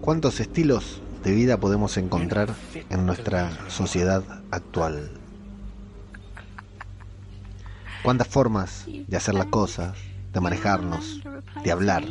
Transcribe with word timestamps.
¿Cuántos 0.00 0.40
estilos 0.40 1.02
de 1.22 1.32
vida 1.32 1.58
podemos 1.58 1.96
encontrar 1.96 2.54
en 2.88 3.06
nuestra 3.06 3.50
sociedad 3.68 4.22
actual? 4.50 5.10
¿Cuántas 8.02 8.28
formas 8.28 8.86
de 8.86 9.16
hacer 9.16 9.34
las 9.34 9.46
cosas, 9.46 9.96
de 10.32 10.40
manejarnos, 10.40 11.20
de 11.62 11.72
hablar, 11.72 12.04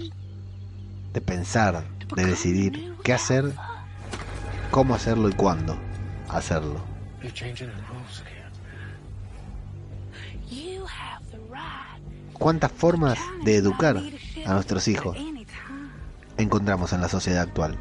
de 1.14 1.22
pensar, 1.22 1.84
de 2.16 2.26
decidir 2.26 2.94
qué 3.04 3.14
hacer, 3.14 3.52
cómo 4.70 4.94
hacerlo 4.94 5.30
y 5.30 5.34
cuándo 5.34 5.78
hacerlo? 6.28 6.80
¿Cuántas 12.34 12.72
formas 12.72 13.18
de 13.44 13.56
educar 13.56 14.02
a 14.46 14.54
nuestros 14.54 14.88
hijos 14.88 15.18
encontramos 16.40 16.94
en 16.94 17.02
la 17.02 17.10
sociedad 17.10 17.44
actual? 17.44 17.78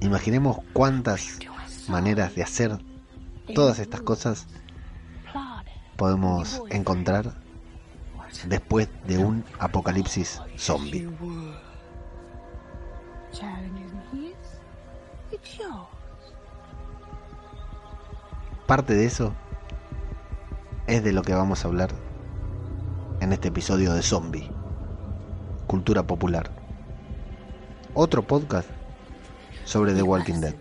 Imaginemos 0.00 0.58
cuántas 0.72 1.38
maneras 1.88 2.34
de 2.34 2.42
hacer 2.42 2.78
todas 3.54 3.78
estas 3.78 4.00
cosas 4.02 4.46
podemos 5.96 6.62
encontrar 6.70 7.32
después 8.46 8.88
de 9.06 9.18
un 9.18 9.44
apocalipsis 9.58 10.40
zombie. 10.56 11.08
Parte 18.66 18.94
de 18.94 19.04
eso 19.04 19.32
es 20.88 21.04
de 21.04 21.12
lo 21.12 21.22
que 21.22 21.32
vamos 21.34 21.64
a 21.64 21.68
hablar 21.68 21.90
en 23.20 23.32
este 23.32 23.48
episodio 23.48 23.94
de 23.94 24.02
Zombie, 24.02 24.50
Cultura 25.68 26.02
Popular. 26.02 26.50
Otro 27.94 28.26
podcast 28.26 28.68
sobre 29.64 29.94
The 29.94 30.02
Walking 30.02 30.40
Dead. 30.40 30.56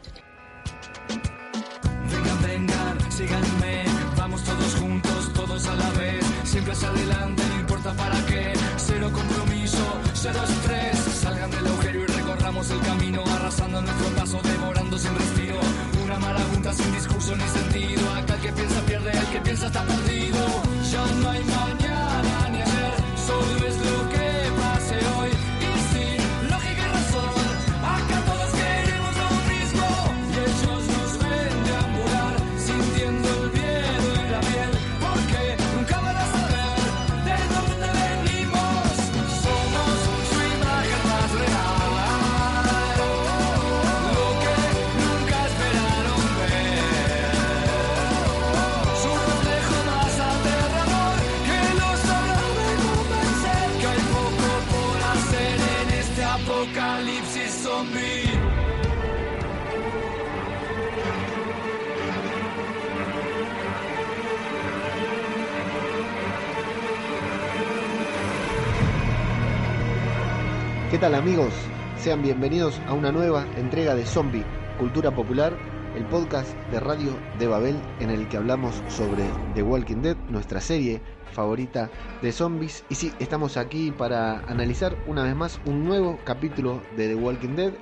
¿Qué 70.95 71.02
tal 71.02 71.16
amigos? 71.16 71.54
Sean 71.98 72.22
bienvenidos 72.22 72.80
a 72.88 72.94
una 72.94 73.11
nueva 73.11 73.45
entrega 73.58 73.95
de 73.95 74.06
Zombie, 74.06 74.45
Cultura 74.80 75.11
Popular, 75.11 75.52
el 75.94 76.06
podcast 76.06 76.56
de 76.72 76.80
Radio 76.80 77.20
de 77.38 77.48
Babel 77.48 77.76
en 78.00 78.11
el 78.11 78.30
que 78.30 78.38
hablamos 78.38 78.82
sobre 78.88 79.26
The 79.56 79.61
Walking 79.61 79.98
Dead, 79.98 80.16
nuestra 80.30 80.61
serie 80.61 81.02
favorita 81.33 81.92
de 82.22 82.32
zombies. 82.32 82.86
Y 82.88 82.95
sí, 82.95 83.11
estamos 83.20 83.58
aquí 83.58 83.92
para 83.92 84.39
analizar 84.48 84.95
una 85.06 85.23
vez 85.23 85.36
más 85.36 85.60
un 85.66 85.83
nuevo 85.83 86.17
capítulo 86.23 86.82
de 86.95 87.10
The 87.10 87.16
Walking 87.16 87.58
Dead 87.58 87.73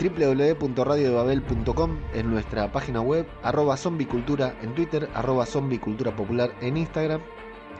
www.radiodebabel.com 0.00 1.98
en 2.14 2.30
nuestra 2.30 2.70
página 2.70 3.00
web, 3.00 3.26
arroba 3.42 3.76
zombicultura 3.76 4.54
en 4.62 4.72
Twitter, 4.76 5.08
arroba 5.14 5.46
zombicultura 5.46 6.14
popular 6.14 6.54
en 6.60 6.76
Instagram 6.76 7.22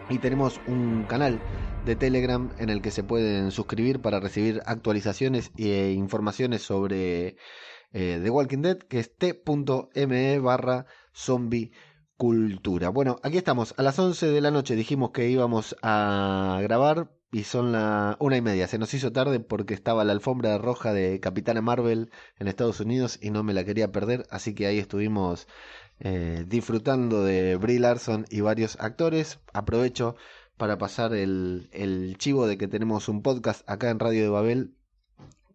y 0.09 0.19
tenemos 0.19 0.61
un 0.67 1.05
canal 1.05 1.41
de 1.85 1.97
Telegram 1.97 2.51
en 2.59 2.71
el 2.71 2.83
que 2.83 2.91
se 2.91 3.03
pueden 3.03 3.51
suscribir 3.51 4.01
para 4.01 4.21
recibir 4.21 4.61
actualizaciones 4.67 5.51
e 5.57 5.93
informaciones 5.93 6.63
sobre 6.63 7.37
eh, 7.93 8.21
The 8.23 8.31
Walking 8.31 8.63
Dead, 8.63 8.79
que 8.79 9.01
es 9.01 9.17
t.me 9.17 10.39
barra 10.39 10.87
zombie 11.13 11.73
cultura. 12.17 12.89
Bueno, 12.91 13.19
aquí 13.23 13.37
estamos, 13.37 13.75
a 13.77 13.83
las 13.83 13.99
11 13.99 14.27
de 14.29 14.41
la 14.41 14.51
noche 14.51 14.77
dijimos 14.77 15.11
que 15.11 15.29
íbamos 15.29 15.77
a 15.83 16.61
grabar 16.63 17.11
y 17.33 17.45
son 17.45 17.73
la 17.73 18.17
una 18.21 18.37
y 18.37 18.43
media. 18.43 18.69
Se 18.69 18.79
nos 18.79 18.93
hizo 18.95 19.11
tarde 19.11 19.41
porque 19.41 19.75
estaba 19.75 20.05
la 20.05 20.13
alfombra 20.13 20.59
roja 20.59 20.93
de 20.93 21.19
Capitana 21.19 21.63
Marvel 21.63 22.11
en 22.39 22.47
Estados 22.47 22.79
Unidos 22.81 23.19
y 23.21 23.31
no 23.31 23.43
me 23.43 23.55
la 23.55 23.65
quería 23.65 23.91
perder, 23.91 24.27
así 24.31 24.55
que 24.55 24.67
ahí 24.67 24.79
estuvimos 24.79 25.49
eh, 26.05 26.45
disfrutando 26.49 27.23
de 27.23 27.55
Brie 27.57 27.79
Larson 27.79 28.27
y 28.29 28.41
varios 28.41 28.77
actores. 28.81 29.39
Aprovecho 29.53 30.17
para 30.57 30.77
pasar 30.77 31.15
el, 31.15 31.69
el 31.73 32.17
chivo 32.19 32.49
de 32.49 32.59
que 32.59 32.67
tenemos 32.67 33.09
un 33.09 33.23
podcast 33.23 33.69
acá 33.71 33.89
en 33.89 34.01
Radio 34.01 34.23
de 34.23 34.29
Babel 34.29 34.75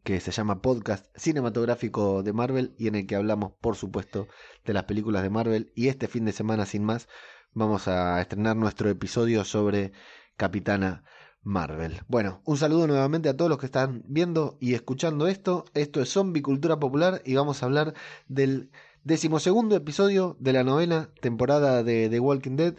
que 0.04 0.22
se 0.22 0.32
llama 0.32 0.62
Podcast 0.62 1.06
Cinematográfico 1.18 2.24
de 2.24 2.32
Marvel 2.32 2.74
y 2.78 2.88
en 2.88 2.96
el 2.96 3.06
que 3.06 3.18
hablamos, 3.18 3.52
por 3.60 3.76
supuesto, 3.76 4.30
de 4.64 4.72
las 4.72 4.86
películas 4.86 5.22
de 5.22 5.30
Marvel. 5.30 5.74
Y 5.76 5.90
este 5.90 6.08
fin 6.08 6.24
de 6.24 6.32
semana, 6.32 6.66
sin 6.66 6.86
más, 6.86 7.10
vamos 7.52 7.90
a 7.90 8.22
estrenar 8.22 8.56
nuestro 8.56 8.90
episodio 8.90 9.44
sobre 9.44 9.92
Capitana 10.38 11.04
Marvel. 11.42 12.00
Bueno, 12.08 12.42
un 12.46 12.56
saludo 12.56 12.88
nuevamente 12.88 13.28
a 13.28 13.36
todos 13.36 13.50
los 13.50 13.58
que 13.58 13.66
están 13.66 14.02
viendo 14.08 14.58
y 14.62 14.76
escuchando 14.76 15.28
esto. 15.28 15.66
Esto 15.74 16.02
es 16.02 16.10
Zombie 16.10 16.42
Cultura 16.42 16.80
Popular 16.80 17.22
y 17.26 17.36
vamos 17.36 17.62
a 17.62 17.66
hablar 17.66 17.94
del 18.30 18.72
decimosegundo 19.08 19.78
episodio 19.78 20.36
de 20.38 20.52
la 20.52 20.66
novena 20.66 21.10
temporada 21.22 21.82
de 21.82 22.10
The 22.10 22.20
Walking 22.20 22.58
Dead 22.58 22.76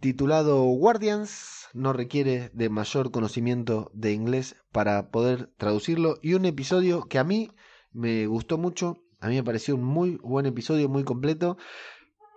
titulado 0.00 0.64
Guardians. 0.64 1.68
No 1.72 1.92
requiere 1.92 2.50
de 2.52 2.68
mayor 2.68 3.12
conocimiento 3.12 3.88
de 3.94 4.12
inglés 4.12 4.56
para 4.72 5.12
poder 5.12 5.52
traducirlo 5.58 6.18
y 6.20 6.34
un 6.34 6.46
episodio 6.46 7.04
que 7.04 7.20
a 7.20 7.24
mí 7.24 7.52
me 7.92 8.26
gustó 8.26 8.58
mucho. 8.58 9.04
A 9.20 9.28
mí 9.28 9.36
me 9.36 9.44
pareció 9.44 9.76
un 9.76 9.84
muy 9.84 10.16
buen 10.16 10.46
episodio, 10.46 10.88
muy 10.88 11.04
completo. 11.04 11.56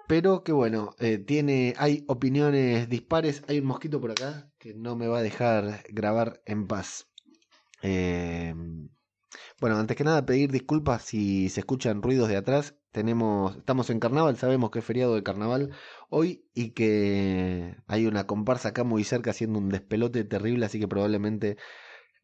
Pero 0.07 0.43
que 0.43 0.51
bueno, 0.51 0.91
eh, 0.99 1.17
tiene, 1.17 1.73
hay 1.79 2.05
opiniones 2.07 2.87
dispares. 2.89 3.43
Hay 3.47 3.57
un 3.57 3.65
mosquito 3.65 3.99
por 3.99 4.11
acá 4.11 4.51
que 4.59 4.75
no 4.75 4.95
me 4.95 5.07
va 5.07 5.17
a 5.17 5.23
dejar 5.23 5.83
grabar 5.89 6.43
en 6.45 6.67
paz. 6.67 7.07
Eh, 7.81 8.53
bueno, 9.59 9.77
antes 9.77 9.97
que 9.97 10.03
nada 10.03 10.25
pedir 10.25 10.51
disculpas 10.51 11.03
si 11.03 11.49
se 11.49 11.61
escuchan 11.61 12.01
ruidos 12.01 12.29
de 12.29 12.37
atrás. 12.37 12.75
Tenemos, 12.91 13.57
estamos 13.57 13.89
en 13.89 13.99
carnaval, 13.99 14.37
sabemos 14.37 14.71
que 14.71 14.79
es 14.79 14.85
feriado 14.85 15.15
de 15.15 15.23
carnaval 15.23 15.71
hoy 16.09 16.45
y 16.53 16.71
que 16.71 17.75
hay 17.87 18.07
una 18.07 18.25
comparsa 18.25 18.69
acá 18.69 18.83
muy 18.85 19.03
cerca 19.03 19.31
haciendo 19.31 19.59
un 19.59 19.69
despelote 19.69 20.23
terrible, 20.23 20.65
así 20.65 20.79
que 20.79 20.87
probablemente 20.87 21.57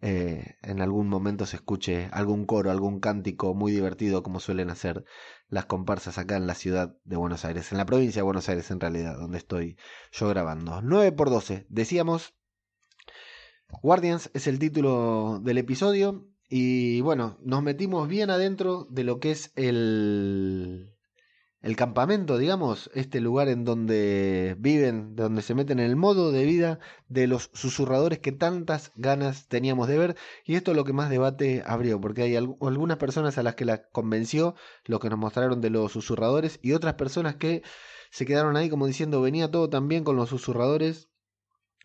eh, 0.04 0.56
en 0.64 0.82
algún 0.82 1.08
momento 1.10 1.46
se 1.46 1.58
escuche 1.58 2.10
algún 2.12 2.46
coro, 2.46 2.72
algún 2.72 3.00
cántico 3.00 3.54
muy 3.54 3.72
divertido 3.72 4.24
como 4.24 4.40
suelen 4.40 4.72
hacer 4.72 5.06
las 5.48 5.66
comparsas 5.66 6.18
acá 6.18 6.38
en 6.38 6.48
la 6.48 6.56
ciudad 6.56 6.96
de 7.04 7.18
Buenos 7.18 7.46
Aires, 7.46 7.72
en 7.72 7.78
la 7.78 7.86
provincia 7.86 8.22
de 8.22 8.24
Buenos 8.24 8.50
Aires 8.50 8.72
en 8.72 8.80
realidad, 8.80 9.16
donde 9.18 9.38
estoy 9.38 9.78
yo 10.12 10.28
grabando. 10.30 10.82
9 10.82 11.12
por 11.12 11.30
12, 11.30 11.68
decíamos, 11.70 12.34
Guardians 13.84 14.32
es 14.34 14.48
el 14.48 14.58
título 14.58 15.40
del 15.44 15.60
episodio 15.60 16.31
y 16.54 17.00
bueno, 17.00 17.38
nos 17.46 17.64
metimos 17.64 18.10
bien 18.10 18.30
adentro 18.30 18.86
de 18.90 19.06
lo 19.06 19.22
que 19.22 19.32
es 19.32 19.54
el, 19.56 20.94
el 21.62 21.76
campamento, 21.78 22.38
digamos, 22.38 22.92
este 22.94 23.22
lugar 23.22 23.48
en 23.48 23.64
donde 23.64 24.58
viven, 24.60 25.16
donde 25.16 25.44
se 25.44 25.56
meten 25.56 25.80
en 25.80 25.86
el 25.86 25.96
modo 25.96 26.34
de 26.34 26.44
vida 26.44 26.80
de 27.08 27.28
los 27.28 27.52
susurradores 27.54 28.20
que 28.20 28.34
tantas 28.34 28.92
ganas 28.96 29.48
teníamos 29.48 29.88
de 29.88 29.98
ver. 29.98 30.18
Y 30.44 30.56
esto 30.56 30.72
es 30.72 30.78
lo 30.78 30.84
que 30.84 30.92
más 30.92 31.10
debate 31.10 31.64
abrió, 31.66 32.02
porque 32.02 32.24
hay 32.24 32.36
algunas 32.36 32.98
personas 32.98 33.38
a 33.38 33.44
las 33.44 33.56
que 33.56 33.64
la 33.64 33.84
convenció 33.90 34.56
lo 34.84 35.00
que 35.00 35.10
nos 35.10 35.20
mostraron 35.20 35.62
de 35.62 35.70
los 35.70 35.94
susurradores 35.94 36.60
y 36.62 36.74
otras 36.74 36.96
personas 36.96 37.38
que 37.38 37.64
se 38.10 38.26
quedaron 38.26 38.58
ahí 38.58 38.70
como 38.70 38.88
diciendo 38.88 39.22
venía 39.22 39.50
todo 39.50 39.70
tan 39.70 39.88
bien 39.88 40.04
con 40.04 40.18
los 40.18 40.28
susurradores 40.28 41.11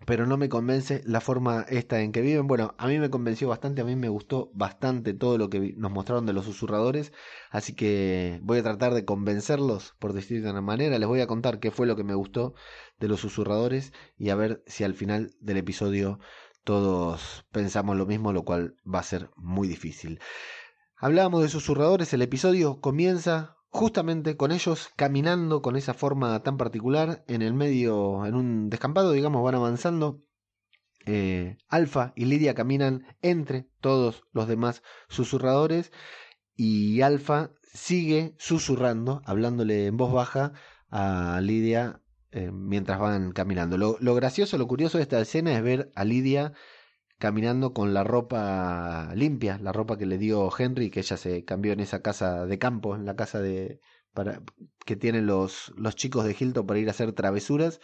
pero 0.05 0.27
no 0.27 0.37
me 0.37 0.49
convence 0.49 1.03
la 1.07 1.21
forma 1.21 1.65
esta 1.69 2.03
en 2.03 2.13
que 2.13 2.21
viven. 2.21 2.47
Bueno, 2.47 2.75
a 2.77 2.87
mí 2.87 2.99
me 2.99 3.09
convenció 3.09 3.49
bastante, 3.49 3.81
a 3.81 3.85
mí 3.85 3.97
me 3.97 4.09
gustó 4.09 4.51
bastante 4.53 5.15
todo 5.15 5.39
lo 5.39 5.49
que 5.49 5.75
nos 5.77 5.91
mostraron 5.91 6.27
de 6.27 6.35
los 6.35 6.45
susurradores, 6.45 7.13
así 7.51 7.75
que 7.75 8.41
voy 8.43 8.59
a 8.59 8.63
tratar 8.63 8.93
de 8.93 9.05
convencerlos, 9.05 9.95
por 9.99 10.13
una 10.13 10.61
manera, 10.61 10.99
les 10.99 11.09
voy 11.09 11.21
a 11.21 11.27
contar 11.27 11.61
qué 11.61 11.71
fue 11.71 11.87
lo 11.87 11.97
que 11.97 12.05
me 12.05 12.15
gustó 12.15 12.55
de 13.01 13.09
los 13.09 13.21
susurradores 13.21 13.93
y 14.19 14.29
a 14.31 14.35
ver 14.35 14.63
si 14.67 14.85
al 14.85 14.95
final 14.95 15.35
del 15.41 15.57
episodio 15.57 16.19
todos 16.65 17.47
pensamos 17.53 17.97
lo 17.97 18.07
mismo, 18.07 18.33
lo 18.33 18.45
cual 18.45 18.77
va 18.93 18.99
a 18.99 19.05
ser 19.05 19.31
muy 19.37 19.69
difícil. 19.69 20.21
Hablábamos 20.97 21.43
de 21.43 21.49
susurradores, 21.49 22.13
el 22.13 22.23
episodio 22.23 22.81
comienza 22.81 23.56
justamente 23.77 24.39
con 24.39 24.53
ellos 24.53 24.89
caminando 24.97 25.61
con 25.61 25.77
esa 25.77 25.93
forma 25.93 26.43
tan 26.43 26.57
particular 26.57 27.23
en 27.29 27.43
el 27.43 27.53
medio, 27.53 28.25
en 28.25 28.35
un 28.35 28.71
descampado, 28.71 29.13
digamos, 29.13 29.45
van 29.45 29.55
avanzando. 29.55 30.23
Eh, 31.05 31.59
Alfa 31.69 32.13
y 32.17 32.25
Lidia 32.25 32.55
caminan 32.55 33.07
entre 33.21 33.69
todos 33.81 34.25
los 34.33 34.49
demás 34.49 34.83
susurradores 35.09 35.93
y 36.57 37.03
Alfa 37.03 37.51
sigue 37.63 38.35
susurrando, 38.39 39.21
hablándole 39.27 39.87
en 39.87 39.97
voz 39.99 40.11
baja 40.11 40.53
a 40.91 41.39
Lidia 41.43 42.01
eh, 42.33 42.51
mientras 42.51 42.99
van 42.99 43.33
caminando. 43.33 43.77
Lo, 43.77 43.99
lo 44.01 44.15
gracioso, 44.15 44.57
lo 44.57 44.67
curioso 44.67 44.97
de 44.97 45.03
esta 45.03 45.21
escena 45.21 45.53
es 45.53 45.63
ver 45.63 45.93
a 45.95 46.05
Lidia 46.05 46.55
caminando 47.19 47.73
con 47.73 47.95
la 47.95 48.05
ropa 48.05 49.13
limpia, 49.15 49.59
la 49.59 49.73
ropa 49.73 49.97
que 49.99 50.07
le 50.07 50.19
dio 50.19 50.51
Henry, 50.57 50.91
que 50.91 51.01
ella 51.01 51.17
se 51.17 51.45
cambió 51.45 51.73
en 51.73 51.81
esa 51.81 52.03
casa 52.03 52.47
de 52.47 52.59
campo, 52.59 52.95
en 52.95 53.05
la 53.07 53.17
casa 53.17 53.41
de 53.41 53.81
para 54.13 54.43
que 54.87 54.97
tienen 54.97 55.27
los, 55.27 55.73
los 55.77 55.95
chicos 55.95 56.25
de 56.25 56.35
Hilton 56.39 56.67
para 56.67 56.81
ir 56.81 56.89
a 56.89 56.93
hacer 56.93 57.13
travesuras. 57.13 57.81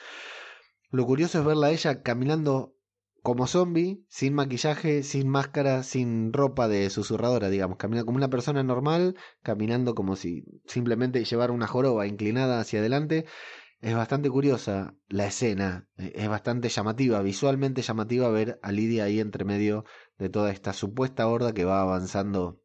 Lo 0.90 1.06
curioso 1.06 1.38
es 1.38 1.44
verla 1.44 1.68
a 1.68 1.70
ella 1.70 2.02
caminando 2.02 2.74
como 3.22 3.46
zombie, 3.46 4.04
sin 4.08 4.34
maquillaje, 4.34 5.04
sin 5.04 5.28
máscara, 5.28 5.84
sin 5.84 6.32
ropa 6.32 6.66
de 6.68 6.90
susurradora, 6.90 7.50
digamos, 7.50 7.78
caminando 7.78 8.06
como 8.06 8.16
una 8.16 8.30
persona 8.30 8.64
normal, 8.64 9.16
caminando 9.42 9.94
como 9.94 10.16
si 10.16 10.44
simplemente 10.66 11.24
llevara 11.24 11.52
una 11.52 11.68
joroba 11.68 12.06
inclinada 12.06 12.60
hacia 12.60 12.80
adelante, 12.80 13.26
es 13.82 13.94
bastante 13.96 14.30
curiosa 14.30 14.96
la 15.08 15.26
escena, 15.26 15.88
eh, 15.98 16.12
es 16.14 16.28
bastante 16.28 16.68
llamativa, 16.68 17.20
visualmente 17.22 17.82
llamativa 17.82 18.28
ver 18.30 18.58
a 18.62 18.72
Lidia 18.72 19.04
ahí 19.04 19.20
entre 19.20 19.44
medio 19.44 19.84
de 20.18 20.28
toda 20.30 20.52
esta 20.52 20.72
supuesta 20.72 21.26
horda 21.28 21.52
que 21.52 21.64
va 21.64 21.82
avanzando 21.82 22.62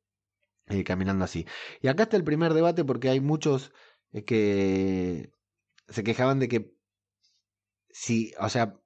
eh, 0.67 0.83
caminando 0.83 1.25
así. 1.25 1.45
Y 1.81 1.87
acá 1.87 2.03
está 2.03 2.17
el 2.17 2.23
primer 2.23 2.53
debate 2.53 2.85
porque 2.85 3.09
hay 3.09 3.19
muchos 3.21 3.73
eh, 4.11 4.23
que 4.25 5.31
se 5.89 6.03
quejaban 6.03 6.39
de 6.39 6.49
que 6.49 6.73
si, 7.89 8.33
o 8.39 8.49
sea, 8.49 8.79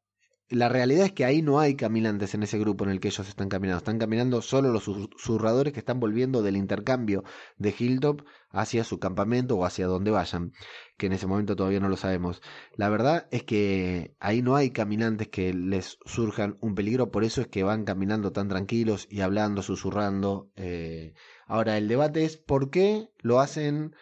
la 0.52 0.68
realidad 0.68 1.06
es 1.06 1.14
que 1.14 1.24
ahí 1.24 1.42
no 1.42 1.60
hay 1.60 1.76
caminantes 1.76 2.34
en 2.36 2.44
ese 2.44 2.60
grupo 2.60 2.84
en 2.84 2.92
el 2.92 3.00
que 3.00 3.08
ellos 3.08 3.28
están 3.28 3.48
caminando. 3.48 3.78
Están 3.78 4.00
caminando 4.00 4.42
solo 4.42 4.72
los 4.72 4.84
susurradores 4.84 5.72
que 5.72 5.80
están 5.80 6.00
volviendo 6.00 6.44
del 6.44 6.58
intercambio 6.58 7.24
de 7.58 7.74
Hilltop 7.78 8.24
hacia 8.50 8.84
su 8.84 9.00
campamento 9.00 9.58
o 9.58 9.66
hacia 9.66 9.88
donde 9.88 10.12
vayan, 10.12 10.52
que 10.98 11.06
en 11.06 11.14
ese 11.14 11.26
momento 11.26 11.56
todavía 11.56 11.80
no 11.80 11.88
lo 11.88 11.96
sabemos. 11.96 12.42
La 12.76 12.90
verdad 12.90 13.28
es 13.32 13.44
que 13.44 14.14
ahí 14.20 14.42
no 14.42 14.58
hay 14.58 14.72
caminantes 14.72 15.30
que 15.30 15.54
les 15.54 15.98
surjan 16.06 16.58
un 16.60 16.76
peligro, 16.76 17.12
por 17.12 17.24
eso 17.24 17.40
es 17.42 17.48
que 17.48 17.64
van 17.64 17.86
caminando 17.86 18.34
tan 18.34 18.50
tranquilos 18.50 19.08
y 19.10 19.22
hablando, 19.22 19.64
susurrando. 19.64 20.52
Eh. 20.58 21.14
Ahora, 21.48 21.78
el 21.78 21.88
debate 21.88 22.26
es 22.26 22.38
por 22.38 22.70
qué 22.70 23.10
lo 23.20 23.40
hacen... 23.40 23.96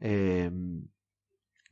Eh, 0.00 0.50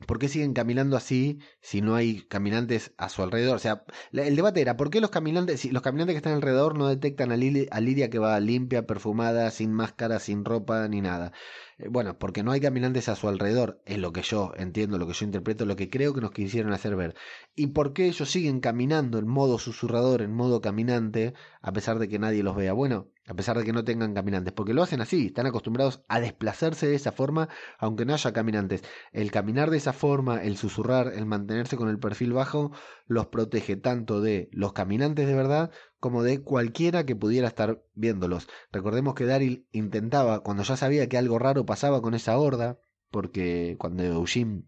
¿Por 0.06 0.18
qué 0.18 0.28
siguen 0.28 0.54
caminando 0.54 0.96
así 0.96 1.40
si 1.60 1.82
no 1.82 1.94
hay 1.94 2.22
caminantes 2.22 2.92
a 2.96 3.08
su 3.08 3.22
alrededor? 3.22 3.56
O 3.56 3.58
sea, 3.58 3.84
el 4.12 4.34
debate 4.36 4.60
era, 4.60 4.76
¿por 4.76 4.90
qué 4.90 5.00
los 5.00 5.10
caminantes, 5.10 5.60
si 5.60 5.70
los 5.70 5.82
caminantes 5.82 6.14
que 6.14 6.18
están 6.18 6.32
alrededor 6.34 6.76
no 6.76 6.88
detectan 6.88 7.30
a, 7.32 7.34
a 7.34 7.80
Lidia 7.80 8.10
que 8.10 8.18
va 8.18 8.40
limpia, 8.40 8.86
perfumada, 8.86 9.50
sin 9.50 9.72
máscara, 9.72 10.18
sin 10.18 10.44
ropa 10.44 10.88
ni 10.88 11.00
nada? 11.00 11.32
Eh, 11.80 11.88
bueno, 11.88 12.18
porque 12.18 12.42
no 12.42 12.52
hay 12.52 12.60
caminantes 12.60 13.08
a 13.08 13.16
su 13.16 13.28
alrededor, 13.28 13.80
es 13.86 13.98
lo 13.98 14.12
que 14.12 14.22
yo 14.22 14.52
entiendo, 14.56 14.98
lo 14.98 15.06
que 15.06 15.14
yo 15.14 15.24
interpreto, 15.24 15.64
lo 15.64 15.76
que 15.76 15.88
creo 15.90 16.14
que 16.14 16.20
nos 16.20 16.32
quisieron 16.32 16.72
hacer 16.72 16.96
ver. 16.96 17.14
¿Y 17.54 17.68
por 17.68 17.92
qué 17.92 18.06
ellos 18.06 18.30
siguen 18.30 18.60
caminando 18.60 19.18
en 19.18 19.26
modo 19.26 19.58
susurrador, 19.58 20.22
en 20.22 20.32
modo 20.32 20.60
caminante, 20.60 21.34
a 21.62 21.72
pesar 21.72 21.98
de 21.98 22.08
que 22.08 22.18
nadie 22.18 22.42
los 22.42 22.56
vea? 22.56 22.72
Bueno, 22.72 23.08
a 23.26 23.34
pesar 23.34 23.56
de 23.56 23.64
que 23.64 23.72
no 23.72 23.84
tengan 23.84 24.12
caminantes, 24.14 24.52
porque 24.52 24.74
lo 24.74 24.82
hacen 24.82 25.00
así, 25.00 25.26
están 25.26 25.46
acostumbrados 25.46 26.02
a 26.08 26.20
desplazarse 26.20 26.86
de 26.88 26.96
esa 26.96 27.12
forma, 27.12 27.48
aunque 27.78 28.04
no 28.04 28.12
haya 28.12 28.32
caminantes. 28.32 28.82
El 29.12 29.30
caminar 29.30 29.70
de 29.70 29.76
esa 29.76 29.92
forma, 29.92 30.42
el 30.42 30.56
susurrar, 30.56 31.12
el 31.14 31.26
mantenerse 31.26 31.76
con 31.76 31.88
el 31.88 31.98
perfil 31.98 32.32
bajo, 32.32 32.72
los 33.06 33.26
protege 33.26 33.76
tanto 33.76 34.20
de 34.20 34.48
los 34.52 34.72
caminantes 34.72 35.26
de 35.26 35.34
verdad 35.34 35.70
como 36.00 36.22
de 36.22 36.42
cualquiera 36.42 37.04
que 37.04 37.14
pudiera 37.14 37.46
estar 37.46 37.82
viéndolos. 37.94 38.48
Recordemos 38.72 39.14
que 39.14 39.26
Daryl 39.26 39.66
intentaba, 39.70 40.40
cuando 40.42 40.62
ya 40.62 40.76
sabía 40.76 41.08
que 41.08 41.18
algo 41.18 41.38
raro 41.38 41.66
pasaba 41.66 42.02
con 42.02 42.14
esa 42.14 42.38
horda, 42.38 42.78
porque 43.10 43.76
cuando 43.78 44.02
Eugene 44.02 44.64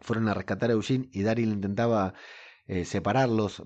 fueron 0.00 0.28
a 0.28 0.34
rescatar 0.34 0.70
a 0.70 0.74
Eugene 0.74 1.08
y 1.12 1.22
Daryl 1.22 1.52
intentaba 1.52 2.14
eh, 2.66 2.84
separarlos, 2.84 3.62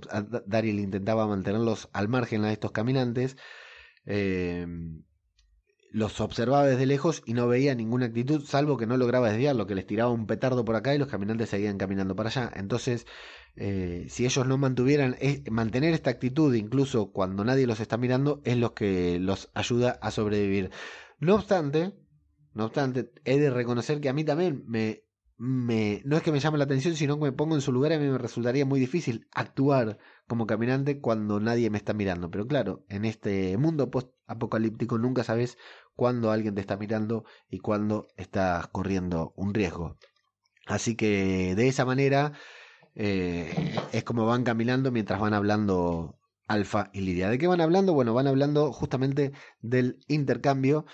Daryl 0.46 0.78
intentaba 0.80 1.26
mantenerlos 1.26 1.88
al 1.92 2.08
margen 2.08 2.42
de 2.42 2.52
estos 2.52 2.72
caminantes, 2.72 3.36
eh, 4.04 4.66
los 5.90 6.20
observaba 6.20 6.66
desde 6.66 6.86
lejos 6.86 7.22
y 7.26 7.34
no 7.34 7.48
veía 7.48 7.74
ninguna 7.74 8.06
actitud, 8.06 8.44
salvo 8.44 8.76
que 8.76 8.86
no 8.86 8.96
lograba 8.96 9.30
desviarlo, 9.30 9.66
que 9.66 9.74
les 9.74 9.86
tiraba 9.86 10.10
un 10.10 10.26
petardo 10.26 10.64
por 10.64 10.76
acá 10.76 10.94
y 10.94 10.98
los 10.98 11.08
caminantes 11.08 11.48
seguían 11.48 11.78
caminando 11.78 12.14
para 12.14 12.28
allá. 12.28 12.50
Entonces, 12.54 13.06
eh, 13.56 14.06
si 14.08 14.24
ellos 14.24 14.46
no 14.46 14.58
mantuvieran, 14.58 15.16
mantener 15.50 15.94
esta 15.94 16.10
actitud, 16.10 16.54
incluso 16.54 17.10
cuando 17.12 17.44
nadie 17.44 17.66
los 17.66 17.80
está 17.80 17.96
mirando, 17.96 18.40
es 18.44 18.56
lo 18.56 18.74
que 18.74 19.18
los 19.18 19.50
ayuda 19.54 19.98
a 20.02 20.10
sobrevivir. 20.10 20.70
No 21.18 21.34
obstante, 21.34 21.94
no 22.54 22.66
obstante, 22.66 23.10
he 23.24 23.38
de 23.38 23.50
reconocer 23.50 24.00
que 24.00 24.08
a 24.08 24.12
mí 24.12 24.24
también 24.24 24.64
me, 24.66 25.04
no 25.38 26.16
es 26.16 26.22
que 26.22 26.32
me 26.32 26.40
llame 26.40 26.58
la 26.58 26.64
atención, 26.64 26.96
sino 26.96 27.16
que 27.16 27.26
me 27.26 27.32
pongo 27.32 27.54
en 27.54 27.60
su 27.60 27.72
lugar, 27.72 27.92
a 27.92 27.98
mí 27.98 28.06
me 28.06 28.18
resultaría 28.18 28.66
muy 28.66 28.80
difícil 28.80 29.28
actuar 29.32 29.98
como 30.26 30.46
caminante 30.46 31.00
cuando 31.00 31.38
nadie 31.40 31.70
me 31.70 31.78
está 31.78 31.94
mirando. 31.94 32.30
Pero 32.30 32.46
claro, 32.46 32.84
en 32.88 33.04
este 33.04 33.56
mundo 33.56 33.90
post-apocalíptico 33.90 34.98
nunca 34.98 35.22
sabes 35.22 35.56
cuándo 35.94 36.32
alguien 36.32 36.54
te 36.54 36.60
está 36.60 36.76
mirando 36.76 37.24
y 37.48 37.58
cuándo 37.60 38.08
estás 38.16 38.66
corriendo 38.68 39.32
un 39.36 39.54
riesgo. 39.54 39.96
Así 40.66 40.96
que 40.96 41.54
de 41.54 41.68
esa 41.68 41.84
manera 41.84 42.32
eh, 42.94 43.76
es 43.92 44.04
como 44.04 44.26
van 44.26 44.44
caminando 44.44 44.90
mientras 44.90 45.20
van 45.20 45.34
hablando 45.34 46.18
Alfa 46.48 46.90
y 46.92 47.02
Lidia. 47.02 47.30
¿De 47.30 47.38
qué 47.38 47.46
van 47.46 47.60
hablando? 47.60 47.94
Bueno, 47.94 48.12
van 48.12 48.26
hablando 48.26 48.72
justamente 48.72 49.32
del 49.60 50.00
intercambio. 50.08 50.84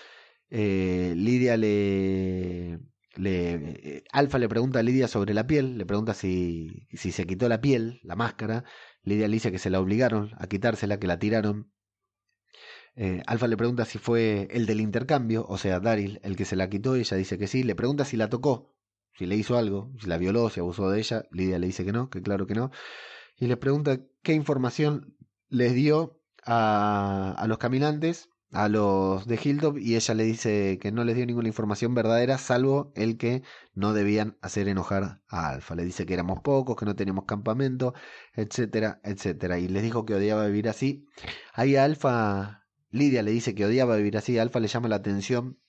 Eh, 0.51 1.13
Lidia 1.15 1.57
le, 1.57 2.44
le 3.15 3.53
eh, 3.53 4.03
Alfa 4.11 4.37
le 4.37 4.49
pregunta 4.49 4.79
a 4.79 4.83
Lidia 4.83 5.07
sobre 5.07 5.33
la 5.33 5.47
piel, 5.47 5.77
le 5.77 5.85
pregunta 5.85 6.13
si, 6.13 6.87
se 6.93 7.25
quitó 7.25 7.49
la 7.49 7.61
piel, 7.61 7.99
la 8.03 8.15
máscara. 8.15 8.63
Lidia 9.03 9.27
le 9.27 9.33
dice 9.35 9.51
que 9.51 9.59
se 9.59 9.69
la 9.69 9.79
obligaron 9.79 10.31
a 10.37 10.47
quitársela, 10.47 10.99
que 10.99 11.07
la 11.07 11.19
tiraron. 11.19 11.71
Alfa 13.27 13.47
le 13.47 13.57
pregunta 13.57 13.83
si 13.83 13.97
fue 13.97 14.47
el 14.51 14.65
del 14.65 14.79
intercambio, 14.79 15.45
o 15.49 15.57
sea, 15.57 15.81
Daryl, 15.81 16.21
el 16.23 16.37
que 16.37 16.45
se 16.45 16.55
la 16.55 16.69
quitó, 16.69 16.95
ella 16.95 17.17
dice 17.17 17.37
que 17.37 17.47
sí, 17.47 17.63
le 17.63 17.75
pregunta 17.75 18.05
si 18.05 18.15
la 18.15 18.29
tocó, 18.29 18.73
si 19.17 19.25
le 19.25 19.35
hizo 19.35 19.57
algo, 19.57 19.91
si 19.99 20.07
la 20.07 20.17
violó, 20.17 20.49
si 20.49 20.61
abusó 20.61 20.89
de 20.89 20.99
ella. 20.99 21.25
Lidia 21.31 21.59
le 21.59 21.67
dice 21.67 21.83
que 21.83 21.91
no, 21.91 22.09
que 22.09 22.21
claro 22.21 22.47
que 22.47 22.55
no. 22.55 22.71
Y 23.37 23.47
le 23.47 23.57
pregunta 23.57 23.99
qué 24.23 24.33
información 24.33 25.15
les 25.49 25.73
dio 25.73 26.21
a, 26.45 27.33
a 27.37 27.47
los 27.47 27.57
caminantes, 27.57 28.29
a 28.55 28.69
los 28.69 29.27
de 29.27 29.39
Hilltop, 29.41 29.77
y 29.77 29.95
ella 29.95 30.13
le 30.13 30.23
dice 30.23 30.79
que 30.81 30.91
no 30.91 31.03
les 31.03 31.15
dio 31.15 31.25
ninguna 31.25 31.47
información 31.47 31.93
verdadera, 31.93 32.37
salvo 32.37 32.91
el 32.95 33.17
que 33.17 33.43
no 33.73 33.93
debían 33.93 34.37
hacer 34.41 34.67
enojar 34.67 35.21
a 35.27 35.49
Alfa. 35.49 35.75
Le 35.75 35.83
dice 35.83 36.05
que 36.05 36.13
éramos 36.13 36.41
pocos, 36.41 36.75
que 36.75 36.85
no 36.85 36.95
teníamos 36.95 37.25
campamento, 37.25 37.93
etcétera, 38.33 38.99
etcétera. 39.03 39.59
Y 39.59 39.67
les 39.67 39.83
dijo 39.83 40.05
que 40.05 40.15
odiaba 40.15 40.47
vivir 40.47 40.69
así. 40.69 41.05
Ahí 41.53 41.75
a 41.75 41.83
Alfa, 41.83 42.65
Lidia 42.91 43.23
le 43.23 43.31
dice 43.31 43.55
que 43.55 43.65
odiaba 43.65 43.97
vivir 43.97 44.17
así, 44.17 44.39
Alfa 44.39 44.59
le 44.59 44.67
llama 44.67 44.87
la 44.87 44.95
atención 44.97 45.59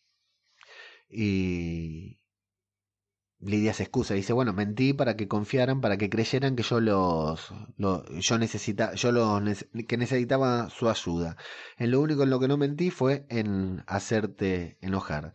y, 1.08 2.20
Lidia 3.38 3.74
se 3.74 3.82
excusa, 3.82 4.14
dice, 4.14 4.32
bueno, 4.32 4.52
mentí 4.52 4.92
para 4.94 5.16
que 5.16 5.28
confiaran, 5.28 5.80
para 5.80 5.98
que 5.98 6.08
creyeran 6.08 6.56
que 6.56 6.62
yo 6.62 6.80
los, 6.80 7.52
yo 7.76 8.04
yo 8.16 9.12
los, 9.12 9.42
que 9.86 9.96
necesitaba 9.98 10.70
su 10.70 10.88
ayuda. 10.88 11.36
En 11.76 11.90
lo 11.90 12.00
único 12.00 12.22
en 12.22 12.30
lo 12.30 12.40
que 12.40 12.48
no 12.48 12.56
mentí 12.56 12.90
fue 12.90 13.26
en 13.28 13.84
hacerte 13.86 14.78
enojar. 14.80 15.34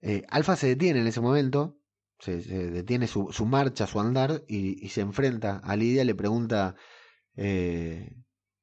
Eh, 0.00 0.22
Alfa 0.28 0.56
se 0.56 0.68
detiene 0.68 1.00
en 1.00 1.06
ese 1.08 1.20
momento 1.20 1.78
se, 2.18 2.36
detiene 2.36 3.06
su, 3.06 3.28
su, 3.32 3.46
marcha, 3.46 3.86
su 3.86 4.00
andar 4.00 4.44
y, 4.48 4.88
se 4.88 5.00
enfrenta 5.00 5.58
a 5.58 5.76
Lidia, 5.76 6.04
le 6.04 6.14
pregunta 6.14 6.74
eh, 7.36 8.16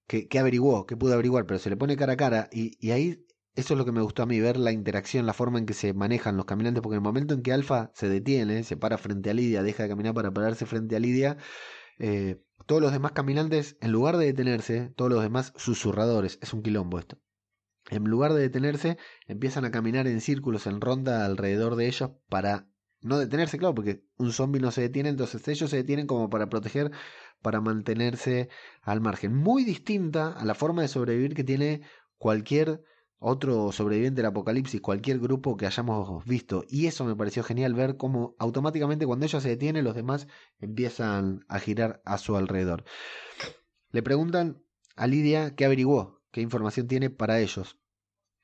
qué, 0.07 0.27
averiguó, 0.39 0.85
qué 0.85 0.97
pudo 0.97 1.13
averiguar, 1.13 1.45
pero 1.45 1.59
se 1.59 1.69
le 1.69 1.77
pone 1.77 1.97
cara 1.97 2.13
a 2.13 2.17
cara 2.17 2.49
y, 2.51 2.91
ahí 2.91 3.24
eso 3.55 3.73
es 3.73 3.77
lo 3.77 3.85
que 3.85 3.91
me 3.91 4.01
gustó 4.01 4.23
a 4.23 4.25
mí, 4.25 4.39
ver 4.39 4.57
la 4.57 4.71
interacción, 4.71 5.25
la 5.25 5.33
forma 5.33 5.59
en 5.59 5.65
que 5.65 5.73
se 5.73 5.93
manejan 5.93 6.35
los 6.35 6.45
caminantes, 6.45 6.81
porque 6.81 6.95
en 6.95 7.01
el 7.01 7.03
momento 7.03 7.33
en 7.33 7.41
que 7.41 7.53
Alfa 7.53 7.91
se 7.93 8.09
detiene, 8.09 8.63
se 8.63 8.75
para 8.75 8.97
frente 8.97 9.29
a 9.29 9.33
Lidia, 9.33 9.63
deja 9.63 9.83
de 9.83 9.89
caminar 9.89 10.13
para 10.13 10.31
pararse 10.31 10.65
frente 10.65 10.95
a 10.95 10.99
Lidia, 10.99 11.37
eh, 11.97 12.41
todos 12.65 12.81
los 12.81 12.91
demás 12.91 13.13
caminantes, 13.13 13.77
en 13.79 13.91
lugar 13.91 14.17
de 14.17 14.25
detenerse, 14.25 14.91
todos 14.95 15.11
los 15.11 15.23
demás 15.23 15.53
susurradores, 15.55 16.37
es 16.41 16.53
un 16.53 16.63
quilombo 16.63 16.99
esto. 16.99 17.17
En 17.89 18.03
lugar 18.03 18.33
de 18.33 18.41
detenerse, 18.41 18.97
empiezan 19.27 19.63
a 19.63 19.71
caminar 19.71 20.07
en 20.07 20.19
círculos, 20.19 20.67
en 20.67 20.81
ronda 20.81 21.25
alrededor 21.25 21.75
de 21.75 21.87
ellos 21.87 22.11
para 22.29 22.67
no 23.01 23.19
detenerse, 23.19 23.59
claro, 23.59 23.75
porque 23.75 24.03
un 24.17 24.33
zombie 24.33 24.59
no 24.59 24.71
se 24.71 24.81
detiene, 24.81 25.09
entonces 25.09 25.47
ellos 25.47 25.69
se 25.69 25.77
detienen 25.77 26.07
como 26.07 26.29
para 26.29 26.49
proteger, 26.49 26.91
para 27.41 27.61
mantenerse 27.61 28.49
al 28.81 28.99
margen. 28.99 29.35
Muy 29.35 29.63
distinta 29.63 30.31
a 30.33 30.43
la 30.43 30.55
forma 30.55 30.81
de 30.81 30.87
sobrevivir 30.87 31.35
que 31.35 31.43
tiene 31.43 31.81
cualquier 32.17 32.83
otro 33.27 33.71
sobreviviente 33.71 34.17
del 34.21 34.27
apocalipsis, 34.27 34.81
cualquier 34.81 35.17
grupo 35.19 35.57
que 35.57 35.65
hayamos 35.65 36.23
visto. 36.25 36.63
Y 36.69 36.85
eso 36.85 37.05
me 37.05 37.15
pareció 37.15 37.43
genial 37.43 37.73
ver 37.73 37.97
cómo 37.97 38.35
automáticamente 38.37 39.07
cuando 39.07 39.25
ellos 39.25 39.41
se 39.41 39.49
detienen, 39.49 39.83
los 39.83 39.95
demás 39.95 40.27
empiezan 40.59 41.43
a 41.47 41.57
girar 41.57 42.03
a 42.05 42.19
su 42.19 42.35
alrededor. 42.35 42.83
Le 43.89 44.03
preguntan 44.03 44.61
a 44.95 45.07
Lidia 45.07 45.55
qué 45.55 45.65
averiguó, 45.65 46.21
qué 46.31 46.41
información 46.41 46.87
tiene 46.87 47.09
para 47.09 47.39
ellos. 47.39 47.79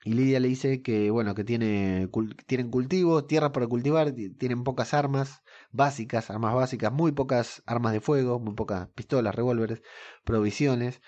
Y 0.04 0.14
Lidia 0.14 0.40
le 0.40 0.48
dice 0.48 0.82
que, 0.82 1.12
bueno, 1.12 1.36
que 1.36 1.44
tiene, 1.44 2.10
tienen 2.48 2.72
cultivos, 2.72 3.28
tierra 3.28 3.52
para 3.52 3.68
cultivar, 3.68 4.14
tienen 4.14 4.64
pocas 4.64 4.96
armas 4.96 5.44
básicas, 5.72 6.32
armas 6.32 6.56
básicas, 6.56 6.92
muy 6.92 7.12
pocas 7.12 7.62
armas 7.68 7.94
de 7.94 8.02
fuego, 8.02 8.40
muy 8.40 8.56
pocas 8.56 8.88
pistolas, 8.96 9.36
revólveres, 9.36 9.84
provisiones. 10.24 11.02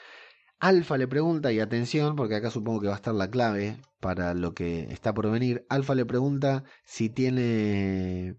Alfa 0.63 0.98
le 0.98 1.10
pregunta, 1.10 1.51
y 1.51 1.60
atención, 1.60 2.15
porque 2.15 2.36
acá 2.36 2.50
supongo 2.50 2.79
que 2.79 2.88
va 2.88 2.93
a 2.93 2.96
estar 2.96 3.13
la 3.13 3.29
clave 3.29 3.82
para 4.00 4.34
lo 4.34 4.53
que 4.53 4.84
está 4.93 5.13
por 5.13 5.29
venir. 5.29 5.65
Alfa 5.67 5.93
le 5.93 6.05
pregunta 6.05 6.63
si 6.86 7.10
tiene 7.10 8.38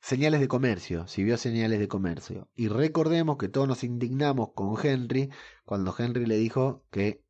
señales 0.00 0.40
de 0.40 0.48
comercio, 0.48 1.06
si 1.06 1.24
vio 1.24 1.36
señales 1.36 1.78
de 1.78 1.86
comercio. 1.86 2.48
Y 2.54 2.68
recordemos 2.68 3.36
que 3.36 3.50
todos 3.50 3.68
nos 3.68 3.84
indignamos 3.84 4.52
con 4.54 4.76
Henry 4.82 5.28
cuando 5.66 5.94
Henry 5.96 6.24
le 6.24 6.38
dijo 6.38 6.86
que 6.90 7.22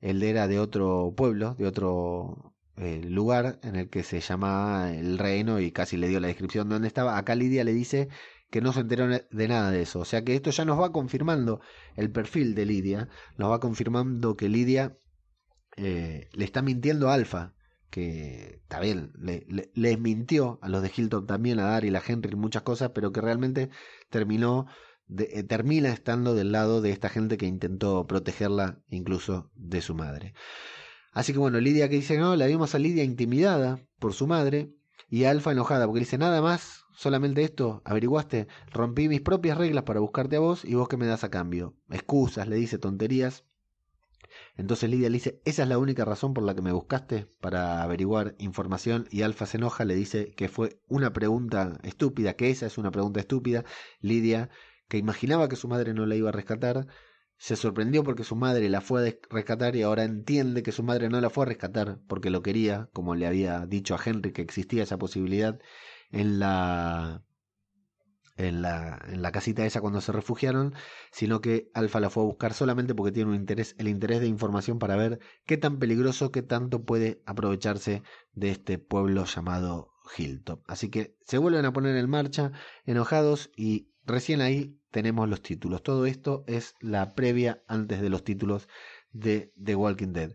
él 0.00 0.22
era 0.22 0.48
de 0.48 0.58
otro 0.58 1.14
pueblo, 1.16 1.54
de 1.54 1.66
otro 1.66 2.54
eh, 2.76 3.00
lugar 3.08 3.58
en 3.62 3.76
el 3.76 3.88
que 3.88 4.02
se 4.02 4.20
llamaba 4.20 4.92
el 4.92 5.16
reino 5.16 5.60
y 5.60 5.72
casi 5.72 5.96
le 5.96 6.08
dio 6.08 6.20
la 6.20 6.28
descripción 6.28 6.68
de 6.68 6.74
dónde 6.74 6.88
estaba. 6.88 7.16
Acá 7.16 7.34
Lidia 7.34 7.64
le 7.64 7.72
dice 7.72 8.10
que 8.50 8.60
no 8.60 8.72
se 8.72 8.80
enteró 8.80 9.08
de 9.08 9.48
nada 9.48 9.70
de 9.70 9.82
eso. 9.82 10.00
O 10.00 10.04
sea 10.04 10.24
que 10.24 10.34
esto 10.34 10.50
ya 10.50 10.64
nos 10.64 10.80
va 10.80 10.92
confirmando 10.92 11.60
el 11.96 12.10
perfil 12.10 12.54
de 12.54 12.66
Lidia, 12.66 13.08
nos 13.36 13.50
va 13.50 13.60
confirmando 13.60 14.36
que 14.36 14.48
Lidia 14.48 14.96
eh, 15.76 16.28
le 16.32 16.44
está 16.44 16.62
mintiendo 16.62 17.08
a 17.08 17.14
Alfa, 17.14 17.54
que 17.90 18.60
está 18.62 18.80
bien, 18.80 19.12
le, 19.18 19.46
les 19.74 20.00
mintió 20.00 20.58
a 20.62 20.68
los 20.68 20.82
de 20.82 20.92
Hilltop 20.94 21.26
también, 21.26 21.58
a 21.58 21.64
Dar 21.64 21.84
y 21.84 21.90
la 21.90 22.02
Henry 22.06 22.36
muchas 22.36 22.62
cosas, 22.62 22.90
pero 22.94 23.12
que 23.12 23.20
realmente 23.20 23.70
terminó 24.10 24.66
eh, 25.16 25.42
termina 25.42 25.90
estando 25.90 26.34
del 26.34 26.52
lado 26.52 26.82
de 26.82 26.90
esta 26.90 27.08
gente 27.08 27.38
que 27.38 27.46
intentó 27.46 28.06
protegerla 28.06 28.82
incluso 28.88 29.50
de 29.54 29.80
su 29.80 29.94
madre. 29.94 30.34
Así 31.12 31.32
que 31.32 31.38
bueno, 31.38 31.60
Lidia 31.60 31.88
que 31.88 31.96
dice, 31.96 32.18
no, 32.18 32.36
la 32.36 32.46
vimos 32.46 32.74
a 32.74 32.78
Lidia 32.78 33.04
intimidada 33.04 33.80
por 33.98 34.12
su 34.12 34.26
madre 34.26 34.74
y 35.08 35.24
Alfa 35.24 35.52
enojada 35.52 35.86
porque 35.86 36.00
dice, 36.00 36.18
nada 36.18 36.42
más, 36.42 36.84
solamente 36.92 37.42
esto, 37.42 37.82
averiguaste, 37.84 38.48
rompí 38.72 39.08
mis 39.08 39.20
propias 39.20 39.56
reglas 39.56 39.84
para 39.84 40.00
buscarte 40.00 40.36
a 40.36 40.40
vos 40.40 40.64
y 40.64 40.74
vos 40.74 40.88
que 40.88 40.96
me 40.96 41.06
das 41.06 41.24
a 41.24 41.30
cambio. 41.30 41.74
Excusas, 41.90 42.48
le 42.48 42.56
dice 42.56 42.78
tonterías. 42.78 43.44
Entonces 44.56 44.90
Lidia 44.90 45.08
le 45.08 45.14
dice, 45.14 45.40
esa 45.44 45.62
es 45.62 45.68
la 45.68 45.78
única 45.78 46.04
razón 46.04 46.34
por 46.34 46.44
la 46.44 46.54
que 46.54 46.62
me 46.62 46.72
buscaste 46.72 47.26
para 47.40 47.82
averiguar 47.82 48.34
información 48.38 49.08
y 49.10 49.22
Alfa 49.22 49.46
se 49.46 49.56
enoja, 49.56 49.84
le 49.84 49.94
dice 49.94 50.32
que 50.32 50.48
fue 50.48 50.80
una 50.88 51.12
pregunta 51.12 51.78
estúpida, 51.82 52.34
que 52.34 52.50
esa 52.50 52.66
es 52.66 52.76
una 52.76 52.90
pregunta 52.90 53.20
estúpida. 53.20 53.64
Lidia 54.00 54.50
que 54.88 54.98
imaginaba 54.98 55.48
que 55.48 55.56
su 55.56 55.68
madre 55.68 55.94
no 55.94 56.06
la 56.06 56.16
iba 56.16 56.30
a 56.30 56.32
rescatar, 56.32 56.86
se 57.38 57.56
sorprendió 57.56 58.04
porque 58.04 58.24
su 58.24 58.36
madre 58.36 58.68
la 58.68 58.80
fue 58.80 59.08
a 59.08 59.14
rescatar 59.30 59.76
y 59.76 59.82
ahora 59.82 60.04
entiende 60.04 60.62
que 60.62 60.72
su 60.72 60.82
madre 60.82 61.08
no 61.08 61.20
la 61.20 61.30
fue 61.30 61.44
a 61.44 61.48
rescatar 61.48 61.98
porque 62.08 62.30
lo 62.30 62.42
quería, 62.42 62.90
como 62.92 63.14
le 63.14 63.26
había 63.26 63.64
dicho 63.66 63.94
a 63.94 64.00
Henry 64.04 64.32
que 64.32 64.42
existía 64.42 64.82
esa 64.82 64.98
posibilidad 64.98 65.58
en 66.10 66.40
la 66.40 67.24
en 68.36 68.62
la, 68.62 69.00
en 69.08 69.20
la 69.20 69.32
casita 69.32 69.66
esa 69.66 69.80
cuando 69.80 70.00
se 70.00 70.12
refugiaron, 70.12 70.74
sino 71.10 71.40
que 71.40 71.70
Alfa 71.74 72.00
la 72.00 72.08
fue 72.08 72.22
a 72.22 72.26
buscar 72.26 72.54
solamente 72.54 72.94
porque 72.94 73.12
tiene 73.12 73.30
un 73.30 73.36
interés, 73.36 73.74
el 73.78 73.88
interés 73.88 74.20
de 74.20 74.28
información 74.28 74.78
para 74.78 74.96
ver 74.96 75.18
qué 75.44 75.56
tan 75.56 75.78
peligroso, 75.78 76.30
qué 76.30 76.42
tanto 76.42 76.84
puede 76.84 77.20
aprovecharse 77.26 78.02
de 78.34 78.50
este 78.50 78.78
pueblo 78.78 79.24
llamado 79.24 79.92
Hilltop. 80.16 80.62
Así 80.66 80.90
que 80.90 81.16
se 81.24 81.38
vuelven 81.38 81.64
a 81.64 81.72
poner 81.72 81.96
en 81.96 82.08
marcha, 82.08 82.52
enojados, 82.84 83.50
y 83.56 83.88
recién 84.04 84.40
ahí 84.40 84.78
tenemos 84.90 85.28
los 85.28 85.42
títulos. 85.42 85.82
Todo 85.82 86.06
esto 86.06 86.44
es 86.46 86.74
la 86.80 87.14
previa 87.14 87.62
antes 87.68 88.00
de 88.00 88.10
los 88.10 88.24
títulos 88.24 88.68
de 89.12 89.52
The 89.62 89.74
Walking 89.74 90.12
Dead. 90.12 90.34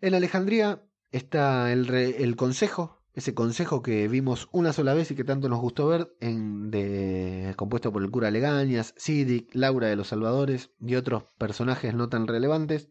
En 0.00 0.14
Alejandría 0.14 0.82
está 1.10 1.72
el, 1.72 2.36
consejo, 2.36 3.02
ese 3.14 3.34
consejo 3.34 3.82
que 3.82 4.08
vimos 4.08 4.48
una 4.52 4.72
sola 4.72 4.94
vez 4.94 5.10
y 5.10 5.14
que 5.14 5.24
tanto 5.24 5.48
nos 5.48 5.60
gustó 5.60 5.86
ver, 5.86 6.14
en, 6.20 6.70
de, 6.70 7.52
compuesto 7.56 7.92
por 7.92 8.02
el 8.02 8.10
cura 8.10 8.30
Legañas, 8.30 8.94
Sidic, 8.96 9.54
Laura 9.54 9.88
de 9.88 9.96
los 9.96 10.08
Salvadores 10.08 10.70
y 10.80 10.96
otros 10.96 11.24
personajes 11.38 11.94
no 11.94 12.08
tan 12.08 12.26
relevantes. 12.26 12.88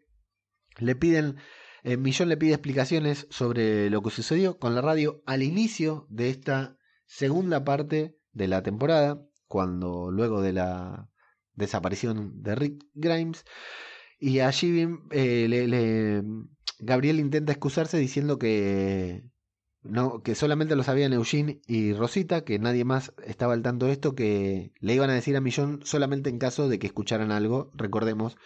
Le 0.77 0.95
piden, 0.95 1.37
eh, 1.83 1.97
Millón 1.97 2.29
le 2.29 2.37
pide 2.37 2.53
explicaciones 2.53 3.27
sobre 3.29 3.89
lo 3.89 4.01
que 4.01 4.11
sucedió 4.11 4.59
con 4.59 4.75
la 4.75 4.81
radio 4.81 5.21
al 5.25 5.43
inicio 5.43 6.05
de 6.09 6.29
esta 6.29 6.77
segunda 7.05 7.63
parte 7.63 8.17
de 8.33 8.47
la 8.47 8.63
temporada 8.63 9.21
cuando 9.47 10.11
luego 10.11 10.41
de 10.41 10.53
la 10.53 11.09
desaparición 11.53 12.41
de 12.41 12.55
Rick 12.55 12.85
Grimes. 12.93 13.45
Y 14.19 14.39
allí 14.39 14.87
eh, 15.11 15.47
le, 15.49 16.23
Gabriel 16.79 17.19
intenta 17.19 17.51
excusarse 17.51 17.97
diciendo 17.97 18.37
que, 18.37 19.23
no, 19.83 20.21
que 20.21 20.35
solamente 20.35 20.75
lo 20.75 20.83
sabían 20.83 21.13
Eugene 21.13 21.61
y 21.67 21.93
Rosita, 21.93 22.43
que 22.43 22.59
nadie 22.59 22.85
más 22.85 23.13
estaba 23.25 23.53
al 23.53 23.63
tanto 23.63 23.87
de 23.87 23.93
esto, 23.93 24.15
que 24.15 24.73
le 24.79 24.93
iban 24.93 25.09
a 25.09 25.15
decir 25.15 25.35
a 25.35 25.41
Millón 25.41 25.81
solamente 25.83 26.29
en 26.29 26.37
caso 26.37 26.69
de 26.69 26.79
que 26.79 26.87
escucharan 26.87 27.31
algo. 27.31 27.71
Recordemos, 27.73 28.37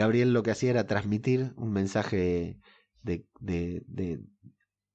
Gabriel 0.00 0.32
lo 0.32 0.42
que 0.42 0.50
hacía 0.50 0.70
era 0.70 0.86
transmitir 0.86 1.52
un 1.56 1.72
mensaje 1.72 2.58
de, 3.02 3.26
de, 3.38 4.20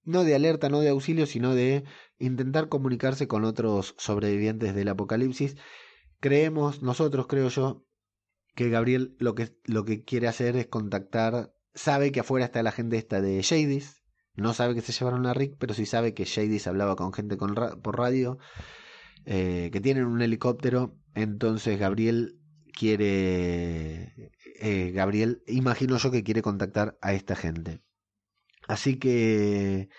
no 0.03 0.23
de 0.23 0.33
alerta, 0.33 0.67
no 0.67 0.79
de 0.79 0.89
auxilio, 0.89 1.27
sino 1.27 1.53
de 1.53 1.83
intentar 2.17 2.69
comunicarse 2.69 3.27
con 3.27 3.45
otros 3.45 3.93
sobrevivientes 3.99 4.73
del 4.73 4.87
apocalipsis. 4.87 5.57
Creemos, 6.19 6.81
nosotros 6.81 7.27
creo 7.27 7.49
yo, 7.49 7.85
que 8.55 8.69
Gabriel 8.69 9.15
lo 9.19 9.35
que, 9.35 9.55
lo 9.65 9.85
que 9.85 10.03
quiere 10.03 10.27
hacer 10.27 10.57
es 10.57 10.65
contactar, 10.65 11.53
sabe 11.75 12.11
que 12.11 12.21
afuera 12.21 12.45
está 12.45 12.63
la 12.63 12.71
gente 12.71 12.97
esta 12.97 13.21
de 13.21 13.39
Shadis, 13.43 14.01
no 14.33 14.55
sabe 14.55 14.73
que 14.73 14.81
se 14.81 14.91
llevaron 14.91 15.27
a 15.27 15.35
Rick, 15.35 15.57
pero 15.59 15.75
sí 15.75 15.85
sabe 15.85 16.15
que 16.15 16.25
Shadis 16.25 16.65
hablaba 16.65 16.95
con 16.95 17.13
gente 17.13 17.37
por 17.37 17.95
radio, 17.95 18.39
eh, 19.25 19.69
que 19.71 19.81
tienen 19.81 20.05
un 20.05 20.23
helicóptero, 20.23 20.97
entonces 21.13 21.77
Gabriel 21.77 22.39
quiere, 22.73 24.31
eh, 24.59 24.91
Gabriel, 24.91 25.43
imagino 25.47 25.97
yo 25.97 26.11
que 26.11 26.23
quiere 26.23 26.41
contactar 26.41 26.97
a 27.01 27.13
esta 27.13 27.35
gente. 27.35 27.81
Así 28.67 28.97
que 28.97 29.89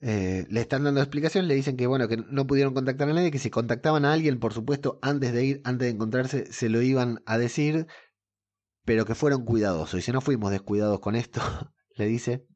eh, 0.00 0.46
le 0.48 0.60
están 0.60 0.84
dando 0.84 1.00
explicación, 1.00 1.48
le 1.48 1.54
dicen 1.54 1.76
que 1.76 1.86
bueno, 1.86 2.08
que 2.08 2.16
no 2.16 2.46
pudieron 2.46 2.74
contactar 2.74 3.08
a 3.08 3.12
nadie, 3.12 3.30
que 3.30 3.38
si 3.38 3.50
contactaban 3.50 4.04
a 4.04 4.12
alguien, 4.12 4.38
por 4.38 4.52
supuesto, 4.52 4.98
antes 5.02 5.32
de 5.32 5.44
ir, 5.44 5.60
antes 5.64 5.86
de 5.86 5.94
encontrarse, 5.94 6.52
se 6.52 6.68
lo 6.68 6.82
iban 6.82 7.22
a 7.26 7.38
decir, 7.38 7.86
pero 8.84 9.04
que 9.04 9.14
fueron 9.14 9.44
cuidadosos. 9.44 9.98
Y 10.00 10.02
si 10.02 10.12
no 10.12 10.20
fuimos 10.20 10.50
descuidados 10.50 11.00
con 11.00 11.16
esto, 11.16 11.40
le 11.96 12.06
dice. 12.06 12.46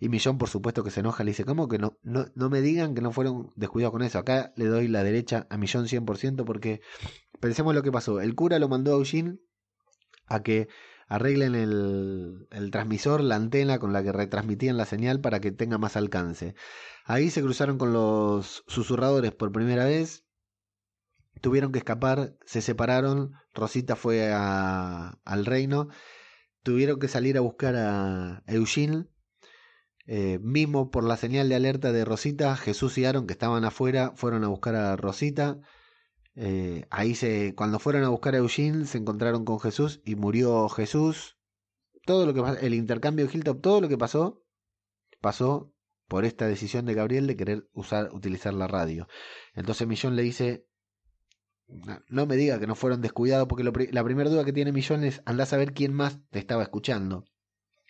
Y 0.00 0.08
Millón, 0.08 0.38
por 0.38 0.48
supuesto, 0.48 0.82
que 0.82 0.90
se 0.90 1.00
enoja, 1.00 1.22
le 1.22 1.30
dice, 1.30 1.44
¿cómo 1.44 1.68
que 1.68 1.78
no, 1.78 1.96
no, 2.02 2.26
no 2.34 2.50
me 2.50 2.60
digan 2.60 2.94
que 2.94 3.00
no 3.00 3.12
fueron 3.12 3.52
descuidados 3.54 3.92
con 3.92 4.02
eso? 4.02 4.18
Acá 4.18 4.52
le 4.56 4.66
doy 4.66 4.88
la 4.88 5.04
derecha 5.04 5.46
a 5.50 5.56
Millón 5.56 5.86
100% 5.86 6.44
porque 6.44 6.80
pensemos 7.40 7.74
lo 7.74 7.82
que 7.82 7.92
pasó. 7.92 8.20
El 8.20 8.34
cura 8.34 8.58
lo 8.58 8.68
mandó 8.68 8.92
a 8.92 8.98
Eugene 8.98 9.38
a 10.26 10.42
que 10.42 10.68
arreglen 11.08 11.54
el, 11.54 12.70
transmisor, 12.70 13.22
la 13.22 13.36
antena 13.36 13.78
con 13.78 13.92
la 13.92 14.02
que 14.02 14.12
retransmitían 14.12 14.76
la 14.76 14.86
señal 14.86 15.20
para 15.20 15.40
que 15.40 15.52
tenga 15.52 15.78
más 15.78 15.96
alcance. 15.96 16.54
Ahí 17.04 17.30
se 17.30 17.42
cruzaron 17.42 17.78
con 17.78 17.92
los 17.92 18.64
susurradores 18.66 19.32
por 19.32 19.52
primera 19.52 19.84
vez, 19.84 20.24
tuvieron 21.40 21.72
que 21.72 21.78
escapar, 21.78 22.36
se 22.46 22.62
separaron, 22.62 23.32
Rosita 23.54 23.96
fue 23.96 24.32
al 24.32 25.46
reino, 25.46 25.88
tuvieron 26.62 26.98
que 26.98 27.08
salir 27.08 27.36
a 27.36 27.40
buscar 27.42 27.76
a 27.76 28.42
Eugene 28.46 29.06
Eh, 30.06 30.38
mismo 30.42 30.90
por 30.90 31.04
la 31.04 31.16
señal 31.16 31.48
de 31.48 31.54
alerta 31.54 31.92
de 31.92 32.04
Rosita, 32.04 32.56
Jesús 32.56 32.98
y 32.98 33.04
Aaron, 33.04 33.26
que 33.26 33.32
estaban 33.34 33.64
afuera, 33.64 34.12
fueron 34.16 34.44
a 34.44 34.48
buscar 34.48 34.74
a 34.74 34.96
Rosita. 34.96 35.60
Eh, 36.34 36.86
ahí 36.90 37.14
se, 37.14 37.54
cuando 37.54 37.78
fueron 37.78 38.04
a 38.04 38.08
buscar 38.08 38.34
a 38.34 38.38
Eugene, 38.38 38.86
se 38.86 38.98
encontraron 38.98 39.44
con 39.44 39.60
Jesús 39.60 40.00
y 40.04 40.14
murió 40.16 40.68
Jesús. 40.68 41.38
Todo 42.04 42.26
lo 42.26 42.34
que 42.34 42.66
el 42.66 42.74
intercambio 42.74 43.26
de 43.26 43.32
Hilltop, 43.32 43.60
todo 43.60 43.80
lo 43.80 43.88
que 43.88 43.98
pasó, 43.98 44.42
pasó 45.20 45.72
por 46.08 46.24
esta 46.24 46.46
decisión 46.46 46.84
de 46.84 46.94
Gabriel 46.94 47.26
de 47.26 47.36
querer 47.36 47.68
usar, 47.72 48.10
utilizar 48.12 48.52
la 48.54 48.66
radio. 48.66 49.06
Entonces 49.54 49.86
Millón 49.86 50.16
le 50.16 50.22
dice, 50.22 50.66
no 52.08 52.26
me 52.26 52.36
diga 52.36 52.58
que 52.58 52.66
no 52.66 52.74
fueron 52.74 53.00
descuidados, 53.00 53.48
porque 53.48 53.64
la 53.64 54.04
primera 54.04 54.28
duda 54.28 54.44
que 54.44 54.52
tiene 54.52 54.72
Millón 54.72 55.04
es, 55.04 55.22
anda 55.24 55.44
a 55.44 55.46
saber 55.46 55.72
quién 55.72 55.94
más 55.94 56.18
te 56.30 56.38
estaba 56.38 56.62
escuchando. 56.62 57.24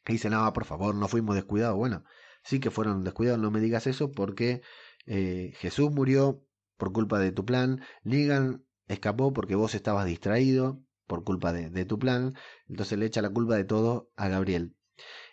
Y 0.07 0.13
dice, 0.13 0.31
no, 0.31 0.53
por 0.53 0.65
favor, 0.65 0.95
no 0.95 1.09
fuimos 1.09 1.35
descuidados. 1.35 1.77
Bueno, 1.77 2.05
sí 2.45 2.61
que 2.61 2.71
fueron 2.71 3.05
descuidados, 3.05 3.41
no 3.41 3.51
me 3.51 3.61
digas 3.61 3.87
eso, 3.87 4.11
porque 4.13 4.63
eh, 5.07 5.53
Jesús 5.57 5.91
murió 5.91 6.45
por 6.83 6.93
culpa 6.93 7.21
de 7.21 7.31
tu 7.31 7.45
plan, 7.45 7.81
Negan 8.03 8.65
escapó 8.89 9.33
porque 9.33 9.55
vos 9.55 9.77
estabas 9.77 10.05
distraído 10.05 10.83
por 11.07 11.23
culpa 11.23 11.53
de, 11.53 11.71
de 11.71 11.85
tu 11.85 11.97
plan, 11.97 12.35
entonces 12.69 12.99
le 12.99 13.07
echa 13.07 13.23
la 13.23 13.31
culpa 13.31 13.55
de 13.55 13.63
todo 13.63 14.11
a 14.17 14.27
Gabriel. 14.27 14.75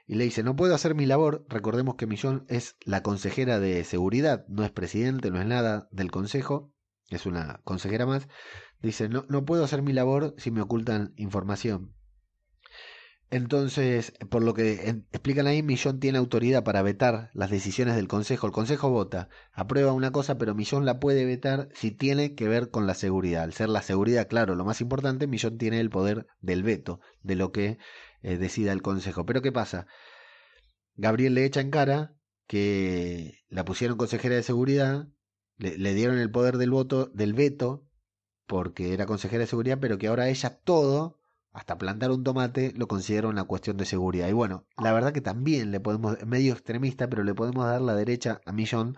Y 0.05 0.13
le 0.13 0.25
dice, 0.25 0.43
no 0.43 0.55
puedo 0.55 0.75
hacer 0.75 0.93
mi 0.93 1.07
labor, 1.07 1.47
recordemos 1.49 1.95
que 1.95 2.05
Millón 2.05 2.45
es 2.49 2.75
la 2.85 3.01
consejera 3.01 3.59
de 3.59 3.83
seguridad, 3.83 4.45
no 4.47 4.63
es 4.63 4.69
presidente, 4.69 5.31
no 5.31 5.41
es 5.41 5.47
nada 5.47 5.87
del 5.89 6.11
consejo, 6.11 6.71
es 7.09 7.25
una 7.25 7.61
consejera 7.63 8.05
más. 8.05 8.27
Dice, 8.79 9.09
no, 9.09 9.25
no 9.27 9.43
puedo 9.43 9.63
hacer 9.63 9.81
mi 9.81 9.91
labor 9.91 10.35
si 10.37 10.51
me 10.51 10.61
ocultan 10.61 11.15
información. 11.17 11.95
Entonces, 13.31 14.13
por 14.31 14.43
lo 14.43 14.55
que 14.55 14.89
explican 15.11 15.45
ahí, 15.45 15.61
Millón 15.61 15.99
tiene 15.99 16.17
autoridad 16.17 16.63
para 16.63 16.81
vetar 16.81 17.29
las 17.33 17.51
decisiones 17.51 17.95
del 17.95 18.07
Consejo. 18.07 18.47
El 18.47 18.53
Consejo 18.53 18.89
vota, 18.89 19.29
aprueba 19.53 19.93
una 19.93 20.11
cosa, 20.11 20.39
pero 20.39 20.55
Millón 20.55 20.83
la 20.85 20.99
puede 20.99 21.25
vetar 21.25 21.69
si 21.73 21.91
tiene 21.91 22.33
que 22.33 22.47
ver 22.47 22.71
con 22.71 22.87
la 22.87 22.95
seguridad. 22.95 23.43
Al 23.43 23.53
ser 23.53 23.69
la 23.69 23.83
seguridad, 23.83 24.27
claro, 24.27 24.55
lo 24.55 24.65
más 24.65 24.81
importante, 24.81 25.27
Millón 25.27 25.59
tiene 25.59 25.79
el 25.79 25.91
poder 25.91 26.25
del 26.41 26.63
veto 26.63 27.01
de 27.21 27.35
lo 27.35 27.51
que 27.51 27.77
eh, 28.23 28.37
decida 28.37 28.73
el 28.73 28.81
Consejo. 28.81 29.27
Pero 29.27 29.43
¿qué 29.43 29.51
pasa? 29.51 29.85
Gabriel 30.95 31.35
le 31.35 31.45
echa 31.45 31.61
en 31.61 31.69
cara 31.69 32.15
que 32.47 33.43
la 33.47 33.63
pusieron 33.63 33.97
consejera 33.97 34.35
de 34.35 34.43
seguridad, 34.43 35.07
le, 35.57 35.77
le 35.77 35.93
dieron 35.93 36.17
el 36.17 36.31
poder 36.31 36.57
del 36.57 36.71
voto, 36.71 37.11
del 37.13 37.35
veto, 37.35 37.85
porque 38.47 38.91
era 38.93 39.05
consejera 39.05 39.41
de 39.41 39.47
seguridad, 39.47 39.77
pero 39.79 39.99
que 39.99 40.07
ahora 40.07 40.29
ella 40.29 40.59
todo 40.63 41.18
hasta 41.59 41.77
plantar 41.77 42.09
un 42.11 42.23
tomate 42.23 42.71
lo 42.77 42.87
considero 42.87 43.27
una 43.27 43.43
cuestión 43.43 43.75
de 43.75 43.83
seguridad. 43.83 44.29
Y 44.29 44.31
bueno, 44.31 44.65
la 44.77 44.93
verdad 44.93 45.11
que 45.11 45.19
también 45.19 45.71
le 45.71 45.81
podemos, 45.81 46.17
medio 46.25 46.53
extremista, 46.53 47.09
pero 47.09 47.25
le 47.25 47.33
podemos 47.35 47.65
dar 47.65 47.81
la 47.81 47.95
derecha 47.95 48.39
a 48.45 48.53
Millón, 48.53 48.97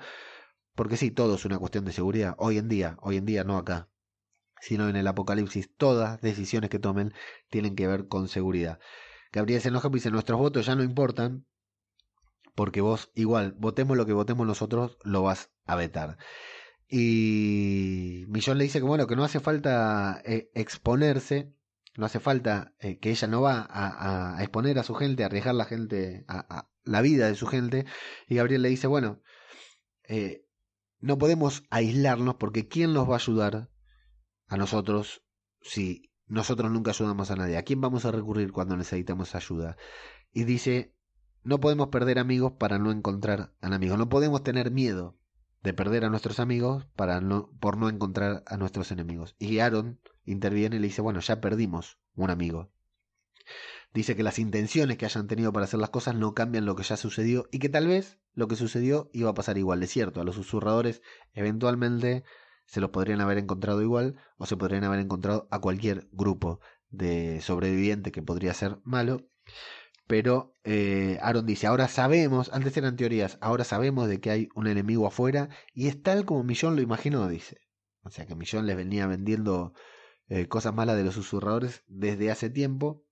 porque 0.75 0.95
sí, 0.95 1.09
todo 1.09 1.35
es 1.35 1.45
una 1.45 1.57
cuestión 1.57 1.85
de 1.85 1.91
seguridad. 1.91 2.35
Hoy 2.37 2.59
en 2.59 2.69
día, 2.69 2.97
hoy 3.01 3.17
en 3.17 3.25
día 3.25 3.43
no 3.43 3.57
acá, 3.57 3.89
sino 4.59 4.87
en 4.87 4.95
el 4.95 5.07
apocalipsis, 5.07 5.75
todas 5.75 6.21
decisiones 6.21 6.69
que 6.69 6.77
tomen 6.77 7.13
tienen 7.49 7.75
que 7.75 7.87
ver 7.87 8.07
con 8.07 8.27
seguridad. 8.27 8.77
Gabriel 9.31 9.59
se 9.59 9.69
enoja 9.69 9.87
y 9.87 9.93
dice, 9.93 10.11
nuestros 10.11 10.39
votos 10.39 10.67
ya 10.67 10.75
no 10.75 10.83
importan, 10.83 11.47
porque 12.53 12.81
vos 12.81 13.09
igual, 13.15 13.55
votemos 13.57 13.97
lo 13.97 14.05
que 14.05 14.13
votemos 14.13 14.45
nosotros, 14.45 14.99
lo 15.03 15.23
vas 15.23 15.49
a 15.65 15.75
vetar. 15.75 16.19
Y 16.87 18.25
Millón 18.27 18.59
le 18.59 18.65
dice 18.65 18.77
que 18.77 18.85
bueno, 18.85 19.07
que 19.07 19.15
no 19.15 19.23
hace 19.23 19.39
falta 19.39 20.21
eh, 20.25 20.51
exponerse 20.53 21.55
no 21.95 22.05
hace 22.05 22.19
falta 22.19 22.73
eh, 22.79 22.99
que 22.99 23.09
ella 23.09 23.27
no 23.27 23.41
va 23.41 23.67
a, 23.69 24.41
exponer 24.41 24.79
a 24.79 24.83
su 24.83 24.93
gente, 24.95 25.23
a 25.23 25.25
arriesgar 25.27 25.55
la 25.55 25.65
gente, 25.65 26.25
a, 26.27 26.69
la 26.83 27.01
vida 27.01 27.27
de 27.27 27.35
su 27.35 27.47
gente. 27.47 27.85
Y 28.27 28.35
Gabriel 28.35 28.61
le 28.61 28.69
dice, 28.69 28.87
bueno, 28.87 29.21
eh, 30.07 30.45
no 30.99 31.17
podemos 31.17 31.63
aislarnos 31.69 32.35
porque 32.35 32.67
¿quién 32.67 32.93
nos 32.93 33.09
va 33.09 33.13
a 33.13 33.17
ayudar 33.17 33.69
a 34.47 34.57
nosotros 34.57 35.23
si 35.61 36.11
nosotros 36.27 36.71
nunca 36.71 36.91
ayudamos 36.91 37.31
a 37.31 37.35
nadie? 37.35 37.57
¿A 37.57 37.63
quién 37.63 37.81
vamos 37.81 38.05
a 38.05 38.11
recurrir 38.11 38.51
cuando 38.51 38.77
necesitamos 38.77 39.35
ayuda? 39.35 39.77
Y 40.31 40.45
dice, 40.45 40.95
no 41.43 41.59
podemos 41.59 41.87
perder 41.87 42.19
amigos 42.19 42.53
para 42.53 42.79
no 42.79 42.91
encontrar 42.91 43.53
enemigos. 43.61 43.97
No 43.97 44.09
podemos 44.09 44.43
tener 44.43 44.71
miedo 44.71 45.17
de 45.63 45.73
perder 45.73 46.05
a 46.05 46.09
nuestros 46.09 46.39
amigos 46.39 46.87
para 46.95 47.21
no, 47.21 47.51
por 47.59 47.77
no 47.77 47.89
encontrar 47.89 48.43
a 48.47 48.57
nuestros 48.57 48.91
enemigos. 48.91 49.35
Y 49.39 49.59
Aaron 49.59 49.99
interviene 50.25 50.77
y 50.77 50.79
le 50.79 50.87
dice, 50.87 51.01
bueno, 51.01 51.19
ya 51.19 51.41
perdimos 51.41 51.99
un 52.15 52.29
amigo. 52.29 52.71
Dice 53.93 54.15
que 54.15 54.23
las 54.23 54.39
intenciones 54.39 54.97
que 54.97 55.05
hayan 55.05 55.27
tenido 55.27 55.51
para 55.51 55.65
hacer 55.65 55.79
las 55.79 55.89
cosas 55.89 56.15
no 56.15 56.33
cambian 56.33 56.65
lo 56.65 56.75
que 56.75 56.83
ya 56.83 56.95
sucedió 56.95 57.47
y 57.51 57.59
que 57.59 57.69
tal 57.69 57.87
vez 57.87 58.19
lo 58.33 58.47
que 58.47 58.55
sucedió 58.55 59.09
iba 59.11 59.29
a 59.29 59.33
pasar 59.33 59.57
igual. 59.57 59.83
Es 59.83 59.91
cierto, 59.91 60.21
a 60.21 60.23
los 60.23 60.35
susurradores 60.35 61.01
eventualmente 61.33 62.23
se 62.65 62.79
los 62.79 62.91
podrían 62.91 63.19
haber 63.19 63.37
encontrado 63.37 63.81
igual 63.81 64.15
o 64.37 64.45
se 64.45 64.55
podrían 64.55 64.85
haber 64.85 64.99
encontrado 64.99 65.47
a 65.51 65.59
cualquier 65.59 66.07
grupo 66.13 66.61
de 66.89 67.41
sobreviviente 67.41 68.13
que 68.13 68.21
podría 68.21 68.53
ser 68.53 68.79
malo. 68.83 69.27
Pero 70.07 70.55
eh, 70.63 71.17
Aaron 71.21 71.45
dice, 71.45 71.67
ahora 71.67 71.87
sabemos, 71.87 72.49
antes 72.53 72.75
eran 72.77 72.95
teorías, 72.95 73.37
ahora 73.41 73.63
sabemos 73.63 74.07
de 74.07 74.19
que 74.21 74.29
hay 74.29 74.49
un 74.55 74.67
enemigo 74.67 75.07
afuera 75.07 75.49
y 75.73 75.87
es 75.87 76.01
tal 76.01 76.25
como 76.25 76.43
Millón 76.43 76.75
lo 76.75 76.81
imaginó, 76.81 77.27
dice. 77.27 77.57
O 78.03 78.09
sea 78.09 78.25
que 78.25 78.35
Millón 78.35 78.67
les 78.67 78.75
venía 78.77 79.05
vendiendo 79.07 79.73
eh, 80.31 80.47
cosas 80.47 80.73
malas 80.73 80.95
de 80.95 81.03
los 81.03 81.15
susurradores 81.15 81.83
desde 81.87 82.31
hace 82.31 82.49
tiempo. 82.49 83.03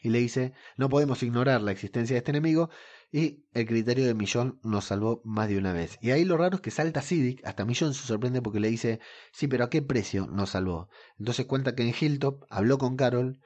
Y 0.00 0.10
le 0.10 0.20
dice, 0.20 0.52
no 0.76 0.88
podemos 0.88 1.20
ignorar 1.24 1.60
la 1.60 1.72
existencia 1.72 2.14
de 2.14 2.18
este 2.18 2.30
enemigo. 2.30 2.70
Y 3.10 3.44
el 3.52 3.66
criterio 3.66 4.06
de 4.06 4.14
Millón 4.14 4.60
nos 4.62 4.84
salvó 4.84 5.20
más 5.24 5.48
de 5.48 5.58
una 5.58 5.72
vez. 5.72 5.98
Y 6.00 6.12
ahí 6.12 6.24
lo 6.24 6.36
raro 6.36 6.56
es 6.56 6.60
que 6.60 6.70
salta 6.70 7.02
Siddiq, 7.02 7.44
hasta 7.44 7.64
Millón 7.64 7.94
se 7.94 8.06
sorprende 8.06 8.42
porque 8.42 8.60
le 8.60 8.68
dice, 8.68 9.00
sí, 9.32 9.48
pero 9.48 9.64
¿a 9.64 9.70
qué 9.70 9.82
precio 9.82 10.28
nos 10.28 10.50
salvó? 10.50 10.88
Entonces 11.18 11.46
cuenta 11.46 11.74
que 11.74 11.82
en 11.82 11.92
Hilltop 11.98 12.44
habló 12.48 12.78
con 12.78 12.96
Carol. 12.96 13.40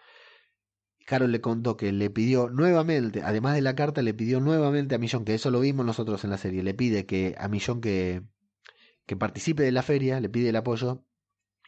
Carol 1.06 1.32
le 1.32 1.40
contó 1.40 1.78
que 1.78 1.92
le 1.92 2.10
pidió 2.10 2.50
nuevamente, 2.50 3.22
además 3.22 3.54
de 3.54 3.62
la 3.62 3.74
carta, 3.74 4.02
le 4.02 4.12
pidió 4.12 4.40
nuevamente 4.40 4.94
a 4.94 4.98
Millón, 4.98 5.24
que 5.24 5.34
eso 5.34 5.50
lo 5.50 5.60
vimos 5.60 5.86
nosotros 5.86 6.22
en 6.24 6.30
la 6.30 6.38
serie, 6.38 6.62
le 6.62 6.74
pide 6.74 7.06
que 7.06 7.34
a 7.38 7.48
Millón 7.48 7.80
que, 7.80 8.24
que 9.06 9.16
participe 9.16 9.62
de 9.62 9.72
la 9.72 9.82
feria, 9.82 10.20
le 10.20 10.28
pide 10.28 10.50
el 10.50 10.56
apoyo 10.56 11.06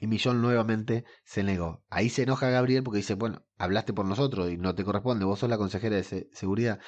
y 0.03 0.09
Millón 0.09 0.43
nuevamente 0.43 1.05
se 1.23 1.45
negó. 1.45 1.85
Ahí 1.89 2.09
se 2.09 2.25
enoja 2.25 2.51
Gabriel 2.51 2.83
porque 2.83 2.97
dice, 2.97 3.15
bueno, 3.15 3.47
hablaste 3.57 3.93
por 3.93 4.05
nosotros 4.05 4.51
y 4.51 4.57
no 4.57 4.75
te 4.75 4.83
corresponde, 4.83 5.25
vos 5.25 5.39
sos 5.39 5.49
la 5.49 5.59
consejera 5.59 5.95
de 5.95 6.29
seguridad. 6.33 6.81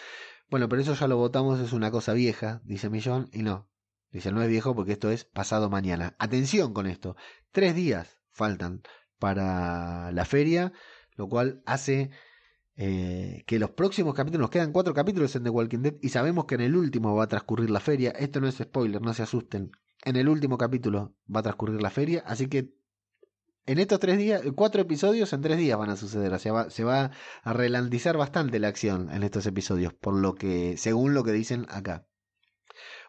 Bueno, 0.50 0.68
pero 0.68 0.82
eso 0.82 0.94
ya 0.94 1.06
lo 1.06 1.16
votamos, 1.16 1.60
es 1.60 1.72
una 1.72 1.92
cosa 1.92 2.12
vieja, 2.12 2.60
dice 2.64 2.90
Millón, 2.90 3.28
y 3.32 3.44
no. 3.44 3.70
Dice, 4.10 4.32
no 4.32 4.42
es 4.42 4.48
viejo 4.48 4.74
porque 4.74 4.90
esto 4.90 5.12
es 5.12 5.24
pasado 5.24 5.70
mañana. 5.70 6.16
Atención 6.18 6.74
con 6.74 6.88
esto. 6.88 7.14
Tres 7.52 7.76
días 7.76 8.18
faltan 8.32 8.82
para 9.20 10.10
la 10.10 10.24
feria, 10.24 10.72
lo 11.14 11.28
cual 11.28 11.62
hace 11.66 12.10
eh, 12.74 13.44
que 13.46 13.60
los 13.60 13.70
próximos 13.70 14.14
capítulos, 14.14 14.40
nos 14.40 14.50
quedan 14.50 14.72
cuatro 14.72 14.92
capítulos 14.92 15.36
en 15.36 15.44
The 15.44 15.50
Walking 15.50 15.82
Dead 15.82 15.94
y 16.02 16.08
sabemos 16.08 16.46
que 16.46 16.56
en 16.56 16.62
el 16.62 16.74
último 16.74 17.14
va 17.14 17.24
a 17.24 17.28
transcurrir 17.28 17.70
la 17.70 17.78
feria. 17.78 18.10
Esto 18.10 18.40
no 18.40 18.48
es 18.48 18.56
spoiler, 18.56 19.00
no 19.00 19.14
se 19.14 19.22
asusten. 19.22 19.70
En 20.04 20.16
el 20.16 20.28
último 20.28 20.58
capítulo 20.58 21.14
va 21.32 21.38
a 21.38 21.44
transcurrir 21.44 21.80
la 21.80 21.90
feria, 21.90 22.24
así 22.26 22.48
que 22.48 22.74
en 23.66 23.78
estos 23.78 23.98
tres 23.98 24.18
días, 24.18 24.42
cuatro 24.54 24.82
episodios 24.82 25.32
en 25.32 25.40
tres 25.40 25.58
días 25.58 25.78
van 25.78 25.90
a 25.90 25.96
suceder. 25.96 26.32
O 26.32 26.38
sea, 26.38 26.70
se 26.70 26.84
va 26.84 27.10
a 27.42 27.52
ralentizar 27.52 28.16
bastante 28.16 28.58
la 28.58 28.68
acción 28.68 29.10
en 29.10 29.22
estos 29.22 29.46
episodios, 29.46 29.94
por 29.94 30.14
lo 30.14 30.34
que, 30.34 30.76
según 30.76 31.14
lo 31.14 31.24
que 31.24 31.32
dicen 31.32 31.66
acá. 31.70 32.06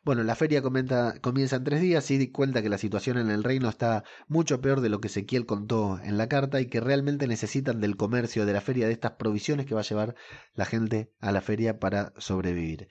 Bueno, 0.04 0.24
la 0.24 0.36
feria 0.36 0.62
comienza 0.62 1.16
en 1.56 1.64
tres 1.64 1.82
días 1.82 2.12
y 2.12 2.20
di 2.20 2.32
cuenta 2.32 2.62
que 2.62 2.70
la 2.70 2.78
situación 2.78 3.18
en 3.18 3.32
el 3.32 3.44
reino 3.44 3.68
está 3.68 4.04
mucho 4.28 4.62
peor 4.62 4.82
de 4.82 4.90
lo 4.90 5.02
que 5.02 5.08
Ezequiel 5.08 5.48
contó 5.48 6.00
en 6.00 6.18
la 6.18 6.30
carta 6.30 6.62
y 6.62 6.68
que 6.68 6.80
realmente 6.80 7.28
necesitan 7.28 7.82
del 7.82 7.98
comercio 7.98 8.46
de 8.46 8.54
la 8.54 8.62
feria, 8.62 8.86
de 8.86 8.94
estas 8.94 9.14
provisiones 9.14 9.66
que 9.66 9.74
va 9.74 9.82
a 9.82 9.86
llevar 9.86 10.16
la 10.54 10.66
gente 10.66 11.12
a 11.20 11.32
la 11.32 11.42
feria 11.42 11.80
para 11.80 12.14
sobrevivir. 12.18 12.88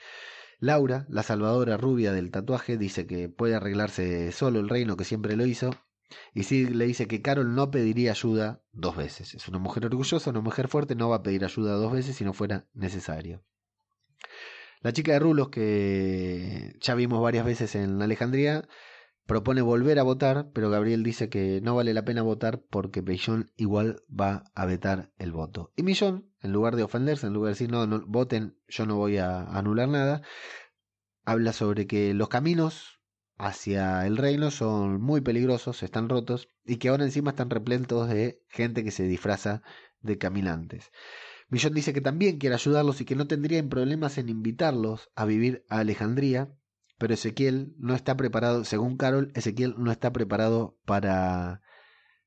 Laura, 0.58 1.06
la 1.08 1.22
salvadora 1.22 1.76
rubia 1.76 2.12
del 2.12 2.32
tatuaje, 2.32 2.76
dice 2.76 3.06
que 3.06 3.28
puede 3.28 3.54
arreglarse 3.54 4.32
solo 4.32 4.58
el 4.58 4.68
reino 4.68 4.96
que 4.96 5.04
siempre 5.04 5.36
lo 5.36 5.46
hizo 5.46 5.70
y 6.32 6.44
sí 6.44 6.66
le 6.66 6.86
dice 6.86 7.06
que 7.06 7.22
Carol 7.22 7.54
no 7.54 7.70
pediría 7.70 8.10
ayuda 8.10 8.62
dos 8.72 8.96
veces. 8.96 9.34
Es 9.34 9.48
una 9.48 9.58
mujer 9.58 9.86
orgullosa, 9.86 10.30
una 10.30 10.40
mujer 10.40 10.68
fuerte, 10.68 10.94
no 10.94 11.08
va 11.08 11.16
a 11.16 11.22
pedir 11.22 11.44
ayuda 11.44 11.74
dos 11.74 11.92
veces 11.92 12.16
si 12.16 12.24
no 12.24 12.32
fuera 12.32 12.66
necesario. 12.74 13.42
La 14.80 14.92
chica 14.92 15.12
de 15.12 15.18
Rulos, 15.18 15.48
que 15.48 16.76
ya 16.80 16.94
vimos 16.94 17.22
varias 17.22 17.46
veces 17.46 17.74
en 17.74 18.02
Alejandría, 18.02 18.68
propone 19.26 19.62
volver 19.62 19.98
a 19.98 20.02
votar, 20.02 20.50
pero 20.52 20.70
Gabriel 20.70 21.02
dice 21.02 21.30
que 21.30 21.60
no 21.62 21.74
vale 21.74 21.94
la 21.94 22.04
pena 22.04 22.22
votar 22.22 22.62
porque 22.68 23.00
Millón 23.00 23.50
igual 23.56 24.02
va 24.08 24.44
a 24.54 24.66
vetar 24.66 25.10
el 25.18 25.32
voto. 25.32 25.72
Y 25.76 25.82
Millón, 25.82 26.28
en 26.42 26.52
lugar 26.52 26.76
de 26.76 26.82
ofenderse, 26.82 27.26
en 27.26 27.32
lugar 27.32 27.48
de 27.48 27.52
decir 27.54 27.70
no, 27.70 27.86
no 27.86 28.04
voten, 28.06 28.58
yo 28.68 28.84
no 28.84 28.96
voy 28.96 29.16
a 29.16 29.44
anular 29.44 29.88
nada, 29.88 30.22
habla 31.24 31.54
sobre 31.54 31.86
que 31.86 32.12
los 32.12 32.28
caminos 32.28 33.00
hacia 33.36 34.06
el 34.06 34.16
reino 34.16 34.50
son 34.50 35.00
muy 35.00 35.20
peligrosos, 35.20 35.82
están 35.82 36.08
rotos 36.08 36.48
y 36.64 36.76
que 36.76 36.88
ahora 36.88 37.04
encima 37.04 37.30
están 37.30 37.50
repletos 37.50 38.08
de 38.08 38.42
gente 38.48 38.84
que 38.84 38.90
se 38.90 39.04
disfraza 39.04 39.62
de 40.00 40.18
caminantes. 40.18 40.92
Millón 41.48 41.74
dice 41.74 41.92
que 41.92 42.00
también 42.00 42.38
quiere 42.38 42.54
ayudarlos 42.54 43.00
y 43.00 43.04
que 43.04 43.16
no 43.16 43.26
tendría 43.26 43.66
problemas 43.68 44.18
en 44.18 44.28
invitarlos 44.28 45.10
a 45.14 45.24
vivir 45.24 45.64
a 45.68 45.78
Alejandría, 45.78 46.54
pero 46.98 47.14
Ezequiel 47.14 47.74
no 47.78 47.94
está 47.94 48.16
preparado, 48.16 48.64
según 48.64 48.96
Carol, 48.96 49.30
Ezequiel 49.34 49.74
no 49.78 49.90
está 49.90 50.12
preparado 50.12 50.78
para 50.84 51.60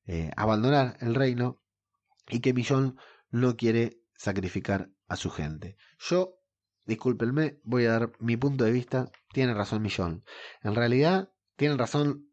eh, 0.06 0.32
abandonar 0.36 0.98
el 1.02 1.16
reino 1.16 1.62
y 2.30 2.42
que 2.42 2.54
Millón 2.54 2.98
no 3.30 3.56
quiere 3.56 4.02
sacrificar 4.16 4.90
a 5.08 5.16
su 5.16 5.30
gente. 5.30 5.78
Yo, 6.00 6.37
discúlpenme, 6.88 7.60
voy 7.64 7.86
a 7.86 7.92
dar 7.92 8.12
mi 8.20 8.38
punto 8.38 8.64
de 8.64 8.72
vista. 8.72 9.12
Tiene 9.34 9.54
razón 9.54 9.82
Millón. 9.82 10.24
En 10.64 10.76
realidad, 10.76 11.32
tiene 11.56 11.78
razón. 11.78 12.30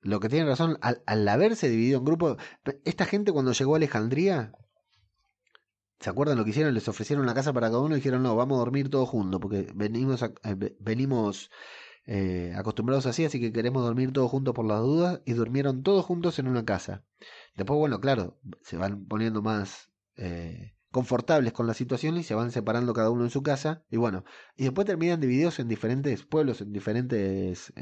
Lo 0.00 0.20
que 0.20 0.28
tiene 0.28 0.46
razón, 0.46 0.78
al, 0.82 1.02
al 1.06 1.26
haberse 1.26 1.68
dividido 1.68 1.98
en 1.98 2.04
grupos, 2.04 2.36
esta 2.84 3.06
gente 3.06 3.32
cuando 3.32 3.52
llegó 3.52 3.74
a 3.74 3.78
Alejandría, 3.78 4.52
¿Se 6.00 6.10
acuerdan 6.10 6.36
lo 6.36 6.44
que 6.44 6.50
hicieron? 6.50 6.74
Les 6.74 6.88
ofrecieron 6.88 7.24
una 7.24 7.34
casa 7.34 7.52
para 7.52 7.68
cada 7.68 7.80
uno 7.80 7.94
y 7.94 7.98
dijeron, 7.98 8.22
no, 8.22 8.36
vamos 8.36 8.56
a 8.56 8.58
dormir 8.58 8.90
todos 8.90 9.08
juntos, 9.08 9.40
porque 9.40 9.66
venimos, 9.74 10.22
eh, 10.22 10.76
venimos 10.78 11.50
eh, 12.04 12.52
acostumbrados 12.54 13.06
así, 13.06 13.24
así 13.24 13.40
que 13.40 13.52
queremos 13.52 13.82
dormir 13.82 14.12
todos 14.12 14.30
juntos 14.30 14.54
por 14.54 14.66
las 14.66 14.80
dudas, 14.80 15.22
y 15.24 15.32
durmieron 15.32 15.82
todos 15.82 16.04
juntos 16.04 16.38
en 16.38 16.48
una 16.48 16.64
casa. 16.64 17.04
Después, 17.56 17.78
bueno, 17.78 18.00
claro, 18.00 18.38
se 18.62 18.76
van 18.76 19.06
poniendo 19.06 19.40
más 19.42 19.90
eh, 20.16 20.75
confortables 20.96 21.52
con 21.52 21.66
la 21.66 21.74
situación 21.74 22.16
y 22.16 22.22
se 22.24 22.34
van 22.34 22.50
separando 22.50 22.94
cada 22.94 23.10
uno 23.10 23.24
en 23.24 23.30
su 23.30 23.42
casa, 23.42 23.84
y 23.90 23.98
bueno, 23.98 24.24
y 24.56 24.64
después 24.64 24.86
terminan 24.86 25.20
divididos 25.20 25.58
en 25.58 25.68
diferentes 25.68 26.24
pueblos, 26.24 26.62
en 26.62 26.72
diferentes 26.72 27.72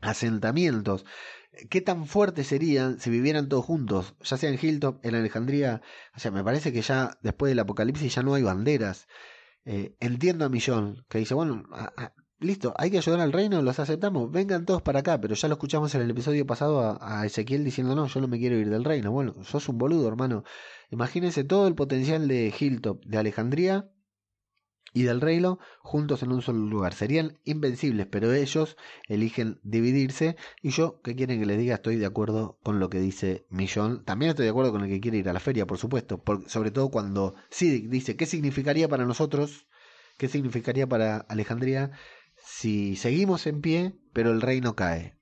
asentamientos. 0.00 1.04
¿Qué 1.68 1.82
tan 1.82 2.06
fuertes 2.06 2.46
serían 2.46 2.98
si 2.98 3.10
vivieran 3.10 3.48
todos 3.48 3.66
juntos? 3.66 4.14
Ya 4.22 4.38
sea 4.38 4.48
en 4.48 4.58
Hilltop, 4.60 5.04
en 5.04 5.14
Alejandría. 5.14 5.82
O 6.16 6.18
sea, 6.18 6.30
me 6.30 6.42
parece 6.42 6.72
que 6.72 6.80
ya 6.80 7.18
después 7.22 7.50
del 7.50 7.58
apocalipsis 7.58 8.14
ya 8.14 8.22
no 8.22 8.32
hay 8.34 8.42
banderas. 8.42 9.06
Eh, 9.66 9.94
entiendo 10.00 10.46
a 10.46 10.48
Millón, 10.48 11.04
que 11.10 11.18
dice, 11.18 11.34
bueno, 11.34 11.64
listo, 12.42 12.74
hay 12.76 12.90
que 12.90 12.98
ayudar 12.98 13.20
al 13.20 13.32
reino, 13.32 13.62
los 13.62 13.78
aceptamos, 13.78 14.30
vengan 14.30 14.66
todos 14.66 14.82
para 14.82 15.00
acá, 15.00 15.20
pero 15.20 15.34
ya 15.34 15.48
lo 15.48 15.54
escuchamos 15.54 15.94
en 15.94 16.02
el 16.02 16.10
episodio 16.10 16.46
pasado 16.46 16.98
a, 17.00 17.24
Ezequiel 17.26 17.64
diciendo, 17.64 17.94
no, 17.94 18.06
yo 18.06 18.20
no 18.20 18.28
me 18.28 18.38
quiero 18.38 18.56
ir 18.56 18.68
del 18.70 18.84
reino. 18.84 19.10
Bueno, 19.12 19.34
sos 19.44 19.68
un 19.68 19.78
boludo, 19.78 20.08
hermano. 20.08 20.44
Imagínense 20.90 21.44
todo 21.44 21.68
el 21.68 21.74
potencial 21.74 22.28
de 22.28 22.52
Hilltop, 22.58 23.04
de 23.04 23.18
Alejandría, 23.18 23.88
y 24.94 25.04
del 25.04 25.20
reino 25.20 25.58
juntos 25.80 26.22
en 26.22 26.32
un 26.32 26.42
solo 26.42 26.66
lugar. 26.66 26.94
Serían 26.94 27.38
invencibles, 27.44 28.06
pero 28.06 28.32
ellos 28.32 28.76
eligen 29.08 29.58
dividirse 29.62 30.36
y 30.60 30.70
yo, 30.70 31.00
¿qué 31.02 31.14
quieren 31.16 31.40
que 31.40 31.46
les 31.46 31.58
diga? 31.58 31.76
Estoy 31.76 31.96
de 31.96 32.06
acuerdo 32.06 32.58
con 32.62 32.78
lo 32.78 32.90
que 32.90 33.00
dice 33.00 33.46
Millón. 33.48 34.04
También 34.04 34.30
estoy 34.30 34.44
de 34.44 34.50
acuerdo 34.50 34.72
con 34.72 34.82
el 34.82 34.90
que 34.90 35.00
quiere 35.00 35.18
ir 35.18 35.28
a 35.28 35.32
la 35.32 35.40
feria, 35.40 35.66
por 35.66 35.78
supuesto, 35.78 36.22
sobre 36.46 36.70
todo 36.70 36.90
cuando 36.90 37.34
Sidic 37.50 37.88
dice, 37.88 38.16
¿qué 38.16 38.26
significaría 38.26 38.88
para 38.88 39.04
nosotros? 39.04 39.66
¿Qué 40.18 40.28
significaría 40.28 40.86
para 40.86 41.16
Alejandría 41.16 41.92
si 42.44 42.96
seguimos 42.96 43.46
en 43.46 43.60
pie, 43.60 43.94
pero 44.12 44.30
el 44.32 44.40
reino 44.40 44.74
cae? 44.74 45.16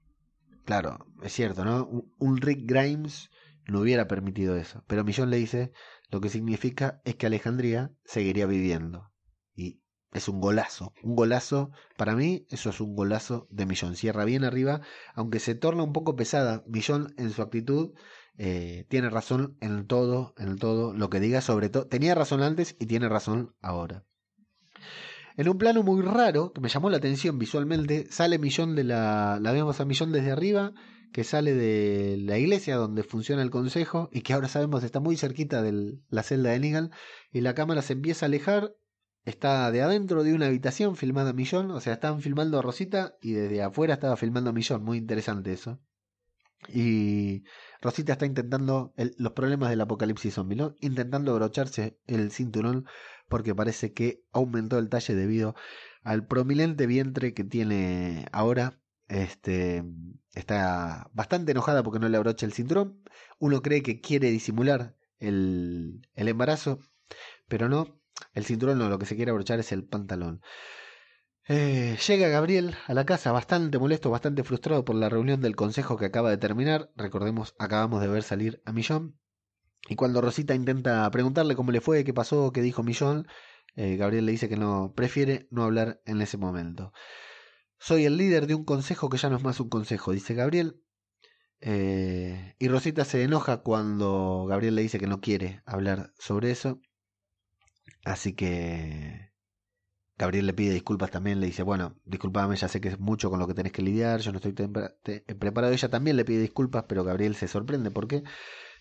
Claro, 0.65 1.07
es 1.23 1.33
cierto, 1.33 1.65
¿no? 1.65 2.07
Un 2.19 2.37
Rick 2.39 2.61
Grimes 2.65 3.31
no 3.67 3.81
hubiera 3.81 4.09
permitido 4.09 4.57
eso, 4.57 4.85
pero 4.87 5.05
Millón 5.05 5.31
le 5.31 5.37
dice, 5.37 5.73
lo 6.11 6.21
que 6.21 6.29
significa 6.29 7.01
es 7.05 7.17
que 7.17 7.27
Alejandría 7.27 7.93
seguiría 8.05 8.47
viviendo 8.47 9.13
y 9.55 9.81
es 10.13 10.29
un 10.29 10.41
golazo, 10.41 10.93
un 11.03 11.15
golazo, 11.15 11.71
para 11.97 12.17
mí 12.17 12.47
eso 12.51 12.71
es 12.71 12.81
un 12.81 12.95
golazo 12.97 13.47
de 13.51 13.67
Millón, 13.67 13.97
cierra 13.97 14.25
bien 14.25 14.45
arriba, 14.45 14.81
aunque 15.15 15.39
se 15.39 15.55
torna 15.55 15.83
un 15.83 15.93
poco 15.93 16.17
pesada, 16.17 16.65
Millón 16.67 17.15
en 17.17 17.31
su 17.31 17.43
actitud 17.43 17.93
eh, 18.39 18.87
tiene 18.89 19.11
razón 19.11 19.57
en 19.61 19.87
todo, 19.87 20.35
en 20.39 20.57
todo 20.57 20.95
lo 20.95 21.11
que 21.11 21.21
diga, 21.21 21.41
sobre 21.41 21.69
todo, 21.69 21.87
tenía 21.87 22.15
razón 22.15 22.43
antes 22.43 22.77
y 22.81 22.87
tiene 22.87 23.09
razón 23.09 23.55
ahora. 23.61 24.05
En 25.37 25.49
un 25.49 25.59
plano 25.59 25.83
muy 25.83 26.03
raro, 26.03 26.53
que 26.53 26.61
me 26.61 26.69
llamó 26.69 26.91
la 26.91 26.99
atención 26.99 27.39
visualmente, 27.39 28.07
sale 28.11 28.39
Millón 28.39 28.75
de 28.75 28.85
la, 28.85 29.39
la 29.41 29.53
vemos 29.53 29.81
a 29.81 29.85
Millón 29.85 30.13
desde 30.13 30.33
arriba, 30.33 30.73
que 31.13 31.25
sale 31.25 31.55
de 31.55 32.17
la 32.19 32.39
iglesia 32.39 32.77
donde 32.77 33.03
funciona 33.03 33.43
el 33.43 33.51
consejo 33.51 34.09
y 34.13 34.21
que 34.23 34.33
ahora 34.33 34.49
sabemos 34.49 34.85
está 34.85 35.01
muy 35.01 35.17
cerquita 35.17 35.63
de 35.63 35.99
la 36.09 36.23
celda 36.23 36.51
de 36.51 36.61
Nigal 36.61 36.91
y 37.33 37.41
la 37.41 37.55
cámara 37.55 37.83
se 37.83 37.95
empieza 37.95 38.27
a 38.27 38.29
alejar 38.29 38.75
está 39.25 39.71
de 39.71 39.83
adentro 39.83 40.23
de 40.23 40.35
una 40.35 40.47
habitación 40.47 40.97
filmada 40.97 41.33
Millón, 41.33 41.71
o 41.71 41.81
sea, 41.81 41.95
estaban 41.95 42.21
filmando 42.21 42.59
a 42.59 42.63
Rosita 42.63 43.17
y 43.21 43.33
desde 43.33 43.63
afuera 43.63 43.95
estaba 43.95 44.17
filmando 44.17 44.51
a 44.51 44.53
Millón, 44.53 44.83
muy 44.83 44.99
interesante 44.99 45.53
eso. 45.53 45.81
Y 46.69 47.45
Rosita 47.81 48.13
está 48.13 48.27
intentando 48.27 48.93
los 48.97 49.33
problemas 49.33 49.71
del 49.71 49.81
apocalipsis 49.81 50.35
zombie, 50.35 50.75
intentando 50.81 51.33
abrocharse 51.33 51.99
el 52.07 52.31
cinturón 52.31 52.87
porque 53.29 53.55
parece 53.55 53.93
que 53.93 54.23
aumentó 54.33 54.79
el 54.79 54.89
talle 54.89 55.15
debido 55.15 55.55
al 56.03 56.27
prominente 56.27 56.87
vientre 56.87 57.33
que 57.33 57.45
tiene 57.45 58.27
ahora. 58.33 58.81
Este 59.09 59.83
está 60.35 61.11
bastante 61.13 61.53
enojada 61.53 61.83
porque 61.83 61.99
no 61.99 62.09
le 62.09 62.17
abrocha 62.17 62.47
el 62.47 62.53
cinturón. 62.53 63.03
Uno 63.39 63.63
cree 63.63 63.83
que 63.83 64.01
quiere 64.01 64.31
disimular 64.31 64.95
el, 65.19 66.03
el 66.15 66.29
embarazo, 66.29 66.81
pero 67.49 67.69
no, 67.69 68.01
el 68.35 68.45
cinturón 68.45 68.79
no, 68.79 68.89
lo 68.89 68.99
que 68.99 69.07
se 69.07 69.17
quiere 69.17 69.31
abrochar 69.31 69.59
es 69.59 69.73
el 69.73 69.85
pantalón. 69.85 70.43
Eh, 71.53 71.99
llega 72.07 72.29
Gabriel 72.29 72.77
a 72.87 72.95
la 72.95 73.05
casa 73.05 73.33
bastante 73.33 73.77
molesto, 73.77 74.09
bastante 74.09 74.45
frustrado 74.45 74.85
por 74.85 74.95
la 74.95 75.09
reunión 75.09 75.41
del 75.41 75.57
consejo 75.57 75.97
que 75.97 76.05
acaba 76.05 76.31
de 76.31 76.39
terminar. 76.39 76.93
Recordemos, 76.95 77.57
acabamos 77.59 78.01
de 78.01 78.07
ver 78.07 78.23
salir 78.23 78.63
a 78.65 78.73
Millón. 78.73 79.19
Y 79.89 79.97
cuando 79.97 80.21
Rosita 80.21 80.55
intenta 80.55 81.11
preguntarle 81.11 81.57
cómo 81.57 81.73
le 81.73 81.81
fue, 81.81 82.05
qué 82.05 82.15
pasó, 82.15 82.53
qué 82.53 82.63
dijo 82.63 82.85
Millón, 82.85 83.27
eh, 83.75 83.97
Gabriel 83.97 84.27
le 84.27 84.33
dice 84.33 84.49
que 84.49 84.57
no, 84.57 84.93
prefiere 84.95 85.49
no 85.51 85.65
hablar 85.65 86.01
en 86.07 86.23
ese 86.23 86.37
momento. 86.37 86.93
Soy 87.79 88.05
el 88.05 88.17
líder 88.17 88.47
de 88.47 88.55
un 88.55 88.65
consejo 88.65 89.09
que 89.09 89.19
ya 89.19 89.29
no 89.29 89.37
es 89.37 89.43
más 89.43 89.59
un 89.59 89.71
consejo, 89.71 90.13
dice 90.13 90.35
Gabriel. 90.35 90.81
Eh, 91.61 92.55
y 92.61 92.69
Rosita 92.69 93.05
se 93.05 93.25
enoja 93.25 93.63
cuando 93.63 94.47
Gabriel 94.49 94.77
le 94.77 94.83
dice 94.83 95.01
que 95.01 95.09
no 95.09 95.21
quiere 95.21 95.63
hablar 95.67 96.13
sobre 96.17 96.53
eso. 96.53 96.81
Así 98.05 98.35
que 98.35 99.30
Gabriel 100.21 100.45
le 100.45 100.53
pide 100.53 100.75
disculpas 100.75 101.11
también, 101.11 101.41
le 101.41 101.47
dice, 101.47 101.63
bueno, 101.63 101.97
disculpame, 102.05 102.55
ya 102.55 102.69
sé 102.69 102.79
que 102.79 102.89
es 102.89 103.01
mucho 103.01 103.31
con 103.31 103.39
lo 103.39 103.47
que 103.47 103.55
tenés 103.55 103.73
que 103.73 103.81
lidiar, 103.81 104.21
yo 104.21 104.33
no 104.33 104.37
estoy 104.37 104.53
preparado. 104.53 105.73
Ella 105.73 105.89
también 105.89 106.19
le 106.19 106.27
pide 106.27 106.43
disculpas, 106.43 106.85
pero 106.87 107.05
Gabriel 107.05 107.35
se 107.37 107.49
sorprende. 107.49 107.91
¿Por 107.91 108.07
qué? 108.07 108.23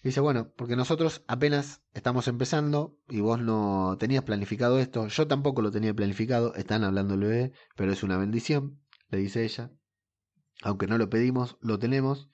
Dice, 0.04 0.19
bueno, 0.19 0.52
porque 0.58 0.75
nosotros 0.75 1.23
apenas 1.28 1.82
estamos 1.93 2.28
empezando 2.28 2.97
y 3.08 3.21
vos 3.21 3.39
no 3.39 3.95
tenías 3.97 4.23
planificado 4.23 4.80
esto, 4.80 5.08
yo 5.08 5.28
tampoco 5.28 5.62
lo 5.62 5.71
tenía 5.71 5.93
planificado, 5.93 6.56
están 6.56 6.84
hablando 6.84 7.13
el 7.13 7.21
bebé, 7.21 7.54
pero 7.78 7.93
es 7.93 8.04
una 8.04 8.17
bendición, 8.17 8.82
le 9.08 9.19
dice 9.19 9.45
ella. 9.45 9.71
Aunque 10.62 10.88
no 10.88 10.97
lo 10.97 11.10
pedimos, 11.10 11.58
lo 11.62 11.80
tenemos. 11.80 12.30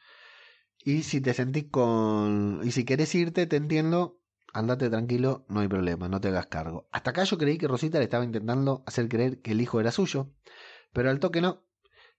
Y 0.84 1.04
si 1.04 1.22
te 1.22 1.36
sentís 1.36 1.66
con... 1.70 2.62
Y 2.64 2.72
si 2.72 2.86
querés 2.86 3.14
irte, 3.14 3.46
te 3.46 3.56
entiendo, 3.56 4.20
andate 4.56 4.90
tranquilo, 4.90 5.46
no 5.50 5.60
hay 5.60 5.68
problema, 5.68 6.08
no 6.08 6.22
te 6.22 6.30
hagas 6.30 6.48
cargo. 6.48 6.88
Hasta 6.92 7.12
acá 7.12 7.24
yo 7.26 7.38
creí 7.38 7.58
que 7.58 7.68
Rosita 7.68 7.98
le 8.00 8.06
estaba 8.06 8.24
intentando 8.24 8.84
hacer 8.86 9.10
creer 9.10 9.42
que 9.42 9.52
el 9.52 9.62
hijo 9.62 9.80
era 9.82 9.92
suyo, 9.92 10.32
pero 10.94 11.10
al 11.10 11.20
toque 11.20 11.42
no. 11.42 11.64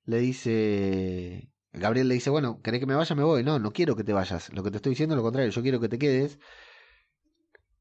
Le 0.05 0.19
dice, 0.19 1.51
Gabriel 1.73 2.09
le 2.09 2.15
dice, 2.15 2.31
bueno, 2.31 2.61
¿querés 2.63 2.81
que 2.81 2.87
me 2.87 2.95
vaya? 2.95 3.17
Me 3.17 3.25
voy. 3.25 3.43
No, 3.43 3.59
no 3.59 3.73
quiero 3.73 3.97
que 3.97 4.05
te 4.05 4.13
vayas. 4.13 4.53
Lo 4.53 4.63
que 4.63 4.71
te 4.71 4.77
estoy 4.77 4.91
diciendo 4.91 5.15
es 5.15 5.17
lo 5.17 5.23
contrario, 5.23 5.51
yo 5.51 5.63
quiero 5.63 5.81
que 5.81 5.89
te 5.89 5.99
quedes. 5.99 6.39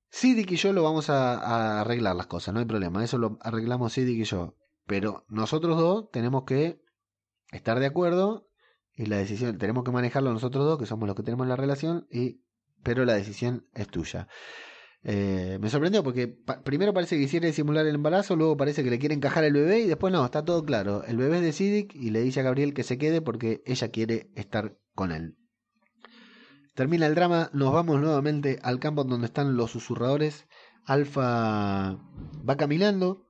Sidic 0.09 0.51
y 0.51 0.55
yo 0.55 0.71
lo 0.71 0.83
vamos 0.83 1.09
a, 1.09 1.81
arreglar 1.81 2.15
las 2.15 2.27
cosas, 2.27 2.53
no 2.53 2.61
hay 2.61 2.65
problema, 2.65 3.03
eso 3.03 3.17
lo 3.17 3.37
arreglamos 3.41 3.93
Sidic 3.93 4.19
y 4.21 4.23
yo. 4.23 4.55
Pero 4.85 5.25
nosotros 5.27 5.77
dos 5.77 6.09
tenemos 6.11 6.45
que 6.45 6.81
estar 7.51 7.79
de 7.79 7.87
acuerdo 7.87 8.47
y 8.93 9.07
la 9.07 9.17
decisión, 9.17 9.57
tenemos 9.57 9.83
que 9.83 9.91
manejarlo 9.91 10.31
nosotros 10.31 10.63
dos, 10.63 10.79
que 10.79 10.85
somos 10.85 11.07
los 11.07 11.17
que 11.17 11.23
tenemos 11.23 11.45
la 11.47 11.57
relación, 11.57 12.07
y 12.09 12.44
pero 12.85 13.03
la 13.03 13.15
decisión 13.15 13.65
es 13.73 13.87
tuya. 13.87 14.27
Eh, 15.03 15.57
me 15.59 15.69
sorprendió 15.69 16.03
porque 16.03 16.27
primero 16.63 16.93
parece 16.93 17.15
que 17.15 17.23
quisiera 17.23 17.51
simular 17.51 17.87
el 17.87 17.95
embarazo, 17.95 18.35
luego 18.35 18.55
parece 18.57 18.83
que 18.83 18.91
le 18.91 18.99
quiere 18.99 19.15
encajar 19.15 19.43
el 19.43 19.53
bebé 19.53 19.79
y 19.79 19.87
después 19.87 20.13
no, 20.13 20.23
está 20.23 20.45
todo 20.45 20.63
claro. 20.63 21.03
El 21.03 21.17
bebé 21.17 21.47
es 21.47 21.57
de 21.57 21.87
y 21.91 22.11
le 22.11 22.21
dice 22.21 22.41
a 22.41 22.43
Gabriel 22.43 22.75
que 22.75 22.83
se 22.83 22.99
quede 22.99 23.21
porque 23.21 23.63
ella 23.65 23.89
quiere 23.89 24.29
estar 24.35 24.77
con 24.93 25.11
él. 25.11 25.35
Termina 26.75 27.07
el 27.07 27.15
drama, 27.15 27.49
nos 27.53 27.73
vamos 27.73 27.99
nuevamente 27.99 28.59
al 28.61 28.79
campo 28.79 29.03
donde 29.03 29.25
están 29.25 29.57
los 29.57 29.71
susurradores. 29.71 30.47
Alfa 30.85 31.97
va 32.47 32.57
caminando, 32.57 33.24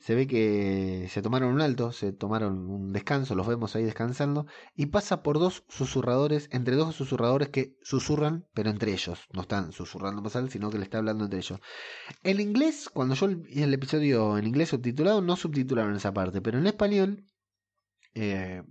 se 0.00 0.14
ve 0.14 0.26
que 0.26 1.08
se 1.10 1.22
tomaron 1.22 1.52
un 1.52 1.60
alto, 1.60 1.92
se 1.92 2.12
tomaron 2.12 2.70
un 2.70 2.92
descanso, 2.92 3.34
los 3.34 3.46
vemos 3.46 3.74
ahí 3.74 3.84
descansando, 3.84 4.46
y 4.74 4.86
pasa 4.86 5.22
por 5.22 5.38
dos 5.38 5.64
susurradores, 5.68 6.48
entre 6.52 6.76
dos 6.76 6.94
susurradores 6.94 7.48
que 7.48 7.76
susurran, 7.82 8.46
pero 8.54 8.70
entre 8.70 8.92
ellos, 8.92 9.26
no 9.32 9.42
están 9.42 9.72
susurrando 9.72 10.22
alto, 10.22 10.50
sino 10.50 10.70
que 10.70 10.78
le 10.78 10.84
está 10.84 10.98
hablando 10.98 11.24
entre 11.24 11.40
ellos. 11.40 11.60
En 12.22 12.40
inglés, 12.40 12.88
cuando 12.88 13.14
yo 13.14 13.28
vi 13.28 13.62
el 13.62 13.74
episodio 13.74 14.38
en 14.38 14.46
inglés 14.46 14.68
subtitulado, 14.70 15.20
no 15.20 15.36
subtitularon 15.36 15.96
esa 15.96 16.12
parte, 16.12 16.40
pero 16.40 16.58
en 16.58 16.66
español 16.66 17.24
eh, 18.14 18.62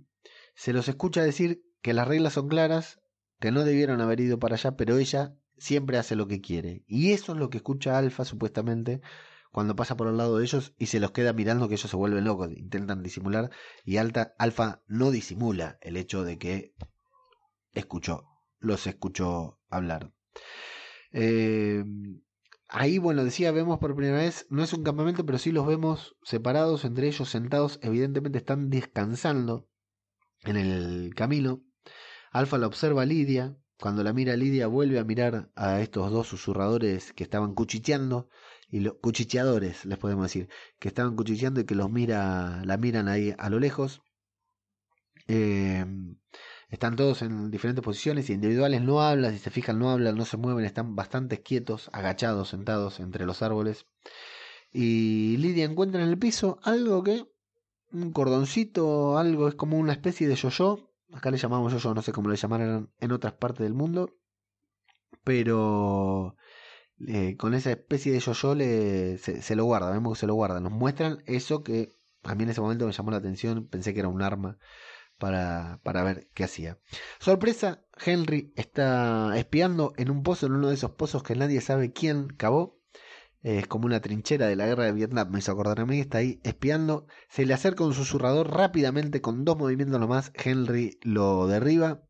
se 0.54 0.72
los 0.72 0.88
escucha 0.88 1.22
decir 1.22 1.62
que 1.82 1.92
las 1.92 2.08
reglas 2.08 2.32
son 2.32 2.48
claras, 2.48 3.00
que 3.38 3.52
no 3.52 3.64
debieron 3.64 4.00
haber 4.00 4.20
ido 4.20 4.38
para 4.38 4.54
allá, 4.54 4.76
pero 4.76 4.96
ella 4.98 5.34
siempre 5.58 5.98
hace 5.98 6.16
lo 6.16 6.26
que 6.26 6.40
quiere. 6.40 6.84
Y 6.86 7.12
eso 7.12 7.32
es 7.32 7.38
lo 7.38 7.50
que 7.50 7.58
escucha 7.58 7.98
Alfa 7.98 8.24
supuestamente 8.24 9.00
cuando 9.52 9.76
pasa 9.76 9.96
por 9.96 10.08
al 10.08 10.16
lado 10.16 10.38
de 10.38 10.44
ellos 10.44 10.74
y 10.78 10.86
se 10.86 11.00
los 11.00 11.12
queda 11.12 11.32
mirando 11.32 11.68
que 11.68 11.74
ellos 11.74 11.90
se 11.90 11.96
vuelven 11.96 12.24
locos, 12.24 12.50
intentan 12.52 13.02
disimular 13.02 13.50
y 13.84 13.96
Alta, 13.96 14.34
Alfa 14.38 14.82
no 14.86 15.10
disimula 15.10 15.78
el 15.80 15.96
hecho 15.96 16.24
de 16.24 16.38
que 16.38 16.74
escuchó, 17.72 18.26
los 18.58 18.86
escuchó 18.86 19.58
hablar. 19.70 20.12
Eh, 21.12 21.84
ahí, 22.68 22.98
bueno, 22.98 23.24
decía, 23.24 23.52
vemos 23.52 23.78
por 23.78 23.94
primera 23.96 24.18
vez, 24.18 24.46
no 24.50 24.62
es 24.62 24.72
un 24.72 24.84
campamento, 24.84 25.24
pero 25.24 25.38
sí 25.38 25.52
los 25.52 25.66
vemos 25.66 26.16
separados, 26.22 26.84
entre 26.84 27.08
ellos 27.08 27.28
sentados, 27.28 27.78
evidentemente 27.82 28.38
están 28.38 28.70
descansando 28.70 29.68
en 30.42 30.56
el 30.56 31.14
camino. 31.14 31.62
Alfa 32.30 32.58
la 32.58 32.66
observa 32.66 33.02
a 33.02 33.06
Lidia, 33.06 33.56
cuando 33.80 34.02
la 34.02 34.12
mira 34.12 34.36
Lidia 34.36 34.66
vuelve 34.66 34.98
a 34.98 35.04
mirar 35.04 35.50
a 35.54 35.80
estos 35.80 36.10
dos 36.10 36.26
susurradores 36.26 37.12
que 37.12 37.22
estaban 37.22 37.54
cuchicheando 37.54 38.28
y 38.70 38.80
los 38.80 38.94
cuchicheadores, 38.94 39.84
les 39.84 39.98
podemos 39.98 40.24
decir, 40.24 40.48
que 40.78 40.88
estaban 40.88 41.16
cuchicheando 41.16 41.60
y 41.60 41.64
que 41.64 41.74
los 41.74 41.90
mira, 41.90 42.62
la 42.64 42.76
miran 42.76 43.08
ahí 43.08 43.34
a 43.38 43.50
lo 43.50 43.58
lejos. 43.58 44.02
Eh, 45.26 45.84
están 46.70 46.96
todos 46.96 47.22
en 47.22 47.50
diferentes 47.50 47.82
posiciones 47.82 48.28
y 48.28 48.34
individuales, 48.34 48.82
no 48.82 49.00
hablan, 49.00 49.32
si 49.32 49.38
se 49.38 49.50
fijan 49.50 49.78
no 49.78 49.90
hablan, 49.90 50.16
no 50.16 50.24
se 50.26 50.36
mueven, 50.36 50.64
están 50.66 50.94
bastante 50.96 51.42
quietos, 51.42 51.88
agachados, 51.92 52.50
sentados 52.50 53.00
entre 53.00 53.24
los 53.24 53.42
árboles. 53.42 53.86
Y 54.72 55.38
Lidia 55.38 55.64
encuentra 55.64 56.02
en 56.02 56.08
el 56.10 56.18
piso 56.18 56.58
algo 56.62 57.02
que, 57.02 57.26
un 57.92 58.12
cordoncito, 58.12 59.16
algo, 59.18 59.48
es 59.48 59.54
como 59.54 59.78
una 59.78 59.92
especie 59.92 60.28
de 60.28 60.36
yo-yo. 60.36 60.92
Acá 61.12 61.30
le 61.30 61.38
llamamos 61.38 61.72
yo-yo, 61.72 61.94
no 61.94 62.02
sé 62.02 62.12
cómo 62.12 62.28
le 62.28 62.36
llamaran 62.36 62.90
en 63.00 63.12
otras 63.12 63.32
partes 63.32 63.60
del 63.60 63.74
mundo. 63.74 64.14
Pero 65.24 66.36
eh, 67.06 67.36
con 67.36 67.54
esa 67.54 67.70
especie 67.70 68.12
de 68.12 68.20
yo-yo 68.20 68.54
se, 68.56 69.56
lo 69.56 69.64
guarda, 69.64 69.90
vemos 69.90 70.14
que 70.14 70.20
se 70.20 70.26
lo 70.26 70.34
guarda. 70.34 70.60
Nos 70.60 70.72
muestran 70.72 71.22
eso 71.26 71.62
que 71.62 71.96
a 72.24 72.34
mí 72.34 72.42
en 72.42 72.50
ese 72.50 72.60
momento 72.60 72.86
me 72.86 72.92
llamó 72.92 73.10
la 73.10 73.18
atención, 73.18 73.68
pensé 73.68 73.94
que 73.94 74.00
era 74.00 74.08
un 74.08 74.22
arma 74.22 74.58
para, 75.18 75.80
para 75.84 76.02
ver 76.02 76.28
qué 76.34 76.44
hacía. 76.44 76.78
Sorpresa, 77.20 77.84
Henry 78.04 78.52
está 78.56 79.36
espiando 79.38 79.92
en 79.96 80.10
un 80.10 80.22
pozo, 80.22 80.46
en 80.46 80.52
uno 80.52 80.68
de 80.68 80.74
esos 80.74 80.92
pozos 80.92 81.22
que 81.22 81.36
nadie 81.36 81.60
sabe 81.60 81.92
quién 81.92 82.28
cavó. 82.28 82.78
Es 83.42 83.68
como 83.68 83.86
una 83.86 84.00
trinchera 84.00 84.48
de 84.48 84.56
la 84.56 84.66
guerra 84.66 84.84
de 84.84 84.92
Vietnam, 84.92 85.30
me 85.30 85.38
hizo 85.38 85.52
acordar 85.52 85.78
a 85.78 85.86
mí, 85.86 86.00
está 86.00 86.18
ahí 86.18 86.40
espiando. 86.42 87.06
Se 87.28 87.46
le 87.46 87.54
acerca 87.54 87.84
un 87.84 87.94
susurrador 87.94 88.50
rápidamente, 88.50 89.20
con 89.20 89.44
dos 89.44 89.56
movimientos 89.56 90.00
nomás, 90.00 90.32
Henry 90.34 90.98
lo 91.02 91.46
derriba, 91.46 92.02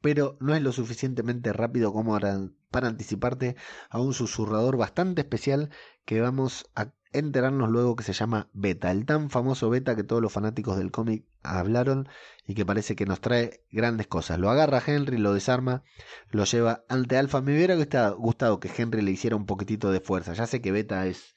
pero 0.00 0.38
no 0.40 0.54
es 0.54 0.62
lo 0.62 0.72
suficientemente 0.72 1.52
rápido 1.52 1.92
como 1.92 2.12
para 2.12 2.50
anticiparte 2.72 3.56
a 3.88 4.00
un 4.00 4.14
susurrador 4.14 4.76
bastante 4.76 5.22
especial 5.22 5.70
que 6.04 6.20
vamos 6.20 6.70
a 6.74 6.92
enterarnos 7.12 7.68
luego 7.68 7.96
que 7.96 8.04
se 8.04 8.12
llama 8.12 8.48
Beta, 8.52 8.90
el 8.92 9.04
tan 9.04 9.30
famoso 9.30 9.68
Beta 9.68 9.96
que 9.96 10.04
todos 10.04 10.22
los 10.22 10.32
fanáticos 10.32 10.76
del 10.76 10.92
cómic 10.92 11.24
hablaron 11.42 12.08
y 12.46 12.54
que 12.54 12.64
parece 12.64 12.94
que 12.94 13.06
nos 13.06 13.20
trae 13.20 13.64
grandes 13.70 14.06
cosas. 14.06 14.38
Lo 14.38 14.48
agarra 14.48 14.82
Henry, 14.86 15.18
lo 15.18 15.34
desarma, 15.34 15.82
lo 16.30 16.44
lleva 16.44 16.84
ante 16.88 17.16
Alpha. 17.16 17.40
Me 17.40 17.54
hubiera 17.54 17.74
gustado 18.14 18.60
que 18.60 18.70
Henry 18.76 19.02
le 19.02 19.10
hiciera 19.10 19.36
un 19.36 19.46
poquitito 19.46 19.90
de 19.90 20.00
fuerza. 20.00 20.34
Ya 20.34 20.46
sé 20.46 20.60
que 20.60 20.70
Beta 20.70 21.06
es 21.06 21.34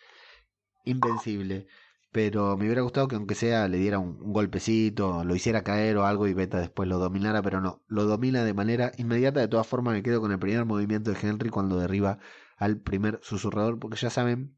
invencible, 0.86 1.68
pero 2.14 2.56
me 2.58 2.66
hubiera 2.66 2.84
gustado 2.84 3.08
que 3.08 3.16
aunque 3.16 3.36
sea 3.36 3.68
le 3.68 3.78
diera 3.80 4.00
un, 4.00 4.32
golpecito, 4.32 5.24
lo 5.26 5.36
hiciera 5.36 5.64
caer 5.64 5.98
o 5.98 6.06
algo 6.06 6.28
y 6.28 6.34
Beta 6.36 6.60
después 6.60 6.88
lo 6.88 7.00
dominara, 7.00 7.42
pero 7.42 7.60
no, 7.60 7.82
lo 7.88 8.06
domina 8.06 8.46
de 8.46 8.54
manera 8.54 8.92
inmediata. 8.98 9.40
De 9.42 9.48
todas 9.48 9.68
formas 9.68 9.96
me 9.96 10.04
quedo 10.04 10.22
con 10.22 10.32
el 10.32 10.40
primer 10.40 10.64
movimiento 10.66 11.12
de 11.12 11.18
Henry 11.22 11.50
cuando 11.50 11.80
derriba 11.80 12.20
al 12.58 12.78
primer 12.80 13.20
susurrador, 13.24 13.80
porque 13.80 13.98
ya 13.98 14.12
saben 14.12 14.56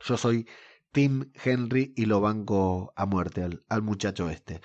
yo 0.00 0.16
soy 0.16 0.48
Tim 0.92 1.30
Henry 1.44 1.92
y 1.96 2.06
lo 2.06 2.20
banco 2.20 2.92
a 2.96 3.06
muerte 3.06 3.48
al, 3.68 3.82
muchacho 3.82 4.28
este. 4.28 4.60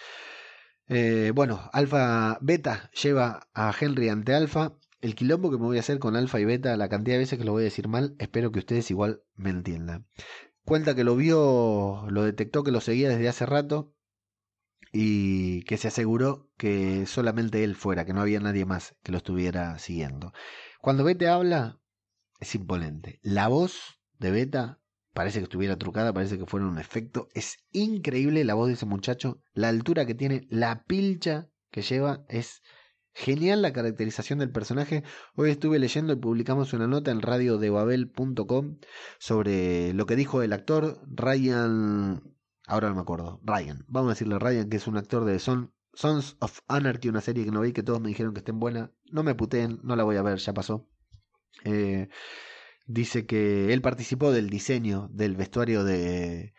Eh, 0.88 1.31
bueno, 1.35 1.69
Alfa 1.73 2.39
Beta 2.41 2.89
lleva 3.03 3.47
a 3.53 3.73
Henry 3.79 4.09
ante 4.09 4.33
Alfa. 4.33 4.73
El 4.99 5.13
quilombo 5.13 5.51
que 5.51 5.57
me 5.57 5.65
voy 5.65 5.77
a 5.77 5.81
hacer 5.81 5.99
con 5.99 6.15
Alfa 6.15 6.39
y 6.39 6.45
Beta, 6.45 6.75
la 6.75 6.89
cantidad 6.89 7.15
de 7.15 7.19
veces 7.19 7.38
que 7.38 7.45
lo 7.45 7.51
voy 7.51 7.61
a 7.61 7.65
decir 7.65 7.88
mal, 7.88 8.15
espero 8.17 8.51
que 8.51 8.59
ustedes 8.59 8.89
igual 8.89 9.21
me 9.35 9.51
entiendan. 9.51 10.07
Cuenta 10.65 10.95
que 10.95 11.04
lo 11.04 11.15
vio, 11.15 12.06
lo 12.10 12.23
detectó 12.23 12.63
que 12.63 12.71
lo 12.71 12.82
seguía 12.82 13.10
desde 13.10 13.30
hace 13.30 13.45
rato 13.45 13.93
y 14.91 15.63
que 15.63 15.78
se 15.78 15.89
aseguró 15.89 16.49
que 16.58 17.06
solamente 17.06 17.63
él 17.63 17.75
fuera, 17.75 18.06
que 18.06 18.13
no 18.13 18.21
había 18.21 18.39
nadie 18.39 18.65
más 18.65 18.95
que 19.04 19.12
lo 19.12 19.19
estuviera 19.19 19.78
siguiendo. 19.78 20.34
Cuando 20.82 21.04
Beta 21.04 21.34
habla, 21.34 21.80
es 22.39 22.56
imponente. 22.56 23.19
La 23.21 23.47
voz 23.47 23.99
de 24.17 24.32
Beta 24.32 24.82
parece 25.13 25.39
que 25.39 25.43
estuviera 25.43 25.78
trucada, 25.78 26.13
parece 26.13 26.38
que 26.38 26.45
fuera 26.45 26.65
un 26.65 26.80
efecto. 26.80 27.30
Es 27.34 27.58
increíble 27.71 28.43
la 28.43 28.56
voz 28.56 28.67
de 28.67 28.73
ese 28.73 28.86
muchacho, 28.88 29.41
la 29.54 29.69
altura 29.69 30.06
que 30.06 30.15
tiene, 30.15 30.47
la 30.49 30.84
pilcha 30.86 31.49
que 31.69 31.84
lleva, 31.84 32.25
es 32.28 32.63
genial 33.15 33.62
la 33.62 33.73
caracterización 33.73 34.39
del 34.39 34.51
personaje. 34.51 35.04
Hoy 35.36 35.49
estuve 35.49 35.80
leyendo 35.80 36.13
y 36.13 36.17
publicamos 36.17 36.73
una 36.73 36.86
nota 36.86 37.12
en 37.12 37.21
radiodebabel.com 37.21 38.78
sobre 39.17 39.93
lo 39.93 40.06
que 40.06 40.17
dijo 40.17 40.43
el 40.43 40.51
actor 40.51 40.99
Ryan, 41.08 42.21
ahora 42.67 42.89
no 42.89 42.95
me 42.95 43.01
acuerdo, 43.01 43.39
Ryan, 43.43 43.86
vamos 43.88 44.10
a 44.10 44.13
decirle 44.13 44.38
Ryan 44.38 44.69
que 44.69 44.78
es 44.78 44.86
un 44.86 44.97
actor 44.97 45.23
de 45.23 45.39
Son 45.39 45.73
Sons 45.93 46.36
of 46.41 46.60
Anarchy, 46.67 47.08
una 47.08 47.21
serie 47.21 47.45
que 47.45 47.51
no 47.51 47.62
vi, 47.62 47.71
que 47.71 47.84
todos 47.84 48.01
me 48.01 48.10
dijeron 48.10 48.34
que 48.34 48.39
estén 48.39 48.60
buena. 48.60 48.91
No 49.06 49.23
me 49.23 49.34
puteen, 49.34 49.80
no 49.82 49.95
la 49.95 50.04
voy 50.04 50.17
a 50.17 50.21
ver, 50.21 50.39
ya 50.39 50.54
pasó. 50.54 50.89
Eh, 51.63 52.10
dice 52.86 53.25
que 53.25 53.71
él 53.73 53.82
participó 53.82 54.34
del 54.34 54.49
diseño 54.49 55.08
del 55.13 55.38
vestuario 55.38 55.86
de, 55.86 56.54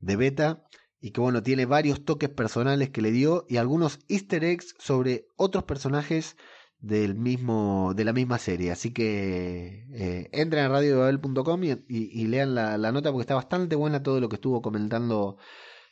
de 0.00 0.16
Beta 0.16 0.62
y 1.00 1.10
que 1.10 1.20
bueno, 1.20 1.42
tiene 1.42 1.66
varios 1.66 2.04
toques 2.04 2.30
personales 2.30 2.90
que 2.90 3.02
le 3.02 3.12
dio 3.12 3.46
y 3.48 3.58
algunos 3.58 3.98
easter 4.08 4.44
eggs 4.44 4.74
sobre 4.78 5.26
otros 5.36 5.64
personajes 5.64 6.36
del 6.78 7.14
mismo, 7.14 7.92
de 7.94 8.04
la 8.04 8.12
misma 8.12 8.38
serie. 8.38 8.70
Así 8.70 8.92
que 8.92 9.86
eh, 9.92 10.28
entren 10.32 10.64
a 10.64 10.68
radiobabel.com 10.68 11.64
y, 11.64 11.84
y, 11.88 12.26
lean 12.26 12.54
la, 12.54 12.78
la, 12.78 12.92
nota 12.92 13.10
porque 13.10 13.22
está 13.22 13.34
bastante 13.34 13.76
buena 13.76 14.02
todo 14.02 14.20
lo 14.20 14.28
que 14.28 14.36
estuvo 14.36 14.62
comentando 14.62 15.38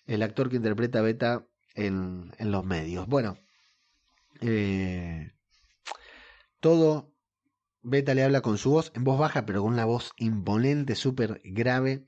el 0.07 0.23
actor 0.23 0.51
que 0.51 0.57
interpreta 0.57 1.01
a 1.01 1.03
Beta 1.03 1.47
en, 1.75 2.33
en 2.39 2.51
los 2.51 2.65
medios. 2.65 3.07
Bueno, 3.07 3.39
eh, 4.41 5.33
todo 6.61 7.13
Beta 7.83 8.15
le 8.15 8.25
habla 8.25 8.41
con 8.41 8.57
su 8.57 8.71
voz, 8.71 8.93
en 8.95 9.05
voz 9.05 9.19
baja, 9.19 9.45
pero 9.45 9.63
con 9.63 9.73
una 9.73 9.85
voz 9.85 10.13
imponente, 10.17 10.95
súper 10.95 11.41
grave. 11.45 12.07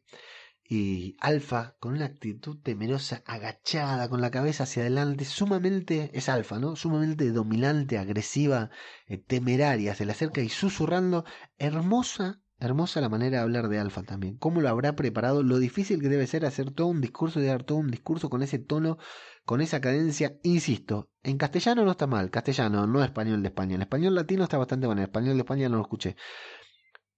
Y 0.68 1.16
Alfa, 1.20 1.76
con 1.78 1.94
una 1.94 2.06
actitud 2.06 2.58
temerosa, 2.62 3.22
agachada, 3.26 4.08
con 4.08 4.20
la 4.20 4.30
cabeza 4.30 4.64
hacia 4.64 4.82
adelante, 4.82 5.24
sumamente, 5.24 6.10
es 6.12 6.28
Alfa, 6.28 6.58
¿no? 6.58 6.74
Sumamente 6.74 7.30
dominante, 7.30 7.98
agresiva, 7.98 8.70
eh, 9.06 9.18
temeraria, 9.18 9.94
se 9.94 10.04
le 10.04 10.12
acerca 10.12 10.40
y 10.40 10.48
susurrando, 10.48 11.24
hermosa, 11.58 12.40
hermosa 12.58 13.00
la 13.00 13.08
manera 13.08 13.38
de 13.38 13.42
hablar 13.44 13.68
de 13.68 13.78
Alfa 13.78 14.02
también. 14.02 14.36
¿Cómo 14.38 14.60
lo 14.60 14.68
habrá 14.68 14.96
preparado? 14.96 15.42
Lo 15.42 15.58
difícil 15.58 16.00
que 16.00 16.08
debe 16.08 16.26
ser 16.26 16.44
hacer 16.44 16.72
todo 16.72 16.88
un 16.88 17.00
discurso 17.00 17.40
y 17.40 17.44
dar 17.44 17.62
todo 17.62 17.78
un 17.78 17.90
discurso 17.90 18.28
con 18.28 18.42
ese 18.42 18.58
tono 18.58 18.98
con 19.46 19.60
esa 19.60 19.80
cadencia, 19.80 20.36
insisto, 20.42 21.08
en 21.22 21.38
castellano 21.38 21.84
no 21.84 21.92
está 21.92 22.08
mal, 22.08 22.30
castellano, 22.30 22.88
no 22.88 23.04
español 23.04 23.42
de 23.42 23.48
España. 23.48 23.76
En 23.76 23.82
español 23.82 24.16
latino 24.16 24.42
está 24.42 24.58
bastante 24.58 24.86
bueno, 24.86 25.02
en 25.02 25.06
español 25.06 25.34
de 25.36 25.42
España 25.42 25.68
no 25.68 25.76
lo 25.76 25.82
escuché. 25.82 26.16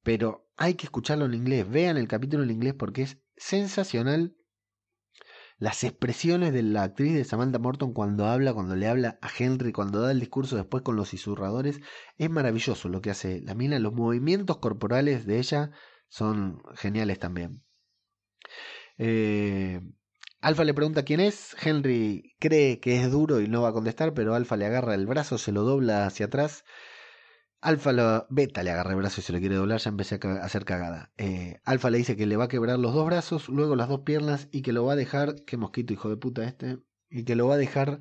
Pero 0.03 0.47
hay 0.59 0.75
que 0.75 0.85
escucharlo 0.85 1.25
en 1.25 1.33
inglés, 1.33 1.69
vean 1.69 1.97
el 1.97 2.07
capítulo 2.07 2.43
en 2.43 2.51
inglés 2.51 2.75
porque 2.75 3.03
es 3.03 3.19
sensacional 3.39 4.37
las 5.59 5.83
expresiones 5.83 6.53
de 6.53 6.63
la 6.63 6.85
actriz 6.85 7.15
de 7.15 7.25
Samantha 7.25 7.59
Morton 7.59 7.93
cuando 7.93 8.27
habla, 8.27 8.55
cuando 8.55 8.77
le 8.77 8.87
habla 8.87 9.19
a 9.21 9.29
Henry, 9.37 9.73
cuando 9.73 10.01
da 10.01 10.13
el 10.13 10.21
discurso 10.21 10.57
después 10.57 10.83
con 10.85 10.95
los 10.97 11.09
susurradores, 11.09 11.81
es 12.17 12.31
maravilloso 12.31 12.89
lo 12.89 13.01
que 13.01 13.11
hace 13.11 13.41
la 13.41 13.55
mina, 13.55 13.79
los 13.81 13.93
movimientos 13.93 14.59
corporales 14.59 15.27
de 15.27 15.39
ella 15.39 15.71
son 16.09 16.63
geniales 16.77 17.19
también. 17.19 17.65
Eh, 18.99 19.81
Alfa 20.41 20.63
le 20.63 20.75
pregunta 20.75 21.03
quién 21.03 21.19
es, 21.19 21.57
Henry 21.61 22.37
cree 22.39 22.79
que 22.79 23.01
es 23.01 23.11
duro 23.11 23.41
y 23.41 23.49
no 23.49 23.63
va 23.63 23.71
a 23.71 23.73
contestar, 23.73 24.15
pero 24.15 24.35
Alfa 24.35 24.57
le 24.57 24.67
agarra 24.67 24.95
el 24.95 25.07
brazo, 25.07 25.39
se 25.39 25.51
lo 25.51 25.63
dobla 25.63 26.07
hacia 26.07 26.27
atrás. 26.27 26.65
Alfa 27.61 28.27
Beta 28.31 28.63
le 28.63 28.71
agarra 28.71 28.91
el 28.93 28.97
brazo 28.97 29.21
y 29.21 29.25
se 29.25 29.33
lo 29.33 29.41
quiere 29.41 29.57
doblar, 29.57 29.81
ya 29.81 29.91
empecé 29.91 30.21
a 30.23 30.45
hacer 30.45 30.65
cagada. 30.65 31.11
Eh, 31.19 31.61
Alfa 31.65 31.91
le 31.91 31.99
dice 31.99 32.17
que 32.17 32.27
le 32.27 32.37
va 32.37 32.45
a 32.45 32.49
quebrar 32.49 32.79
los 32.79 32.95
dos 32.95 33.07
brazos, 33.07 33.49
luego 33.49 33.75
las 33.75 33.89
dos 33.89 34.01
piernas 34.01 34.49
y 34.53 34.63
que 34.63 34.73
lo 34.73 34.85
va 34.85 34.93
a 34.93 34.97
dejar, 34.97 35.35
qué 35.45 35.57
mosquito 35.57 35.93
hijo 35.93 36.09
de 36.09 36.17
puta 36.17 36.45
este, 36.45 36.79
y 37.11 37.25
que 37.25 37.35
lo 37.35 37.49
va 37.49 37.55
a 37.55 37.59
dejar 37.59 38.01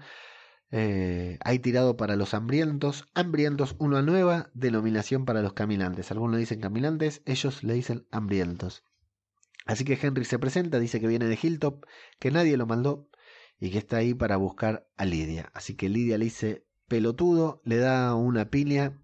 eh, 0.70 1.40
ahí 1.44 1.58
tirado 1.60 1.98
para 1.98 2.16
los 2.16 2.36
hambrientos. 2.36 3.06
Hambrientos, 3.16 3.76
una 3.80 4.04
nueva 4.04 4.52
denominación 4.54 5.26
para 5.26 5.42
los 5.42 5.54
caminantes. 5.54 6.12
Algunos 6.12 6.38
dicen 6.38 6.60
caminantes, 6.60 7.24
ellos 7.26 7.64
le 7.64 7.74
dicen 7.74 8.06
hambrientos. 8.12 8.84
Así 9.66 9.84
que 9.86 9.98
Henry 10.02 10.24
se 10.26 10.40
presenta, 10.40 10.80
dice 10.80 11.00
que 11.02 11.08
viene 11.08 11.26
de 11.26 11.40
Hilltop, 11.42 11.84
que 12.20 12.32
nadie 12.32 12.58
lo 12.58 12.68
mandó 12.68 13.10
y 13.60 13.72
que 13.72 13.80
está 13.80 13.98
ahí 13.98 14.14
para 14.14 14.38
buscar 14.38 14.88
a 14.98 15.06
Lidia. 15.06 15.52
Así 15.54 15.76
que 15.76 15.90
Lidia 15.90 16.18
le 16.18 16.26
dice 16.26 16.66
pelotudo, 16.88 17.62
le 17.66 17.78
da 17.78 18.14
una 18.16 18.50
piña 18.50 19.02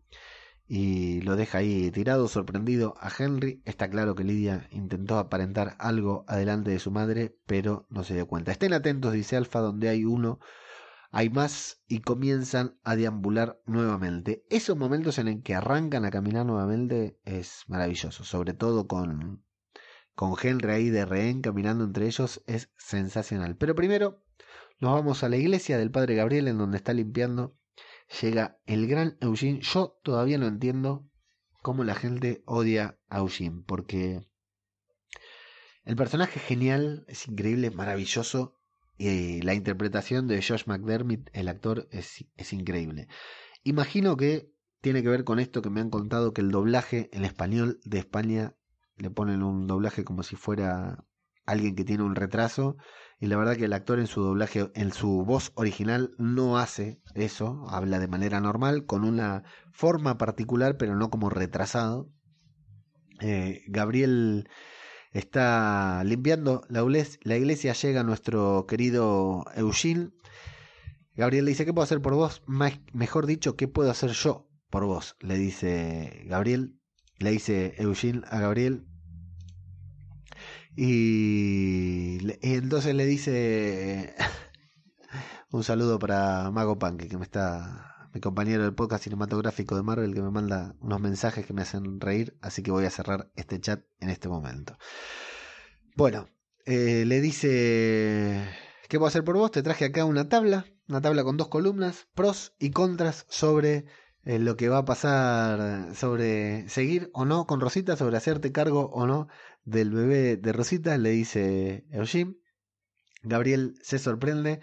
y 0.67 1.21
lo 1.21 1.35
deja 1.35 1.59
ahí 1.59 1.91
tirado, 1.91 2.27
sorprendido 2.27 2.95
a 2.99 3.11
Henry. 3.17 3.61
Está 3.65 3.89
claro 3.89 4.15
que 4.15 4.23
Lidia 4.23 4.67
intentó 4.71 5.17
aparentar 5.17 5.75
algo 5.79 6.23
adelante 6.27 6.71
de 6.71 6.79
su 6.79 6.91
madre, 6.91 7.37
pero 7.45 7.85
no 7.89 8.03
se 8.03 8.13
dio 8.13 8.27
cuenta. 8.27 8.51
Estén 8.51 8.73
atentos, 8.73 9.13
dice 9.13 9.35
Alfa, 9.35 9.59
donde 9.59 9.89
hay 9.89 10.05
uno, 10.05 10.39
hay 11.11 11.29
más 11.29 11.83
y 11.87 11.99
comienzan 11.99 12.79
a 12.83 12.95
deambular 12.95 13.61
nuevamente. 13.65 14.45
Esos 14.49 14.77
momentos 14.77 15.19
en 15.19 15.27
el 15.27 15.43
que 15.43 15.55
arrancan 15.55 16.05
a 16.05 16.11
caminar 16.11 16.45
nuevamente 16.45 17.19
es 17.25 17.63
maravilloso, 17.67 18.23
sobre 18.23 18.53
todo 18.53 18.87
con, 18.87 19.43
con 20.15 20.33
Henry 20.41 20.71
ahí 20.71 20.89
de 20.89 21.05
rehén 21.05 21.41
caminando 21.41 21.83
entre 21.83 22.07
ellos, 22.07 22.41
es 22.47 22.71
sensacional. 22.77 23.57
Pero 23.57 23.75
primero 23.75 24.23
nos 24.79 24.93
vamos 24.93 25.23
a 25.23 25.29
la 25.29 25.37
iglesia 25.37 25.77
del 25.77 25.91
Padre 25.91 26.15
Gabriel 26.15 26.47
en 26.47 26.57
donde 26.57 26.77
está 26.77 26.93
limpiando 26.93 27.57
llega 28.21 28.59
el 28.65 28.87
gran 28.87 29.17
Eugene. 29.21 29.61
Yo 29.61 29.99
todavía 30.03 30.37
no 30.37 30.47
entiendo 30.47 31.09
cómo 31.61 31.83
la 31.83 31.95
gente 31.95 32.43
odia 32.45 32.97
a 33.09 33.19
Eugene, 33.19 33.63
porque 33.65 34.21
el 35.85 35.95
personaje 35.95 36.39
es 36.39 36.45
genial, 36.45 37.05
es 37.07 37.27
increíble, 37.27 37.67
es 37.67 37.75
maravilloso, 37.75 38.55
y 38.97 39.41
la 39.41 39.53
interpretación 39.53 40.27
de 40.27 40.41
Josh 40.41 40.63
McDermott, 40.65 41.29
el 41.33 41.47
actor, 41.47 41.87
es, 41.91 42.25
es 42.35 42.53
increíble. 42.53 43.07
Imagino 43.63 44.17
que 44.17 44.51
tiene 44.81 45.01
que 45.01 45.09
ver 45.09 45.23
con 45.23 45.39
esto 45.39 45.61
que 45.61 45.69
me 45.69 45.81
han 45.81 45.89
contado, 45.89 46.33
que 46.33 46.41
el 46.41 46.51
doblaje 46.51 47.09
en 47.13 47.25
español 47.25 47.79
de 47.85 47.99
España 47.99 48.55
le 48.97 49.09
ponen 49.09 49.41
un 49.41 49.67
doblaje 49.67 50.03
como 50.03 50.23
si 50.23 50.35
fuera 50.35 51.05
alguien 51.45 51.75
que 51.75 51.83
tiene 51.83 52.03
un 52.03 52.15
retraso 52.15 52.77
y 53.19 53.27
la 53.27 53.37
verdad 53.37 53.55
que 53.55 53.65
el 53.65 53.73
actor 53.73 53.99
en 53.99 54.07
su 54.07 54.21
doblaje, 54.21 54.69
en 54.75 54.91
su 54.91 55.23
voz 55.23 55.53
original 55.55 56.11
no 56.17 56.57
hace 56.57 56.99
eso, 57.15 57.65
habla 57.69 57.99
de 57.99 58.09
manera 58.09 58.41
normal, 58.41 58.85
con 58.85 59.05
una 59.05 59.43
forma 59.71 60.17
particular, 60.17 60.75
pero 60.77 60.95
no 60.95 61.09
como 61.09 61.29
retrasado. 61.29 62.09
Eh, 63.21 63.61
Gabriel 63.67 64.49
está 65.11 66.03
limpiando 66.03 66.63
la, 66.67 66.83
iglesia, 67.37 67.71
llega 67.71 68.03
nuestro 68.03 68.65
querido 68.67 69.45
Eugene. 69.55 70.09
Gabriel 71.15 71.45
le 71.45 71.51
dice, 71.51 71.65
¿qué 71.65 71.71
puedo 71.71 71.83
hacer 71.83 72.01
por 72.01 72.15
vos? 72.15 72.41
mejor 72.91 73.25
dicho, 73.25 73.55
¿qué 73.55 73.69
puedo 73.69 73.89
hacer 73.89 74.11
yo 74.11 74.49
por 74.69 74.85
vos? 74.85 75.15
Le 75.21 75.35
dice 75.37 76.23
Gabriel. 76.25 76.77
Le 77.19 77.31
dice 77.31 77.75
Eugene 77.77 78.23
a 78.29 78.39
Gabriel, 78.39 78.85
y, 80.75 82.17
entonces 82.41 82.95
le 82.95 83.05
dice 83.05 84.15
un 85.51 85.63
saludo 85.63 85.99
para 85.99 86.49
Mago 86.51 86.79
Punk, 86.79 87.07
que 87.07 87.17
me 87.17 87.23
está, 87.23 88.09
mi 88.13 88.19
compañero 88.19 88.63
del 88.63 88.73
podcast 88.73 89.03
cinematográfico 89.03 89.75
de 89.75 89.83
Marvel, 89.83 90.13
que 90.13 90.21
me 90.21 90.31
manda 90.31 90.75
unos 90.79 90.99
mensajes 90.99 91.45
que 91.45 91.53
me 91.53 91.61
hacen 91.61 91.99
reír, 91.99 92.37
así 92.41 92.63
que 92.63 92.71
voy 92.71 92.85
a 92.85 92.89
cerrar 92.89 93.31
este 93.35 93.59
chat 93.59 93.83
en 93.99 94.09
este 94.09 94.29
momento. 94.29 94.77
Bueno, 95.95 96.27
eh, 96.65 97.03
le 97.05 97.21
dice, 97.21 98.43
¿qué 98.89 98.97
puedo 98.97 99.07
hacer 99.07 99.23
por 99.23 99.37
vos? 99.37 99.51
Te 99.51 99.61
traje 99.61 99.85
acá 99.85 100.05
una 100.05 100.27
tabla, 100.27 100.65
una 100.87 101.01
tabla 101.01 101.23
con 101.23 101.37
dos 101.37 101.49
columnas, 101.49 102.07
pros 102.15 102.55
y 102.57 102.71
contras 102.71 103.25
sobre 103.29 103.85
eh, 104.25 104.39
lo 104.39 104.55
que 104.55 104.69
va 104.69 104.79
a 104.79 104.85
pasar 104.85 105.93
sobre 105.95 106.69
seguir 106.69 107.09
o 107.13 107.25
no 107.25 107.45
con 107.45 107.59
Rosita, 107.59 107.97
sobre 107.97 108.15
hacerte 108.15 108.53
cargo 108.53 108.89
o 108.93 109.05
no 109.05 109.27
del 109.65 109.91
bebé 109.91 110.37
de 110.37 110.53
Rosita, 110.53 110.97
le 110.97 111.11
dice 111.11 111.85
Eugene. 111.91 112.35
Gabriel 113.23 113.75
se 113.81 113.99
sorprende 113.99 114.59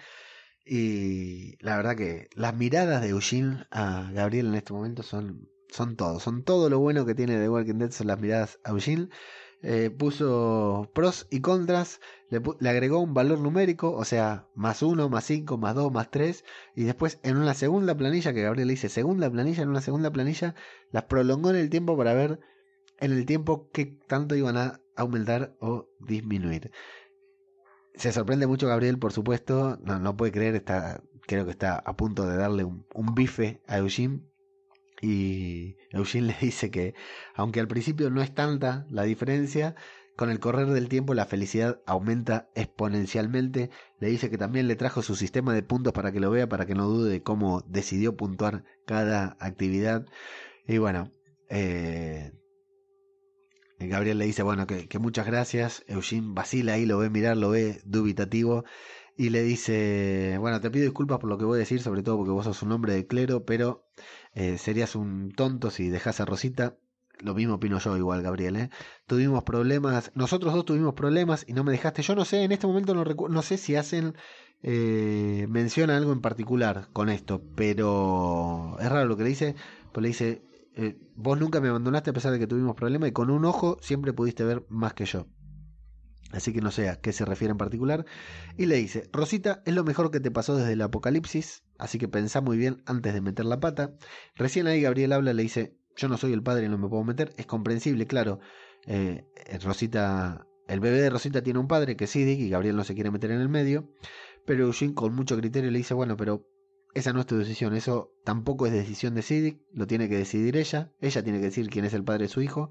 y 0.64 1.56
la 1.64 1.76
verdad 1.76 1.96
que 1.96 2.28
las 2.34 2.54
miradas 2.54 3.02
de 3.02 3.08
Eugene 3.08 3.66
a 3.70 4.10
Gabriel 4.12 4.46
en 4.48 4.54
este 4.54 4.72
momento 4.72 5.02
son, 5.02 5.48
son 5.70 5.96
todo, 5.96 6.20
son 6.20 6.44
todo 6.44 6.68
lo 6.68 6.78
bueno 6.78 7.06
que 7.06 7.14
tiene 7.14 7.38
The 7.38 7.48
Walking 7.48 7.78
Dead, 7.78 7.90
son 7.90 8.08
las 8.08 8.20
miradas 8.20 8.60
a 8.64 8.70
Eugene. 8.70 9.08
Eh, 9.62 9.90
puso 9.90 10.90
pros 10.94 11.26
y 11.30 11.40
contras, 11.40 12.00
le, 12.30 12.40
le, 12.60 12.70
agregó 12.70 12.98
un 13.00 13.12
valor 13.12 13.40
numérico, 13.40 13.92
o 13.92 14.06
sea, 14.06 14.48
más 14.54 14.82
uno, 14.82 15.10
más 15.10 15.24
cinco, 15.24 15.58
más 15.58 15.74
dos, 15.74 15.92
más 15.92 16.10
tres, 16.10 16.44
y 16.74 16.84
después 16.84 17.20
en 17.24 17.36
una 17.36 17.52
segunda 17.52 17.94
planilla, 17.94 18.32
que 18.32 18.40
Gabriel 18.40 18.68
le 18.68 18.72
dice 18.74 18.88
segunda 18.88 19.30
planilla, 19.30 19.62
en 19.62 19.68
una 19.68 19.82
segunda 19.82 20.10
planilla, 20.10 20.54
las 20.92 21.04
prolongó 21.04 21.50
en 21.50 21.56
el 21.56 21.68
tiempo 21.68 21.94
para 21.94 22.14
ver 22.14 22.40
en 23.00 23.12
el 23.12 23.26
tiempo 23.26 23.68
qué 23.70 23.98
tanto 24.06 24.34
iban 24.34 24.56
a 24.56 24.80
aumentar 25.00 25.56
o 25.60 25.88
disminuir. 26.00 26.70
Se 27.94 28.12
sorprende 28.12 28.46
mucho 28.46 28.68
Gabriel, 28.68 28.98
por 28.98 29.12
supuesto, 29.12 29.78
no, 29.82 29.98
no 29.98 30.16
puede 30.16 30.32
creer, 30.32 30.54
está, 30.54 31.02
creo 31.26 31.44
que 31.44 31.50
está 31.50 31.78
a 31.78 31.96
punto 31.96 32.26
de 32.26 32.36
darle 32.36 32.64
un, 32.64 32.86
un 32.94 33.14
bife 33.14 33.60
a 33.66 33.78
Eugene. 33.78 34.20
Y 35.02 35.76
Eugene 35.90 36.28
le 36.40 36.46
dice 36.46 36.70
que, 36.70 36.94
aunque 37.34 37.60
al 37.60 37.68
principio 37.68 38.10
no 38.10 38.22
es 38.22 38.34
tanta 38.34 38.86
la 38.90 39.02
diferencia, 39.02 39.74
con 40.20 40.28
el 40.28 40.38
correr 40.38 40.66
del 40.66 40.90
tiempo 40.90 41.14
la 41.14 41.24
felicidad 41.24 41.80
aumenta 41.86 42.50
exponencialmente. 42.54 43.70
Le 44.00 44.08
dice 44.08 44.28
que 44.28 44.36
también 44.36 44.68
le 44.68 44.76
trajo 44.76 45.00
su 45.00 45.16
sistema 45.16 45.54
de 45.54 45.62
puntos 45.62 45.94
para 45.94 46.12
que 46.12 46.20
lo 46.20 46.30
vea, 46.30 46.46
para 46.46 46.66
que 46.66 46.74
no 46.74 46.86
dude 46.88 47.10
de 47.10 47.22
cómo 47.22 47.62
decidió 47.66 48.18
puntuar 48.18 48.64
cada 48.84 49.38
actividad. 49.40 50.04
Y 50.66 50.76
bueno, 50.76 51.10
eh, 51.48 52.32
Gabriel 53.88 54.19
le 54.19 54.27
dice, 54.27 54.43
bueno, 54.43 54.66
que, 54.66 54.99
muchas 54.99 55.27
gracias. 55.27 55.85
Eugene 55.87 56.29
vacila 56.33 56.75
ahí, 56.75 56.85
lo 56.85 56.99
ve 56.99 57.09
mirar, 57.09 57.37
lo 57.37 57.51
ve 57.51 57.81
dubitativo. 57.85 58.64
Y 59.16 59.31
le 59.31 59.43
dice, 59.43 60.37
bueno, 60.38 60.61
te 60.61 60.71
pido 60.71 60.85
disculpas 60.85 61.19
por 61.19 61.29
lo 61.31 61.38
que 61.38 61.45
voy 61.45 61.57
a 61.57 61.61
decir, 61.61 61.81
sobre 61.81 62.03
todo 62.03 62.16
porque 62.16 62.31
vos 62.31 62.45
sos 62.45 62.62
un 62.62 62.73
hombre 62.73 62.95
de 62.95 63.07
clero, 63.07 63.45
pero 63.45 63.87
eh, 64.35 64.59
serías 64.59 64.95
un 64.95 65.33
tonto 65.33 65.71
si 65.71 65.88
dejas 65.88 66.21
a 66.21 66.25
Rosita. 66.25 66.77
Lo 67.21 67.35
mismo 67.35 67.55
opino 67.55 67.79
yo 67.79 67.97
igual, 67.97 68.23
Gabriel. 68.23 68.57
¿eh? 68.57 68.71
Tuvimos 69.07 69.45
problemas, 69.45 70.12
nosotros 70.14 70.55
dos 70.55 70.64
tuvimos 70.64 70.95
problemas 70.95 71.45
y 71.47 71.53
no 71.53 71.64
me 71.64 71.73
dejaste. 71.73 72.03
Yo 72.03 72.14
no 72.14 72.25
sé, 72.25 72.45
en 72.45 72.53
este 72.53 72.66
momento 72.66 72.95
no, 72.95 73.05
no 73.05 73.43
sé 73.43 73.59
si 73.59 73.77
hacen 73.77 74.14
eh, 74.62 75.47
menciona 75.49 75.97
algo 75.97 76.12
en 76.12 76.21
particular 76.21 76.88
con 76.93 77.09
esto, 77.09 77.43
pero 77.55 78.77
es 78.79 78.88
raro 78.90 79.07
lo 79.07 79.16
que 79.16 79.25
le 79.25 79.29
dice. 79.31 79.55
Pues 79.93 80.03
le 80.03 80.09
dice, 80.09 80.43
eh, 80.76 80.98
vos 81.16 81.38
nunca 81.38 81.61
me 81.61 81.68
abandonaste 81.68 82.11
a 82.11 82.12
pesar 82.12 82.33
de 82.33 82.38
que 82.38 82.46
tuvimos 82.46 82.76
problemas 82.76 83.09
y 83.09 83.12
con 83.12 83.30
un 83.30 83.44
ojo 83.44 83.78
siempre 83.80 84.12
pudiste 84.12 84.44
ver 84.44 84.64
más 84.68 84.94
que 84.94 85.04
yo. 85.04 85.26
Así 86.33 86.52
que 86.52 86.61
no 86.61 86.70
sé 86.70 86.88
a 86.88 87.00
qué 87.00 87.12
se 87.12 87.24
refiere 87.24 87.50
en 87.52 87.59
particular. 87.59 88.04
Y 88.56 88.66
le 88.66 88.76
dice, 88.76 89.09
Rosita, 89.12 89.62
es 89.66 89.74
lo 89.74 89.83
mejor 89.83 90.11
que 90.11 90.20
te 90.20 90.30
pasó 90.30 90.56
desde 90.56 90.74
el 90.74 90.83
apocalipsis, 90.83 91.64
así 91.78 91.98
que 91.98 92.09
pensá 92.09 92.40
muy 92.40 92.56
bien 92.56 92.83
antes 92.87 93.12
de 93.12 93.20
meter 93.20 93.46
la 93.46 93.59
pata. 93.59 93.94
Recién 94.37 94.68
ahí 94.68 94.80
Gabriel 94.80 95.12
habla, 95.12 95.33
le 95.33 95.42
dice, 95.42 95.76
yo 95.96 96.09
no 96.09 96.16
soy 96.16 96.33
el 96.33 96.42
padre 96.42 96.66
y 96.66 96.68
no 96.68 96.78
me 96.78 96.88
puedo 96.88 97.02
meter. 97.02 97.33
Es 97.37 97.46
comprensible, 97.46 98.06
claro. 98.06 98.38
Eh, 98.87 99.24
Rosita, 99.62 100.46
el 100.68 100.78
bebé 100.78 101.00
de 101.00 101.11
Rosita 101.11 101.42
tiene 101.42 101.59
un 101.59 101.66
padre 101.66 101.96
que 101.96 102.04
es 102.04 102.11
Sidic 102.11 102.38
y 102.38 102.48
Gabriel 102.48 102.76
no 102.76 102.85
se 102.85 102.94
quiere 102.94 103.11
meter 103.11 103.33
en 103.33 103.40
el 103.40 103.48
medio. 103.48 103.90
Pero 104.46 104.64
Eugene 104.64 104.94
con 104.94 105.14
mucho 105.14 105.37
criterio 105.37 105.70
le 105.70 105.78
dice, 105.78 105.94
bueno, 105.94 106.16
pero 106.16 106.46
esa 106.94 107.12
no 107.12 107.20
es 107.20 107.26
tu 107.26 107.37
decisión, 107.37 107.74
eso 107.74 108.12
tampoco 108.24 108.66
es 108.66 108.72
decisión 108.72 109.14
de 109.14 109.22
Sidic, 109.22 109.61
lo 109.72 109.87
tiene 109.87 110.09
que 110.09 110.16
decidir 110.16 110.57
ella, 110.57 110.92
ella 111.00 111.22
tiene 111.22 111.38
que 111.38 111.46
decir 111.46 111.68
quién 111.68 111.85
es 111.85 111.94
el 111.94 112.05
padre 112.05 112.24
de 112.24 112.29
su 112.29 112.42
hijo, 112.42 112.70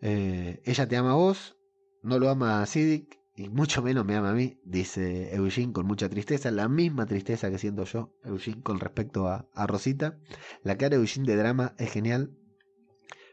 eh, 0.00 0.60
ella 0.64 0.86
te 0.86 0.96
ama 0.96 1.12
a 1.12 1.16
vos, 1.16 1.56
no 2.02 2.18
lo 2.18 2.28
ama 2.28 2.62
a 2.62 2.66
Sidic 2.66 3.18
y 3.34 3.48
mucho 3.48 3.82
menos 3.82 4.04
me 4.04 4.16
ama 4.16 4.30
a 4.30 4.34
mí, 4.34 4.60
dice 4.64 5.34
Eugene 5.34 5.72
con 5.72 5.86
mucha 5.86 6.08
tristeza, 6.08 6.50
la 6.50 6.68
misma 6.68 7.06
tristeza 7.06 7.50
que 7.50 7.58
siento 7.58 7.84
yo, 7.84 8.12
Eugene, 8.24 8.62
con 8.62 8.80
respecto 8.80 9.28
a, 9.28 9.48
a 9.54 9.66
Rosita. 9.66 10.18
La 10.64 10.76
cara 10.76 10.90
de 10.90 10.96
Eugene 10.96 11.26
de 11.26 11.36
drama 11.36 11.74
es 11.78 11.92
genial, 11.92 12.32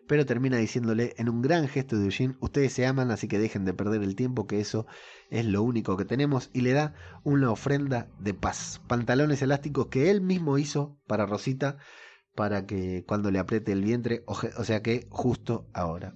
pero 0.07 0.25
termina 0.25 0.57
diciéndole 0.57 1.13
en 1.17 1.29
un 1.29 1.41
gran 1.41 1.67
gesto 1.67 1.97
de 1.97 2.05
Eugene, 2.05 2.35
ustedes 2.39 2.73
se 2.73 2.85
aman, 2.85 3.11
así 3.11 3.27
que 3.27 3.39
dejen 3.39 3.65
de 3.65 3.73
perder 3.73 4.03
el 4.03 4.15
tiempo, 4.15 4.47
que 4.47 4.59
eso 4.59 4.85
es 5.29 5.45
lo 5.45 5.63
único 5.63 5.97
que 5.97 6.05
tenemos, 6.05 6.49
y 6.53 6.61
le 6.61 6.73
da 6.73 6.93
una 7.23 7.51
ofrenda 7.51 8.07
de 8.19 8.33
paz, 8.33 8.81
pantalones 8.87 9.41
elásticos 9.41 9.87
que 9.87 10.11
él 10.11 10.21
mismo 10.21 10.57
hizo 10.57 10.99
para 11.07 11.25
Rosita, 11.25 11.77
para 12.35 12.65
que 12.65 13.03
cuando 13.07 13.31
le 13.31 13.39
apriete 13.39 13.71
el 13.71 13.83
vientre, 13.83 14.23
o, 14.27 14.35
sea 14.35 14.81
que 14.81 15.07
justo 15.09 15.67
ahora. 15.73 16.13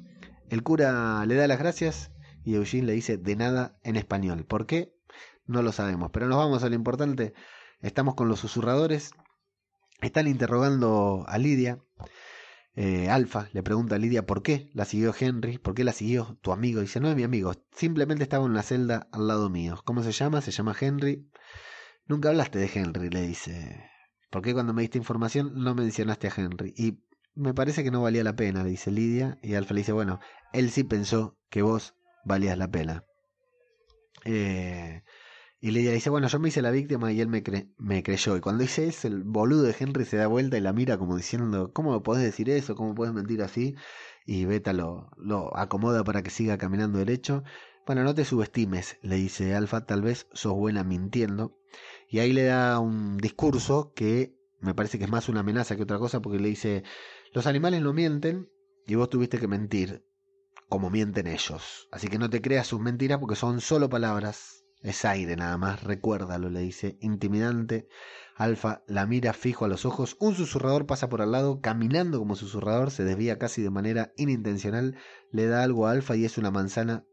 El 0.49 0.63
cura 0.63 1.25
le 1.25 1.35
da 1.35 1.47
las 1.47 1.59
gracias 1.59 2.11
y 2.43 2.55
Eugene 2.55 2.87
le 2.87 2.93
dice 2.93 3.17
de 3.17 3.35
nada 3.35 3.79
en 3.83 3.95
español. 3.95 4.45
¿Por 4.45 4.65
qué? 4.65 4.93
No 5.45 5.61
lo 5.61 5.71
sabemos, 5.71 6.11
pero 6.11 6.27
nos 6.27 6.37
vamos 6.37 6.63
a 6.63 6.69
lo 6.69 6.75
importante. 6.75 7.33
Estamos 7.81 8.15
con 8.15 8.27
los 8.27 8.39
susurradores. 8.39 9.11
Están 10.01 10.27
interrogando 10.27 11.23
a 11.27 11.37
Lidia 11.37 11.79
eh, 12.75 13.09
Alfa 13.09 13.49
le 13.51 13.63
pregunta 13.63 13.95
a 13.95 13.97
Lidia 13.97 14.25
por 14.25 14.43
qué 14.43 14.69
la 14.73 14.85
siguió 14.85 15.13
Henry, 15.17 15.57
por 15.57 15.73
qué 15.73 15.83
la 15.83 15.93
siguió 15.93 16.37
tu 16.41 16.51
amigo. 16.51 16.81
Dice, 16.81 16.99
no 16.99 17.09
es 17.09 17.15
mi 17.15 17.23
amigo, 17.23 17.53
simplemente 17.75 18.23
estaba 18.23 18.45
en 18.45 18.53
la 18.53 18.63
celda 18.63 19.07
al 19.11 19.27
lado 19.27 19.49
mío. 19.49 19.81
¿Cómo 19.85 20.03
se 20.03 20.11
llama? 20.11 20.41
Se 20.41 20.51
llama 20.51 20.75
Henry. 20.79 21.29
Nunca 22.05 22.29
hablaste 22.29 22.59
de 22.59 22.69
Henry, 22.73 23.09
le 23.09 23.21
dice. 23.21 23.85
¿Por 24.29 24.41
qué 24.41 24.53
cuando 24.53 24.73
me 24.73 24.81
diste 24.81 24.97
información 24.97 25.53
no 25.55 25.75
mencionaste 25.75 26.27
a 26.27 26.33
Henry? 26.35 26.73
Y 26.77 26.99
me 27.35 27.53
parece 27.53 27.83
que 27.83 27.91
no 27.91 28.01
valía 28.01 28.23
la 28.23 28.35
pena, 28.35 28.63
le 28.63 28.69
dice 28.69 28.91
Lidia. 28.91 29.37
Y 29.41 29.55
Alfa 29.55 29.73
le 29.73 29.81
dice, 29.81 29.91
bueno, 29.91 30.19
él 30.53 30.69
sí 30.69 30.83
pensó 30.83 31.37
que 31.49 31.61
vos 31.61 31.95
valías 32.25 32.57
la 32.57 32.69
pena. 32.69 33.05
Eh, 34.25 35.03
Y 35.61 35.71
Lidia 35.71 35.89
le 35.89 35.95
dice, 35.95 36.09
bueno, 36.09 36.29
yo 36.29 36.39
me 36.39 36.47
hice 36.47 36.61
la 36.61 36.71
víctima 36.71 37.11
y 37.11 37.19
él 37.19 37.27
me, 37.27 37.43
me 37.77 38.01
creyó. 38.01 38.37
Y 38.37 38.39
cuando 38.39 38.61
dice 38.61 38.87
eso, 38.87 39.09
el 39.09 39.23
boludo 39.23 39.63
de 39.63 39.75
Henry 39.77 40.05
se 40.05 40.15
da 40.15 40.27
vuelta 40.27 40.57
y 40.57 40.61
la 40.61 40.71
mira 40.71 40.97
como 40.97 41.17
diciendo, 41.17 41.73
¿cómo 41.73 42.01
podés 42.01 42.23
decir 42.23 42.49
eso? 42.49 42.75
¿Cómo 42.75 42.95
podés 42.95 43.13
mentir 43.13 43.41
así? 43.41 43.75
Y 44.25 44.45
Beta 44.45 44.71
lo, 44.71 45.09
lo 45.17 45.55
acomoda 45.57 46.05
para 46.05 46.23
que 46.23 46.29
siga 46.29 46.57
caminando 46.57 46.99
derecho. 46.99 47.43
Bueno, 47.85 48.03
no 48.03 48.15
te 48.15 48.23
subestimes, 48.23 48.99
le 49.01 49.15
dice 49.17 49.53
Alfa, 49.53 49.85
tal 49.85 50.01
vez 50.01 50.27
sos 50.31 50.53
buena 50.53 50.83
mintiendo. 50.85 51.57
Y 52.07 52.19
ahí 52.19 52.31
le 52.31 52.45
da 52.45 52.79
un 52.79 53.17
discurso 53.17 53.91
que 53.93 54.35
me 54.61 54.73
parece 54.73 54.97
que 54.97 55.05
es 55.05 55.09
más 55.09 55.27
una 55.27 55.41
amenaza 55.41 55.75
que 55.75 55.83
otra 55.83 55.99
cosa, 55.99 56.21
porque 56.21 56.39
le 56.39 56.49
dice, 56.49 56.83
los 57.33 57.47
animales 57.47 57.81
no 57.81 57.93
mienten 57.93 58.49
y 58.87 58.95
vos 58.95 59.09
tuviste 59.09 59.39
que 59.39 59.47
mentir 59.47 60.05
como 60.69 60.89
mienten 60.89 61.27
ellos. 61.27 61.89
Así 61.91 62.07
que 62.07 62.17
no 62.17 62.29
te 62.29 62.41
creas 62.41 62.67
sus 62.67 62.79
mentiras 62.79 63.19
porque 63.19 63.35
son 63.35 63.59
solo 63.59 63.89
palabras 63.89 64.58
es 64.81 65.03
aire 65.05 65.35
nada 65.35 65.57
más, 65.57 65.83
recuérdalo, 65.83 66.49
le 66.49 66.61
dice, 66.61 66.97
intimidante. 67.01 67.87
Alfa 68.35 68.83
la 68.87 69.05
mira 69.05 69.33
fijo 69.33 69.65
a 69.65 69.67
los 69.67 69.85
ojos. 69.85 70.15
Un 70.19 70.35
susurrador 70.35 70.85
pasa 70.85 71.09
por 71.09 71.21
al 71.21 71.31
lado, 71.31 71.59
caminando 71.59 72.19
como 72.19 72.35
susurrador, 72.35 72.91
se 72.91 73.03
desvía 73.03 73.37
casi 73.37 73.61
de 73.61 73.69
manera 73.69 74.13
inintencional, 74.15 74.95
le 75.31 75.47
da 75.47 75.63
algo 75.63 75.87
a 75.87 75.91
Alfa 75.91 76.15
y 76.15 76.23
es 76.23 76.37
una 76.37 76.49
manzana 76.49 77.05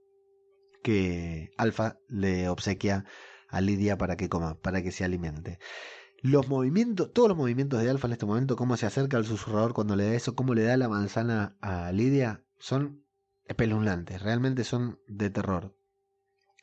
que 0.84 1.50
Alfa 1.56 1.98
le 2.08 2.48
obsequia 2.48 3.04
a 3.48 3.60
Lidia 3.60 3.98
para 3.98 4.16
que 4.16 4.28
coma, 4.28 4.60
para 4.60 4.82
que 4.82 4.92
se 4.92 5.04
alimente. 5.04 5.58
Los 6.22 6.48
movimientos, 6.48 7.12
todos 7.12 7.28
los 7.28 7.36
movimientos 7.36 7.82
de 7.82 7.90
Alfa 7.90 8.06
en 8.06 8.12
este 8.12 8.26
momento, 8.26 8.54
cómo 8.54 8.76
se 8.76 8.86
acerca 8.86 9.16
al 9.16 9.26
susurrador 9.26 9.74
cuando 9.74 9.96
le 9.96 10.04
da 10.04 10.14
eso, 10.14 10.36
cómo 10.36 10.54
le 10.54 10.62
da 10.62 10.76
la 10.76 10.88
manzana 10.88 11.56
a 11.60 11.90
Lidia, 11.90 12.44
son 12.58 13.04
espeluznantes, 13.46 14.22
realmente 14.22 14.62
son 14.62 15.00
de 15.08 15.30
terror. 15.30 15.74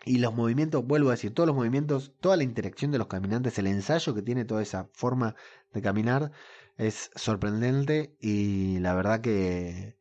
Y 0.05 0.17
los 0.17 0.33
movimientos, 0.33 0.85
vuelvo 0.85 1.09
a 1.09 1.13
decir, 1.13 1.33
todos 1.33 1.47
los 1.47 1.55
movimientos, 1.55 2.13
toda 2.19 2.35
la 2.35 2.43
interacción 2.43 2.91
de 2.91 2.97
los 2.97 3.07
caminantes, 3.07 3.57
el 3.57 3.67
ensayo 3.67 4.13
que 4.13 4.21
tiene 4.21 4.43
toda 4.45 4.61
esa 4.61 4.89
forma 4.93 5.35
de 5.73 5.81
caminar 5.81 6.31
es 6.77 7.11
sorprendente 7.15 8.15
y 8.19 8.79
la 8.79 8.95
verdad 8.95 9.21
que, 9.21 9.97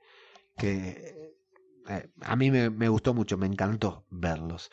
que 0.57 1.35
eh, 1.89 2.11
a 2.21 2.37
mí 2.37 2.51
me, 2.51 2.71
me 2.71 2.89
gustó 2.89 3.15
mucho, 3.15 3.39
me 3.39 3.47
encantó 3.47 4.05
verlos. 4.11 4.71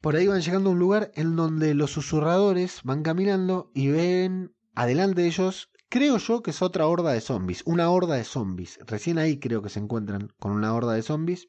Por 0.00 0.16
ahí 0.16 0.26
van 0.26 0.40
llegando 0.40 0.70
a 0.70 0.72
un 0.72 0.78
lugar 0.78 1.12
en 1.14 1.36
donde 1.36 1.74
los 1.74 1.90
susurradores 1.90 2.80
van 2.84 3.02
caminando 3.02 3.70
y 3.74 3.88
ven 3.88 4.54
adelante 4.74 5.20
de 5.20 5.28
ellos, 5.28 5.70
creo 5.90 6.16
yo 6.16 6.42
que 6.42 6.52
es 6.52 6.62
otra 6.62 6.86
horda 6.86 7.12
de 7.12 7.20
zombies, 7.20 7.62
una 7.66 7.90
horda 7.90 8.14
de 8.14 8.24
zombies. 8.24 8.78
Recién 8.86 9.18
ahí 9.18 9.38
creo 9.38 9.60
que 9.60 9.68
se 9.68 9.80
encuentran 9.80 10.32
con 10.38 10.52
una 10.52 10.72
horda 10.72 10.94
de 10.94 11.02
zombies. 11.02 11.48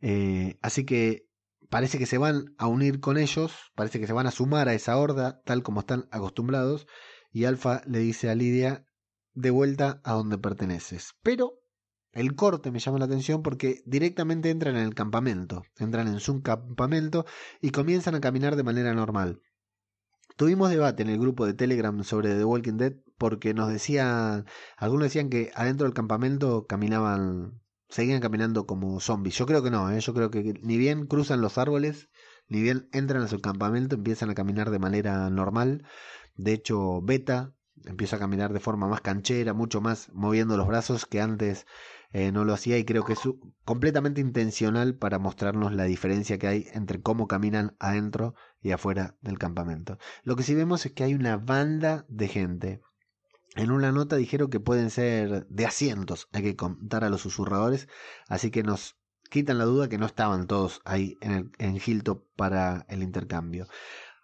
Eh, 0.00 0.56
así 0.62 0.84
que 0.84 1.26
parece 1.70 1.98
que 1.98 2.06
se 2.06 2.18
van 2.18 2.54
a 2.58 2.66
unir 2.66 3.00
con 3.00 3.16
ellos, 3.16 3.52
parece 3.74 4.00
que 4.00 4.06
se 4.06 4.12
van 4.12 4.26
a 4.26 4.32
sumar 4.32 4.68
a 4.68 4.74
esa 4.74 4.98
horda, 4.98 5.40
tal 5.44 5.62
como 5.62 5.80
están 5.80 6.06
acostumbrados, 6.10 6.86
y 7.32 7.44
Alfa 7.44 7.82
le 7.86 8.00
dice 8.00 8.28
a 8.28 8.34
Lidia, 8.34 8.84
de 9.32 9.50
vuelta 9.50 10.00
a 10.04 10.12
donde 10.12 10.36
perteneces. 10.36 11.14
Pero 11.22 11.60
el 12.12 12.34
corte 12.34 12.72
me 12.72 12.80
llama 12.80 12.98
la 12.98 13.04
atención 13.04 13.42
porque 13.42 13.82
directamente 13.86 14.50
entran 14.50 14.76
en 14.76 14.82
el 14.82 14.94
campamento, 14.94 15.62
entran 15.78 16.08
en 16.08 16.18
su 16.18 16.42
campamento 16.42 17.24
y 17.60 17.70
comienzan 17.70 18.16
a 18.16 18.20
caminar 18.20 18.56
de 18.56 18.64
manera 18.64 18.92
normal. 18.92 19.40
Tuvimos 20.36 20.70
debate 20.70 21.02
en 21.02 21.10
el 21.10 21.18
grupo 21.18 21.46
de 21.46 21.54
Telegram 21.54 22.02
sobre 22.02 22.34
The 22.34 22.44
Walking 22.44 22.78
Dead 22.78 22.94
porque 23.16 23.54
nos 23.54 23.68
decían, 23.68 24.46
algunos 24.76 25.04
decían 25.04 25.30
que 25.30 25.52
adentro 25.54 25.84
del 25.86 25.94
campamento 25.94 26.66
caminaban 26.66 27.60
seguían 27.90 28.20
caminando 28.20 28.66
como 28.66 29.00
zombies. 29.00 29.36
Yo 29.36 29.46
creo 29.46 29.62
que 29.62 29.70
no, 29.70 29.90
¿eh? 29.90 30.00
yo 30.00 30.14
creo 30.14 30.30
que 30.30 30.54
ni 30.62 30.78
bien 30.78 31.06
cruzan 31.06 31.40
los 31.40 31.58
árboles, 31.58 32.08
ni 32.48 32.62
bien 32.62 32.88
entran 32.92 33.22
a 33.22 33.28
su 33.28 33.40
campamento, 33.40 33.96
empiezan 33.96 34.30
a 34.30 34.34
caminar 34.34 34.70
de 34.70 34.78
manera 34.78 35.28
normal. 35.28 35.84
De 36.36 36.52
hecho, 36.52 37.02
Beta 37.02 37.52
empieza 37.84 38.16
a 38.16 38.18
caminar 38.18 38.52
de 38.52 38.60
forma 38.60 38.86
más 38.88 39.00
canchera, 39.00 39.54
mucho 39.54 39.80
más 39.80 40.10
moviendo 40.12 40.56
los 40.56 40.66
brazos 40.66 41.06
que 41.06 41.20
antes 41.20 41.66
eh, 42.12 42.32
no 42.32 42.44
lo 42.44 42.52
hacía 42.52 42.78
y 42.78 42.84
creo 42.84 43.04
que 43.04 43.12
es 43.14 43.20
completamente 43.64 44.20
intencional 44.20 44.96
para 44.96 45.18
mostrarnos 45.18 45.72
la 45.72 45.84
diferencia 45.84 46.38
que 46.38 46.48
hay 46.48 46.66
entre 46.72 47.00
cómo 47.00 47.26
caminan 47.26 47.76
adentro 47.78 48.34
y 48.60 48.72
afuera 48.72 49.16
del 49.20 49.38
campamento. 49.38 49.98
Lo 50.22 50.36
que 50.36 50.42
sí 50.42 50.54
vemos 50.54 50.84
es 50.86 50.92
que 50.92 51.04
hay 51.04 51.14
una 51.14 51.36
banda 51.36 52.04
de 52.08 52.28
gente 52.28 52.80
en 53.56 53.70
una 53.70 53.92
nota 53.92 54.16
dijeron 54.16 54.50
que 54.50 54.60
pueden 54.60 54.90
ser 54.90 55.46
de 55.48 55.66
asientos, 55.66 56.28
hay 56.32 56.42
que 56.42 56.56
contar 56.56 57.04
a 57.04 57.10
los 57.10 57.22
susurradores, 57.22 57.88
así 58.28 58.50
que 58.50 58.62
nos 58.62 58.96
quitan 59.30 59.58
la 59.58 59.64
duda 59.64 59.88
que 59.88 59.98
no 59.98 60.06
estaban 60.06 60.46
todos 60.46 60.80
ahí 60.84 61.16
en, 61.20 61.32
el, 61.32 61.50
en 61.58 62.02
para 62.36 62.86
el 62.88 63.02
intercambio. 63.02 63.66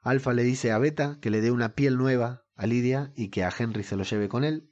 Alfa 0.03 0.33
le 0.33 0.43
dice 0.43 0.73
a 0.73 0.79
Beta 0.79 1.19
que 1.21 1.31
le 1.31 1.41
dé 1.41 1.51
una 1.51 1.75
piel 1.75 1.97
nueva 1.97 2.45
a 2.55 2.67
Lidia 2.67 3.13
y 3.17 3.29
que 3.29 3.45
a 3.45 3.53
Henry 3.57 3.83
se 3.83 3.97
lo 3.97 4.05
lleve 4.05 4.29
con 4.29 4.45
él. 4.45 4.71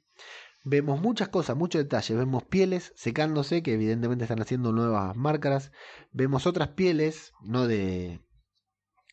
Vemos 0.63 0.99
muchas 0.99 1.29
cosas, 1.29 1.55
muchos 1.55 1.83
detalles. 1.83 2.17
Vemos 2.17 2.43
pieles 2.43 2.93
secándose, 2.95 3.61
que 3.61 3.73
evidentemente 3.73 4.23
están 4.23 4.41
haciendo 4.41 4.71
nuevas 4.71 5.15
máscaras. 5.15 5.71
Vemos 6.11 6.47
otras 6.47 6.69
pieles, 6.69 7.33
no 7.43 7.67
de, 7.67 8.21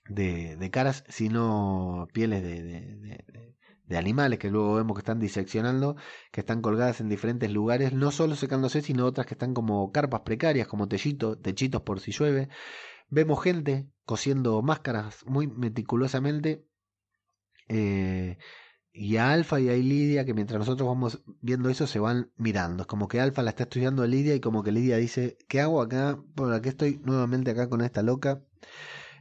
de, 0.08 0.56
de 0.56 0.70
caras, 0.70 1.04
sino 1.08 2.08
pieles 2.14 2.42
de, 2.42 3.24
de 3.92 3.98
animales 3.98 4.38
que 4.38 4.50
luego 4.50 4.74
vemos 4.74 4.96
que 4.96 5.00
están 5.00 5.20
diseccionando, 5.20 5.96
que 6.32 6.40
están 6.40 6.62
colgadas 6.62 7.00
en 7.00 7.08
diferentes 7.08 7.50
lugares, 7.52 7.92
no 7.92 8.10
solo 8.10 8.34
secándose, 8.36 8.82
sino 8.82 9.06
otras 9.06 9.26
que 9.26 9.34
están 9.34 9.54
como 9.54 9.92
carpas 9.92 10.22
precarias, 10.22 10.66
como 10.66 10.88
techitos, 10.88 11.40
techitos 11.42 11.82
por 11.82 12.00
si 12.00 12.12
llueve. 12.12 12.48
Vemos 13.10 13.42
gente 13.42 13.86
cosiendo 14.04 14.62
máscaras 14.62 15.24
muy 15.26 15.46
meticulosamente. 15.46 16.66
Eh, 17.68 18.38
y 18.94 19.16
a 19.16 19.32
Alfa 19.32 19.60
y 19.60 19.68
a 19.68 19.72
Lidia, 19.72 20.24
que 20.24 20.34
mientras 20.34 20.58
nosotros 20.58 20.86
vamos 20.88 21.22
viendo 21.40 21.70
eso, 21.70 21.86
se 21.86 21.98
van 21.98 22.30
mirando. 22.36 22.82
Es 22.82 22.86
como 22.86 23.08
que 23.08 23.20
Alfa 23.20 23.42
la 23.42 23.50
está 23.50 23.64
estudiando 23.64 24.02
a 24.02 24.06
Lidia 24.06 24.34
y 24.34 24.40
como 24.40 24.62
que 24.62 24.72
Lidia 24.72 24.96
dice, 24.98 25.38
¿qué 25.48 25.60
hago 25.60 25.80
acá? 25.80 26.18
¿Por 26.34 26.60
qué 26.60 26.70
estoy 26.70 27.00
nuevamente 27.04 27.50
acá 27.50 27.68
con 27.68 27.80
esta 27.82 28.02
loca? 28.02 28.42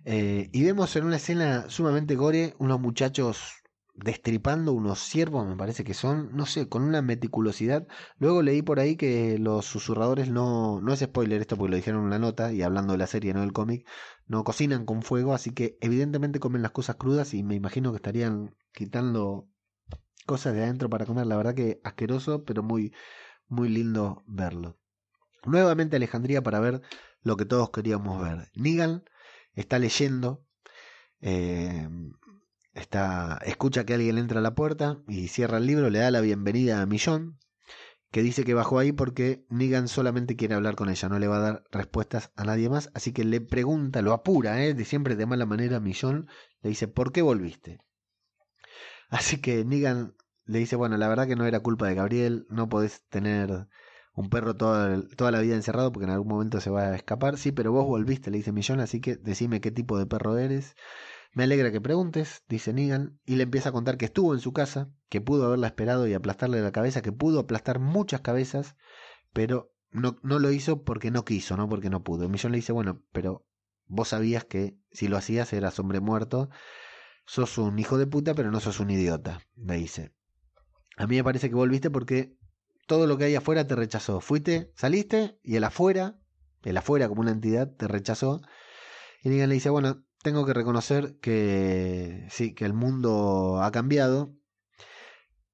Eh, 0.05 0.49
y 0.51 0.63
vemos 0.63 0.95
en 0.95 1.05
una 1.05 1.17
escena 1.17 1.69
sumamente 1.69 2.15
gore 2.15 2.55
unos 2.59 2.79
muchachos 2.79 3.60
destripando 3.93 4.73
unos 4.73 4.99
ciervos, 4.99 5.45
me 5.45 5.55
parece 5.55 5.83
que 5.83 5.93
son, 5.93 6.35
no 6.35 6.45
sé, 6.45 6.67
con 6.69 6.83
una 6.83 7.01
meticulosidad. 7.01 7.87
Luego 8.17 8.41
leí 8.41 8.61
por 8.61 8.79
ahí 8.79 8.95
que 8.95 9.37
los 9.37 9.65
susurradores 9.65 10.29
no, 10.29 10.81
no 10.81 10.93
es 10.93 10.99
spoiler 11.01 11.41
esto 11.41 11.57
porque 11.57 11.71
lo 11.71 11.75
dijeron 11.77 12.05
en 12.05 12.09
la 12.09 12.19
nota 12.19 12.53
y 12.53 12.61
hablando 12.61 12.93
de 12.93 12.99
la 12.99 13.07
serie, 13.07 13.33
no 13.33 13.41
del 13.41 13.53
cómic, 13.53 13.87
no 14.27 14.43
cocinan 14.43 14.85
con 14.85 15.01
fuego, 15.01 15.33
así 15.33 15.51
que 15.51 15.77
evidentemente 15.81 16.39
comen 16.39 16.61
las 16.61 16.71
cosas 16.71 16.95
crudas 16.95 17.33
y 17.33 17.43
me 17.43 17.55
imagino 17.55 17.91
que 17.91 17.97
estarían 17.97 18.55
quitando 18.73 19.49
cosas 20.25 20.53
de 20.53 20.63
adentro 20.63 20.89
para 20.89 21.05
comer. 21.05 21.27
La 21.27 21.37
verdad 21.37 21.55
que 21.55 21.81
asqueroso, 21.83 22.43
pero 22.45 22.63
muy, 22.63 22.93
muy 23.47 23.69
lindo 23.69 24.23
verlo. 24.27 24.77
Nuevamente 25.45 25.95
Alejandría 25.95 26.41
para 26.41 26.59
ver 26.59 26.81
lo 27.23 27.35
que 27.37 27.45
todos 27.45 27.71
queríamos 27.71 28.21
ver. 28.21 28.51
Nigan 28.55 29.03
está 29.53 29.79
leyendo. 29.79 30.45
Eh, 31.19 31.87
Está, 32.73 33.39
escucha 33.45 33.85
que 33.85 33.93
alguien 33.93 34.17
entra 34.17 34.39
a 34.39 34.43
la 34.43 34.55
puerta 34.55 34.99
y 35.07 35.27
cierra 35.27 35.57
el 35.57 35.65
libro, 35.67 35.89
le 35.89 35.99
da 35.99 36.11
la 36.11 36.21
bienvenida 36.21 36.81
a 36.81 36.85
Millón, 36.85 37.37
que 38.11 38.21
dice 38.21 38.45
que 38.45 38.53
bajó 38.53 38.79
ahí 38.79 38.91
porque 38.91 39.45
Negan 39.49 39.87
solamente 39.87 40.35
quiere 40.35 40.55
hablar 40.55 40.75
con 40.75 40.89
ella, 40.89 41.09
no 41.09 41.19
le 41.19 41.27
va 41.27 41.37
a 41.37 41.41
dar 41.41 41.63
respuestas 41.71 42.31
a 42.35 42.45
nadie 42.45 42.69
más, 42.69 42.89
así 42.93 43.11
que 43.13 43.25
le 43.25 43.41
pregunta, 43.41 44.01
lo 44.01 44.13
apura, 44.13 44.63
¿eh? 44.63 44.73
de 44.73 44.85
siempre 44.85 45.15
de 45.15 45.25
mala 45.25 45.45
manera 45.45 45.79
Millón, 45.79 46.29
le 46.61 46.69
dice, 46.69 46.87
¿por 46.87 47.11
qué 47.11 47.21
volviste? 47.21 47.79
Así 49.09 49.41
que 49.41 49.65
Negan 49.65 50.15
le 50.45 50.59
dice, 50.59 50.75
bueno, 50.77 50.97
la 50.97 51.09
verdad 51.09 51.27
que 51.27 51.35
no 51.35 51.45
era 51.45 51.59
culpa 51.59 51.87
de 51.87 51.95
Gabriel, 51.95 52.45
no 52.49 52.69
podés 52.69 53.03
tener 53.09 53.67
un 54.13 54.29
perro 54.29 54.55
toda, 54.55 55.01
toda 55.17 55.31
la 55.31 55.41
vida 55.41 55.55
encerrado 55.55 55.91
porque 55.91 56.05
en 56.05 56.11
algún 56.11 56.29
momento 56.29 56.61
se 56.61 56.69
va 56.69 56.83
a 56.83 56.95
escapar, 56.95 57.37
sí, 57.37 57.51
pero 57.51 57.71
vos 57.71 57.85
volviste, 57.85 58.31
le 58.31 58.37
dice 58.37 58.51
Millón, 58.51 58.79
así 58.79 59.01
que 59.01 59.15
decime 59.17 59.61
qué 59.61 59.71
tipo 59.71 59.97
de 59.97 60.05
perro 60.05 60.37
eres. 60.37 60.75
Me 61.33 61.43
alegra 61.43 61.71
que 61.71 61.79
preguntes, 61.79 62.43
dice 62.49 62.73
Negan, 62.73 63.19
y 63.25 63.35
le 63.35 63.43
empieza 63.43 63.69
a 63.69 63.71
contar 63.71 63.97
que 63.97 64.05
estuvo 64.05 64.33
en 64.33 64.41
su 64.41 64.51
casa, 64.51 64.89
que 65.07 65.21
pudo 65.21 65.45
haberla 65.45 65.67
esperado 65.67 66.07
y 66.07 66.13
aplastarle 66.13 66.61
la 66.61 66.73
cabeza, 66.73 67.01
que 67.01 67.13
pudo 67.13 67.39
aplastar 67.39 67.79
muchas 67.79 68.21
cabezas, 68.21 68.75
pero 69.31 69.71
no, 69.91 70.17
lo 70.23 70.51
hizo 70.51 70.83
porque 70.83 71.09
no 71.09 71.23
quiso, 71.23 71.55
no 71.55 71.69
porque 71.69 71.89
no 71.89 72.03
pudo. 72.03 72.27
Millón 72.27 72.51
le 72.51 72.57
dice, 72.57 72.73
bueno, 72.73 73.01
pero 73.13 73.45
vos 73.87 74.09
sabías 74.09 74.43
que 74.43 74.77
si 74.91 75.07
lo 75.07 75.17
hacías 75.17 75.53
eras 75.53 75.79
hombre 75.79 76.01
muerto, 76.01 76.49
sos 77.25 77.57
un 77.57 77.79
hijo 77.79 77.97
de 77.97 78.07
puta, 78.07 78.33
pero 78.33 78.51
no 78.51 78.59
sos 78.59 78.79
un 78.79 78.89
idiota, 78.89 79.41
le 79.55 79.75
dice. 79.75 80.13
A 80.97 81.07
mí 81.07 81.15
me 81.15 81.23
parece 81.23 81.49
que 81.49 81.55
volviste 81.55 81.89
porque 81.89 82.35
todo 82.87 83.07
lo 83.07 83.17
que 83.17 83.25
hay 83.25 83.35
afuera 83.35 83.67
te 83.67 83.75
rechazó. 83.75 84.19
Fuiste, 84.19 84.71
saliste 84.75 85.39
y 85.43 85.55
el 85.55 85.63
afuera, 85.63 86.19
el 86.63 86.75
afuera 86.75 87.07
como 87.07 87.21
una 87.21 87.31
entidad, 87.31 87.73
te 87.73 87.87
rechazó. 87.87 88.41
Y 89.23 89.29
Negan 89.29 89.49
le 89.49 89.55
dice, 89.55 89.69
bueno, 89.69 90.03
tengo 90.21 90.45
que 90.45 90.53
reconocer 90.53 91.17
que 91.19 92.27
sí, 92.29 92.53
que 92.53 92.65
el 92.65 92.73
mundo 92.73 93.61
ha 93.61 93.71
cambiado, 93.71 94.33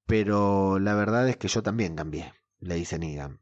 pero 0.06 0.78
la 0.78 0.94
verdad 0.94 1.28
es 1.28 1.36
que 1.36 1.48
yo 1.48 1.62
también 1.62 1.96
cambié, 1.96 2.32
le 2.60 2.74
dice 2.76 2.98
Negan. 2.98 3.40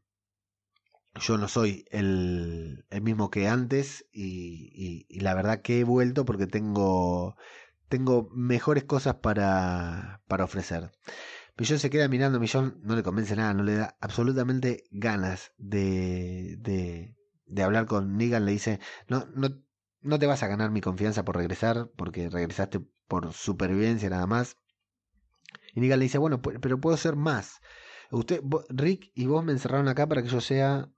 yo 1.15 1.37
no 1.37 1.47
soy 1.47 1.85
el, 1.91 2.85
el 2.89 3.01
mismo 3.01 3.29
que 3.29 3.47
antes 3.47 4.05
y, 4.11 5.05
y, 5.09 5.19
la 5.19 5.33
verdad 5.33 5.61
que 5.61 5.79
he 5.79 5.83
vuelto 5.83 6.25
porque 6.25 6.47
tengo, 6.47 7.35
tengo 7.89 8.29
mejores 8.33 8.83
cosas 8.83 9.15
para, 9.15 10.21
para 10.27 10.43
ofrecer. 10.45 10.91
Millón 11.57 11.79
se 11.79 11.89
queda 11.89 12.07
mirando, 12.07 12.39
Millón 12.39 12.79
no 12.83 12.95
le 12.95 13.03
convence 13.03 13.35
nada, 13.35 13.53
no 13.53 13.63
le 13.63 13.75
da 13.75 13.97
absolutamente 13.99 14.83
ganas 14.91 15.53
de, 15.57 16.57
de, 16.59 17.15
de 17.47 17.63
hablar 17.63 17.87
con 17.87 18.15
Negan. 18.15 18.45
Le 18.45 18.51
dice, 18.51 18.79
no, 19.07 19.25
no, 19.35 19.49
no 20.07 20.19
te 20.19 20.25
vas 20.25 20.43
a 20.43 20.47
ganar 20.47 20.71
mi 20.71 20.81
confianza 20.81 21.23
por 21.25 21.35
regresar, 21.35 21.89
porque 21.95 22.29
regresaste 22.29 22.79
por 23.07 23.33
supervivencia 23.33 24.09
nada 24.09 24.27
más. 24.27 24.57
Y 25.73 25.81
Negan 25.81 25.99
le 25.99 26.05
dice, 26.05 26.17
bueno, 26.17 26.41
pero 26.41 26.79
puedo 26.79 26.97
ser 26.97 27.15
más. 27.15 27.61
Usted, 28.11 28.41
Rick 28.69 29.11
y 29.15 29.25
vos 29.25 29.43
me 29.43 29.51
encerraron 29.51 29.87
acá 29.87 30.07
para 30.07 30.23
que 30.23 30.29
yo 30.29 30.41
sea 30.41 30.89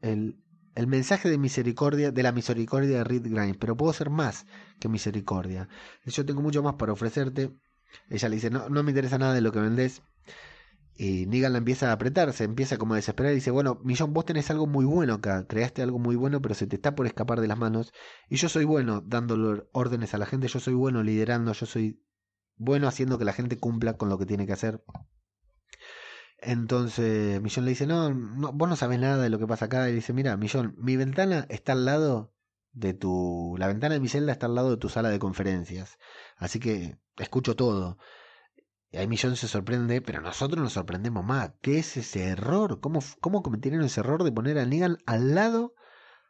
el, 0.00 0.38
el 0.74 0.86
mensaje 0.86 1.28
de 1.30 1.38
misericordia, 1.38 2.12
de 2.12 2.22
la 2.22 2.32
misericordia 2.32 2.98
de 2.98 3.04
Rick 3.04 3.24
Grimes, 3.24 3.56
pero 3.58 3.76
puedo 3.76 3.92
ser 3.92 4.10
más 4.10 4.46
que 4.78 4.88
misericordia. 4.88 5.68
Yo 6.04 6.24
tengo 6.24 6.42
mucho 6.42 6.62
más 6.62 6.74
para 6.74 6.92
ofrecerte. 6.92 7.50
Ella 8.10 8.28
le 8.28 8.36
dice, 8.36 8.50
no, 8.50 8.68
no 8.68 8.82
me 8.82 8.90
interesa 8.90 9.18
nada 9.18 9.34
de 9.34 9.40
lo 9.40 9.50
que 9.50 9.60
vendés. 9.60 10.02
Y 11.00 11.26
Negan 11.26 11.52
la 11.52 11.58
empieza 11.58 11.90
a 11.90 11.92
apretar, 11.92 12.32
se 12.32 12.42
empieza 12.42 12.76
como 12.76 12.94
a 12.94 12.96
desesperar 12.96 13.30
y 13.30 13.36
dice, 13.36 13.52
bueno, 13.52 13.80
Millón, 13.84 14.12
vos 14.12 14.24
tenés 14.24 14.50
algo 14.50 14.66
muy 14.66 14.84
bueno 14.84 15.14
acá, 15.14 15.46
creaste 15.46 15.80
algo 15.80 16.00
muy 16.00 16.16
bueno, 16.16 16.42
pero 16.42 16.56
se 16.56 16.66
te 16.66 16.74
está 16.74 16.96
por 16.96 17.06
escapar 17.06 17.40
de 17.40 17.46
las 17.46 17.56
manos. 17.56 17.92
Y 18.28 18.34
yo 18.34 18.48
soy 18.48 18.64
bueno 18.64 19.00
dándole 19.00 19.62
órdenes 19.70 20.14
a 20.14 20.18
la 20.18 20.26
gente, 20.26 20.48
yo 20.48 20.58
soy 20.58 20.74
bueno 20.74 21.04
liderando, 21.04 21.52
yo 21.52 21.66
soy 21.66 22.02
bueno 22.56 22.88
haciendo 22.88 23.16
que 23.16 23.24
la 23.24 23.32
gente 23.32 23.58
cumpla 23.58 23.96
con 23.96 24.08
lo 24.08 24.18
que 24.18 24.26
tiene 24.26 24.44
que 24.44 24.54
hacer. 24.54 24.82
Entonces 26.38 27.40
Millón 27.40 27.64
le 27.64 27.70
dice, 27.70 27.86
no, 27.86 28.12
no, 28.12 28.52
vos 28.52 28.68
no 28.68 28.74
sabés 28.74 28.98
nada 28.98 29.22
de 29.22 29.30
lo 29.30 29.38
que 29.38 29.46
pasa 29.46 29.66
acá. 29.66 29.88
Y 29.88 29.94
dice, 29.94 30.12
mira, 30.12 30.36
Millón, 30.36 30.74
mi 30.78 30.96
ventana 30.96 31.46
está 31.48 31.72
al 31.74 31.84
lado 31.84 32.34
de 32.72 32.92
tu... 32.92 33.54
La 33.56 33.68
ventana 33.68 33.94
de 33.94 34.00
mi 34.00 34.08
está 34.08 34.46
al 34.46 34.56
lado 34.56 34.70
de 34.70 34.78
tu 34.78 34.88
sala 34.88 35.10
de 35.10 35.20
conferencias. 35.20 35.96
Así 36.36 36.58
que 36.58 36.98
escucho 37.18 37.54
todo. 37.54 37.98
Y 38.90 38.96
ahí 38.96 39.06
Millón 39.06 39.36
se 39.36 39.48
sorprende, 39.48 40.00
pero 40.00 40.20
nosotros 40.20 40.62
nos 40.62 40.72
sorprendemos 40.72 41.24
más. 41.24 41.52
¿Qué 41.60 41.78
es 41.78 41.96
ese 41.96 42.24
error? 42.24 42.80
¿Cómo, 42.80 43.00
cómo 43.20 43.42
cometieron 43.42 43.82
ese 43.82 44.00
error 44.00 44.24
de 44.24 44.32
poner 44.32 44.58
a 44.58 44.64
Negan 44.64 44.96
al 45.04 45.34
lado? 45.34 45.74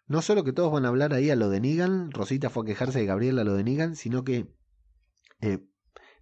No 0.09 0.23
solo 0.23 0.43
que 0.43 0.53
todos 0.53 0.73
van 0.73 0.85
a 0.85 0.89
hablar 0.89 1.13
ahí 1.13 1.31
a 1.31 1.37
lo 1.37 1.51
de 1.51 1.61
Negan, 1.61 2.11
Rosita 2.11 2.51
fue 2.51 2.65
a 2.65 2.67
quejarse 2.67 2.99
de 2.99 3.07
Gabriel 3.07 3.39
a 3.39 3.45
lo 3.45 3.55
de 3.55 3.63
Negan, 3.63 3.95
sino 3.95 4.25
que 4.25 4.49
eh, 5.41 5.59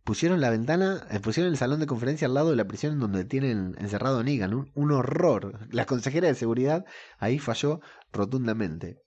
pusieron 0.04 0.40
la 0.40 0.50
ventana, 0.50 1.06
eh, 1.10 1.20
pusieron 1.20 1.52
el 1.52 1.58
salón 1.58 1.80
de 1.80 1.86
conferencia 1.86 2.26
al 2.26 2.34
lado 2.34 2.50
de 2.50 2.56
la 2.56 2.66
prisión 2.66 2.98
donde 2.98 3.24
tienen 3.24 3.74
encerrado 3.78 4.18
a 4.18 4.22
Negan. 4.22 4.70
Un, 4.74 4.92
horror. 4.92 5.68
La 5.70 5.86
consejera 5.86 6.28
de 6.28 6.34
seguridad 6.34 6.84
ahí 7.18 7.38
falló 7.38 7.80
rotundamente. 8.12 9.00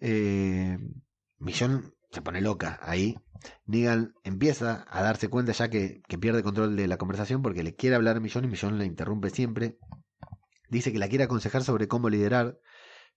Eh, 0.00 0.78
Millón 1.38 1.94
se 2.14 2.22
pone 2.22 2.40
loca 2.40 2.78
ahí. 2.82 3.18
Negan 3.66 4.14
empieza 4.24 4.86
a 4.88 5.02
darse 5.02 5.28
cuenta 5.28 5.52
ya 5.52 5.68
que, 5.68 6.02
que, 6.08 6.18
pierde 6.18 6.42
control 6.42 6.76
de 6.76 6.88
la 6.88 6.96
conversación 6.96 7.42
porque 7.42 7.62
le 7.62 7.74
quiere 7.74 7.96
hablar 7.96 8.16
a 8.16 8.20
Millón 8.20 8.44
y 8.44 8.48
Millón 8.48 8.78
le 8.78 8.86
interrumpe 8.86 9.30
siempre. 9.30 9.78
Dice 10.70 10.92
que 10.92 10.98
la 10.98 11.08
quiere 11.08 11.24
aconsejar 11.24 11.62
sobre 11.62 11.88
cómo 11.88 12.08
liderar. 12.08 12.58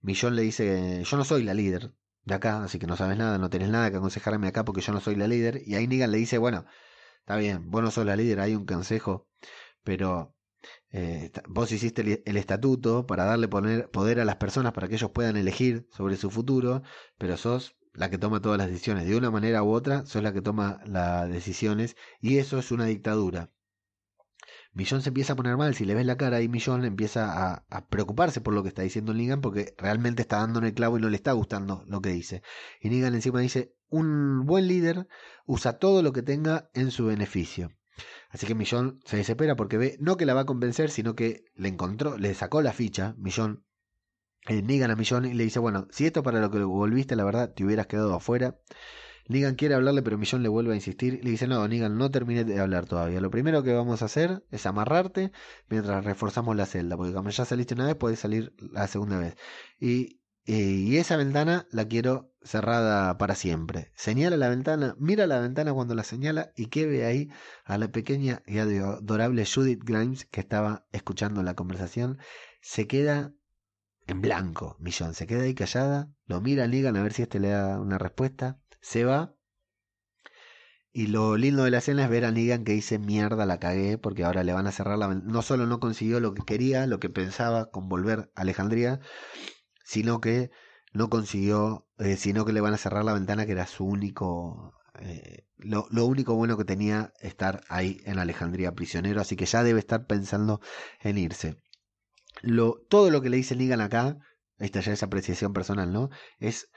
Millón 0.02 0.36
le 0.36 0.42
dice, 0.42 1.04
yo 1.04 1.18
no 1.18 1.24
soy 1.24 1.44
la 1.44 1.54
líder 1.54 1.94
de 2.26 2.36
acá, 2.36 2.64
así 2.64 2.78
que 2.78 2.88
no 2.88 2.98
sabes 2.98 3.18
nada, 3.18 3.38
no 3.38 3.50
tenés 3.50 3.70
nada 3.70 3.90
que 3.90 3.98
aconsejarme 3.98 4.48
acá 4.48 4.66
porque 4.66 4.82
yo 4.82 4.92
no 4.92 5.00
soy 5.00 5.16
la 5.16 5.28
líder. 5.28 5.62
Y 5.66 5.76
ahí 5.76 5.88
Negan 5.88 6.12
le 6.12 6.18
dice, 6.18 6.38
bueno, 6.38 6.66
Está 7.28 7.36
bien, 7.36 7.70
vos 7.70 7.84
no 7.84 7.92
sos 7.92 8.06
la 8.06 8.16
líder, 8.16 8.40
hay 8.40 8.56
un 8.56 8.66
consejo, 8.66 9.28
pero 9.84 10.34
eh, 10.92 11.30
vos 11.50 11.70
hiciste 11.74 12.24
el, 12.26 12.38
estatuto 12.38 13.06
para 13.06 13.26
darle 13.26 13.50
poder 13.50 14.22
a 14.22 14.24
las 14.24 14.38
personas 14.38 14.72
para 14.72 14.88
que 14.88 14.96
ellos 14.96 15.12
puedan 15.12 15.36
elegir 15.36 15.90
sobre 15.92 16.16
su 16.16 16.32
futuro, 16.32 16.84
pero 17.18 17.36
sos 17.36 17.76
la 17.98 18.10
que 18.10 18.18
toma 18.18 18.42
todas 18.42 18.60
las 18.60 18.68
decisiones. 18.68 19.08
De 19.08 19.18
una 19.18 19.32
manera 19.32 19.64
u 19.64 19.72
otra, 19.72 20.06
sos 20.06 20.24
la 20.24 20.32
que 20.32 20.42
toma 20.42 20.80
las 20.86 21.28
decisiones 21.30 21.98
y 22.22 22.38
eso 22.38 22.60
es 22.60 22.72
una 22.72 22.86
dictadura. 22.86 23.52
Millón 24.72 25.02
se 25.02 25.10
empieza 25.10 25.34
a 25.34 25.36
poner 25.36 25.58
mal, 25.58 25.74
si 25.74 25.86
le 25.86 25.96
ves 25.96 26.06
la 26.06 26.18
cara 26.18 26.40
y 26.42 26.48
Millón 26.48 26.86
empieza 26.86 27.66
a, 27.66 27.88
preocuparse 27.88 28.40
por 28.40 28.54
lo 28.54 28.62
que 28.62 28.70
está 28.70 28.84
diciendo 28.84 29.16
Negan 29.16 29.42
porque 29.42 29.74
realmente 29.80 30.22
está 30.22 30.38
dando 30.38 30.60
en 30.60 30.66
el 30.66 30.76
clavo 30.76 30.98
y 30.98 31.02
no 31.02 31.10
le 31.10 31.16
está 31.16 31.32
gustando 31.32 31.84
lo 31.88 32.00
que 32.00 32.10
dice. 32.10 32.44
Y 32.80 32.90
Negan 32.90 33.16
encima 33.16 33.40
dice, 33.40 33.74
un 33.90 34.46
buen 34.46 34.68
líder 34.68 35.08
usa 35.48 35.80
todo 35.80 36.04
lo 36.04 36.14
que 36.14 36.22
tenga 36.22 36.70
en 36.76 36.92
su 36.92 37.08
beneficio. 37.08 37.72
Así 38.30 38.46
que 38.46 38.54
Millón 38.54 39.00
se 39.06 39.18
desespera 39.18 39.56
porque 39.56 39.80
ve 39.80 39.98
no 40.00 40.18
que 40.18 40.28
la 40.28 40.36
va 40.36 40.42
a 40.42 40.46
convencer, 40.46 40.92
sino 40.92 41.16
que 41.16 41.46
le 41.56 41.70
encontró, 41.70 42.16
le 42.20 42.36
sacó 42.36 42.62
la 42.62 42.74
ficha, 42.74 43.16
Millón, 43.18 43.66
eh, 44.48 44.62
Negan 44.62 44.92
a 44.92 44.96
Millón 44.96 45.26
y 45.26 45.34
le 45.34 45.44
dice, 45.44 45.60
bueno, 45.60 45.88
si 45.92 46.06
esto 46.06 46.24
para 46.24 46.40
lo 46.40 46.50
que 46.50 46.60
volviste, 46.60 47.16
la 47.16 47.26
verdad, 47.26 47.54
te 47.54 47.66
hubieras 47.66 47.88
quedado 47.88 48.16
afuera. 48.16 48.58
Negan 49.28 49.56
quiere 49.56 49.76
hablarle, 49.76 50.02
pero 50.02 50.18
Millón 50.18 50.42
le 50.42 50.50
vuelve 50.50 50.72
a 50.72 50.76
insistir. 50.76 51.20
Le 51.24 51.32
dice, 51.32 51.48
no, 51.48 51.68
Negan, 51.68 51.98
no 51.98 52.10
termine 52.10 52.46
de 52.46 52.60
hablar 52.60 52.86
todavía. 52.86 53.20
Lo 53.20 53.30
primero 53.30 53.62
que 53.62 53.74
vamos 53.74 54.02
a 54.02 54.06
hacer 54.06 54.44
es 54.52 54.66
amarrarte 54.66 55.32
mientras 55.70 56.06
reforzamos 56.06 56.56
la 56.56 56.66
celda. 56.66 56.96
Porque 56.96 57.14
como 57.14 57.30
ya 57.30 57.44
saliste 57.44 57.74
una 57.74 57.88
vez, 57.88 57.96
puedes 57.96 58.20
salir 58.20 58.54
la 58.72 58.88
segunda 58.88 59.20
vez. 59.20 59.36
Y, 59.80 60.22
y, 60.46 60.96
esa 60.96 61.18
ventana 61.18 61.68
la 61.72 61.90
quiero 61.90 62.32
cerrada 62.42 63.18
para 63.18 63.36
siempre. 63.36 63.92
Señala 63.96 64.38
la 64.38 64.48
ventana, 64.48 64.96
mira 64.98 65.28
la 65.28 65.42
ventana 65.42 65.74
cuando 65.74 65.94
la 65.94 66.04
señala 66.06 66.54
y 66.56 66.68
que 66.68 66.86
ve 66.86 67.06
ahí 67.06 67.30
a 67.66 67.78
la 67.78 67.92
pequeña 67.92 68.44
y 68.46 68.60
adorable 68.60 69.46
Judith 69.46 69.84
Grimes 69.84 70.24
que 70.24 70.40
estaba 70.40 70.86
escuchando 70.94 71.44
la 71.44 71.54
conversación. 71.54 72.18
Se 72.62 72.88
queda 72.88 73.34
en 74.08 74.22
blanco, 74.22 74.78
Millón. 74.80 75.14
Se 75.14 75.28
queda 75.28 75.44
ahí 75.44 75.54
callada, 75.54 76.10
lo 76.26 76.42
mira 76.42 76.64
a 76.64 76.68
Negan 76.68 76.98
a 76.98 77.04
ver 77.04 77.14
si 77.14 77.24
este 77.24 77.40
le 77.40 77.50
da 77.50 77.80
una 77.80 77.98
respuesta 77.98 78.60
se 78.82 79.04
va. 79.04 79.36
Y 80.92 81.08
lo 81.08 81.38
lindo 81.38 81.64
de 81.64 81.72
la 81.72 81.78
escena 81.80 82.06
es 82.06 82.10
ver 82.10 82.26
a 82.26 82.32
Negan 82.32 82.64
que 82.64 82.72
dice 82.72 82.98
mierda, 82.98 83.46
la 83.46 83.60
cagué, 83.60 83.98
porque 83.98 84.24
ahora 84.24 84.44
le 84.44 84.54
van 84.54 84.66
a 84.68 84.72
cerrar 84.72 84.98
la 84.98 85.10
No 85.14 85.42
solo 85.42 85.68
no 85.68 85.80
consiguió 85.80 86.20
lo 86.20 86.34
que 86.34 86.44
quería, 86.44 86.88
lo 86.88 87.00
que 87.00 87.10
pensaba 87.10 87.70
con 87.70 87.90
volver 87.90 88.32
a 88.36 88.42
Alejandría, 88.42 89.00
sino 89.84 90.22
que 90.22 90.52
no 90.94 91.10
consiguió, 91.10 91.88
eh, 92.00 92.18
sino 92.18 92.46
que 92.46 92.54
le 92.54 92.62
van 92.62 92.74
a 92.74 92.78
cerrar 92.78 93.06
la 93.06 93.14
ventana 93.14 93.46
que 93.46 93.52
era 93.52 93.68
su 93.68 93.86
único, 93.86 94.74
eh, 95.02 95.46
lo, 95.58 95.88
lo, 95.92 96.06
único 96.06 96.36
bueno 96.36 96.58
que 96.58 96.66
tenía 96.66 97.14
estar 97.20 97.62
ahí 97.70 98.02
en 98.06 98.20
Alejandría 98.20 98.74
prisionero, 98.74 99.22
así 99.22 99.36
que 99.36 99.46
ya 99.46 99.64
debe 99.64 99.80
estar 99.80 100.08
pensando 100.08 100.62
en 101.02 101.18
irse. 101.18 101.62
Todo 102.90 103.10
lo 103.10 103.22
que 103.22 103.30
le 103.30 103.38
dice 103.38 103.56
Negan 103.56 103.82
acá, 103.82 104.18
esta 104.60 104.80
ya 104.80 104.94
es 104.94 105.04
apreciación 105.04 105.54
personal, 105.54 105.92
¿no? 105.92 106.10
Es 106.40 106.70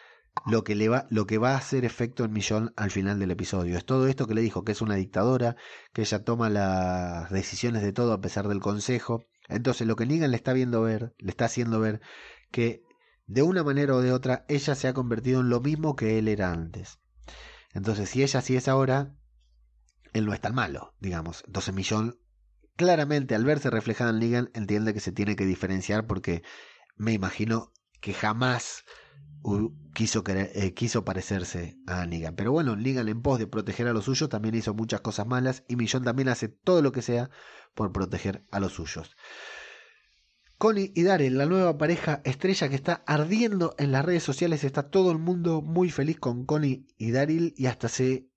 lo 0.46 0.64
que, 0.64 0.74
le 0.74 0.88
va, 0.88 1.06
lo 1.10 1.26
que 1.26 1.38
va 1.38 1.52
a 1.52 1.58
hacer 1.58 1.84
efecto 1.84 2.24
en 2.24 2.32
Millón 2.32 2.72
al 2.76 2.90
final 2.90 3.18
del 3.18 3.30
episodio. 3.30 3.76
Es 3.76 3.84
todo 3.84 4.06
esto 4.06 4.26
que 4.26 4.34
le 4.34 4.40
dijo, 4.40 4.64
que 4.64 4.72
es 4.72 4.80
una 4.80 4.94
dictadora, 4.94 5.56
que 5.92 6.02
ella 6.02 6.24
toma 6.24 6.48
las 6.48 7.30
decisiones 7.30 7.82
de 7.82 7.92
todo 7.92 8.12
a 8.12 8.20
pesar 8.20 8.48
del 8.48 8.60
consejo. 8.60 9.24
Entonces 9.48 9.86
lo 9.86 9.96
que 9.96 10.06
Negan 10.06 10.30
le 10.30 10.36
está 10.36 10.52
viendo 10.52 10.82
ver, 10.82 11.14
le 11.18 11.30
está 11.30 11.46
haciendo 11.46 11.80
ver 11.80 12.00
que 12.50 12.82
de 13.26 13.42
una 13.42 13.62
manera 13.62 13.94
o 13.94 14.00
de 14.00 14.12
otra 14.12 14.44
ella 14.48 14.74
se 14.74 14.88
ha 14.88 14.94
convertido 14.94 15.40
en 15.40 15.50
lo 15.50 15.60
mismo 15.60 15.96
que 15.96 16.18
él 16.18 16.28
era 16.28 16.52
antes. 16.52 16.98
Entonces 17.72 18.08
si 18.08 18.22
ella 18.22 18.40
sí 18.40 18.56
es 18.56 18.68
ahora, 18.68 19.14
él 20.12 20.26
no 20.26 20.34
es 20.34 20.40
tan 20.40 20.54
malo, 20.54 20.94
digamos. 21.00 21.42
Entonces 21.46 21.74
Millón 21.74 22.18
claramente 22.80 23.34
al 23.34 23.44
verse 23.44 23.68
reflejada 23.68 24.08
en 24.08 24.20
Negan 24.20 24.50
entiende 24.54 24.94
que 24.94 25.00
se 25.00 25.12
tiene 25.12 25.36
que 25.36 25.44
diferenciar 25.44 26.06
porque 26.06 26.42
me 26.96 27.12
imagino 27.12 27.74
que 28.00 28.14
jamás 28.14 28.86
quiso, 29.92 30.24
querer, 30.24 30.50
eh, 30.54 30.72
quiso 30.72 31.04
parecerse 31.04 31.76
a 31.86 32.06
Negan. 32.06 32.36
Pero 32.36 32.52
bueno, 32.52 32.76
Negan 32.76 33.10
en 33.10 33.20
pos 33.20 33.38
de 33.38 33.46
proteger 33.46 33.86
a 33.86 33.92
los 33.92 34.06
suyos 34.06 34.30
también 34.30 34.54
hizo 34.54 34.72
muchas 34.72 35.02
cosas 35.02 35.26
malas 35.26 35.62
y 35.68 35.76
Millón 35.76 36.04
también 36.04 36.30
hace 36.30 36.48
todo 36.48 36.80
lo 36.80 36.90
que 36.90 37.02
sea 37.02 37.28
por 37.74 37.92
proteger 37.92 38.46
a 38.50 38.60
los 38.60 38.72
suyos. 38.72 39.14
Connie 40.56 40.90
y 40.94 41.02
Daryl, 41.02 41.36
la 41.36 41.44
nueva 41.44 41.76
pareja 41.76 42.22
estrella 42.24 42.70
que 42.70 42.76
está 42.76 43.04
ardiendo 43.06 43.74
en 43.76 43.92
las 43.92 44.06
redes 44.06 44.22
sociales, 44.22 44.64
está 44.64 44.88
todo 44.88 45.12
el 45.12 45.18
mundo 45.18 45.60
muy 45.60 45.90
feliz 45.90 46.18
con 46.18 46.46
Connie 46.46 46.86
y 46.96 47.10
Daryl 47.10 47.52
y 47.58 47.66
hasta 47.66 47.90
se 47.90 48.30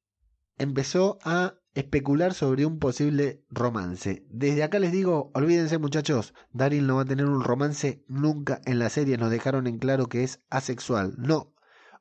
empezó 0.57 1.17
a 1.23 1.62
especular 1.73 2.33
sobre 2.33 2.65
un 2.65 2.79
posible 2.79 3.43
romance. 3.49 4.25
Desde 4.29 4.63
acá 4.63 4.79
les 4.79 4.91
digo, 4.91 5.31
olvídense 5.33 5.77
muchachos, 5.77 6.33
Daryl 6.51 6.85
no 6.85 6.97
va 6.97 7.01
a 7.01 7.05
tener 7.05 7.25
un 7.25 7.43
romance 7.43 8.03
nunca 8.07 8.61
en 8.65 8.79
la 8.79 8.89
serie, 8.89 9.17
nos 9.17 9.31
dejaron 9.31 9.67
en 9.67 9.79
claro 9.79 10.07
que 10.07 10.23
es 10.23 10.41
asexual, 10.49 11.15
no 11.17 11.53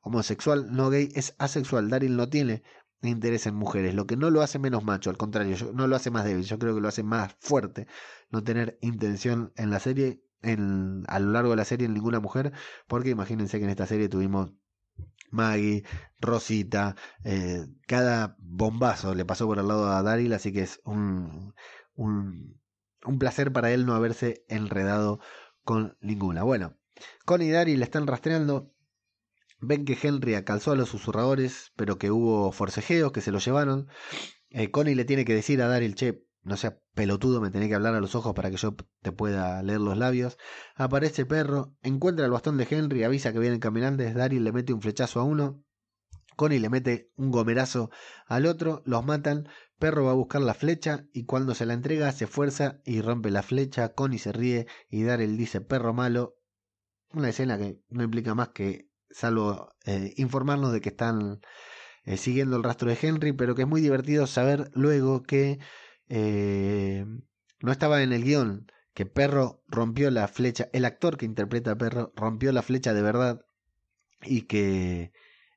homosexual, 0.03 0.73
no 0.73 0.91
gay, 0.91 1.11
es 1.15 1.35
asexual, 1.39 1.89
Daryl 1.89 2.17
no 2.17 2.29
tiene 2.29 2.63
interés 3.03 3.47
en 3.47 3.55
mujeres, 3.55 3.95
lo 3.95 4.07
que 4.07 4.17
no 4.17 4.31
lo 4.31 4.43
hace 4.43 4.59
menos 4.59 4.85
macho, 4.85 5.11
al 5.11 5.17
contrario, 5.17 5.57
no 5.75 5.87
lo 5.87 5.97
hace 5.97 6.11
más 6.11 6.25
débil, 6.25 6.45
yo 6.45 6.59
creo 6.59 6.75
que 6.75 6.81
lo 6.81 6.89
hace 6.89 7.03
más 7.03 7.35
fuerte, 7.41 7.87
no 8.31 8.45
tener 8.45 8.79
intención 8.81 9.53
en 9.57 9.71
la 9.71 9.81
serie, 9.81 10.23
en, 10.43 11.05
a 11.09 11.19
lo 11.19 11.33
largo 11.33 11.51
de 11.51 11.57
la 11.57 11.65
serie 11.65 11.87
en 11.87 11.95
ninguna 11.95 12.21
mujer, 12.21 12.53
porque 12.87 13.11
imagínense 13.11 13.59
que 13.59 13.65
en 13.65 13.71
esta 13.71 13.87
serie 13.87 14.09
tuvimos 14.09 14.53
Maggie, 15.33 15.85
Rosita, 16.21 16.95
eh, 17.25 17.67
cada 17.87 18.37
bombazo 18.39 19.15
le 19.15 19.25
pasó 19.25 19.47
por 19.47 19.59
al 19.59 19.69
lado 19.69 19.89
a 19.89 20.03
Daryl, 20.03 20.33
así 20.33 20.53
que 20.53 20.63
es 20.63 20.81
un, 20.85 21.55
un, 21.95 22.61
un 23.05 23.19
placer 23.19 23.53
para 23.53 23.73
él 23.73 23.87
no 23.87 23.95
haberse 23.95 24.45
enredado 24.49 25.21
con 25.65 25.97
ninguna. 26.01 26.43
Bueno, 26.45 26.77
Connie 27.25 27.49
y 27.49 27.51
Daryl 27.51 27.79
le 27.79 27.85
están 27.85 28.07
rastreando. 28.07 28.73
Ven 29.61 29.85
que 29.85 29.97
Henry 30.01 30.35
acalzó 30.35 30.73
a 30.73 30.77
los 30.77 30.89
susurradores, 30.89 31.73
pero 31.77 31.97
que 31.97 32.11
hubo 32.11 32.51
forcejeos 32.53 33.13
que 33.13 33.21
se 33.21 33.31
lo 33.31 33.39
llevaron. 33.39 33.89
Eh, 34.51 34.71
Connie 34.71 34.95
le 34.95 35.05
tiene 35.05 35.25
que 35.25 35.35
decir 35.35 35.63
a 35.63 35.69
Daryl, 35.69 35.95
che, 35.95 36.25
no 36.43 36.57
sea 36.57 36.79
pelotudo, 36.95 37.41
me 37.41 37.51
tenés 37.51 37.69
que 37.69 37.75
hablar 37.75 37.95
a 37.95 38.01
los 38.01 38.15
ojos 38.15 38.35
para 38.35 38.51
que 38.51 38.57
yo 38.57 38.75
te 39.03 39.13
pueda 39.13 39.63
leer 39.63 39.81
los 39.81 39.97
labios. 39.97 40.39
Aparece 40.75 41.25
perro, 41.27 41.75
encuentra 41.83 42.25
el 42.25 42.33
bastón 42.33 42.57
de 42.57 42.67
Henry, 42.69 43.05
avisa 43.05 43.33
que 43.33 43.39
vienen 43.39 43.61
caminantes, 43.61 44.15
Daryl 44.15 44.45
le 44.45 44.53
mete 44.53 44.73
un 44.73 44.83
flechazo 44.83 45.21
a 45.21 45.25
uno, 45.25 45.63
Connie 46.37 46.59
le 46.59 46.71
mete 46.71 47.11
un 47.17 47.31
gomerazo 47.31 47.91
al 48.27 48.47
otro, 48.47 48.83
los 48.87 49.05
matan, 49.05 49.49
Perro 49.83 50.05
va 50.05 50.13
a 50.13 50.15
buscar 50.15 50.41
la 50.43 50.55
flecha 50.55 51.07
y 51.13 51.25
cuando 51.25 51.57
se 51.57 51.67
la 51.67 51.75
entrega 51.75 52.13
se 52.13 52.29
fuerza 52.29 52.81
y 52.85 53.01
rompe 53.01 53.33
la 53.33 53.43
flecha, 53.43 53.95
Connie 53.95 54.21
se 54.21 54.31
ríe 54.31 54.69
y 54.89 55.03
Daryl 55.03 55.37
dice 55.37 55.61
perro 55.61 55.93
malo. 55.93 56.37
Una 57.13 57.31
escena 57.31 57.59
que 57.59 57.81
no 57.89 58.05
implica 58.05 58.37
más 58.37 58.51
que 58.51 58.89
salvo 59.11 59.75
eh, 59.85 60.15
informarnos 60.19 60.73
de 60.73 60.81
que 60.81 60.91
están 60.91 61.41
eh, 62.05 62.17
siguiendo 62.17 62.57
el 62.57 62.63
rastro 62.63 62.91
de 62.91 62.99
Henry, 63.03 63.33
pero 63.33 63.57
que 63.57 63.63
es 63.63 63.69
muy 63.69 63.81
divertido 63.81 64.29
saber 64.29 64.71
luego 64.73 65.25
que 65.25 65.59
eh, 66.15 67.07
no 67.61 67.73
estaba 67.73 68.03
en 68.03 68.13
el 68.13 68.23
guion, 68.23 68.67
que 68.93 69.07
Perro 69.07 69.63
rompió 69.67 70.11
la 70.11 70.29
flecha, 70.29 70.69
el 70.75 70.85
actor 70.85 71.17
que 71.17 71.25
interpreta 71.25 71.71
a 71.73 71.79
Perro 71.79 72.13
rompió 72.15 72.53
la 72.53 72.61
flecha 72.61 72.93
de 72.93 73.01
verdad 73.01 73.47
y 74.21 74.43
que 74.43 75.13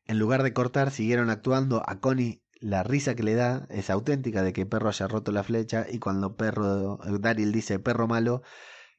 en 0.05 0.17
lugar 0.17 0.43
de 0.43 0.53
cortar 0.53 0.91
siguieron 0.91 1.29
actuando 1.29 1.83
a 1.85 1.99
Connie 1.99 2.41
la 2.61 2.83
risa 2.83 3.15
que 3.15 3.23
le 3.23 3.35
da 3.35 3.67
es 3.69 3.89
auténtica 3.89 4.43
de 4.43 4.53
que 4.53 4.65
Perro 4.65 4.87
haya 4.87 5.09
roto 5.09 5.33
la 5.33 5.43
flecha 5.43 5.87
y 5.89 5.99
cuando 5.99 6.37
Perro 6.37 6.99
Daryl 7.19 7.51
dice 7.51 7.77
perro 7.79 8.07
malo 8.07 8.41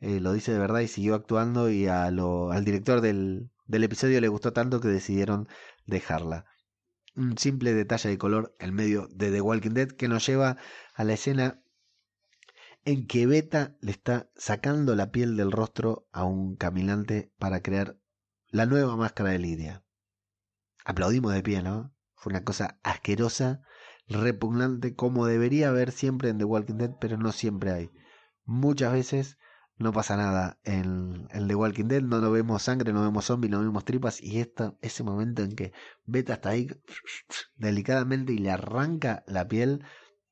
eh, 0.01 0.21
lo 0.21 0.35
dice 0.35 0.53
de 0.53 0.59
verdad 0.59 0.81
y 0.81 0.89
siguió 0.89 1.15
actuando 1.15 1.71
y 1.71 1.87
a 1.87 2.11
lo, 2.11 2.53
al 2.53 2.67
director 2.67 3.01
del, 3.01 3.51
del 3.67 3.85
episodio 3.85 4.21
le 4.21 4.29
gustó 4.29 4.53
tanto 4.53 4.79
que 4.81 4.89
decidieron 4.89 5.49
dejarla. 5.87 6.45
Un 7.17 7.39
simple 7.39 7.73
detalle 7.73 8.11
de 8.11 8.19
color 8.19 8.55
en 8.59 8.75
medio 8.75 9.09
de 9.11 9.31
The 9.31 9.41
Walking 9.41 9.71
Dead 9.71 9.89
que 9.89 10.07
nos 10.07 10.27
lleva 10.27 10.59
a 10.95 11.05
la 11.05 11.15
escena 11.15 11.63
en 12.85 13.07
que 13.07 13.27
Beta 13.27 13.77
le 13.81 13.91
está 13.91 14.31
sacando 14.37 14.95
la 14.95 15.11
piel 15.11 15.37
del 15.37 15.51
rostro 15.51 16.07
a 16.13 16.25
un 16.25 16.57
caminante 16.57 17.33
para 17.39 17.61
crear 17.61 17.99
la 18.49 18.67
nueva 18.67 18.97
máscara 18.97 19.31
de 19.31 19.39
Lidia. 19.39 19.85
Aplaudimos 20.85 21.33
de 21.33 21.43
pie, 21.43 21.63
¿no? 21.63 21.93
Fue 22.15 22.31
una 22.31 22.45
cosa 22.45 22.79
asquerosa, 22.85 23.63
repugnante, 24.07 24.95
como 24.95 25.27
debería 25.27 25.71
haber 25.71 25.91
siempre 25.91 26.29
en 26.29 26.39
The 26.39 26.45
Walking 26.45 26.77
Dead, 26.77 26.93
pero 27.01 27.17
no 27.17 27.33
siempre 27.33 27.73
hay. 27.73 27.91
Muchas 28.45 28.93
veces 28.93 29.39
no 29.79 29.93
pasa 29.93 30.17
nada 30.17 30.59
en, 30.65 31.29
The 31.29 31.55
Walking 31.55 31.85
Dead, 31.85 32.03
no, 32.03 32.21
no 32.21 32.31
vemos 32.31 32.63
sangre, 32.63 32.93
no 32.93 33.03
vemos 33.03 33.27
zombies, 33.27 33.51
no 33.51 33.61
vemos 33.61 33.85
tripas, 33.85 34.23
y 34.23 34.41
esta, 34.41 34.75
ese 34.81 35.03
momento 35.03 35.43
en 35.43 35.55
que 35.55 35.73
Beta 36.05 36.35
está 36.35 36.51
ahí 36.51 36.69
delicadamente 37.57 38.33
y 38.33 38.39
le 38.39 38.51
arranca 38.51 39.23
la 39.27 39.47
piel, 39.47 39.85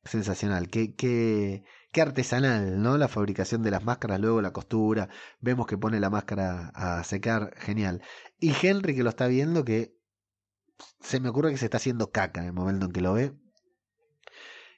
sensacional. 0.04 0.68
Qué, 0.68 0.94
qué, 0.94 1.64
qué 1.92 2.02
artesanal, 2.02 2.82
¿no? 2.82 2.98
La 2.98 3.08
fabricación 3.08 3.62
de 3.62 3.70
las 3.70 3.84
máscaras, 3.84 4.20
luego 4.20 4.40
la 4.42 4.52
costura, 4.52 5.08
vemos 5.40 5.66
que 5.66 5.78
pone 5.78 6.00
la 6.00 6.10
máscara 6.10 6.70
a 6.74 7.04
secar, 7.04 7.54
genial. 7.56 8.02
Y 8.38 8.52
Henry 8.62 8.94
que 8.94 9.02
lo 9.02 9.10
está 9.10 9.26
viendo, 9.26 9.64
que 9.64 9.96
se 11.00 11.20
me 11.20 11.28
ocurre 11.28 11.50
que 11.50 11.58
se 11.58 11.66
está 11.66 11.76
haciendo 11.78 12.10
caca 12.10 12.40
en 12.40 12.46
el 12.46 12.52
momento 12.52 12.86
en 12.86 12.92
que 12.92 13.00
lo 13.00 13.14
ve. 13.14 13.34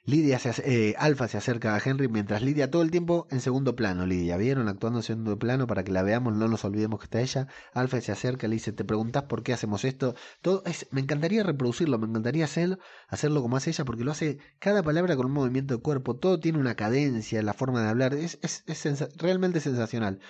Lidia 0.07 0.39
se, 0.39 0.51
eh, 0.65 0.95
Alfa 0.97 1.27
se 1.27 1.37
acerca 1.37 1.75
a 1.75 1.81
Henry 1.83 2.07
mientras 2.07 2.41
Lidia 2.41 2.71
todo 2.71 2.81
el 2.81 2.91
tiempo 2.91 3.27
en 3.29 3.41
segundo 3.41 3.75
plano. 3.75 4.05
Lidia, 4.05 4.37
¿vieron? 4.37 4.69
Actuando 4.69 4.99
en 4.99 5.03
segundo 5.03 5.37
plano 5.37 5.67
para 5.67 5.83
que 5.83 5.91
la 5.91 6.01
veamos, 6.01 6.33
no 6.33 6.47
nos 6.47 6.63
olvidemos 6.63 6.99
que 7.01 7.03
está 7.07 7.19
ella. 7.19 7.47
Alfa 7.73 7.99
se 7.99 8.13
acerca, 8.13 8.47
le 8.47 8.53
dice, 8.55 8.71
¿te 8.71 8.85
preguntás 8.85 9.23
por 9.23 9.43
qué 9.43 9.51
hacemos 9.51 9.83
esto? 9.83 10.15
Todo 10.41 10.63
es, 10.65 10.87
me 10.91 11.01
encantaría 11.01 11.43
reproducirlo, 11.43 11.99
me 11.99 12.07
encantaría 12.07 12.45
hacerlo, 12.45 12.79
hacerlo 13.09 13.41
como 13.41 13.57
hace 13.57 13.71
ella, 13.71 13.83
porque 13.83 14.05
lo 14.05 14.11
hace 14.11 14.37
cada 14.59 14.81
palabra 14.81 15.17
con 15.17 15.25
un 15.25 15.33
movimiento 15.33 15.75
de 15.75 15.81
cuerpo, 15.81 16.15
todo 16.15 16.39
tiene 16.39 16.57
una 16.59 16.75
cadencia, 16.75 17.41
la 17.43 17.53
forma 17.53 17.83
de 17.83 17.89
hablar, 17.89 18.13
es, 18.13 18.39
es, 18.41 18.63
es 18.65 19.17
realmente 19.17 19.59
sensacional 19.59 20.21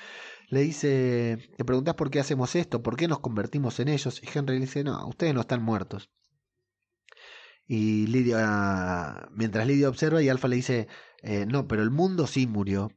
le 0.50 0.62
dice, 0.62 1.52
te 1.58 1.66
preguntas 1.66 1.96
por 1.96 2.10
qué 2.10 2.20
hacemos 2.20 2.56
esto, 2.56 2.82
por 2.82 2.96
qué 2.96 3.08
nos 3.08 3.20
convertimos 3.20 3.80
en 3.80 3.90
ellos, 3.90 4.22
y 4.24 4.28
Henry 4.34 4.56
le 4.56 4.62
dice, 4.62 4.84
no, 4.84 5.06
ustedes 5.08 5.34
no 5.34 5.42
están 5.42 5.62
muertos. 5.62 6.10
Y 7.68 8.08
Lidia, 8.08 9.28
mientras 9.32 9.68
Lidia 9.68 9.90
observa, 9.90 10.22
y 10.22 10.30
Alfa 10.30 10.48
le 10.48 10.56
dice, 10.56 10.88
eh, 11.22 11.46
no, 11.46 11.68
pero 11.68 11.84
el 11.84 11.92
mundo 11.92 12.26
sí 12.26 12.48
murió. 12.48 12.92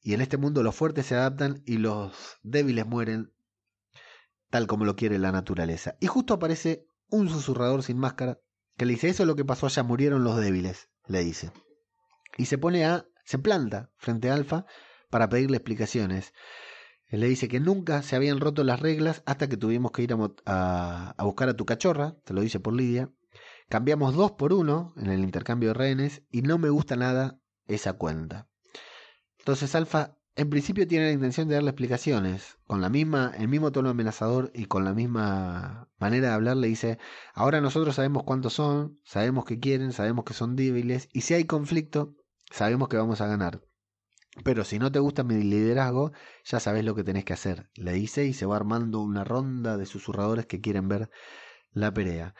Y 0.00 0.14
en 0.14 0.20
este 0.20 0.36
mundo 0.36 0.62
los 0.62 0.74
fuertes 0.74 1.06
se 1.06 1.14
adaptan 1.14 1.62
y 1.66 1.76
los 1.76 2.38
débiles 2.42 2.86
mueren 2.86 3.32
tal 4.50 4.66
como 4.66 4.84
lo 4.84 4.96
quiere 4.96 5.18
la 5.18 5.32
naturaleza. 5.32 5.96
Y 6.00 6.06
justo 6.06 6.34
aparece 6.34 6.86
un 7.08 7.28
susurrador 7.28 7.82
sin 7.82 7.98
máscara 7.98 8.38
que 8.76 8.86
le 8.86 8.92
dice, 8.92 9.08
eso 9.08 9.22
es 9.22 9.26
lo 9.26 9.36
que 9.36 9.44
pasó 9.44 9.66
allá, 9.66 9.82
murieron 9.82 10.24
los 10.24 10.36
débiles, 10.36 10.88
le 11.06 11.22
dice. 11.22 11.52
Y 12.36 12.46
se 12.46 12.58
pone 12.58 12.84
a, 12.84 13.06
se 13.24 13.38
planta 13.38 13.90
frente 13.96 14.30
a 14.30 14.34
Alfa 14.34 14.66
para 15.10 15.28
pedirle 15.28 15.58
explicaciones. 15.58 16.32
Él 17.06 17.20
le 17.20 17.28
dice 17.28 17.48
que 17.48 17.60
nunca 17.60 18.02
se 18.02 18.16
habían 18.16 18.40
roto 18.40 18.64
las 18.64 18.80
reglas 18.80 19.22
hasta 19.26 19.48
que 19.48 19.58
tuvimos 19.58 19.92
que 19.92 20.02
ir 20.02 20.14
a, 20.46 21.14
a, 21.16 21.24
buscar 21.24 21.50
a 21.50 21.56
tu 21.56 21.66
cachorra, 21.66 22.16
te 22.24 22.32
lo 22.32 22.40
dice 22.40 22.58
por 22.58 22.74
Lidia. 22.74 23.10
Cambiamos 23.68 24.14
dos 24.14 24.32
por 24.32 24.52
uno 24.52 24.92
en 24.96 25.10
el 25.10 25.20
intercambio 25.20 25.70
de 25.70 25.74
rehenes 25.74 26.22
y 26.30 26.42
no 26.42 26.58
me 26.58 26.70
gusta 26.70 26.96
nada 26.96 27.40
esa 27.66 27.94
cuenta. 27.94 28.48
Entonces 29.38 29.74
Alfa 29.74 30.16
en 30.34 30.48
principio 30.48 30.86
tiene 30.86 31.06
la 31.06 31.12
intención 31.12 31.46
de 31.46 31.56
darle 31.56 31.70
explicaciones, 31.70 32.56
con 32.66 32.80
la 32.80 32.88
misma, 32.88 33.32
el 33.36 33.48
mismo 33.48 33.70
tono 33.70 33.90
amenazador 33.90 34.50
y 34.54 34.64
con 34.64 34.82
la 34.82 34.94
misma 34.94 35.90
manera 35.98 36.28
de 36.28 36.34
hablar 36.34 36.56
le 36.56 36.68
dice, 36.68 36.98
ahora 37.34 37.60
nosotros 37.60 37.96
sabemos 37.96 38.22
cuántos 38.22 38.54
son, 38.54 38.98
sabemos 39.04 39.44
que 39.44 39.60
quieren, 39.60 39.92
sabemos 39.92 40.24
que 40.24 40.32
son 40.32 40.56
débiles, 40.56 41.10
y 41.12 41.20
si 41.20 41.34
hay 41.34 41.44
conflicto, 41.44 42.14
sabemos 42.50 42.88
que 42.88 42.96
vamos 42.96 43.20
a 43.20 43.26
ganar. 43.26 43.62
Pero 44.42 44.64
si 44.64 44.78
no 44.78 44.90
te 44.90 45.00
gusta 45.00 45.22
mi 45.22 45.42
liderazgo, 45.42 46.12
ya 46.44 46.60
sabes 46.60 46.82
lo 46.82 46.94
que 46.94 47.04
tenés 47.04 47.26
que 47.26 47.34
hacer, 47.34 47.68
le 47.74 47.92
dice 47.92 48.24
y 48.24 48.32
se 48.32 48.46
va 48.46 48.56
armando 48.56 49.00
una 49.00 49.24
ronda 49.24 49.76
de 49.76 49.84
susurradores 49.84 50.46
que 50.46 50.62
quieren 50.62 50.88
ver 50.88 51.10
la 51.72 51.92
pelea. 51.92 52.34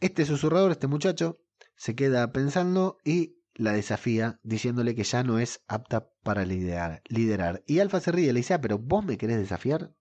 Este 0.00 0.24
susurrador, 0.24 0.72
este 0.72 0.86
muchacho, 0.86 1.40
se 1.74 1.94
queda 1.94 2.32
pensando 2.32 2.98
y 3.04 3.38
la 3.54 3.72
desafía 3.72 4.38
diciéndole 4.42 4.94
que 4.94 5.04
ya 5.04 5.22
no 5.22 5.38
es 5.38 5.62
apta 5.66 6.10
para 6.22 6.44
liderar. 6.44 7.02
liderar. 7.08 7.62
Y 7.66 7.78
Alfa 7.78 8.00
se 8.00 8.12
ríe, 8.12 8.32
le 8.32 8.40
dice, 8.40 8.54
ah, 8.54 8.60
pero 8.60 8.78
vos 8.78 9.04
me 9.04 9.16
querés 9.16 9.38
desafiar. 9.38 9.94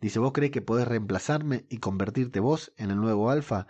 Dice, 0.00 0.18
¿vos 0.18 0.32
crees 0.32 0.50
que 0.50 0.62
podés 0.62 0.88
reemplazarme 0.88 1.66
y 1.68 1.78
convertirte 1.78 2.40
vos 2.40 2.72
en 2.76 2.90
el 2.90 2.96
nuevo 2.96 3.30
Alfa? 3.30 3.66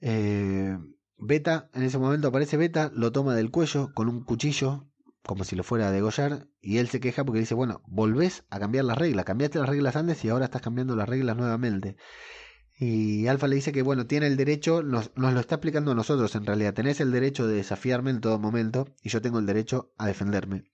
Eh, 0.00 0.76
Beta, 1.16 1.70
en 1.74 1.82
ese 1.82 1.98
momento 1.98 2.28
aparece 2.28 2.56
Beta, 2.56 2.90
lo 2.94 3.10
toma 3.10 3.34
del 3.34 3.50
cuello 3.50 3.92
con 3.94 4.08
un 4.08 4.22
cuchillo 4.24 4.88
como 5.28 5.44
si 5.44 5.56
lo 5.56 5.62
fuera 5.62 5.88
a 5.88 5.92
degollar, 5.92 6.48
y 6.62 6.78
él 6.78 6.88
se 6.88 7.00
queja 7.00 7.22
porque 7.22 7.40
dice, 7.40 7.54
bueno, 7.54 7.82
volvés 7.86 8.44
a 8.48 8.58
cambiar 8.58 8.86
las 8.86 8.96
reglas, 8.96 9.26
cambiaste 9.26 9.58
las 9.58 9.68
reglas 9.68 9.94
antes 9.94 10.24
y 10.24 10.30
ahora 10.30 10.46
estás 10.46 10.62
cambiando 10.62 10.96
las 10.96 11.06
reglas 11.06 11.36
nuevamente. 11.36 11.98
Y 12.80 13.26
Alfa 13.26 13.48
le 13.48 13.56
dice 13.56 13.72
que, 13.72 13.82
bueno, 13.82 14.06
tiene 14.06 14.28
el 14.28 14.36
derecho, 14.36 14.84
nos, 14.84 15.10
lo 15.16 15.40
está 15.40 15.56
explicando 15.56 15.90
a 15.90 15.94
nosotros 15.96 16.34
en 16.36 16.46
realidad, 16.46 16.74
tenés 16.74 17.00
el 17.00 17.10
derecho 17.10 17.48
de 17.48 17.56
desafiarme 17.56 18.10
en 18.10 18.20
todo 18.20 18.38
momento 18.38 18.94
y 19.02 19.08
yo 19.08 19.20
tengo 19.20 19.40
el 19.40 19.46
derecho 19.46 19.92
a 19.98 20.06
defenderme. 20.06 20.70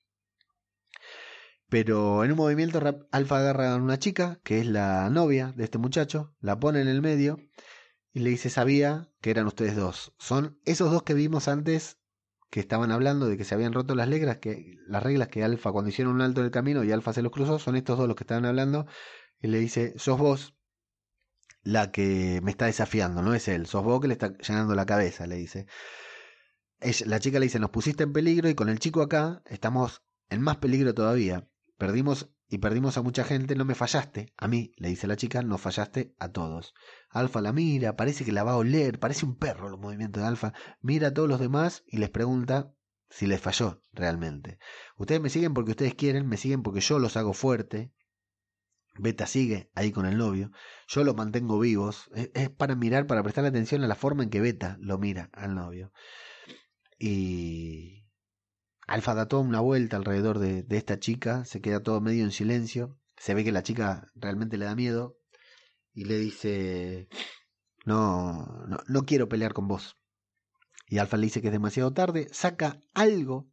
Pero 1.71 2.23
en 2.23 2.33
un 2.33 2.37
movimiento 2.37 2.79
Alfa 3.11 3.39
agarra 3.39 3.73
a 3.73 3.77
una 3.77 3.99
chica, 3.99 4.39
que 4.45 4.61
es 4.61 4.67
la 4.67 5.09
novia 5.09 5.53
de 5.57 5.65
este 5.65 5.79
muchacho, 5.79 6.35
la 6.41 6.61
pone 6.61 6.83
en 6.83 6.89
el 6.89 7.01
medio 7.01 7.39
y 8.13 8.21
le 8.21 8.29
dice, 8.29 8.51
sabía 8.51 9.09
que 9.23 9.31
eran 9.31 9.47
ustedes 9.47 9.75
dos. 9.75 10.13
Son 10.19 10.61
esos 10.67 10.93
dos 10.93 11.05
que 11.05 11.15
vimos 11.15 11.49
antes 11.49 11.99
que 12.51 12.61
estaban 12.61 12.93
hablando 12.93 13.27
de 13.27 13.39
que 13.39 13.45
se 13.45 13.55
habían 13.55 13.73
roto 13.73 13.95
las 13.95 14.11
reglas, 14.11 14.39
que 14.39 14.77
las 14.87 15.03
reglas 15.03 15.29
que 15.29 15.43
Alfa 15.43 15.73
cuando 15.73 15.89
hicieron 15.89 16.15
un 16.15 16.21
alto 16.21 16.41
en 16.41 16.47
el 16.47 16.53
camino 16.53 16.85
y 16.85 16.93
Alfa 16.93 17.15
se 17.15 17.23
los 17.23 17.33
cruzó, 17.33 17.59
son 17.59 17.77
estos 17.77 17.97
dos 17.97 18.07
los 18.07 18.15
que 18.15 18.25
estaban 18.25 18.45
hablando 18.45 18.87
y 19.41 19.49
le 19.49 19.59
dice, 19.59 19.95
"Sos 19.97 20.19
vos 20.19 20.55
la 21.65 21.91
que 21.91 22.41
me 22.43 22.51
está 22.51 22.67
desafiando, 22.67 23.23
no 23.23 23.35
es 23.35 23.49
él, 23.49 23.67
sos 23.67 23.83
vos 23.85 24.01
que 24.01 24.09
le 24.09 24.15
está 24.15 24.37
llenando 24.39 24.75
la 24.75 24.87
cabeza", 24.87 25.27
le 25.27 25.37
dice. 25.37 25.67
la 27.07 27.19
chica 27.19 27.39
le 27.39 27.47
dice, 27.47 27.59
"Nos 27.59 27.71
pusiste 27.71 28.05
en 28.05 28.13
peligro 28.13 28.49
y 28.49 28.55
con 28.55 28.69
el 28.69 28.79
chico 28.79 29.03
acá 29.03 29.43
estamos 29.47 30.03
en 30.31 30.43
más 30.43 30.59
peligro 30.59 30.95
todavía. 30.95 31.49
Perdimos 31.79 32.31
y 32.49 32.59
perdimos 32.59 32.97
a 32.99 33.03
mucha 33.03 33.25
gente, 33.25 33.57
no 33.57 33.65
me 33.65 33.75
fallaste. 33.75 34.33
A 34.37 34.49
mí, 34.49 34.73
le 34.77 34.89
dice 34.89 35.07
la 35.07 35.17
chica, 35.17 35.43
no 35.43 35.59
fallaste 35.59 36.15
a 36.19 36.29
todos. 36.29 36.75
Alfa 37.11 37.41
la 37.41 37.53
mira, 37.53 37.97
parece 37.97 38.25
que 38.25 38.33
la 38.33 38.45
va 38.45 38.53
a 38.53 38.57
oler, 38.57 38.99
parece 38.99 39.27
un 39.27 39.37
perro 39.37 39.71
los 39.71 39.81
movimientos 39.81 40.23
de 40.23 40.29
Alfa. 40.29 40.53
Mira 40.81 41.09
a 41.09 41.15
todos 41.15 41.29
los 41.29 41.41
demás 41.41 41.83
y 41.87 41.99
les 41.99 42.11
pregunta 42.11 42.73
si 43.11 43.27
les 43.27 43.41
falló 43.41 43.81
realmente. 43.93 44.59
Ustedes 44.97 45.21
me 45.21 45.31
siguen 45.31 45.55
porque 45.55 45.73
ustedes 45.73 45.95
quieren, 45.95 46.29
me 46.29 46.37
siguen 46.37 46.63
porque 46.63 46.81
yo 46.81 46.99
los 46.99 47.17
hago 47.17 47.33
fuerte. 47.33 47.93
Beta 48.97 49.27
sigue 49.27 49.71
ahí 49.75 49.93
con 49.93 50.07
el 50.07 50.17
novio. 50.17 50.51
Yo 50.89 51.05
los 51.05 51.17
mantengo 51.17 51.59
vivos. 51.59 52.11
Es, 52.15 52.51
para 52.51 52.77
mirar, 52.77 53.07
para 53.07 53.23
prestar 53.23 53.45
atención 53.45 53.83
a 53.83 53.89
la 53.89 53.97
forma 53.97 54.23
en 54.23 54.31
que 54.31 54.41
Beta 54.41 54.77
lo 54.81 54.99
mira 54.99 55.31
al 55.33 55.55
novio. 55.55 55.93
Y 56.99 58.07
Alfa 58.87 59.15
da 59.15 59.27
toda 59.27 59.43
una 59.43 59.61
vuelta 59.61 59.97
alrededor 59.97 60.39
de, 60.39 60.65
esta 60.71 60.99
chica, 60.99 61.45
se 61.45 61.61
queda 61.61 61.83
todo 61.83 62.01
medio 62.01 62.25
en 62.25 62.31
silencio, 62.31 62.99
se 63.17 63.35
ve 63.35 63.45
que 63.45 63.53
la 63.53 63.63
chica 63.63 64.11
realmente 64.15 64.59
le 64.59 64.67
da 64.67 64.77
miedo 64.77 65.17
y 65.93 66.05
le 66.05 66.19
dice, 66.19 67.09
no, 67.85 68.47
no, 68.69 68.79
no 68.87 69.03
quiero 69.05 69.29
pelear 69.29 69.55
con 69.55 69.67
vos. 69.67 69.97
Y 70.87 70.99
Alfa 70.99 71.17
le 71.17 71.27
dice 71.27 71.41
que 71.41 71.49
es 71.49 71.53
demasiado 71.53 71.93
tarde, 71.93 72.29
saca 72.31 72.81
algo 72.93 73.51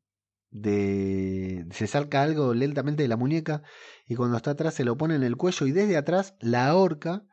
de... 0.52 1.66
se 1.72 1.88
saca 1.88 2.22
algo 2.22 2.54
lentamente 2.54 3.04
de 3.04 3.10
la 3.10 3.18
muñeca 3.18 3.64
y 4.06 4.16
cuando 4.16 4.38
está 4.38 4.52
atrás 4.52 4.74
se 4.76 4.84
lo 4.84 4.97
pone 4.97 5.16
en 5.16 5.24
el 5.24 5.38
cuello 5.38 5.66
y 5.66 5.72
desde 5.72 5.97
atrás 5.97 6.36
la 6.39 6.68
ahorca. 6.68 7.26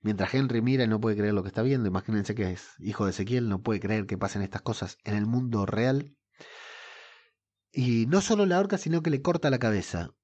Mientras 0.00 0.32
Henry 0.34 0.62
mira 0.62 0.84
y 0.84 0.88
no 0.88 1.00
puede 1.00 1.16
creer 1.16 1.34
lo 1.34 1.42
que 1.42 1.48
está 1.48 1.62
viendo, 1.62 1.88
imagínense 1.88 2.34
que 2.34 2.52
es 2.52 2.74
hijo 2.78 3.04
de 3.04 3.10
Ezequiel, 3.10 3.48
no 3.48 3.62
puede 3.62 3.80
creer 3.80 4.06
que 4.06 4.18
pasen 4.18 4.42
estas 4.42 4.62
cosas 4.62 4.98
en 5.04 5.16
el 5.16 5.26
mundo 5.26 5.66
real. 5.66 6.14
Y 7.72 8.06
no 8.06 8.20
solo 8.20 8.46
la 8.46 8.56
ahorca, 8.56 8.78
sino 8.78 9.02
que 9.02 9.10
le 9.10 9.22
corta 9.22 9.50
la 9.50 9.58
cabeza. 9.58 10.14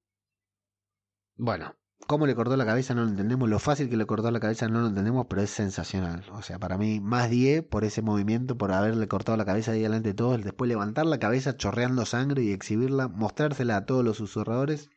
Bueno, 1.35 1.75
cómo 2.07 2.27
le 2.27 2.35
cortó 2.35 2.55
la 2.57 2.65
cabeza 2.65 2.93
no 2.93 3.03
lo 3.03 3.09
entendemos, 3.09 3.49
lo 3.49 3.59
fácil 3.59 3.89
que 3.89 3.97
le 3.97 4.05
cortó 4.05 4.29
la 4.31 4.39
cabeza 4.39 4.67
no 4.67 4.81
lo 4.81 4.87
entendemos, 4.87 5.25
pero 5.29 5.41
es 5.41 5.49
sensacional. 5.49 6.23
O 6.31 6.41
sea, 6.41 6.59
para 6.59 6.77
mí, 6.77 6.99
más 6.99 7.29
10 7.29 7.63
por 7.63 7.83
ese 7.83 8.01
movimiento, 8.01 8.57
por 8.57 8.71
haberle 8.71 9.07
cortado 9.07 9.37
la 9.37 9.45
cabeza 9.45 9.71
ahí 9.71 9.81
delante 9.81 10.09
de 10.09 10.15
todos, 10.15 10.43
después 10.43 10.67
levantar 10.69 11.05
la 11.05 11.19
cabeza 11.19 11.57
chorreando 11.57 12.05
sangre 12.05 12.43
y 12.43 12.51
exhibirla, 12.51 13.07
mostrársela 13.07 13.77
a 13.77 13.85
todos 13.85 14.03
los 14.03 14.17
susurradores 14.17 14.89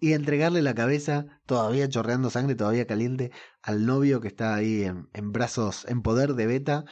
y 0.00 0.12
entregarle 0.12 0.62
la 0.62 0.74
cabeza 0.74 1.40
todavía 1.46 1.88
chorreando 1.88 2.30
sangre, 2.30 2.54
todavía 2.54 2.86
caliente, 2.86 3.30
al 3.62 3.86
novio 3.86 4.20
que 4.20 4.28
está 4.28 4.54
ahí 4.54 4.82
en, 4.84 5.32
brazos, 5.32 5.86
en 5.88 6.02
poder 6.02 6.34
de 6.34 6.46
beta. 6.46 6.84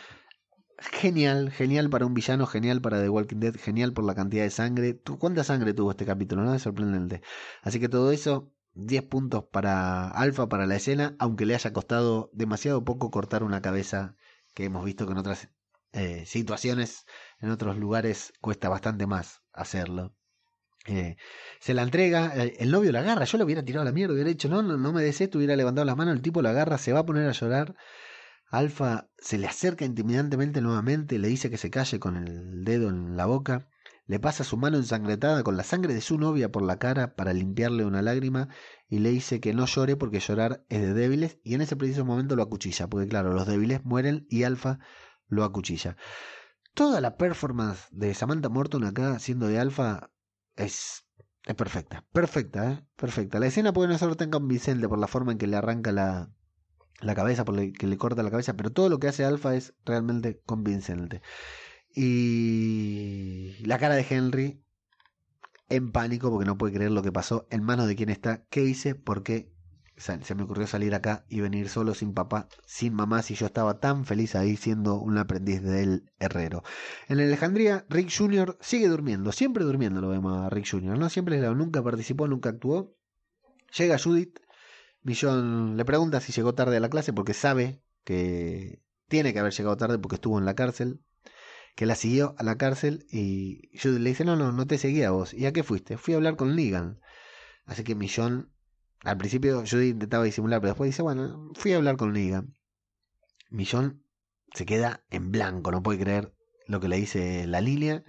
Genial, 0.79 1.51
genial 1.51 1.91
para 1.91 2.07
un 2.07 2.15
villano, 2.15 2.47
genial 2.47 2.81
para 2.81 3.03
The 3.03 3.11
Walking 3.11 3.37
Dead, 3.39 3.55
genial 3.57 3.93
por 3.93 4.05
la 4.05 4.15
cantidad 4.15 4.45
de 4.45 4.51
sangre. 4.51 4.99
¿Cuánta 5.19 5.45
sangre 5.45 5.75
tuvo 5.75 5.91
este 5.91 6.07
capítulo? 6.07 6.43
¿No? 6.43 6.55
Es 6.55 6.63
sorprendente. 6.63 7.21
Así 7.63 7.81
que 7.81 7.91
todo 7.91 8.13
eso 8.13 8.51
10 8.87 9.05
puntos 9.05 9.45
para 9.51 10.09
Alfa 10.09 10.49
para 10.49 10.67
la 10.67 10.77
escena, 10.77 11.17
aunque 11.19 11.47
le 11.47 11.55
haya 11.55 11.73
costado 11.73 12.31
demasiado 12.33 12.85
poco 12.85 13.11
cortar 13.11 13.43
una 13.43 13.63
cabeza 13.63 14.17
que 14.55 14.65
hemos 14.65 14.85
visto 14.85 15.07
que 15.07 15.13
en 15.13 15.19
otras 15.19 15.49
eh, 15.93 16.25
situaciones, 16.27 17.07
en 17.41 17.51
otros 17.51 17.77
lugares, 17.77 18.33
cuesta 18.41 18.69
bastante 18.69 19.07
más 19.07 19.43
hacerlo. 19.53 20.15
Eh, 20.87 21.17
se 21.61 21.75
la 21.75 21.83
entrega, 21.83 22.33
eh, 22.37 22.57
el 22.59 22.71
novio 22.71 22.93
la 22.93 23.01
agarra, 23.01 23.25
yo 23.25 23.39
lo 23.39 23.45
hubiera 23.45 23.65
tirado 23.65 23.85
la 23.85 23.93
mierda, 23.93 24.15
hubiera 24.15 24.31
dicho, 24.31 24.49
no, 24.49 24.63
no, 24.63 24.93
me 24.93 25.03
des 25.03 25.21
esto, 25.21 25.39
hubiera 25.39 25.57
levantado 25.57 25.85
la 25.85 25.95
mano, 25.95 26.13
el 26.13 26.23
tipo 26.23 26.43
la 26.43 26.51
agarra, 26.51 26.79
se 26.79 26.93
va 26.93 27.01
a 27.01 27.07
poner 27.07 27.29
a 27.29 27.33
llorar. 27.33 27.77
Alfa 28.51 29.09
se 29.19 29.39
le 29.39 29.47
acerca 29.47 29.85
intimidantemente 29.85 30.61
nuevamente, 30.61 31.19
le 31.19 31.29
dice 31.29 31.51
que 31.51 31.59
se 31.59 31.71
calle 31.71 32.01
con 32.01 32.17
el 32.17 32.65
dedo 32.65 32.89
en 32.89 33.17
la 33.17 33.27
boca 33.27 33.70
le 34.11 34.19
pasa 34.19 34.43
su 34.43 34.57
mano 34.57 34.77
ensangrentada 34.77 35.45
con 35.45 35.57
la 35.57 35.63
sangre 35.63 35.95
de 35.95 36.01
su 36.01 36.19
novia 36.19 36.51
por 36.51 36.63
la 36.63 36.81
cara 36.81 37.15
para 37.15 37.33
limpiarle 37.33 37.85
una 37.85 38.03
lágrima 38.03 38.49
y 38.89 38.99
le 38.99 39.11
dice 39.11 39.39
que 39.39 39.55
no 39.55 39.67
llore 39.67 39.95
porque 39.95 40.19
llorar 40.19 40.65
es 40.69 40.81
de 40.81 40.95
débiles 40.95 41.39
y 41.45 41.55
en 41.55 41.61
ese 41.61 41.77
preciso 41.77 42.05
momento 42.05 42.35
lo 42.35 42.43
acuchilla, 42.43 42.89
porque 42.89 43.07
claro, 43.07 43.33
los 43.33 43.47
débiles 43.47 43.85
mueren 43.85 44.27
y 44.29 44.43
Alfa 44.43 44.81
lo 45.29 45.45
acuchilla. 45.45 45.97
Toda 46.75 47.01
la 47.01 47.17
performance 47.17 47.87
de 47.93 48.13
Samantha 48.15 48.49
Morton 48.49 48.83
acá 48.83 49.17
siendo 49.21 49.47
de 49.47 49.61
Alfa 49.61 50.11
es, 50.57 51.07
es 51.47 51.55
perfecta, 51.55 52.05
perfecta, 52.13 52.73
¿eh? 52.73 52.85
perfecta. 52.97 53.39
La 53.39 53.47
escena 53.47 53.73
puede 53.73 53.91
no 53.91 53.97
ser 53.97 54.17
tan 54.17 54.31
convincente 54.31 54.89
por 54.89 54.99
la 54.99 55.07
forma 55.07 55.31
en 55.31 55.39
que 55.39 55.47
le 55.47 55.57
arranca 55.57 55.93
la, 55.93 56.33
la 57.01 57.15
cabeza, 57.15 57.45
por 57.45 57.55
que 57.75 57.87
le 57.87 57.97
corta 57.97 58.25
la 58.25 58.33
cabeza, 58.33 58.55
pero 58.55 58.73
todo 58.73 58.89
lo 58.89 58.99
que 58.99 59.07
hace 59.07 59.25
Alfa 59.25 59.55
es 59.55 59.73
realmente 59.85 60.43
convincente. 60.45 61.23
Y 61.95 63.57
la 63.65 63.79
cara 63.79 63.95
de 63.95 64.07
Henry 64.09 64.63
en 65.71 65.93
pánico 65.93 66.31
porque 66.31 66.47
no 66.47 66.59
puede 66.59 66.75
creer 66.75 66.91
lo 66.91 67.03
que 67.03 67.13
pasó, 67.13 67.47
en 67.51 67.63
manos 67.63 67.87
de 67.87 67.97
quién 67.97 68.11
está, 68.11 68.45
qué 68.51 68.65
hice, 68.65 68.95
porque 68.95 69.53
se 69.97 70.35
me 70.35 70.43
ocurrió 70.43 70.67
salir 70.67 70.95
acá 70.95 71.25
y 71.29 71.41
venir 71.41 71.69
solo 71.69 71.95
sin 71.95 72.15
papá, 72.15 72.49
sin 72.65 72.95
mamá, 72.95 73.23
si 73.23 73.35
yo 73.35 73.47
estaba 73.47 73.81
tan 73.81 74.05
feliz 74.05 74.35
ahí 74.35 74.57
siendo 74.57 74.99
un 74.99 75.19
aprendiz 75.19 75.63
del 75.63 76.11
herrero. 76.19 76.63
En 77.09 77.21
Alejandría, 77.21 77.85
Rick 77.89 78.11
Jr. 78.17 78.57
sigue 78.61 78.89
durmiendo, 78.89 79.31
siempre 79.31 79.65
durmiendo 79.65 80.01
lo 80.01 80.09
vemos 80.09 80.39
a 80.39 80.51
Rick 80.51 80.71
Jr., 80.71 80.99
¿no? 80.99 81.09
Siempre 81.11 81.39
nunca 81.55 81.83
participó, 81.83 82.27
nunca 82.27 82.49
actuó. 82.49 82.97
Llega 83.77 83.99
Judith, 83.99 84.41
Millón 85.03 85.77
le 85.77 85.85
pregunta 85.85 86.21
si 86.21 86.33
llegó 86.33 86.55
tarde 86.55 86.79
a 86.79 86.81
la 86.81 86.91
clase 86.91 87.13
porque 87.13 87.35
sabe 87.35 87.83
que 88.05 88.83
tiene 89.09 89.33
que 89.33 89.39
haber 89.39 89.53
llegado 89.53 89.77
tarde 89.77 89.99
porque 89.99 90.17
estuvo 90.17 90.39
en 90.39 90.45
la 90.45 90.55
cárcel 90.55 91.01
que 91.75 91.87
la 91.87 91.95
siguió 91.95 92.35
a 92.39 92.43
la 92.43 92.57
cárcel 92.57 93.07
y 93.11 93.71
Judy 93.81 93.99
le 93.99 94.11
dice, 94.11 94.25
no, 94.25 94.37
no, 94.37 94.53
no 94.53 94.67
te 94.67 94.79
seguía 94.79 95.09
a 95.09 95.13
vos. 95.13 95.35
¿Y 95.35 95.47
a 95.47 95.53
qué 95.53 95.63
fuiste? 95.63 95.97
Fui 95.97 96.15
a 96.15 96.19
hablar 96.19 96.37
con 96.37 96.55
Negan. 96.55 97.01
Así 97.65 97.85
que 97.85 97.95
Millón, 97.95 98.53
al 99.03 99.17
principio 99.17 99.65
Judy 99.69 99.91
intentaba 99.91 100.25
disimular, 100.25 100.61
pero 100.61 100.73
después 100.73 100.89
dice, 100.89 101.03
bueno, 101.03 101.51
fui 101.55 101.73
a 101.73 101.77
hablar 101.77 101.97
con 101.97 102.13
Negan. 102.13 102.55
Millón 103.51 104.05
se 104.55 104.67
queda 104.67 105.05
en 105.11 105.31
blanco, 105.31 105.71
no 105.71 105.83
puede 105.83 106.01
creer 106.01 106.35
lo 106.67 106.81
que 106.81 106.89
le 106.89 106.97
dice 106.97 107.47
la 107.47 107.61
Lilia. 107.61 108.05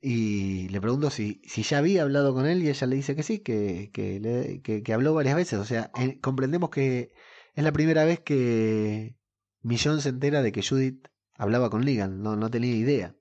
Y 0.00 0.68
le 0.70 0.80
pregunto 0.80 1.10
si, 1.10 1.40
si 1.46 1.62
ya 1.62 1.78
había 1.78 2.02
hablado 2.02 2.34
con 2.34 2.46
él 2.46 2.62
y 2.62 2.68
ella 2.68 2.86
le 2.88 2.96
dice 2.96 3.14
que 3.14 3.22
sí, 3.22 3.38
que, 3.38 3.90
que, 3.92 4.82
que, 4.82 4.92
habló 4.92 5.14
varias 5.14 5.36
veces. 5.36 5.60
O 5.60 5.64
sea, 5.64 5.92
comprendemos 6.20 6.70
que 6.70 7.12
es 7.54 7.64
la 7.64 7.72
primera 7.72 8.04
vez 8.04 8.18
que 8.20 9.16
Millón 9.60 10.00
se 10.00 10.08
entera 10.08 10.42
de 10.42 10.50
que 10.50 10.62
Judith 10.62 11.06
hablaba 11.34 11.70
con 11.70 11.82
Negan, 11.84 12.22
no, 12.22 12.36
no 12.36 12.50
tenía 12.50 12.74
idea. 12.74 13.16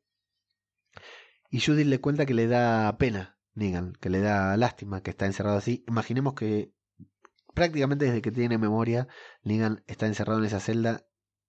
Y 1.50 1.60
Judith 1.60 1.88
le 1.88 2.00
cuenta 2.00 2.26
que 2.26 2.34
le 2.34 2.48
da 2.48 2.98
pena 2.98 3.38
Negan, 3.54 3.94
que 3.94 4.10
le 4.10 4.22
da 4.22 4.56
lástima 4.58 5.02
que 5.02 5.12
está 5.12 5.26
encerrado 5.26 5.58
así. 5.58 5.84
Imaginemos 5.88 6.34
que 6.34 6.74
prácticamente 7.54 8.06
desde 8.06 8.22
que 8.22 8.32
tiene 8.32 8.58
memoria, 8.58 9.08
Negan 9.44 9.84
está 9.88 10.08
encerrado 10.08 10.40
en 10.40 10.46
esa 10.46 10.60
celda. 10.60 11.06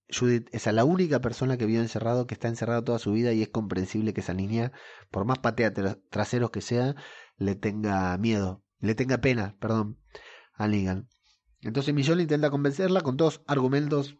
Judith 0.08 0.48
es 0.52 0.66
la 0.66 0.84
única 0.84 1.20
persona 1.20 1.56
que 1.56 1.66
vio 1.66 1.80
encerrado, 1.80 2.26
que 2.26 2.34
está 2.34 2.48
encerrado 2.48 2.84
toda 2.84 2.98
su 2.98 3.12
vida 3.12 3.32
y 3.32 3.42
es 3.42 3.48
comprensible 3.48 4.12
que 4.12 4.20
esa 4.20 4.34
niña, 4.34 4.72
por 5.10 5.24
más 5.24 5.38
patea 5.38 5.72
traseros 6.10 6.50
que 6.50 6.60
sea, 6.60 6.96
le 7.36 7.54
tenga 7.54 8.16
miedo, 8.18 8.62
le 8.80 8.94
tenga 8.94 9.18
pena, 9.18 9.56
perdón, 9.58 9.98
a 10.54 10.68
Negan. 10.68 11.08
Entonces 11.60 11.94
Millón 11.94 12.20
intenta 12.20 12.50
convencerla 12.50 13.00
con 13.02 13.16
dos 13.16 13.42
argumentos 13.46 14.18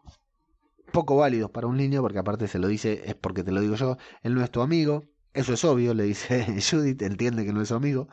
poco 0.93 1.16
válidos 1.16 1.51
para 1.51 1.66
un 1.66 1.76
niño, 1.76 2.03
porque 2.03 2.18
aparte 2.18 2.47
se 2.49 2.59
lo 2.59 2.68
dice, 2.68 3.03
es 3.07 3.14
porque 3.14 3.43
te 3.43 3.53
lo 3.53 3.61
digo 3.61 3.74
yo, 3.74 3.97
él 4.22 4.34
no 4.34 4.45
es 4.45 4.51
tu 4.51 4.61
amigo, 4.61 5.05
eso 5.34 5.55
es 5.55 5.64
obvio, 5.64 5.95
le 5.95 6.05
dice 6.05 6.47
Judith, 6.70 7.03
entiende 7.03 7.45
que 7.45 7.53
no 7.53 7.62
es 7.62 7.68
su 7.68 7.74
amigo, 7.74 8.09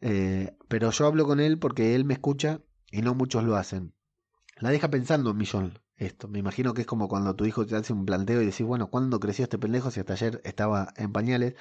eh, 0.00 0.56
pero 0.68 0.90
yo 0.90 1.06
hablo 1.06 1.26
con 1.26 1.40
él 1.40 1.58
porque 1.58 1.94
él 1.94 2.04
me 2.04 2.14
escucha 2.14 2.60
y 2.90 3.02
no 3.02 3.14
muchos 3.14 3.44
lo 3.44 3.56
hacen. 3.56 3.94
La 4.58 4.70
deja 4.70 4.90
pensando 4.90 5.32
Millón 5.32 5.78
esto. 6.00 6.28
Me 6.28 6.38
imagino 6.38 6.74
que 6.74 6.82
es 6.82 6.86
como 6.86 7.08
cuando 7.08 7.36
tu 7.36 7.44
hijo 7.44 7.66
te 7.66 7.76
hace 7.76 7.92
un 7.92 8.06
planteo 8.06 8.40
y 8.42 8.46
decís, 8.46 8.66
bueno, 8.66 8.88
¿cuándo 8.88 9.20
creció 9.20 9.44
este 9.44 9.58
pendejo 9.58 9.90
si 9.90 10.00
hasta 10.00 10.14
ayer 10.14 10.40
estaba 10.44 10.92
en 10.96 11.12
pañales? 11.12 11.54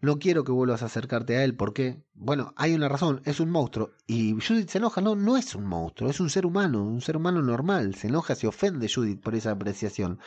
No 0.00 0.18
quiero 0.18 0.44
que 0.44 0.52
vuelvas 0.52 0.82
a 0.82 0.86
acercarte 0.86 1.36
a 1.36 1.44
él, 1.44 1.56
porque, 1.56 2.04
bueno, 2.14 2.52
hay 2.56 2.74
una 2.74 2.88
razón, 2.88 3.22
es 3.24 3.40
un 3.40 3.50
monstruo. 3.50 3.90
Y 4.06 4.32
Judith 4.34 4.68
se 4.68 4.78
enoja, 4.78 5.00
no, 5.00 5.16
no 5.16 5.36
es 5.36 5.54
un 5.54 5.64
monstruo, 5.64 6.10
es 6.10 6.20
un 6.20 6.30
ser 6.30 6.46
humano, 6.46 6.84
un 6.84 7.00
ser 7.00 7.16
humano 7.16 7.42
normal. 7.42 7.94
Se 7.94 8.08
enoja, 8.08 8.34
se 8.34 8.46
ofende 8.46 8.88
Judith 8.88 9.22
por 9.22 9.34
esa 9.34 9.52
apreciación. 9.52 10.20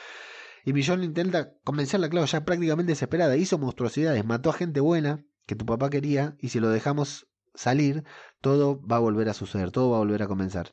Y 0.65 0.73
Millón 0.73 1.03
intenta 1.03 1.53
convencerla, 1.63 2.09
claro, 2.09 2.25
ya 2.25 2.43
prácticamente 2.43 2.91
desesperada. 2.91 3.37
Hizo 3.37 3.59
monstruosidades, 3.59 4.25
mató 4.25 4.49
a 4.49 4.53
gente 4.53 4.79
buena 4.79 5.23
que 5.45 5.55
tu 5.55 5.65
papá 5.65 5.89
quería, 5.89 6.35
y 6.39 6.49
si 6.49 6.59
lo 6.59 6.69
dejamos 6.69 7.27
salir, 7.53 8.03
todo 8.41 8.81
va 8.85 8.97
a 8.97 8.99
volver 8.99 9.29
a 9.29 9.33
suceder, 9.33 9.71
todo 9.71 9.91
va 9.91 9.97
a 9.97 9.99
volver 9.99 10.23
a 10.23 10.27
comenzar. 10.27 10.71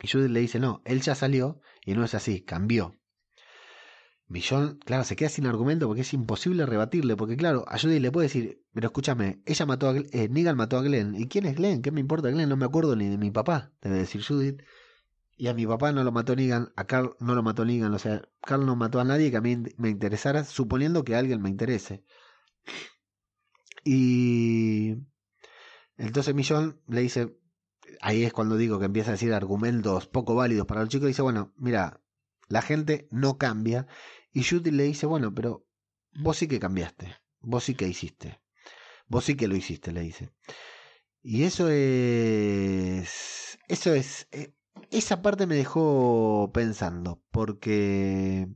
Y 0.00 0.08
Judith 0.08 0.30
le 0.30 0.40
dice, 0.40 0.60
no, 0.60 0.82
él 0.84 1.00
ya 1.00 1.14
salió 1.14 1.60
y 1.88 1.94
no 1.94 2.04
es 2.04 2.14
así, 2.14 2.42
cambió. 2.42 2.94
Millón, 4.26 4.78
claro, 4.84 5.04
se 5.04 5.16
queda 5.16 5.30
sin 5.30 5.46
argumento 5.46 5.86
porque 5.86 6.02
es 6.02 6.12
imposible 6.12 6.66
rebatirle, 6.66 7.16
porque 7.16 7.38
claro, 7.38 7.64
a 7.66 7.78
Judith 7.78 8.02
le 8.02 8.12
puede 8.12 8.26
decir, 8.26 8.62
pero 8.74 8.88
escúchame, 8.88 9.40
ella 9.46 9.64
mató 9.64 9.88
a 9.88 9.96
eh, 9.96 10.28
Negan 10.28 10.54
mató 10.54 10.76
a 10.76 10.82
Glenn. 10.82 11.14
¿Y 11.14 11.28
quién 11.28 11.46
es 11.46 11.56
Glenn? 11.56 11.80
¿Qué 11.80 11.90
me 11.90 12.00
importa 12.00 12.28
Glenn? 12.28 12.50
No 12.50 12.58
me 12.58 12.66
acuerdo 12.66 12.94
ni 12.94 13.08
de 13.08 13.16
mi 13.16 13.30
papá, 13.30 13.72
debe 13.80 13.96
decir 13.96 14.22
Judith. 14.22 14.60
Y 15.38 15.46
a 15.46 15.54
mi 15.54 15.66
papá 15.66 15.92
no 15.92 16.04
lo 16.04 16.12
mató 16.12 16.36
Negan, 16.36 16.72
a 16.76 16.84
Carl 16.84 17.16
no 17.20 17.34
lo 17.34 17.42
mató 17.42 17.64
Negan, 17.64 17.94
o 17.94 17.98
sea, 17.98 18.20
Carl 18.42 18.66
no 18.66 18.76
mató 18.76 19.00
a 19.00 19.04
nadie 19.04 19.30
que 19.30 19.38
a 19.38 19.40
mí 19.40 19.56
me 19.78 19.88
interesara, 19.88 20.44
suponiendo 20.44 21.04
que 21.04 21.16
alguien 21.16 21.40
me 21.40 21.48
interese. 21.48 22.04
Y 23.82 24.94
entonces 25.96 26.34
Millón 26.34 26.82
le 26.86 27.00
dice, 27.00 27.38
ahí 28.00 28.24
es 28.24 28.32
cuando 28.32 28.56
digo 28.56 28.78
que 28.78 28.86
empieza 28.86 29.10
a 29.10 29.12
decir 29.12 29.32
argumentos 29.32 30.06
poco 30.06 30.34
válidos 30.34 30.66
para 30.66 30.82
el 30.82 30.88
chico. 30.88 31.06
Dice, 31.06 31.22
bueno, 31.22 31.52
mira, 31.56 32.00
la 32.48 32.62
gente 32.62 33.08
no 33.10 33.38
cambia. 33.38 33.86
Y 34.32 34.44
Judy 34.44 34.70
le 34.70 34.84
dice, 34.84 35.06
bueno, 35.06 35.34
pero 35.34 35.66
vos 36.14 36.36
sí 36.36 36.48
que 36.48 36.60
cambiaste. 36.60 37.16
Vos 37.40 37.64
sí 37.64 37.74
que 37.74 37.88
hiciste. 37.88 38.40
Vos 39.06 39.24
sí 39.24 39.36
que 39.36 39.48
lo 39.48 39.56
hiciste, 39.56 39.92
le 39.92 40.00
dice. 40.02 40.30
Y 41.22 41.44
eso 41.44 41.68
es... 41.68 43.58
Eso 43.68 43.94
es... 43.94 44.28
Eh, 44.32 44.54
esa 44.90 45.22
parte 45.22 45.46
me 45.46 45.56
dejó 45.56 46.50
pensando, 46.52 47.22
porque... 47.30 48.48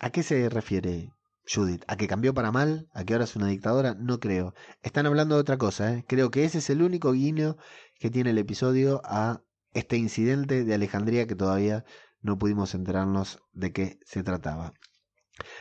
¿A 0.00 0.10
qué 0.10 0.22
se 0.22 0.48
refiere 0.50 1.12
Judith. 1.46 1.84
¿A 1.86 1.96
que 1.96 2.08
cambió 2.08 2.34
para 2.34 2.52
mal? 2.52 2.88
¿A 2.92 3.04
que 3.04 3.14
ahora 3.14 3.24
es 3.24 3.36
una 3.36 3.46
dictadora? 3.46 3.94
No 3.94 4.20
creo. 4.20 4.54
Están 4.82 5.06
hablando 5.06 5.36
de 5.36 5.40
otra 5.40 5.58
cosa. 5.58 5.94
¿eh? 5.94 6.04
Creo 6.06 6.30
que 6.30 6.44
ese 6.44 6.58
es 6.58 6.70
el 6.70 6.82
único 6.82 7.12
guiño 7.12 7.56
que 7.98 8.10
tiene 8.10 8.30
el 8.30 8.38
episodio 8.38 9.00
a 9.04 9.42
este 9.72 9.96
incidente 9.96 10.64
de 10.64 10.74
Alejandría 10.74 11.26
que 11.26 11.36
todavía 11.36 11.84
no 12.20 12.38
pudimos 12.38 12.74
enterarnos 12.74 13.40
de 13.52 13.72
qué 13.72 14.00
se 14.04 14.22
trataba. 14.22 14.74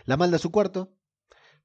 La 0.06 0.18
malda 0.18 0.38
a 0.38 0.40
su 0.40 0.52
cuarto, 0.52 0.96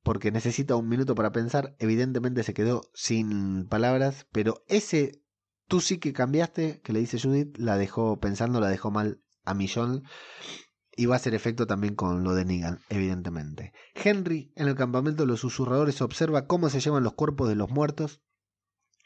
porque 0.02 0.30
necesita 0.30 0.76
un 0.76 0.88
minuto 0.88 1.14
para 1.14 1.32
pensar. 1.32 1.74
Evidentemente 1.78 2.42
se 2.42 2.54
quedó 2.54 2.82
sin 2.94 3.66
palabras, 3.68 4.26
pero 4.32 4.64
ese 4.68 5.22
tú 5.68 5.80
sí 5.80 5.98
que 5.98 6.12
cambiaste, 6.12 6.80
que 6.80 6.92
le 6.92 7.00
dice 7.00 7.20
Judith, 7.20 7.56
la 7.56 7.78
dejó 7.78 8.18
pensando, 8.18 8.60
la 8.60 8.68
dejó 8.68 8.90
mal 8.90 9.22
a 9.44 9.54
Millón. 9.54 10.02
Y 11.00 11.06
va 11.06 11.14
a 11.14 11.16
hacer 11.16 11.34
efecto 11.34 11.66
también 11.66 11.94
con 11.94 12.24
lo 12.24 12.34
de 12.34 12.44
Negan, 12.44 12.80
evidentemente. 12.90 13.72
Henry, 13.94 14.52
en 14.54 14.68
el 14.68 14.74
campamento 14.74 15.22
de 15.22 15.28
los 15.28 15.40
susurradores, 15.40 16.02
observa 16.02 16.46
cómo 16.46 16.68
se 16.68 16.80
llevan 16.80 17.04
los 17.04 17.14
cuerpos 17.14 17.48
de 17.48 17.54
los 17.54 17.70
muertos. 17.70 18.20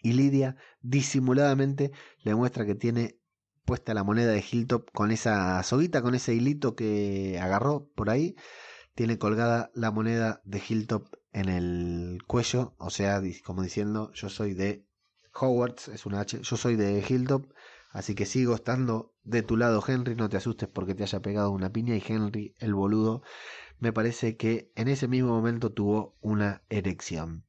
Y 0.02 0.14
Lidia, 0.14 0.56
disimuladamente, 0.80 1.92
le 2.22 2.34
muestra 2.34 2.66
que 2.66 2.74
tiene 2.74 3.20
puesta 3.64 3.94
la 3.94 4.02
moneda 4.02 4.32
de 4.32 4.44
Hilltop 4.50 4.90
con 4.92 5.12
esa 5.12 5.62
soguita, 5.62 6.02
con 6.02 6.14
ese 6.14 6.34
hilito 6.34 6.74
que 6.74 7.38
agarró 7.40 7.88
por 7.94 8.10
ahí 8.10 8.34
tiene 8.94 9.18
colgada 9.18 9.70
la 9.74 9.90
moneda 9.90 10.40
de 10.44 10.62
Hilltop 10.66 11.08
en 11.32 11.48
el 11.48 12.18
cuello, 12.26 12.74
o 12.78 12.90
sea, 12.90 13.20
como 13.44 13.62
diciendo, 13.62 14.12
yo 14.14 14.28
soy 14.28 14.54
de 14.54 14.86
Hogwarts, 15.34 15.88
es 15.88 16.06
una 16.06 16.20
H, 16.20 16.40
yo 16.42 16.56
soy 16.56 16.76
de 16.76 17.04
Hilltop, 17.06 17.52
así 17.94 18.14
que 18.14 18.26
sigo 18.26 18.54
estando 18.56 19.14
de 19.22 19.42
tu 19.42 19.56
lado, 19.56 19.82
Henry, 19.86 20.16
no 20.16 20.28
te 20.28 20.36
asustes 20.36 20.68
porque 20.68 20.94
te 20.94 21.04
haya 21.04 21.22
pegado 21.22 21.50
una 21.50 21.72
piña 21.72 21.96
y 21.96 22.02
Henry, 22.06 22.54
el 22.58 22.74
boludo, 22.74 23.22
me 23.78 23.92
parece 23.92 24.36
que 24.36 24.72
en 24.74 24.88
ese 24.88 25.08
mismo 25.08 25.30
momento 25.30 25.72
tuvo 25.72 26.16
una 26.20 26.62
erección. 26.68 27.44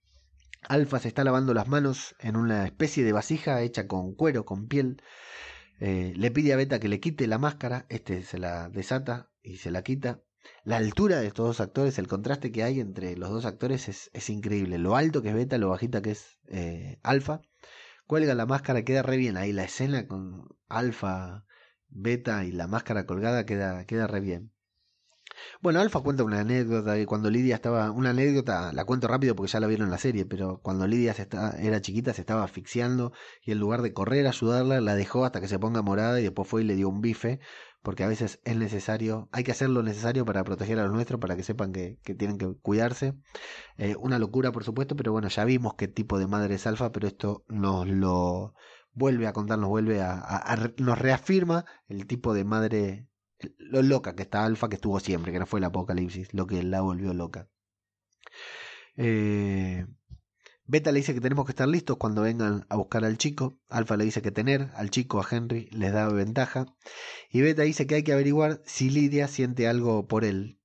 Alfa 0.67 0.99
se 0.99 1.07
está 1.07 1.23
lavando 1.23 1.53
las 1.53 1.67
manos 1.67 2.15
en 2.19 2.35
una 2.35 2.65
especie 2.65 3.03
de 3.03 3.11
vasija 3.11 3.61
hecha 3.61 3.87
con 3.87 4.13
cuero, 4.13 4.45
con 4.45 4.67
piel. 4.67 5.01
Eh, 5.79 6.13
le 6.15 6.31
pide 6.31 6.53
a 6.53 6.57
Beta 6.57 6.79
que 6.79 6.89
le 6.89 6.99
quite 6.99 7.27
la 7.27 7.39
máscara, 7.39 7.85
este 7.89 8.23
se 8.23 8.37
la 8.37 8.69
desata 8.69 9.29
y 9.41 9.57
se 9.57 9.71
la 9.71 9.83
quita. 9.83 10.21
La 10.63 10.77
altura 10.77 11.19
de 11.19 11.27
estos 11.27 11.47
dos 11.47 11.59
actores, 11.59 11.97
el 11.97 12.07
contraste 12.07 12.51
que 12.51 12.63
hay 12.63 12.79
entre 12.79 13.17
los 13.17 13.31
dos 13.31 13.45
actores 13.45 13.89
es, 13.89 14.29
increíble. 14.29 14.77
Lo 14.77 14.95
alto 14.95 15.23
que 15.23 15.29
es 15.29 15.35
Beta, 15.35 15.57
lo 15.57 15.69
bajita 15.69 16.03
que 16.03 16.11
es 16.11 16.37
eh, 16.47 16.99
Alfa. 17.01 17.41
Cuelga 18.07 18.35
la 18.35 18.45
máscara, 18.45 18.83
queda 18.83 19.01
re 19.01 19.17
bien. 19.17 19.35
Ahí 19.37 19.51
la 19.51 19.63
escena 19.63 20.07
con 20.07 20.47
Alfa, 20.67 21.45
Beta 21.89 22.45
y 22.45 22.51
la 22.51 22.67
máscara 22.67 23.05
colgada 23.05 23.45
queda, 23.45 23.85
queda 23.85 24.05
re 24.07 24.19
bien. 24.19 24.51
Bueno, 25.61 25.79
Alfa 25.79 26.01
cuenta 26.01 26.23
una 26.23 26.41
anécdota 26.41 26.93
de 26.93 27.05
cuando 27.07 27.29
Lidia 27.29 27.55
estaba. 27.55 27.91
Una 27.91 28.11
anécdota, 28.11 28.71
la 28.73 28.85
cuento 28.85 29.07
rápido 29.07 29.35
porque 29.35 29.51
ya 29.51 29.59
la 29.59 29.67
vieron 29.67 29.87
en 29.87 29.91
la 29.91 29.97
serie, 29.97 30.25
pero 30.25 30.59
cuando 30.61 30.87
Lidia 30.87 31.13
se 31.13 31.27
era 31.59 31.81
chiquita 31.81 32.13
se 32.13 32.21
estaba 32.21 32.43
asfixiando 32.43 33.11
y 33.43 33.51
en 33.51 33.59
lugar 33.59 33.81
de 33.81 33.93
correr 33.93 34.27
a 34.27 34.29
ayudarla, 34.29 34.81
la 34.81 34.95
dejó 34.95 35.25
hasta 35.25 35.41
que 35.41 35.47
se 35.47 35.59
ponga 35.59 35.81
morada 35.81 36.19
y 36.19 36.23
después 36.23 36.47
fue 36.47 36.61
y 36.61 36.65
le 36.65 36.75
dio 36.75 36.89
un 36.89 37.01
bife 37.01 37.39
porque 37.85 38.03
a 38.03 38.07
veces 38.07 38.41
es 38.45 38.57
necesario, 38.57 39.29
hay 39.31 39.43
que 39.43 39.51
hacer 39.51 39.69
lo 39.69 39.83
necesario 39.83 40.25
para 40.25 40.43
proteger 40.43 40.79
a 40.79 40.83
los 40.85 40.91
nuestros, 40.91 41.19
para 41.19 41.35
que 41.37 41.43
sepan 41.43 41.71
que, 41.71 41.99
tienen 42.17 42.39
que 42.39 42.51
cuidarse. 42.59 43.13
Eh, 43.77 43.95
una 43.97 44.17
locura, 44.17 44.51
por 44.51 44.63
supuesto, 44.63 44.95
pero 44.95 45.11
bueno, 45.11 45.27
ya 45.29 45.45
vimos 45.45 45.75
qué 45.75 45.87
tipo 45.87 46.17
de 46.17 46.25
madre 46.25 46.55
es 46.55 46.65
Alfa, 46.65 46.91
pero 46.91 47.07
esto 47.07 47.45
nos 47.47 47.87
lo 47.87 48.55
vuelve 48.91 49.27
a 49.27 49.33
contar, 49.33 49.59
nos 49.59 49.69
vuelve 49.69 50.01
a, 50.01 50.57
nos 50.79 50.97
reafirma 50.97 51.65
el 51.87 52.07
tipo 52.07 52.33
de 52.33 52.43
madre, 52.43 53.07
lo 53.59 53.83
loca 53.83 54.15
que 54.15 54.23
está 54.23 54.45
Alfa, 54.45 54.67
que 54.67 54.75
estuvo 54.75 54.99
siempre, 54.99 55.31
que 55.31 55.37
no 55.39 55.45
fue 55.45 55.59
el 55.59 55.65
apocalipsis, 55.65 56.33
lo 56.33 56.47
que 56.47 56.63
la 56.63 56.81
volvió 56.81 57.13
loca. 57.13 57.49
Eh, 58.97 59.85
Beta 60.67 60.91
le 60.91 60.99
dice 60.99 61.13
que 61.13 61.21
tenemos 61.21 61.45
que 61.45 61.51
estar 61.51 61.67
listos 61.67 61.97
cuando 61.97 62.23
vengan 62.23 62.65
a 62.69 62.75
buscar 62.75 63.05
al 63.05 63.19
chico. 63.19 63.59
Alfa 63.69 63.97
le 63.97 64.05
dice 64.05 64.23
que 64.23 64.31
tener 64.31 64.71
al 64.73 64.89
chico, 64.89 65.21
a 65.21 65.27
Henry, 65.29 65.69
les 65.71 65.93
da 65.93 66.09
ventaja. 66.09 66.65
Y 67.29 67.41
Beta 67.41 67.61
dice 67.61 67.85
que 67.85 67.95
hay 67.95 68.03
que 68.03 68.13
averiguar 68.13 68.61
si 68.65 68.89
Lidia 68.89 69.27
siente 69.27 69.67
algo 69.67 70.07
por 70.07 70.25
él. 70.25 70.59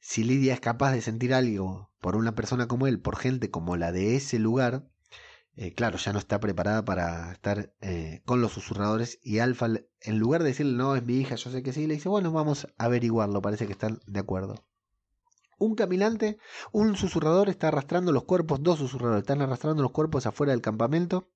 Si 0.00 0.22
Lidia 0.22 0.52
es 0.52 0.60
capaz 0.60 0.92
de 0.92 1.00
sentir 1.00 1.32
algo 1.32 1.90
por 2.00 2.16
una 2.16 2.34
persona 2.34 2.68
como 2.68 2.86
él, 2.86 3.00
por 3.00 3.16
gente 3.16 3.50
como 3.50 3.76
la 3.78 3.90
de 3.90 4.16
ese 4.16 4.38
lugar, 4.38 4.86
eh, 5.56 5.72
claro, 5.72 5.96
ya 5.96 6.12
no 6.12 6.18
está 6.18 6.38
preparada 6.40 6.84
para 6.84 7.32
estar 7.32 7.72
eh, 7.80 8.20
con 8.26 8.42
los 8.42 8.52
susurradores. 8.52 9.18
Y 9.22 9.38
Alfa, 9.38 9.68
en 10.00 10.18
lugar 10.18 10.42
de 10.42 10.48
decirle, 10.50 10.76
no, 10.76 10.94
es 10.94 11.04
mi 11.04 11.14
hija, 11.16 11.36
yo 11.36 11.50
sé 11.50 11.62
que 11.62 11.72
sí, 11.72 11.86
le 11.86 11.94
dice, 11.94 12.10
bueno, 12.10 12.32
vamos 12.32 12.66
a 12.76 12.84
averiguarlo. 12.84 13.40
Parece 13.40 13.66
que 13.66 13.72
están 13.72 14.00
de 14.06 14.20
acuerdo. 14.20 14.62
Un 15.62 15.76
caminante, 15.76 16.38
un 16.72 16.96
susurrador 16.96 17.48
está 17.48 17.68
arrastrando 17.68 18.10
los 18.10 18.24
cuerpos, 18.24 18.60
dos 18.64 18.80
susurradores 18.80 19.22
están 19.22 19.42
arrastrando 19.42 19.80
los 19.80 19.92
cuerpos 19.92 20.26
afuera 20.26 20.50
del 20.50 20.60
campamento. 20.60 21.30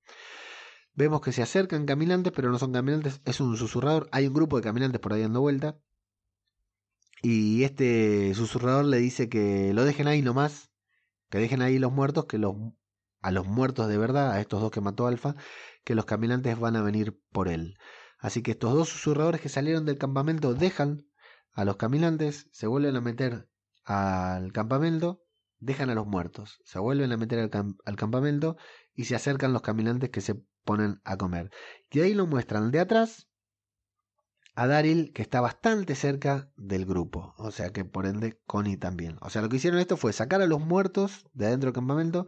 Vemos 0.94 1.20
que 1.20 1.30
se 1.30 1.42
acercan 1.42 1.86
caminantes, 1.86 2.32
pero 2.34 2.50
no 2.50 2.58
son 2.58 2.72
caminantes, 2.72 3.20
es 3.24 3.38
un 3.38 3.56
susurrador. 3.56 4.08
Hay 4.10 4.26
un 4.26 4.34
grupo 4.34 4.56
de 4.56 4.64
caminantes 4.64 5.00
por 5.00 5.12
ahí 5.12 5.22
dando 5.22 5.42
vuelta. 5.42 5.78
Y 7.22 7.62
este 7.62 8.34
susurrador 8.34 8.86
le 8.86 8.96
dice 8.96 9.28
que 9.28 9.72
lo 9.72 9.84
dejen 9.84 10.08
ahí 10.08 10.22
nomás, 10.22 10.72
que 11.30 11.38
dejen 11.38 11.62
ahí 11.62 11.78
los 11.78 11.92
muertos, 11.92 12.24
que 12.24 12.40
a 13.22 13.30
los 13.30 13.46
muertos 13.46 13.86
de 13.86 13.96
verdad, 13.96 14.32
a 14.32 14.40
estos 14.40 14.60
dos 14.60 14.72
que 14.72 14.80
mató 14.80 15.06
Alfa, 15.06 15.36
que 15.84 15.94
los 15.94 16.04
caminantes 16.04 16.58
van 16.58 16.74
a 16.74 16.82
venir 16.82 17.16
por 17.30 17.46
él. 17.46 17.78
Así 18.18 18.42
que 18.42 18.50
estos 18.50 18.74
dos 18.74 18.88
susurradores 18.88 19.40
que 19.40 19.48
salieron 19.48 19.84
del 19.84 19.98
campamento 19.98 20.52
dejan 20.52 21.06
a 21.52 21.64
los 21.64 21.76
caminantes, 21.76 22.48
se 22.50 22.66
vuelven 22.66 22.96
a 22.96 23.00
meter 23.00 23.48
al 23.86 24.52
campamento, 24.52 25.22
dejan 25.60 25.90
a 25.90 25.94
los 25.94 26.06
muertos, 26.06 26.60
se 26.64 26.78
vuelven 26.78 27.12
a 27.12 27.16
meter 27.16 27.38
al, 27.38 27.96
campamento 27.96 28.56
y 28.94 29.04
se 29.04 29.14
acercan 29.14 29.52
los 29.52 29.62
caminantes 29.62 30.10
que 30.10 30.20
se 30.20 30.34
ponen 30.64 31.00
a 31.04 31.16
comer. 31.16 31.50
Y 31.90 32.00
ahí 32.00 32.12
lo 32.12 32.26
muestran 32.26 32.72
de 32.72 32.80
atrás 32.80 33.28
a 34.56 34.66
Daryl, 34.66 35.12
que 35.12 35.22
está 35.22 35.40
bastante 35.40 35.94
cerca 35.94 36.50
del 36.56 36.84
grupo, 36.84 37.34
o 37.38 37.50
sea 37.50 37.72
que 37.72 37.84
por 37.84 38.06
ende 38.06 38.40
Connie 38.46 38.76
también. 38.76 39.18
O 39.20 39.30
sea, 39.30 39.42
lo 39.42 39.48
que 39.48 39.56
hicieron 39.56 39.78
esto 39.78 39.96
fue 39.96 40.12
sacar 40.12 40.42
a 40.42 40.46
los 40.46 40.60
muertos 40.60 41.26
de 41.32 41.46
adentro 41.46 41.68
del 41.68 41.74
campamento 41.74 42.26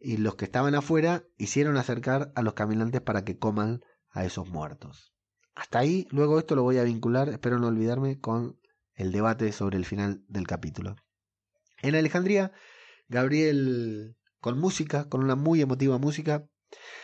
y 0.00 0.16
los 0.16 0.36
que 0.36 0.46
estaban 0.46 0.74
afuera 0.74 1.24
hicieron 1.36 1.76
acercar 1.76 2.32
a 2.34 2.42
los 2.42 2.54
caminantes 2.54 3.00
para 3.02 3.24
que 3.24 3.38
coman 3.38 3.82
a 4.10 4.24
esos 4.24 4.48
muertos. 4.48 5.12
Hasta 5.54 5.80
ahí, 5.80 6.06
luego 6.10 6.38
esto 6.38 6.54
lo 6.54 6.62
voy 6.62 6.78
a 6.78 6.84
vincular, 6.84 7.28
espero 7.28 7.58
no 7.58 7.66
olvidarme, 7.66 8.20
con 8.20 8.58
el 8.98 9.12
debate 9.12 9.52
sobre 9.52 9.78
el 9.78 9.86
final 9.86 10.22
del 10.28 10.46
capítulo. 10.46 10.96
En 11.80 11.94
Alejandría, 11.94 12.52
Gabriel, 13.08 14.16
con 14.40 14.58
música, 14.58 15.08
con 15.08 15.22
una 15.22 15.36
muy 15.36 15.62
emotiva 15.62 15.98
música, 15.98 16.46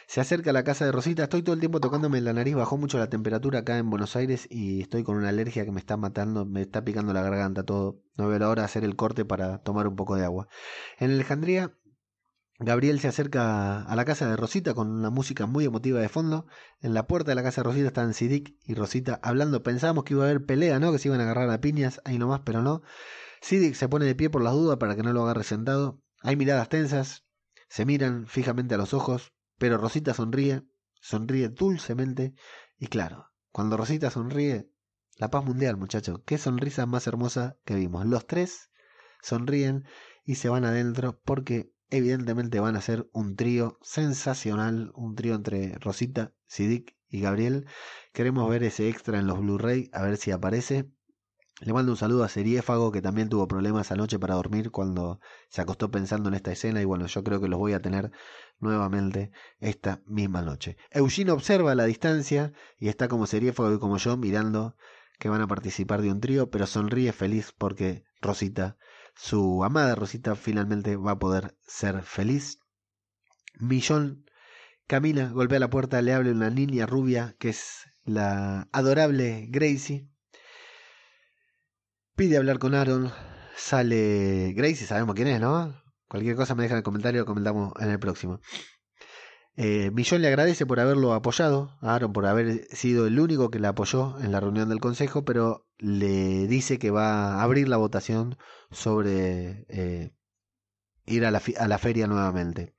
se 0.07 0.21
acerca 0.21 0.51
a 0.51 0.53
la 0.53 0.65
casa 0.65 0.85
de 0.85 0.93
Rosita. 0.93 1.23
Estoy 1.23 1.43
todo 1.43 1.55
el 1.55 1.61
tiempo 1.61 1.81
tocándome 1.81 2.21
la 2.21 2.33
nariz, 2.33 2.57
bajó 2.57 2.77
mucho 2.77 2.99
la 2.99 3.09
temperatura 3.09 3.61
acá 3.61 3.79
en 3.79 3.89
Buenos 3.89 4.17
Aires 4.17 4.47
y 4.51 4.83
estoy 4.83 5.05
con 5.05 5.17
una 5.17 5.31
alergia 5.31 5.65
que 5.65 5.71
me 5.71 5.81
está 5.81 5.97
matando, 5.97 6.45
me 6.45 6.63
está 6.63 6.85
picando 6.85 7.13
la 7.13 7.23
garganta 7.23 7.63
todo. 7.63 8.01
No 8.17 8.29
veo 8.29 8.39
la 8.39 8.49
hora 8.49 8.63
de 8.63 8.67
hacer 8.67 8.85
el 8.85 8.97
corte 8.97 9.25
para 9.25 9.63
tomar 9.63 9.87
un 9.87 9.97
poco 9.97 10.17
de 10.17 10.25
agua. 10.25 10.49
En 10.99 11.13
Alejandría, 11.13 11.73
Gabriel 12.61 13.01
se 13.01 13.09
acerca 13.09 13.83
a 13.83 13.97
la 13.97 14.05
casa 14.05 14.29
de 14.29 14.37
Rosita 14.37 14.75
con 14.75 14.89
una 14.89 15.11
música 15.11 15.47
muy 15.47 15.65
emotiva 15.65 16.01
de 16.01 16.09
fondo. 16.09 16.47
En 16.81 16.95
la 16.95 17.07
puerta 17.09 17.33
de 17.33 17.35
la 17.35 17.43
casa 17.43 17.61
de 17.61 17.65
Rosita 17.65 17.89
están 17.89 18.15
Sidic 18.15 18.57
y 18.65 18.75
Rosita 18.75 19.19
hablando. 19.23 19.63
Pensábamos 19.65 20.05
que 20.05 20.15
iba 20.15 20.25
a 20.25 20.29
haber 20.29 20.45
pelea, 20.45 20.79
¿no? 20.79 20.93
Que 20.93 20.99
se 20.99 21.09
iban 21.09 21.21
a 21.21 21.25
agarrar 21.25 21.51
a 21.51 21.61
piñas, 21.61 22.01
ahí 22.05 22.17
nomás, 22.17 22.43
pero 22.45 22.63
no. 22.63 22.83
Sidic 23.43 23.75
se 23.75 23.89
pone 23.89 24.07
de 24.07 24.15
pie 24.15 24.31
por 24.31 24.43
las 24.43 24.53
dudas 24.53 24.79
para 24.79 24.95
que 24.95 25.03
no 25.03 25.13
lo 25.13 25.25
agarre 25.25 25.43
sentado. 25.43 26.01
Hay 26.23 26.37
miradas 26.37 26.69
tensas, 26.69 27.25
se 27.69 27.85
miran 27.85 28.27
fijamente 28.29 28.77
a 28.77 28.79
los 28.79 28.95
ojos, 28.95 29.33
pero 29.59 29.77
Rosita 29.77 30.15
sonríe, 30.15 30.63
sonríe 31.01 31.49
dulcemente. 31.49 32.35
Y 32.79 32.87
claro, 32.87 33.33
cuando 33.51 33.77
Rosita 33.77 34.11
sonríe, 34.11 34.71
la 35.19 35.29
paz 35.29 35.45
mundial, 35.45 35.77
muchachos. 35.77 36.21
Qué 36.25 36.39
sonrisa 36.39 36.87
más 36.87 37.09
hermosa 37.09 37.57
que 37.65 37.75
vimos. 37.75 38.07
Los 38.07 38.27
tres 38.27 38.71
sonríen 39.23 39.85
y 40.25 40.37
se 40.37 40.49
van 40.49 40.65
adentro 40.65 41.21
porque 41.25 41.74
evidentemente 41.97 42.61
van 42.61 42.77
a 42.77 42.81
ser 42.81 43.09
un 43.13 43.37
trío 43.37 43.79
sensacional, 43.83 44.91
un 44.95 45.15
trío 45.15 45.35
entre 45.35 45.79
Rosita, 45.79 46.33
Sidic 46.47 46.97
y 47.09 47.21
Gabriel. 47.21 47.67
Queremos 48.13 48.49
ver 48.51 48.65
ese 48.65 48.89
extra 48.89 49.19
en 49.19 49.27
los 49.27 49.39
Blu-ray, 49.39 49.91
a 49.93 50.03
ver 50.03 50.17
si 50.17 50.33
aparece. 50.33 50.91
Le 51.61 51.73
mando 51.73 51.93
un 51.93 51.97
saludo 51.97 52.25
a 52.25 52.29
Seriéfago, 52.29 52.91
que 52.91 53.01
también 53.01 53.29
tuvo 53.29 53.47
problemas 53.47 53.93
anoche 53.93 54.19
para 54.19 54.35
dormir 54.35 54.73
cuando 54.73 55.21
se 55.49 55.61
acostó 55.61 55.93
pensando 55.93 56.29
en 56.29 56.35
esta 56.35 56.51
escena. 56.51 56.83
Y 56.83 56.85
bueno, 56.85 57.07
yo 57.07 57.23
creo 57.23 57.41
que 57.41 57.49
los 57.49 57.61
voy 57.61 57.75
a 57.75 57.81
tener 57.81 58.11
nuevamente 58.59 59.31
esta 59.61 60.03
misma 60.05 60.43
noche. 60.43 60.77
Eugene 60.91 61.31
observa 61.31 61.73
a 61.73 61.77
la 61.77 61.85
distancia 61.85 62.53
y 62.77 62.89
está 62.89 63.07
como 63.07 63.27
Seriéfago 63.27 63.73
y 63.73 63.79
como 63.79 63.99
yo 63.99 64.17
mirando 64.17 64.77
que 65.21 65.29
van 65.29 65.43
a 65.43 65.47
participar 65.47 66.03
de 66.03 66.11
un 66.11 66.21
trío, 66.21 66.51
pero 66.51 66.67
sonríe 66.67 67.13
feliz 67.13 67.55
porque 67.57 68.05
Rosita 68.21 68.77
su 69.15 69.65
amada 69.65 69.95
Rosita 69.95 70.35
finalmente 70.37 70.97
va 70.97 71.12
a 71.12 71.19
poder 71.19 71.57
ser 71.67 72.03
feliz. 72.03 72.59
Millón 73.59 74.25
camina, 74.87 75.31
golpea 75.31 75.59
la 75.59 75.71
puerta, 75.71 76.03
le 76.03 76.12
habla 76.12 76.33
una 76.33 76.51
niña 76.51 76.87
rubia 76.87 77.37
que 77.39 77.51
es 77.51 77.85
la 78.05 78.69
adorable 78.73 79.47
Gracie. 79.49 80.09
Pide 82.17 82.37
hablar 82.37 82.59
con 82.59 82.75
Aaron. 82.75 83.12
sale 83.57 84.53
Gracie, 84.55 84.87
sabemos 84.87 85.15
quién 85.15 85.29
es, 85.29 85.41
¿no? 85.41 85.83
Cualquier 86.09 86.37
cosa 86.37 86.55
me 86.55 86.65
deja 86.65 86.75
en 86.75 86.79
el 86.79 86.85
comentario, 86.85 87.27
comentamos 87.27 87.73
en 87.81 87.91
el 87.91 87.99
próximo. 87.99 88.41
Eh, 89.57 89.91
Millón 89.93 90.23
le 90.23 90.29
agradece 90.29 90.67
por 90.67 90.81
haberlo 90.81 91.13
apoyado 91.13 91.77
a 91.81 91.95
Aaron, 91.95 92.13
por 92.13 92.27
haber 92.27 92.65
sido 92.75 93.07
el 93.07 93.21
único 93.21 93.51
que 93.51 93.61
le 93.61 93.69
apoyó 93.69 94.19
en 94.21 94.33
la 94.33 94.41
reunión 94.41 94.69
del 94.69 94.81
consejo, 94.81 95.25
pero 95.25 95.69
le 95.79 96.47
dice 96.49 96.79
que 96.79 96.91
va 96.91 97.35
a 97.35 97.43
abrir 97.43 97.69
la 97.69 97.77
votación 97.77 98.37
sobre 98.71 99.65
eh, 99.69 100.13
ir 101.07 101.25
a 101.25 101.31
la, 101.31 101.41
a 101.59 101.69
la 101.69 101.79
feria 101.79 102.07
nuevamente. 102.09 102.75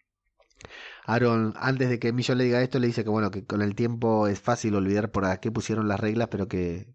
Aaron, 1.05 1.53
antes 1.57 1.89
de 1.89 1.99
que 1.99 2.11
Millón 2.13 2.39
le 2.39 2.45
diga 2.45 2.61
esto, 2.61 2.79
le 2.79 2.87
dice 2.87 3.03
que 3.03 3.09
bueno, 3.09 3.31
que 3.31 3.45
con 3.45 3.61
el 3.61 3.75
tiempo 3.75 4.27
es 4.27 4.39
fácil 4.39 4.75
olvidar 4.75 5.11
por 5.11 5.39
qué 5.39 5.51
pusieron 5.51 5.87
las 5.87 5.99
reglas, 5.99 6.29
pero 6.29 6.47
que 6.47 6.94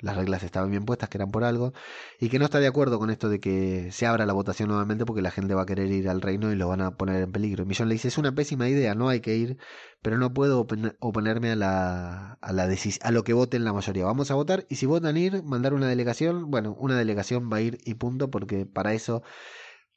las 0.00 0.16
reglas 0.16 0.42
estaban 0.42 0.70
bien 0.70 0.84
puestas, 0.84 1.08
que 1.08 1.18
eran 1.18 1.30
por 1.30 1.44
algo, 1.44 1.72
y 2.18 2.28
que 2.28 2.38
no 2.38 2.44
está 2.46 2.58
de 2.60 2.66
acuerdo 2.66 2.98
con 2.98 3.10
esto 3.10 3.28
de 3.28 3.40
que 3.40 3.92
se 3.92 4.06
abra 4.06 4.26
la 4.26 4.32
votación 4.32 4.68
nuevamente 4.68 5.04
porque 5.04 5.22
la 5.22 5.30
gente 5.30 5.54
va 5.54 5.62
a 5.62 5.66
querer 5.66 5.90
ir 5.90 6.08
al 6.08 6.20
reino 6.20 6.52
y 6.52 6.56
lo 6.56 6.68
van 6.68 6.80
a 6.80 6.96
poner 6.96 7.22
en 7.22 7.32
peligro. 7.32 7.66
Millón 7.66 7.88
le 7.88 7.94
dice, 7.94 8.08
es 8.08 8.18
una 8.18 8.34
pésima 8.34 8.68
idea, 8.68 8.94
no 8.94 9.08
hay 9.08 9.20
que 9.20 9.36
ir, 9.36 9.58
pero 10.02 10.18
no 10.18 10.32
puedo 10.32 10.66
oponerme 11.00 11.52
a, 11.52 11.56
la, 11.56 12.38
a, 12.40 12.52
la 12.52 12.68
a 13.02 13.10
lo 13.10 13.24
que 13.24 13.32
voten 13.32 13.64
la 13.64 13.72
mayoría. 13.72 14.04
Vamos 14.04 14.30
a 14.30 14.34
votar 14.34 14.66
y 14.68 14.76
si 14.76 14.86
votan 14.86 15.16
ir, 15.16 15.42
mandar 15.42 15.74
una 15.74 15.88
delegación, 15.88 16.50
bueno, 16.50 16.74
una 16.78 16.96
delegación 16.96 17.50
va 17.52 17.58
a 17.58 17.60
ir 17.62 17.78
y 17.84 17.94
punto, 17.94 18.30
porque 18.30 18.66
para 18.66 18.94
eso, 18.94 19.22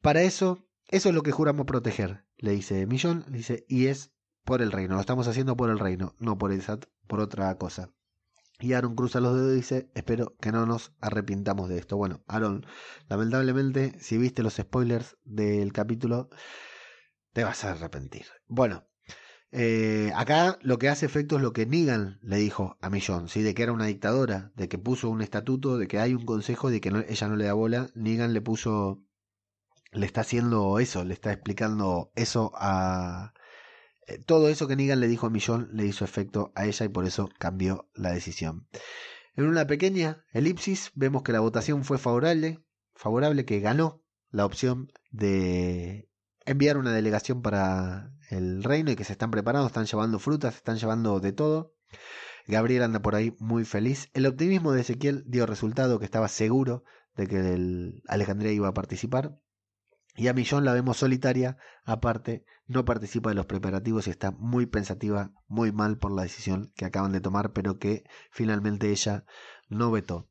para 0.01 0.22
eso, 0.22 0.68
eso 0.89 1.10
es 1.10 1.16
lo 1.16 1.24
que 1.24 1.32
juramos 1.32 1.66
proteger, 1.66 2.26
le 2.38 2.51
dice 2.51 2.86
Millón, 2.86 3.26
le 3.30 3.38
dice, 3.38 3.66
y 3.68 3.88
es 3.88 4.14
por 4.43 4.62
el 4.62 4.72
reino, 4.72 4.95
lo 4.95 5.01
estamos 5.01 5.28
haciendo 5.28 5.56
por 5.56 5.70
el 5.70 5.80
reino, 5.80 6.16
no 6.20 6.38
por, 6.38 6.51
esa, 6.51 6.80
por 7.08 7.20
otra 7.20 7.56
cosa. 7.58 7.91
Y 8.64 8.72
Aaron 8.72 8.95
cruza 8.95 9.20
los 9.20 9.36
dedos 9.36 9.51
y 9.51 9.55
dice, 9.57 9.89
espero 9.93 10.38
que 10.39 10.53
no 10.53 10.66
nos 10.66 10.93
arrepintamos 11.01 11.68
de 11.68 11.78
esto. 11.78 11.97
Bueno, 11.97 12.24
Aaron, 12.28 12.66
lamentablemente, 13.09 13.93
si 13.99 14.18
viste 14.18 14.41
los 14.41 14.53
spoilers 14.53 15.18
del 15.26 15.74
capítulo, 15.74 16.30
te 17.34 17.43
vas 17.43 17.66
a 17.66 17.72
arrepentir. 17.72 18.26
Bueno, 18.47 18.88
eh, 19.51 20.14
acá 20.16 20.57
lo 20.61 20.78
que 20.78 20.88
hace 20.88 21.05
efecto 21.05 21.36
es 21.36 21.41
lo 21.41 21.51
que 21.51 21.66
Negan 21.66 22.20
le 22.22 22.38
dijo 22.38 22.78
a 22.80 22.89
Millón, 22.89 23.28
¿sí? 23.28 23.41
de 23.41 23.53
que 23.53 23.64
era 23.64 23.74
una 23.74 23.88
dictadora, 23.88 24.53
de 24.55 24.70
que 24.70 24.78
puso 24.78 25.09
un 25.09 25.22
estatuto, 25.22 25.78
de 25.78 25.89
que 25.89 25.99
hay 25.99 26.14
un 26.14 26.24
consejo, 26.24 26.70
de 26.70 26.80
que 26.80 27.05
ella 27.09 27.28
no 27.28 27.36
le 27.36 27.43
da 27.43 27.53
bola. 27.53 27.89
Negan 27.95 28.32
le 28.32 28.39
puso, 28.39 29.03
le 29.91 30.05
está 30.05 30.22
haciendo 30.22 30.80
eso, 30.80 31.03
le 31.03 31.14
está 31.14 31.34
explicando 31.34 32.14
eso 32.16 32.53
a, 32.55 33.34
todo 34.26 34.49
eso 34.49 34.68
que 34.68 34.76
Negan 34.76 34.99
le 34.99 35.08
dijo 35.08 35.28
a 35.28 35.30
Millón 35.30 35.70
le 35.74 35.86
hizo 35.86 36.06
efecto 36.06 36.51
a 36.56 36.66
ella 36.66 36.86
y 36.86 36.89
por 36.89 37.06
eso 37.06 37.30
cambió 37.39 37.89
la 37.93 38.12
decisión. 38.12 38.68
En 39.36 39.45
una 39.45 39.66
pequeña 39.66 40.24
elipsis 40.32 40.91
vemos 40.93 41.24
que 41.24 41.32
la 41.32 41.39
votación 41.39 41.84
fue 41.84 41.97
favorable, 41.97 42.64
favorable 42.95 43.45
que 43.45 43.60
ganó 43.60 44.04
la 44.30 44.45
opción 44.45 44.91
de 45.12 46.10
enviar 46.45 46.78
una 46.78 46.91
delegación 46.91 47.41
para 47.41 48.12
el 48.30 48.64
reino 48.64 48.91
y 48.91 48.95
que 48.95 49.04
se 49.04 49.14
están 49.14 49.32
preparando, 49.32 49.68
están 49.68 49.86
llevando 49.86 50.20
frutas, 50.20 50.56
están 50.56 50.78
llevando 50.78 51.20
de 51.20 51.32
todo. 51.32 51.74
Gabriel 52.45 52.84
anda 52.84 53.01
por 53.01 53.16
ahí 53.16 53.36
muy 53.39 53.64
feliz. 53.64 54.10
El 54.14 54.26
optimismo 54.26 54.72
de 54.72 54.82
Ezequiel 54.82 55.24
dio 55.28 55.45
resultado 55.45 55.99
que 55.99 56.06
estaba 56.06 56.28
seguro 56.28 56.84
de 57.16 57.28
que 57.28 58.01
Alejandría 58.08 58.51
iba 58.51 58.68
a 58.68 58.74
participar. 58.74 59.38
Y 60.16 60.28
a 60.28 60.34
Millón 60.34 60.64
la 60.64 60.74
vemos 60.74 60.97
solitaria, 60.97 61.57
aparte, 61.86 62.45
no 62.68 62.86
participa 62.86 63.30
de 63.30 63.36
los 63.36 63.47
preparativos 63.47 64.07
y 64.07 64.11
está 64.11 64.32
muy 64.32 64.66
pensativa, 64.66 65.32
muy 65.47 65.72
mal 65.72 65.97
por 65.97 66.11
la 66.11 66.24
decisión 66.24 66.72
que 66.76 66.86
acaban 66.86 67.11
de 67.11 67.22
tomar, 67.22 67.51
pero 67.53 67.80
que 67.80 68.03
finalmente 68.32 68.91
ella 68.91 69.26
no 69.70 69.91
vetó. 69.91 70.30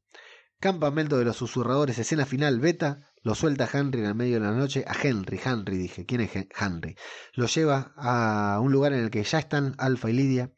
Campamento 0.60 1.18
de 1.18 1.24
los 1.24 1.36
susurradores, 1.36 1.98
escena 1.98 2.24
final, 2.24 2.60
beta, 2.60 3.00
lo 3.22 3.34
suelta 3.34 3.68
Henry 3.72 4.00
en 4.00 4.06
el 4.06 4.14
medio 4.14 4.34
de 4.34 4.46
la 4.46 4.52
noche, 4.52 4.84
a 4.86 4.94
Henry, 5.00 5.40
Henry 5.44 5.76
dije, 5.76 6.06
¿quién 6.06 6.20
es 6.20 6.30
Henry? 6.34 6.96
Lo 7.34 7.46
lleva 7.46 7.92
a 7.96 8.60
un 8.60 8.70
lugar 8.70 8.92
en 8.92 9.00
el 9.00 9.10
que 9.10 9.24
ya 9.24 9.40
están 9.40 9.74
Alfa 9.78 10.10
y 10.10 10.12
Lidia. 10.12 10.52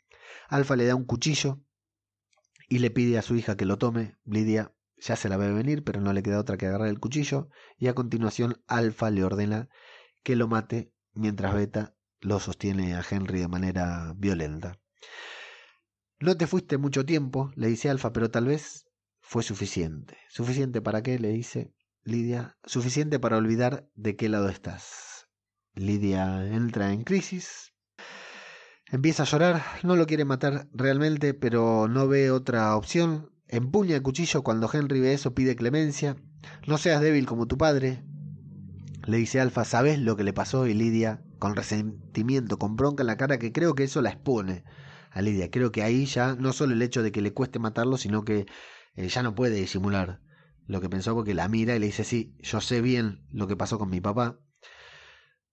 Alfa 0.48 0.76
le 0.76 0.84
da 0.84 0.94
un 0.94 1.06
cuchillo 1.06 1.62
y 2.68 2.80
le 2.80 2.90
pide 2.90 3.16
a 3.16 3.22
su 3.22 3.34
hija 3.34 3.56
que 3.56 3.64
lo 3.64 3.78
tome. 3.78 4.18
Lidia 4.24 4.73
ya 5.04 5.16
se 5.16 5.28
la 5.28 5.36
ve 5.36 5.52
venir, 5.52 5.84
pero 5.84 6.00
no 6.00 6.12
le 6.12 6.22
queda 6.22 6.40
otra 6.40 6.56
que 6.56 6.66
agarrar 6.66 6.88
el 6.88 6.98
cuchillo 6.98 7.48
y 7.76 7.88
a 7.88 7.94
continuación 7.94 8.62
Alfa 8.66 9.10
le 9.10 9.22
ordena 9.22 9.68
que 10.22 10.34
lo 10.34 10.48
mate 10.48 10.92
mientras 11.12 11.54
Beta 11.54 11.94
lo 12.20 12.40
sostiene 12.40 12.94
a 12.94 13.04
Henry 13.08 13.40
de 13.40 13.48
manera 13.48 14.14
violenta. 14.16 14.80
No 16.20 16.36
te 16.36 16.46
fuiste 16.46 16.78
mucho 16.78 17.04
tiempo, 17.04 17.52
le 17.54 17.68
dice 17.68 17.90
Alfa, 17.90 18.12
pero 18.12 18.30
tal 18.30 18.46
vez 18.46 18.86
fue 19.20 19.42
suficiente. 19.42 20.16
¿Suficiente 20.30 20.80
para 20.80 21.02
qué? 21.02 21.18
le 21.18 21.28
dice 21.28 21.74
Lidia. 22.02 22.56
Suficiente 22.64 23.18
para 23.18 23.36
olvidar 23.36 23.90
de 23.94 24.16
qué 24.16 24.30
lado 24.30 24.48
estás. 24.48 25.28
Lidia 25.74 26.46
entra 26.46 26.92
en 26.92 27.04
crisis. 27.04 27.74
Empieza 28.90 29.24
a 29.24 29.26
llorar, 29.26 29.62
no 29.82 29.96
lo 29.96 30.06
quiere 30.06 30.24
matar 30.24 30.68
realmente, 30.72 31.34
pero 31.34 31.88
no 31.88 32.08
ve 32.08 32.30
otra 32.30 32.74
opción. 32.76 33.33
Empuña 33.48 33.96
el 33.96 34.02
cuchillo 34.02 34.42
cuando 34.42 34.70
Henry 34.72 35.00
ve 35.00 35.12
eso, 35.12 35.34
pide 35.34 35.56
clemencia. 35.56 36.16
No 36.66 36.78
seas 36.78 37.00
débil 37.00 37.26
como 37.26 37.46
tu 37.46 37.58
padre. 37.58 38.02
Le 39.06 39.18
dice 39.18 39.40
Alfa, 39.40 39.64
¿sabes 39.64 39.98
lo 39.98 40.16
que 40.16 40.24
le 40.24 40.32
pasó? 40.32 40.66
Y 40.66 40.74
Lidia, 40.74 41.22
con 41.38 41.56
resentimiento, 41.56 42.58
con 42.58 42.76
bronca 42.76 43.02
en 43.02 43.08
la 43.08 43.16
cara, 43.16 43.38
que 43.38 43.52
creo 43.52 43.74
que 43.74 43.84
eso 43.84 44.00
la 44.00 44.10
expone 44.10 44.64
a 45.10 45.20
Lidia. 45.22 45.50
Creo 45.50 45.72
que 45.72 45.82
ahí 45.82 46.06
ya 46.06 46.34
no 46.36 46.52
solo 46.52 46.72
el 46.72 46.82
hecho 46.82 47.02
de 47.02 47.12
que 47.12 47.20
le 47.20 47.32
cueste 47.32 47.58
matarlo, 47.58 47.98
sino 47.98 48.24
que 48.24 48.46
eh, 48.96 49.08
ya 49.08 49.22
no 49.22 49.34
puede 49.34 49.56
disimular 49.56 50.20
lo 50.66 50.80
que 50.80 50.88
pensó 50.88 51.14
porque 51.14 51.34
la 51.34 51.48
mira 51.48 51.76
y 51.76 51.78
le 51.78 51.86
dice, 51.86 52.04
sí, 52.04 52.34
yo 52.40 52.60
sé 52.60 52.80
bien 52.80 53.26
lo 53.30 53.46
que 53.46 53.56
pasó 53.56 53.78
con 53.78 53.90
mi 53.90 54.00
papá. 54.00 54.40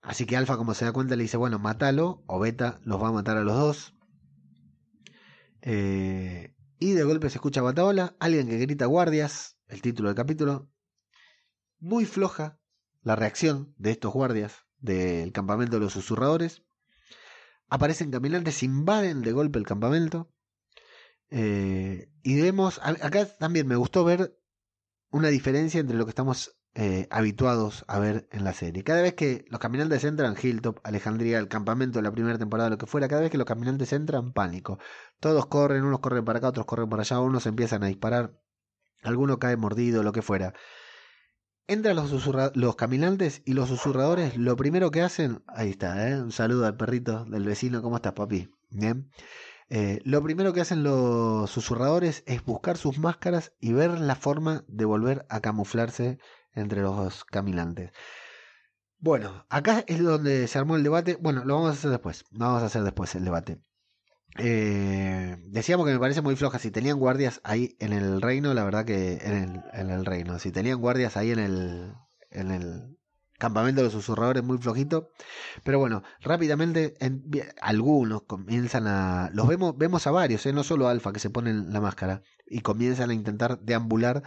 Así 0.02 0.26
que 0.26 0.38
Alfa, 0.38 0.58
como 0.58 0.74
se 0.74 0.86
da 0.86 0.94
cuenta, 0.94 1.16
le 1.16 1.24
dice, 1.24 1.38
bueno, 1.38 1.60
mátalo, 1.60 2.24
o 2.28 2.40
Beta 2.40 2.80
los 2.84 3.02
va 3.02 3.10
a 3.10 3.12
matar 3.12 3.38
a 3.38 3.44
los 3.44 3.56
dos. 3.56 3.94
Eh, 5.62 6.56
y 6.82 6.94
de 6.94 7.04
golpe 7.04 7.30
se 7.30 7.36
escucha 7.36 7.62
Bataola, 7.62 8.16
alguien 8.20 8.50
que 8.50 8.58
grita 8.58 8.88
guardias, 8.88 9.56
el 9.68 9.84
título 9.84 10.10
del 10.10 10.16
capítulo. 10.16 10.68
Muy 11.78 12.06
floja 12.06 12.60
la 13.04 13.16
reacción 13.16 13.76
de 13.78 13.92
estos 13.92 14.12
guardias 14.12 14.66
del 14.80 15.32
campamento 15.32 15.76
de 15.76 15.82
los 15.82 15.94
susurradores. 15.94 16.64
Aparecen 17.70 18.10
caminantes, 18.10 18.64
invaden 18.64 19.22
de 19.22 19.32
golpe 19.32 19.60
el 19.60 19.66
campamento. 19.68 20.34
Eh, 21.30 22.12
y 22.24 22.42
vemos, 22.42 22.80
acá 22.82 23.28
también 23.38 23.68
me 23.68 23.76
gustó 23.76 24.04
ver 24.04 24.36
una 25.12 25.28
diferencia 25.28 25.80
entre 25.80 25.98
lo 25.98 26.06
que 26.06 26.12
estamos 26.12 26.58
eh, 26.74 27.08
habituados 27.10 27.84
a 27.88 28.00
ver 28.00 28.28
en 28.32 28.46
la 28.46 28.54
serie. 28.54 28.84
Cada 28.84 29.02
vez 29.02 29.14
que 29.14 29.44
los 29.50 29.60
caminantes 29.60 30.06
entran, 30.06 30.36
Hilltop, 30.42 30.80
Alejandría, 30.84 31.38
el 31.38 31.50
campamento 31.50 32.00
de 32.00 32.04
la 32.04 32.12
primera 32.12 32.38
temporada, 32.38 32.70
lo 32.70 32.78
que 32.78 32.86
fuera, 32.86 33.10
cada 33.10 33.22
vez 33.22 33.30
que 33.30 33.38
los 33.38 33.46
caminantes 33.46 33.92
entran, 33.92 34.32
pánico. 34.32 34.80
Todos 35.20 35.48
corren, 35.48 35.84
unos 35.84 36.00
corren 36.00 36.24
para 36.24 36.40
acá, 36.40 36.48
otros 36.48 36.66
corren 36.66 36.90
para 36.90 37.02
allá, 37.02 37.20
unos 37.20 37.46
empiezan 37.46 37.84
a 37.84 37.88
disparar, 37.88 38.40
alguno 39.04 39.38
cae 39.38 39.58
mordido, 39.58 40.02
lo 40.02 40.14
que 40.14 40.22
fuera. 40.22 40.54
Entran 41.68 41.98
los, 41.98 42.12
los 42.56 42.76
caminantes 42.78 43.42
y 43.46 43.54
los 43.54 43.68
susurradores, 43.68 44.38
lo 44.38 44.56
primero 44.56 44.92
que 44.92 45.02
hacen, 45.02 45.44
ahí 45.48 45.72
está, 45.72 46.10
¿eh? 46.10 46.22
un 46.22 46.32
saludo 46.32 46.66
al 46.66 46.78
perrito 46.78 47.26
del 47.26 47.44
vecino, 47.44 47.82
¿cómo 47.82 47.98
estás 47.98 48.14
papi? 48.14 48.50
Bien. 48.70 49.10
Eh, 49.74 50.02
lo 50.04 50.22
primero 50.22 50.52
que 50.52 50.60
hacen 50.60 50.84
los 50.84 51.50
susurradores 51.50 52.24
es 52.26 52.44
buscar 52.44 52.78
sus 52.78 52.98
máscaras 52.98 53.54
y 53.62 53.72
ver 53.72 54.02
la 54.02 54.16
forma 54.16 54.66
de 54.68 54.84
volver 54.84 55.26
a 55.30 55.40
camuflarse 55.40 56.20
entre 56.54 56.82
los 56.82 57.24
caminantes. 57.26 57.92
Bueno, 59.00 59.46
acá 59.50 59.84
es 59.88 60.02
donde 60.04 60.48
se 60.48 60.60
armó 60.60 60.76
el 60.76 60.84
debate. 60.84 61.18
Bueno, 61.20 61.44
lo 61.44 61.56
vamos 61.56 61.72
a 61.72 61.74
hacer 61.74 61.90
después. 61.90 62.26
Vamos 62.32 62.62
a 62.62 62.68
hacer 62.68 62.84
después 62.84 63.16
el 63.16 63.26
debate. 63.26 63.60
Eh, 64.38 65.38
decíamos 65.48 65.86
que 65.86 65.94
me 65.94 66.00
parece 66.00 66.22
muy 66.22 66.36
floja. 66.36 66.60
Si 66.60 66.72
tenían 66.72 67.00
guardias 67.00 67.42
ahí 67.44 67.76
en 67.80 67.94
el 67.94 68.22
reino, 68.22 68.54
la 68.54 68.64
verdad 68.64 68.86
que 68.86 69.14
en 69.24 69.34
el, 69.34 69.64
en 69.74 69.90
el 69.90 70.06
reino. 70.06 70.40
Si 70.40 70.52
tenían 70.52 70.80
guardias 70.80 71.18
ahí 71.18 71.32
en 71.32 71.40
el, 71.40 71.94
en 72.30 72.52
el 72.52 72.98
campamento 73.42 73.82
de 73.82 73.86
los 73.86 73.94
susurradores, 73.94 74.44
muy 74.44 74.60
flojito. 74.60 75.10
Pero 75.64 75.80
bueno, 75.80 76.04
rápidamente 76.22 76.94
en, 77.00 77.24
algunos 77.60 78.24
comienzan 78.24 78.88
a. 78.88 79.32
Los 79.34 79.48
vemos, 79.48 79.78
vemos 79.78 80.06
a 80.08 80.12
varios, 80.12 80.46
¿eh? 80.46 80.54
no 80.54 80.64
solo 80.64 80.88
Alfa 80.88 81.12
que 81.12 81.20
se 81.20 81.32
ponen 81.32 81.74
la 81.74 81.82
máscara. 81.82 82.22
Y 82.46 82.62
comienzan 82.62 83.10
a 83.10 83.14
intentar 83.14 83.60
deambular 83.60 84.24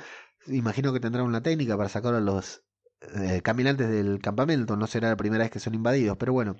imagino 0.47 0.92
que 0.92 1.01
tendrán 1.01 1.26
una 1.26 1.42
técnica 1.42 1.76
para 1.76 1.88
sacar 1.88 2.14
a 2.14 2.20
los 2.20 2.62
eh, 3.01 3.40
caminantes 3.42 3.88
del 3.88 4.20
campamento, 4.20 4.76
no 4.76 4.86
será 4.86 5.09
la 5.09 5.16
primera 5.16 5.45
vez 5.45 5.51
que 5.51 5.61
son 5.61 5.74
invadidos, 5.74 6.16
pero 6.16 6.32
bueno, 6.32 6.57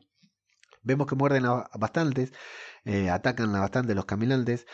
vemos 0.83 1.07
que 1.07 1.15
muerden 1.17 1.47
a, 1.47 1.69
bastantes, 1.79 2.33
eh, 2.85 3.11
atacan 3.11 3.55
a 3.55 3.61
bastante 3.61 3.95
los 3.95 4.05
caminantes. 4.05 4.67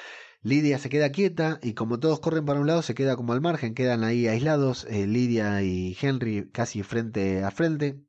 Lidia 0.42 0.78
se 0.78 0.88
queda 0.88 1.12
quieta 1.12 1.58
y 1.62 1.74
como 1.74 2.00
todos 2.00 2.20
corren 2.20 2.46
para 2.46 2.60
un 2.60 2.66
lado 2.66 2.82
se 2.82 2.94
queda 2.94 3.16
como 3.16 3.32
al 3.34 3.42
margen, 3.42 3.74
quedan 3.74 4.04
ahí 4.04 4.26
aislados, 4.26 4.86
eh, 4.88 5.06
Lidia 5.06 5.62
y 5.62 5.96
Henry 6.00 6.50
casi 6.50 6.82
frente 6.82 7.44
a 7.44 7.50
frente. 7.50 8.02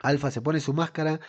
Alfa 0.00 0.30
se 0.30 0.42
pone 0.42 0.60
su 0.60 0.74
máscara 0.74 1.20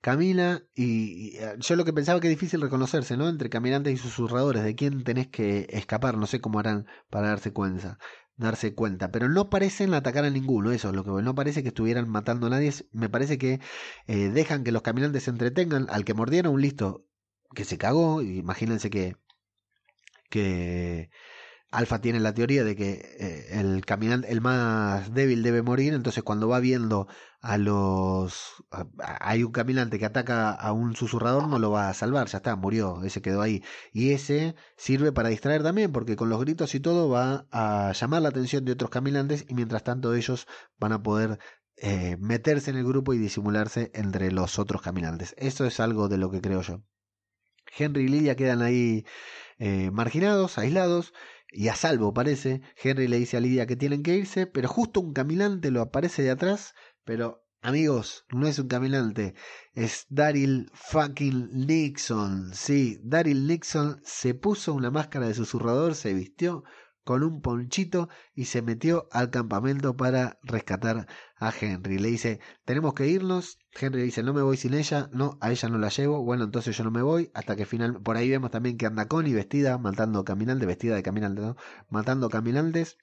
camina 0.00 0.62
y, 0.74 1.38
yo 1.58 1.76
lo 1.76 1.84
que 1.84 1.92
pensaba 1.92 2.20
que 2.20 2.28
es 2.28 2.34
difícil 2.38 2.60
reconocerse, 2.60 3.16
¿no? 3.16 3.28
Entre 3.28 3.50
caminantes 3.50 3.94
y 3.94 3.96
susurradores, 3.96 4.62
de 4.62 4.74
quién 4.74 5.04
tenés 5.04 5.28
que 5.28 5.66
escapar, 5.70 6.16
no 6.16 6.26
sé 6.26 6.40
cómo 6.40 6.60
harán 6.60 6.86
para 7.10 7.28
darse 7.28 7.52
cuenta. 7.52 7.98
Darse 8.38 8.74
cuenta, 8.74 9.10
pero 9.10 9.28
no 9.28 9.50
parecen 9.50 9.92
atacar 9.94 10.24
a 10.24 10.30
ninguno, 10.30 10.72
eso 10.72 10.88
es 10.88 10.94
lo 10.94 11.04
que 11.04 11.10
no 11.22 11.34
parece 11.34 11.62
que 11.62 11.68
estuvieran 11.68 12.08
matando 12.08 12.46
a 12.46 12.50
nadie, 12.50 12.72
me 12.92 13.10
parece 13.10 13.36
que 13.36 13.60
eh, 14.06 14.30
dejan 14.30 14.64
que 14.64 14.72
los 14.72 14.82
caminantes 14.82 15.24
se 15.24 15.30
entretengan, 15.30 15.86
al 15.90 16.04
que 16.04 16.14
mordieron, 16.14 16.60
listo, 16.60 17.04
que 17.54 17.64
se 17.64 17.78
cagó, 17.78 18.22
imagínense 18.22 18.90
que 18.90 19.16
que 20.30 21.10
Alfa 21.70 22.00
tiene 22.00 22.18
la 22.18 22.32
teoría 22.32 22.64
de 22.64 22.74
que 22.74 22.92
eh, 23.18 23.60
el 23.60 23.84
caminante, 23.84 24.32
el 24.32 24.40
más 24.40 25.12
débil 25.12 25.42
debe 25.42 25.60
morir, 25.60 25.92
entonces 25.92 26.22
cuando 26.22 26.48
va 26.48 26.60
viendo 26.60 27.08
a 27.40 27.58
los... 27.58 28.64
hay 29.20 29.44
un 29.44 29.52
caminante 29.52 29.98
que 29.98 30.06
ataca 30.06 30.50
a 30.52 30.72
un 30.72 30.96
susurrador, 30.96 31.46
no 31.46 31.58
lo 31.58 31.70
va 31.70 31.90
a 31.90 31.94
salvar, 31.94 32.26
ya 32.28 32.38
está, 32.38 32.56
murió, 32.56 33.02
ese 33.04 33.20
quedó 33.20 33.42
ahí. 33.42 33.62
Y 33.92 34.12
ese 34.12 34.54
sirve 34.76 35.12
para 35.12 35.28
distraer 35.28 35.62
también, 35.62 35.92
porque 35.92 36.16
con 36.16 36.30
los 36.30 36.40
gritos 36.40 36.74
y 36.74 36.80
todo 36.80 37.10
va 37.10 37.46
a 37.50 37.92
llamar 37.92 38.22
la 38.22 38.30
atención 38.30 38.64
de 38.64 38.72
otros 38.72 38.90
caminantes 38.90 39.44
y 39.46 39.54
mientras 39.54 39.84
tanto 39.84 40.14
ellos 40.14 40.46
van 40.78 40.92
a 40.92 41.02
poder 41.02 41.38
eh, 41.76 42.16
meterse 42.18 42.70
en 42.70 42.78
el 42.78 42.84
grupo 42.84 43.12
y 43.12 43.18
disimularse 43.18 43.90
entre 43.94 44.32
los 44.32 44.58
otros 44.58 44.80
caminantes. 44.80 45.34
Eso 45.36 45.66
es 45.66 45.80
algo 45.80 46.08
de 46.08 46.16
lo 46.16 46.30
que 46.30 46.40
creo 46.40 46.62
yo. 46.62 46.82
Henry 47.76 48.04
y 48.04 48.08
Lidia 48.08 48.36
quedan 48.36 48.62
ahí 48.62 49.04
eh, 49.58 49.90
marginados, 49.90 50.56
aislados 50.56 51.12
y 51.50 51.68
a 51.68 51.74
salvo 51.74 52.12
parece. 52.12 52.62
Henry 52.82 53.08
le 53.08 53.18
dice 53.18 53.36
a 53.36 53.40
Lidia 53.40 53.66
que 53.66 53.76
tienen 53.76 54.02
que 54.02 54.16
irse, 54.16 54.46
pero 54.46 54.68
justo 54.68 55.00
un 55.00 55.12
caminante 55.12 55.70
lo 55.70 55.80
aparece 55.80 56.22
de 56.22 56.30
atrás, 56.30 56.74
pero 57.04 57.44
amigos, 57.60 58.24
no 58.30 58.46
es 58.46 58.58
un 58.58 58.68
caminante, 58.68 59.34
es 59.74 60.06
Daryl 60.08 60.70
fucking 60.74 61.50
Nixon. 61.66 62.54
Sí, 62.54 62.98
Daryl 63.02 63.46
Nixon 63.46 64.00
se 64.04 64.34
puso 64.34 64.74
una 64.74 64.90
máscara 64.90 65.26
de 65.26 65.34
susurrador, 65.34 65.94
se 65.94 66.14
vistió 66.14 66.64
con 67.08 67.22
un 67.22 67.40
ponchito 67.40 68.10
y 68.34 68.44
se 68.44 68.60
metió 68.60 69.08
al 69.12 69.30
campamento 69.30 69.96
para 69.96 70.38
rescatar 70.42 71.06
a 71.36 71.50
Henry. 71.58 71.98
Le 71.98 72.10
dice, 72.10 72.38
tenemos 72.66 72.92
que 72.92 73.06
irnos. 73.08 73.58
Henry 73.80 74.02
dice, 74.02 74.22
no 74.22 74.34
me 74.34 74.42
voy 74.42 74.58
sin 74.58 74.74
ella. 74.74 75.08
No, 75.14 75.38
a 75.40 75.50
ella 75.50 75.70
no 75.70 75.78
la 75.78 75.88
llevo. 75.88 76.22
Bueno, 76.22 76.44
entonces 76.44 76.76
yo 76.76 76.84
no 76.84 76.90
me 76.90 77.00
voy. 77.00 77.30
Hasta 77.32 77.56
que 77.56 77.64
final, 77.64 78.02
por 78.02 78.18
ahí 78.18 78.28
vemos 78.28 78.50
también 78.50 78.76
que 78.76 78.84
anda 78.84 79.08
Connie 79.08 79.32
vestida, 79.32 79.78
matando 79.78 80.22
caminantes, 80.22 80.66
vestida 80.68 80.96
de 80.96 81.02
caminante, 81.02 81.40
¿no? 81.40 81.56
Matando 81.88 82.28
caminantes. 82.28 82.98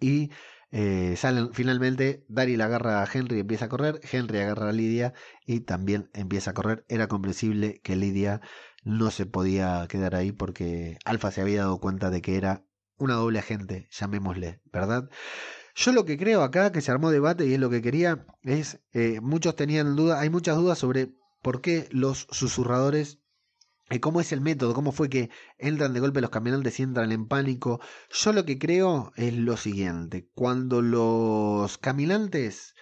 Y 0.00 0.30
eh, 0.70 1.16
salen 1.16 1.52
finalmente, 1.54 2.24
Daryl 2.28 2.60
agarra 2.60 3.02
a 3.02 3.08
Henry 3.12 3.38
y 3.38 3.40
empieza 3.40 3.64
a 3.64 3.68
correr, 3.68 4.00
Henry 4.12 4.38
agarra 4.38 4.68
a 4.68 4.72
Lidia 4.72 5.12
y 5.44 5.60
también 5.62 6.08
empieza 6.14 6.52
a 6.52 6.54
correr. 6.54 6.84
Era 6.88 7.08
comprensible 7.08 7.80
que 7.82 7.96
Lidia 7.96 8.40
no 8.84 9.10
se 9.10 9.26
podía 9.26 9.86
quedar 9.88 10.14
ahí 10.14 10.30
porque 10.30 10.98
Alfa 11.04 11.32
se 11.32 11.40
había 11.40 11.62
dado 11.62 11.80
cuenta 11.80 12.10
de 12.10 12.22
que 12.22 12.36
era 12.36 12.67
una 12.98 13.14
doble 13.14 13.38
agente, 13.38 13.88
llamémosle, 13.90 14.60
¿verdad? 14.72 15.08
Yo 15.74 15.92
lo 15.92 16.04
que 16.04 16.18
creo 16.18 16.42
acá, 16.42 16.72
que 16.72 16.80
se 16.80 16.90
armó 16.90 17.10
debate 17.10 17.46
y 17.46 17.54
es 17.54 17.60
lo 17.60 17.70
que 17.70 17.82
quería, 17.82 18.26
es, 18.42 18.80
eh, 18.92 19.20
muchos 19.20 19.56
tenían 19.56 19.96
dudas, 19.96 20.20
hay 20.20 20.30
muchas 20.30 20.56
dudas 20.56 20.78
sobre 20.78 21.14
por 21.40 21.60
qué 21.60 21.88
los 21.92 22.26
susurradores, 22.30 23.20
y 23.90 24.00
cómo 24.00 24.20
es 24.20 24.32
el 24.32 24.40
método, 24.40 24.74
cómo 24.74 24.92
fue 24.92 25.08
que 25.08 25.30
entran 25.56 25.94
de 25.94 26.00
golpe 26.00 26.20
los 26.20 26.30
caminantes 26.30 26.78
y 26.78 26.82
entran 26.82 27.10
en 27.10 27.26
pánico. 27.26 27.80
Yo 28.10 28.32
lo 28.32 28.44
que 28.44 28.58
creo 28.58 29.12
es 29.16 29.34
lo 29.34 29.56
siguiente, 29.56 30.28
cuando 30.34 30.82
los 30.82 31.78
caminantes, 31.78 32.74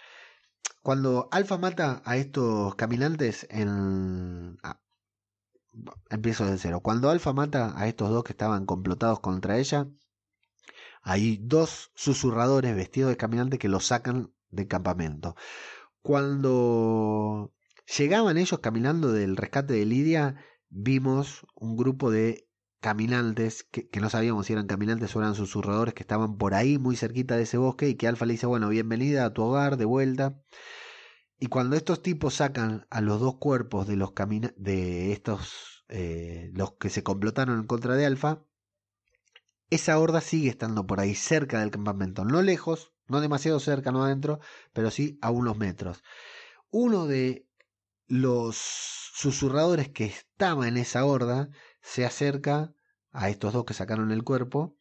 cuando 0.83 1.29
Alfa 1.31 1.59
mata 1.59 2.03
a 2.05 2.17
estos 2.17 2.75
caminantes 2.75 3.47
en... 3.51 4.59
Ah, 4.63 4.81
empiezo 6.11 6.47
de 6.47 6.59
cero. 6.59 6.81
Cuando 6.81 7.11
Alfa 7.11 7.33
mata 7.33 7.79
a 7.79 7.87
estos 7.87 8.11
dos 8.11 8.25
que 8.25 8.33
estaban 8.33 8.67
complotados 8.67 9.21
contra 9.21 9.59
ella, 9.59 9.89
hay 11.07 11.39
dos 11.41 11.93
susurradores 11.95 12.75
vestidos 12.75 13.11
de 13.11 13.17
caminante 13.17 13.59
que 13.59 13.69
los 13.69 13.87
sacan 13.87 14.33
del 14.51 14.67
campamento. 14.67 15.37
Cuando 16.03 17.53
llegaban 17.97 18.39
ellos 18.39 18.59
caminando 18.59 19.13
del 19.13 19.37
rescate 19.37 19.75
de 19.75 19.87
Lidia, 19.87 20.45
vimos 20.69 21.47
un 21.55 21.77
grupo 21.77 22.11
de 22.11 22.49
caminantes 22.81 23.63
que, 23.63 23.89
no 24.01 24.11
sabíamos 24.11 24.47
si 24.47 24.55
eran 24.55 24.67
caminantes 24.67 25.15
o 25.15 25.21
eran 25.21 25.37
susurradores 25.37 25.95
que 25.95 26.03
estaban 26.03 26.39
por 26.39 26.55
ahí 26.55 26.77
muy 26.77 26.97
cerquita 26.97 27.37
de 27.37 27.45
ese 27.45 27.57
bosque 27.57 27.89
y 27.89 27.95
que 27.95 28.09
Alfa 28.09 28.27
le 28.27 28.33
dice, 28.33 28.47
bueno, 28.47 28.69
bienvenida 28.69 29.27
a 29.27 29.33
tu 29.33 29.45
hogar, 29.45 29.77
de 29.77 29.85
vuelta. 29.85 30.43
Y 31.39 31.47
cuando 31.47 31.77
estos 31.77 32.03
tipos 32.03 32.35
sacan 32.35 32.85
a 32.91 33.01
los 33.01 33.21
dos 33.21 33.37
cuerpos 33.37 33.87
de 33.87 33.95
los 33.95 34.13
de 34.57 35.13
estos 35.13 35.85
eh, 35.89 36.51
los 36.53 36.73
que 36.73 36.91
se 36.91 37.05
complotaron 37.05 37.61
en 37.61 37.67
contra 37.69 37.95
de 37.95 38.07
Alfa, 38.07 38.43
esa 39.71 39.99
horda 39.99 40.21
sigue 40.21 40.49
estando 40.49 40.87
por 40.87 41.01
ahí, 41.01 41.15
cerca 41.15 41.61
del 41.61 41.71
campamento, 41.71 42.25
no 42.25 42.43
lejos, 42.43 42.93
no 43.09 43.21
demasiado 43.21 43.61
cerca, 43.61 43.93
no 43.93 44.05
adentro, 44.05 44.41
pero 44.73 44.91
sí 44.91 45.19
a 45.23 45.31
unos 45.31 45.57
metros. 45.57 46.03
Uno 46.71 47.07
de 47.07 47.47
los 48.07 48.57
susurradores 48.57 49.89
que 49.89 50.05
estaba 50.05 50.69
en 50.69 50.77
esa 50.77 51.05
horda 51.05 51.49
se 51.81 52.05
acerca 52.05 52.73
a 53.13 53.31
estos 53.31 53.53
dos 53.53 53.65
que 53.65 53.75
sacaron 53.75 54.13
el 54.13 54.25
cuerpo 54.25 54.77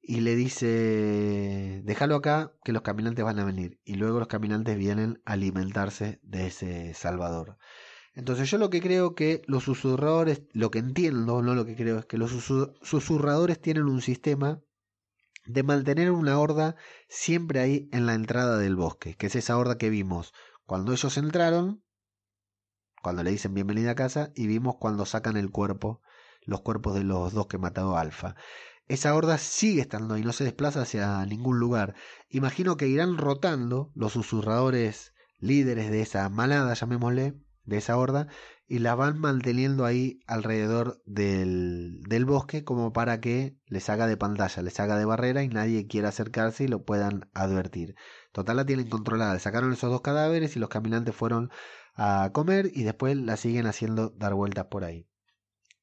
y 0.00 0.20
le 0.20 0.34
dice, 0.34 1.80
déjalo 1.84 2.16
acá, 2.16 2.52
que 2.64 2.72
los 2.72 2.82
caminantes 2.82 3.24
van 3.24 3.38
a 3.38 3.44
venir. 3.44 3.80
Y 3.84 3.94
luego 3.94 4.18
los 4.18 4.28
caminantes 4.28 4.76
vienen 4.76 5.22
a 5.24 5.34
alimentarse 5.34 6.18
de 6.22 6.48
ese 6.48 6.92
Salvador. 6.94 7.56
Entonces 8.14 8.50
yo 8.50 8.58
lo 8.58 8.68
que 8.68 8.82
creo 8.82 9.14
que 9.14 9.42
los 9.46 9.64
susurradores, 9.64 10.42
lo 10.52 10.70
que 10.70 10.78
entiendo, 10.78 11.42
no 11.42 11.54
lo 11.54 11.64
que 11.64 11.76
creo, 11.76 11.98
es 11.98 12.06
que 12.06 12.18
los 12.18 12.30
susurradores 12.30 13.60
tienen 13.60 13.84
un 13.84 14.02
sistema 14.02 14.60
de 15.46 15.62
mantener 15.62 16.10
una 16.10 16.38
horda 16.38 16.76
siempre 17.08 17.60
ahí 17.60 17.88
en 17.90 18.06
la 18.06 18.14
entrada 18.14 18.58
del 18.58 18.76
bosque, 18.76 19.14
que 19.14 19.26
es 19.26 19.36
esa 19.36 19.56
horda 19.56 19.78
que 19.78 19.90
vimos 19.90 20.32
cuando 20.66 20.92
ellos 20.92 21.16
entraron, 21.16 21.82
cuando 23.02 23.22
le 23.22 23.30
dicen 23.30 23.54
bienvenida 23.54 23.92
a 23.92 23.96
casa, 23.96 24.30
y 24.34 24.46
vimos 24.46 24.76
cuando 24.78 25.06
sacan 25.06 25.36
el 25.36 25.50
cuerpo, 25.50 26.00
los 26.44 26.60
cuerpos 26.60 26.94
de 26.94 27.04
los 27.04 27.32
dos 27.32 27.46
que 27.46 27.58
matado 27.58 27.96
Alfa. 27.96 28.36
Esa 28.86 29.14
horda 29.14 29.38
sigue 29.38 29.80
estando 29.80 30.14
ahí, 30.14 30.22
no 30.22 30.32
se 30.32 30.44
desplaza 30.44 30.82
hacia 30.82 31.24
ningún 31.26 31.58
lugar. 31.58 31.94
Imagino 32.28 32.76
que 32.76 32.88
irán 32.88 33.16
rotando 33.16 33.90
los 33.94 34.12
susurradores 34.12 35.14
líderes 35.38 35.90
de 35.90 36.02
esa 36.02 36.28
manada, 36.28 36.74
llamémosle, 36.74 37.34
de 37.64 37.78
esa 37.78 37.96
horda 37.96 38.28
y 38.66 38.78
la 38.78 38.94
van 38.94 39.18
manteniendo 39.18 39.84
ahí 39.84 40.20
alrededor 40.26 41.02
del, 41.04 42.00
del, 42.08 42.24
bosque 42.24 42.64
como 42.64 42.92
para 42.92 43.20
que 43.20 43.56
les 43.66 43.90
haga 43.90 44.06
de 44.06 44.16
pantalla, 44.16 44.62
les 44.62 44.80
haga 44.80 44.96
de 44.96 45.04
barrera 45.04 45.42
y 45.42 45.48
nadie 45.48 45.86
quiera 45.86 46.08
acercarse 46.08 46.64
y 46.64 46.68
lo 46.68 46.84
puedan 46.84 47.28
advertir. 47.34 47.94
Total 48.32 48.56
la 48.56 48.66
tienen 48.66 48.88
controlada, 48.88 49.38
sacaron 49.38 49.72
esos 49.72 49.90
dos 49.90 50.00
cadáveres 50.00 50.56
y 50.56 50.58
los 50.58 50.70
caminantes 50.70 51.14
fueron 51.14 51.50
a 51.94 52.30
comer 52.32 52.70
y 52.72 52.84
después 52.84 53.16
la 53.16 53.36
siguen 53.36 53.66
haciendo 53.66 54.10
dar 54.10 54.34
vueltas 54.34 54.66
por 54.66 54.84
ahí. 54.84 55.06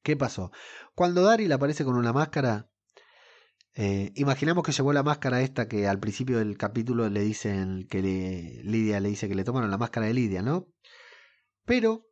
¿Qué 0.02 0.16
pasó? 0.16 0.50
Cuando 0.94 1.22
Daryl 1.22 1.52
aparece 1.52 1.84
con 1.84 1.96
una 1.96 2.12
máscara, 2.12 2.70
eh, 3.74 4.12
imaginamos 4.16 4.64
que 4.64 4.72
llevó 4.72 4.92
la 4.92 5.02
máscara 5.02 5.42
esta 5.42 5.68
que 5.68 5.86
al 5.86 6.00
principio 6.00 6.38
del 6.38 6.56
capítulo 6.56 7.08
le 7.08 7.20
dicen 7.20 7.86
que 7.88 8.02
Lidia 8.02 8.98
le 9.00 9.10
dice 9.10 9.28
que 9.28 9.34
le 9.34 9.44
tomaron 9.44 9.70
la 9.70 9.78
máscara 9.78 10.06
de 10.06 10.14
Lidia, 10.14 10.42
¿no? 10.42 10.66
Pero, 11.64 12.06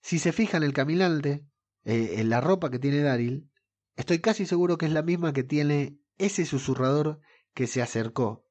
si 0.00 0.18
se 0.18 0.32
fija 0.32 0.56
en 0.56 0.62
el 0.62 0.72
caminante, 0.72 1.46
eh, 1.84 2.14
en 2.18 2.28
la 2.30 2.40
ropa 2.40 2.70
que 2.70 2.78
tiene 2.78 3.00
Daryl, 3.00 3.50
estoy 3.96 4.20
casi 4.20 4.46
seguro 4.46 4.78
que 4.78 4.86
es 4.86 4.92
la 4.92 5.02
misma 5.02 5.32
que 5.32 5.44
tiene 5.44 5.98
ese 6.18 6.44
susurrador 6.46 7.20
que 7.54 7.66
se 7.66 7.82
acercó 7.82 8.44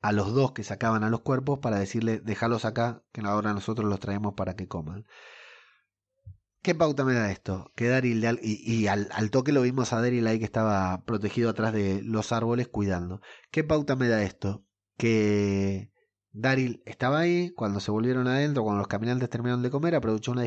a 0.00 0.12
los 0.12 0.34
dos 0.34 0.52
que 0.52 0.64
sacaban 0.64 1.04
a 1.04 1.10
los 1.10 1.20
cuerpos 1.20 1.60
para 1.60 1.78
decirle, 1.78 2.20
déjalos 2.20 2.64
acá, 2.64 3.04
que 3.12 3.20
ahora 3.20 3.54
nosotros 3.54 3.88
los 3.88 4.00
traemos 4.00 4.34
para 4.34 4.56
que 4.56 4.66
coman. 4.66 5.06
¿Qué 6.60 6.74
pauta 6.74 7.04
me 7.04 7.14
da 7.14 7.30
esto? 7.30 7.72
Que 7.76 7.88
Daryl, 7.88 8.24
y, 8.42 8.72
y 8.72 8.86
al, 8.88 9.08
al, 9.12 9.30
toque 9.30 9.52
lo 9.52 9.62
vimos 9.62 9.92
a 9.92 10.00
Daryl 10.00 10.26
ahí 10.26 10.38
que 10.38 10.44
estaba 10.44 11.04
protegido 11.04 11.50
atrás 11.50 11.72
de 11.72 12.02
los 12.02 12.32
árboles 12.32 12.68
cuidando. 12.68 13.20
¿Qué 13.50 13.64
pauta 13.64 13.96
me 13.96 14.08
da 14.08 14.22
esto? 14.22 14.64
Que 14.96 15.91
Daryl 16.32 16.82
estaba 16.86 17.20
ahí, 17.20 17.50
cuando 17.50 17.80
se 17.80 17.90
volvieron 17.90 18.26
adentro, 18.26 18.62
cuando 18.62 18.78
los 18.78 18.88
caminantes 18.88 19.28
terminaron 19.28 19.62
de 19.62 19.70
comer, 19.70 19.94
aprovechó 19.94 20.32
una 20.32 20.44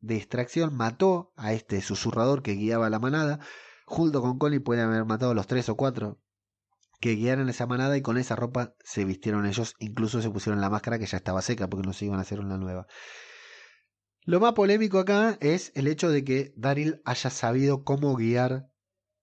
distracción, 0.00 0.74
mató 0.74 1.32
a 1.36 1.52
este 1.52 1.80
susurrador 1.80 2.42
que 2.42 2.54
guiaba 2.54 2.90
la 2.90 2.98
manada, 2.98 3.38
junto 3.86 4.20
con 4.20 4.38
Connie 4.38 4.58
puede 4.58 4.82
haber 4.82 5.04
matado 5.04 5.30
a 5.32 5.34
los 5.34 5.46
tres 5.46 5.68
o 5.68 5.76
cuatro 5.76 6.20
que 7.00 7.14
guiaron 7.14 7.48
esa 7.48 7.66
manada 7.66 7.96
y 7.96 8.02
con 8.02 8.18
esa 8.18 8.34
ropa 8.34 8.74
se 8.82 9.04
vistieron 9.04 9.46
ellos, 9.46 9.76
incluso 9.78 10.20
se 10.20 10.30
pusieron 10.30 10.60
la 10.60 10.70
máscara 10.70 10.98
que 10.98 11.06
ya 11.06 11.18
estaba 11.18 11.42
seca 11.42 11.68
porque 11.68 11.86
no 11.86 11.92
se 11.92 12.06
iban 12.06 12.18
a 12.18 12.22
hacer 12.22 12.40
una 12.40 12.58
nueva. 12.58 12.88
Lo 14.22 14.40
más 14.40 14.54
polémico 14.54 14.98
acá 14.98 15.38
es 15.40 15.70
el 15.76 15.86
hecho 15.86 16.10
de 16.10 16.24
que 16.24 16.52
Daryl 16.56 17.00
haya 17.04 17.30
sabido 17.30 17.84
cómo 17.84 18.16
guiar 18.16 18.68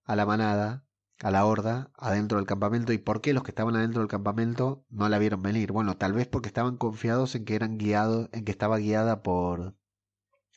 a 0.04 0.16
la 0.16 0.24
manada 0.24 0.85
a 1.22 1.30
la 1.30 1.44
horda 1.46 1.90
adentro 1.96 2.38
del 2.38 2.46
campamento 2.46 2.92
y 2.92 2.98
por 2.98 3.20
qué 3.20 3.32
los 3.32 3.42
que 3.42 3.50
estaban 3.50 3.76
adentro 3.76 4.00
del 4.00 4.08
campamento 4.08 4.84
no 4.90 5.08
la 5.08 5.18
vieron 5.18 5.42
venir. 5.42 5.72
Bueno, 5.72 5.96
tal 5.96 6.12
vez 6.12 6.26
porque 6.28 6.48
estaban 6.48 6.76
confiados 6.76 7.34
en 7.34 7.44
que 7.44 7.54
eran 7.54 7.78
guiados, 7.78 8.28
en 8.32 8.44
que 8.44 8.52
estaba 8.52 8.78
guiada 8.78 9.22
por 9.22 9.74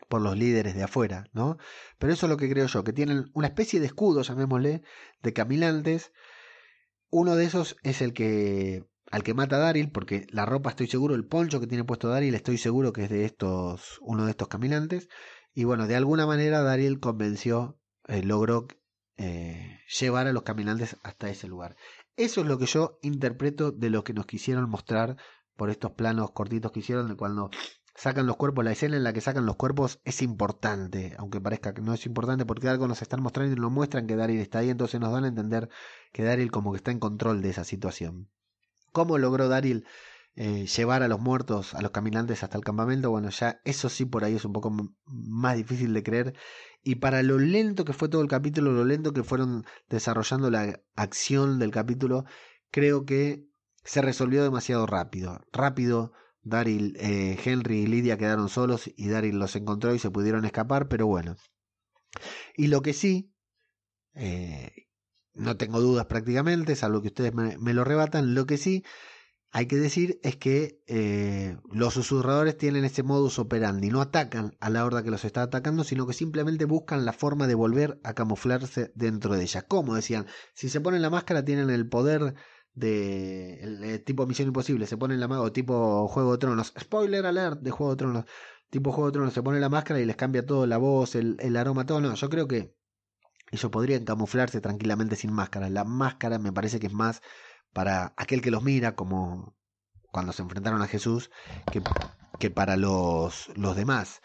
por 0.08 0.22
los 0.22 0.36
líderes 0.36 0.74
de 0.74 0.82
afuera, 0.82 1.30
¿no? 1.34 1.58
Pero 2.00 2.14
eso 2.14 2.26
es 2.26 2.32
lo 2.32 2.38
que 2.38 2.50
creo 2.50 2.66
yo, 2.66 2.84
que 2.84 2.94
tienen 2.94 3.30
una 3.34 3.48
especie 3.48 3.80
de 3.80 3.86
escudo, 3.86 4.24
llamémosle, 4.24 4.82
de 5.22 5.34
caminantes 5.34 6.12
uno 7.12 7.36
de 7.36 7.46
esos 7.46 7.76
es 7.84 8.02
el 8.02 8.14
que 8.14 8.86
al 9.12 9.24
que 9.24 9.34
mata 9.34 9.56
a 9.56 9.60
Daryl, 9.60 9.92
porque 9.92 10.28
la 10.30 10.46
ropa 10.46 10.70
estoy 10.70 10.88
seguro, 10.88 11.16
el 11.16 11.26
poncho 11.26 11.60
que 11.60 11.66
tiene 11.66 11.84
puesto 11.84 12.10
Daryl 12.10 12.36
estoy 12.36 12.60
seguro 12.60 12.94
que 12.94 13.06
es 13.06 13.10
de 13.10 13.26
estos, 13.26 13.98
uno 14.02 14.26
de 14.26 14.32
estos 14.32 14.48
caminantes. 14.48 15.10
Y 15.56 15.64
bueno, 15.64 15.88
de 15.88 15.96
alguna 15.96 16.28
manera 16.28 16.62
Daryl 16.62 17.00
convenció, 17.00 17.80
eh, 18.08 18.22
logró 18.22 18.68
eh, 19.20 19.82
llevar 20.00 20.28
a 20.28 20.34
los 20.34 20.44
caminantes 20.44 20.96
hasta 21.04 21.30
ese 21.30 21.48
lugar. 21.48 21.76
Eso 22.16 22.42
es 22.42 22.48
lo 22.48 22.58
que 22.58 22.66
yo 22.66 23.00
interpreto 23.02 23.72
de 23.72 23.90
lo 23.90 24.04
que 24.06 24.14
nos 24.14 24.26
quisieron 24.26 24.70
mostrar 24.70 25.18
por 25.58 25.70
estos 25.70 25.92
planos 25.92 26.32
cortitos 26.32 26.72
que 26.72 26.80
hicieron 26.80 27.10
de 27.10 27.16
cuando 27.16 27.50
sacan 27.96 28.26
los 28.26 28.38
cuerpos, 28.38 28.64
la 28.64 28.72
escena 28.72 28.96
en 28.96 29.04
la 29.04 29.12
que 29.12 29.20
sacan 29.20 29.46
los 29.46 29.58
cuerpos 29.58 30.00
es 30.06 30.22
importante, 30.22 31.16
aunque 31.18 31.42
parezca 31.42 31.74
que 31.74 31.82
no 31.82 31.94
es 31.94 32.06
importante 32.06 32.46
porque 32.46 32.70
algo 32.70 32.88
nos 32.88 33.02
están 33.02 33.22
mostrando 33.22 33.54
y 33.54 33.60
nos 33.60 33.72
muestran 33.72 34.08
que 34.08 34.16
Daryl 34.16 34.40
está 34.40 34.60
ahí, 34.60 34.70
entonces 34.70 35.02
nos 35.02 35.12
dan 35.12 35.26
a 35.26 35.28
entender 35.28 35.70
que 36.14 36.24
Daryl 36.24 36.50
como 36.50 36.72
que 36.72 36.78
está 36.78 36.92
en 36.92 37.00
control 37.00 37.42
de 37.42 37.50
esa 37.50 37.66
situación. 37.66 38.30
¿Cómo 38.94 39.18
logró 39.18 39.50
Daryl 39.50 39.86
eh, 40.42 40.66
llevar 40.68 41.04
a 41.04 41.10
los 41.10 41.20
muertos, 41.20 41.76
a 41.76 41.82
los 41.82 41.92
caminantes 41.92 42.44
hasta 42.44 42.58
el 42.58 42.64
campamento? 42.64 43.12
Bueno, 43.12 43.30
ya 43.30 43.60
eso 43.66 43.90
sí 43.90 44.06
por 44.06 44.24
ahí 44.24 44.36
es 44.36 44.46
un 44.46 44.54
poco 44.54 44.72
más 45.06 45.58
difícil 45.58 45.94
de 45.94 46.02
creer. 46.02 46.34
Y 46.82 46.96
para 46.96 47.22
lo 47.24 47.38
lento 47.38 47.84
que 47.84 47.92
fue 47.92 48.08
todo 48.08 48.22
el 48.22 48.30
capítulo, 48.30 48.72
lo 48.72 48.86
lento 48.86 49.12
que 49.12 49.24
fueron 49.24 49.66
desarrollando 49.90 50.50
la 50.50 50.80
acción 50.96 51.60
del 51.60 51.72
capítulo, 51.72 52.24
creo 52.72 53.06
que 53.06 53.50
se 53.84 54.02
resolvió 54.02 54.42
demasiado 54.42 54.86
rápido. 54.86 55.42
Rápido, 55.52 56.14
Daryl, 56.42 56.96
eh, 57.02 57.38
Henry 57.44 57.80
y 57.80 57.88
Lidia 57.88 58.18
quedaron 58.18 58.48
solos 58.48 58.90
y 58.96 59.10
Daryl 59.10 59.38
los 59.38 59.58
encontró 59.58 59.94
y 59.94 60.00
se 60.00 60.10
pudieron 60.10 60.46
escapar, 60.46 60.88
pero 60.88 61.06
bueno. 61.06 61.36
Y 62.56 62.68
lo 62.68 62.82
que 62.82 62.94
sí, 62.94 63.34
eh, 64.14 64.88
no 65.34 65.58
tengo 65.58 65.82
dudas 65.82 66.06
prácticamente, 66.06 66.78
salvo 66.78 67.02
que 67.02 67.10
ustedes 67.10 67.34
me, 67.34 67.74
lo 67.74 67.84
rebatan, 67.84 68.36
lo 68.36 68.46
que 68.46 68.58
sí 68.58 68.86
hay 69.52 69.66
que 69.66 69.78
decir 69.78 70.20
es 70.24 70.36
que 70.36 70.84
eh, 70.86 71.58
los 71.72 71.96
susurradores 71.96 72.56
tienen 72.58 72.86
ese 72.86 73.02
modus 73.02 73.40
operandi, 73.40 73.90
no 73.90 74.02
atacan 74.02 74.56
a 74.60 74.70
la 74.70 74.86
horda 74.86 75.04
que 75.04 75.10
los 75.10 75.26
está 75.26 75.42
atacando, 75.42 75.84
sino 75.84 76.06
que 76.06 76.14
simplemente 76.14 76.66
buscan 76.66 77.04
la 77.04 77.14
forma 77.14 77.48
de 77.48 77.56
volver 77.56 78.00
a 78.04 78.14
camuflarse 78.14 78.92
dentro 78.96 79.36
de 79.36 79.44
ella. 79.44 79.64
Como 79.64 79.96
decían, 79.96 80.28
si 80.54 80.70
se 80.70 80.82
ponen 80.82 81.02
la 81.02 81.10
máscara 81.10 81.44
tienen 81.44 81.72
el 81.72 81.90
poder 81.90 82.36
de 82.76 83.60
el, 83.64 84.04
tipo 84.04 84.28
Misión 84.28 84.50
Imposible, 84.50 84.86
se 84.86 84.98
pone 84.98 85.18
la 85.18 85.28
máscara, 85.28 85.52
tipo 85.52 86.08
Juego 86.08 86.34
de 86.34 86.38
Tronos, 86.38 86.74
spoiler 86.80 87.26
alert 87.26 87.62
de 87.62 87.72
Juego 87.72 87.94
de 87.94 87.98
Tronos, 87.98 88.26
tipo 88.70 88.92
Juego 88.92 89.08
de 89.08 89.14
Tronos, 89.14 89.34
se 89.34 89.42
pone 89.42 89.60
la 89.60 89.70
máscara 89.70 90.00
y 90.00 90.06
les 90.06 90.16
cambia 90.16 90.46
todo, 90.46 90.68
la 90.68 90.78
voz, 90.78 91.16
el, 91.16 91.38
el 91.40 91.58
aroma, 91.58 91.88
todo, 91.88 92.02
no, 92.02 92.14
yo 92.14 92.30
creo 92.30 92.48
que 92.48 92.76
ellos 93.52 93.72
podrían 93.72 94.06
camuflarse 94.06 94.62
tranquilamente 94.62 95.16
sin 95.16 95.34
máscara, 95.34 95.70
la 95.72 95.84
máscara 95.86 96.38
me 96.38 96.54
parece 96.54 96.80
que 96.80 96.86
es 96.86 96.94
más 96.94 97.24
para 97.74 98.14
aquel 98.18 98.42
que 98.42 98.52
los 98.52 98.64
mira, 98.64 98.96
como 98.96 99.56
cuando 100.12 100.34
se 100.34 100.42
enfrentaron 100.42 100.82
a 100.82 100.88
Jesús, 100.88 101.30
que, 102.40 102.50
para 102.50 102.78
los, 102.78 103.50
los 103.56 103.76
demás. 103.76 104.22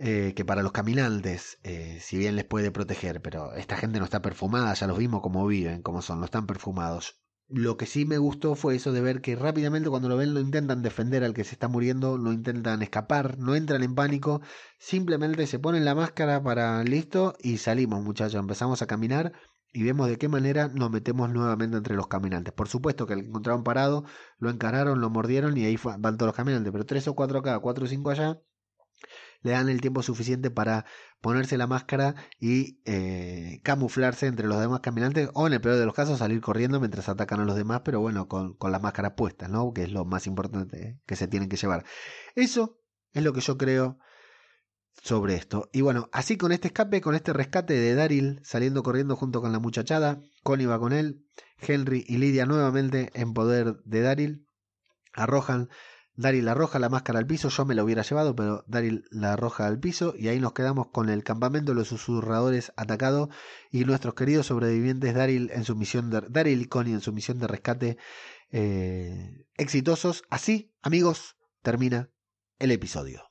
Eh, 0.00 0.32
que 0.36 0.44
para 0.44 0.62
los 0.62 0.70
caminantes, 0.70 1.58
eh, 1.64 1.98
si 2.00 2.16
bien 2.16 2.36
les 2.36 2.44
puede 2.44 2.70
proteger, 2.70 3.20
pero 3.20 3.54
esta 3.54 3.76
gente 3.76 3.98
no 3.98 4.04
está 4.04 4.22
perfumada, 4.22 4.72
ya 4.74 4.86
los 4.86 4.96
vimos 4.96 5.22
como 5.22 5.44
viven, 5.44 5.82
como 5.82 6.02
son, 6.02 6.20
no 6.20 6.26
están 6.26 6.46
perfumados. 6.46 7.18
Lo 7.48 7.76
que 7.76 7.86
sí 7.86 8.04
me 8.04 8.18
gustó 8.18 8.54
fue 8.54 8.76
eso 8.76 8.92
de 8.92 9.00
ver 9.00 9.22
que 9.22 9.34
rápidamente 9.34 9.88
cuando 9.88 10.08
lo 10.08 10.16
ven 10.16 10.34
lo 10.34 10.40
intentan 10.40 10.82
defender 10.82 11.24
al 11.24 11.34
que 11.34 11.42
se 11.42 11.54
está 11.54 11.66
muriendo, 11.66 12.16
no 12.16 12.32
intentan 12.32 12.80
escapar, 12.82 13.38
no 13.38 13.56
entran 13.56 13.82
en 13.82 13.94
pánico, 13.96 14.40
simplemente 14.78 15.46
se 15.48 15.58
ponen 15.58 15.84
la 15.84 15.96
máscara 15.96 16.42
para 16.42 16.84
listo 16.84 17.34
y 17.40 17.56
salimos 17.56 18.04
muchachos, 18.04 18.38
empezamos 18.38 18.82
a 18.82 18.86
caminar 18.86 19.32
y 19.78 19.84
vemos 19.84 20.08
de 20.08 20.18
qué 20.18 20.26
manera 20.26 20.66
nos 20.66 20.90
metemos 20.90 21.30
nuevamente 21.30 21.76
entre 21.76 21.94
los 21.94 22.08
caminantes. 22.08 22.52
Por 22.52 22.66
supuesto 22.66 23.06
que 23.06 23.12
al 23.12 23.20
encontraron 23.20 23.62
parado, 23.62 24.04
lo 24.38 24.50
encararon, 24.50 25.00
lo 25.00 25.08
mordieron 25.08 25.56
y 25.56 25.66
ahí 25.66 25.78
van 26.00 26.16
todos 26.16 26.26
los 26.30 26.34
caminantes, 26.34 26.72
pero 26.72 26.84
tres 26.84 27.06
o 27.06 27.14
cuatro 27.14 27.38
acá, 27.38 27.56
cuatro 27.60 27.84
o 27.84 27.88
cinco 27.88 28.10
allá, 28.10 28.40
le 29.42 29.52
dan 29.52 29.68
el 29.68 29.80
tiempo 29.80 30.02
suficiente 30.02 30.50
para 30.50 30.84
ponerse 31.20 31.56
la 31.56 31.68
máscara 31.68 32.16
y 32.40 32.80
eh, 32.86 33.60
camuflarse 33.62 34.26
entre 34.26 34.48
los 34.48 34.58
demás 34.58 34.80
caminantes 34.80 35.30
o 35.34 35.46
en 35.46 35.52
el 35.52 35.60
peor 35.60 35.76
de 35.76 35.86
los 35.86 35.94
casos 35.94 36.18
salir 36.18 36.40
corriendo 36.40 36.80
mientras 36.80 37.08
atacan 37.08 37.38
a 37.38 37.44
los 37.44 37.54
demás, 37.54 37.82
pero 37.84 38.00
bueno, 38.00 38.26
con, 38.26 38.54
con 38.54 38.72
la 38.72 38.80
máscara 38.80 39.14
puesta, 39.14 39.46
¿no? 39.46 39.72
Que 39.72 39.84
es 39.84 39.92
lo 39.92 40.04
más 40.04 40.26
importante 40.26 40.98
que 41.06 41.14
se 41.14 41.28
tienen 41.28 41.48
que 41.48 41.56
llevar. 41.56 41.84
Eso 42.34 42.80
es 43.12 43.22
lo 43.22 43.32
que 43.32 43.42
yo 43.42 43.56
creo 43.56 44.00
sobre 45.02 45.34
esto. 45.34 45.68
Y 45.72 45.80
bueno, 45.80 46.08
así 46.12 46.36
con 46.36 46.52
este 46.52 46.68
escape, 46.68 47.00
con 47.00 47.14
este 47.14 47.32
rescate 47.32 47.74
de 47.74 47.94
Daryl 47.94 48.40
saliendo 48.44 48.82
corriendo 48.82 49.16
junto 49.16 49.40
con 49.40 49.52
la 49.52 49.58
muchachada, 49.58 50.20
Connie 50.42 50.66
va 50.66 50.78
con 50.78 50.92
él, 50.92 51.24
Henry 51.58 52.04
y 52.06 52.18
Lidia 52.18 52.46
nuevamente 52.46 53.10
en 53.14 53.34
poder 53.34 53.76
de 53.84 54.00
Daryl, 54.02 54.46
arrojan 55.12 55.68
Daryl 56.18 56.48
arroja 56.48 56.80
la 56.80 56.88
máscara 56.88 57.20
al 57.20 57.28
piso, 57.28 57.48
yo 57.48 57.64
me 57.64 57.76
la 57.76 57.84
hubiera 57.84 58.02
llevado, 58.02 58.34
pero 58.34 58.64
Daryl 58.66 59.04
la 59.12 59.34
arroja 59.34 59.68
al 59.68 59.78
piso 59.78 60.14
y 60.18 60.26
ahí 60.26 60.40
nos 60.40 60.52
quedamos 60.52 60.88
con 60.88 61.10
el 61.10 61.22
campamento 61.22 61.74
los 61.74 61.86
susurradores 61.86 62.72
atacado 62.76 63.30
y 63.70 63.84
nuestros 63.84 64.14
queridos 64.14 64.46
sobrevivientes 64.46 65.14
Daryl 65.14 65.48
en 65.52 65.64
su 65.64 65.76
misión 65.76 66.10
de 66.10 66.50
y 66.50 66.64
Connie 66.64 66.92
en 66.92 67.02
su 67.02 67.12
misión 67.12 67.38
de 67.38 67.46
rescate 67.46 67.98
eh, 68.50 69.46
exitosos. 69.54 70.24
Así, 70.28 70.74
amigos, 70.82 71.36
termina 71.62 72.10
el 72.58 72.72
episodio. 72.72 73.27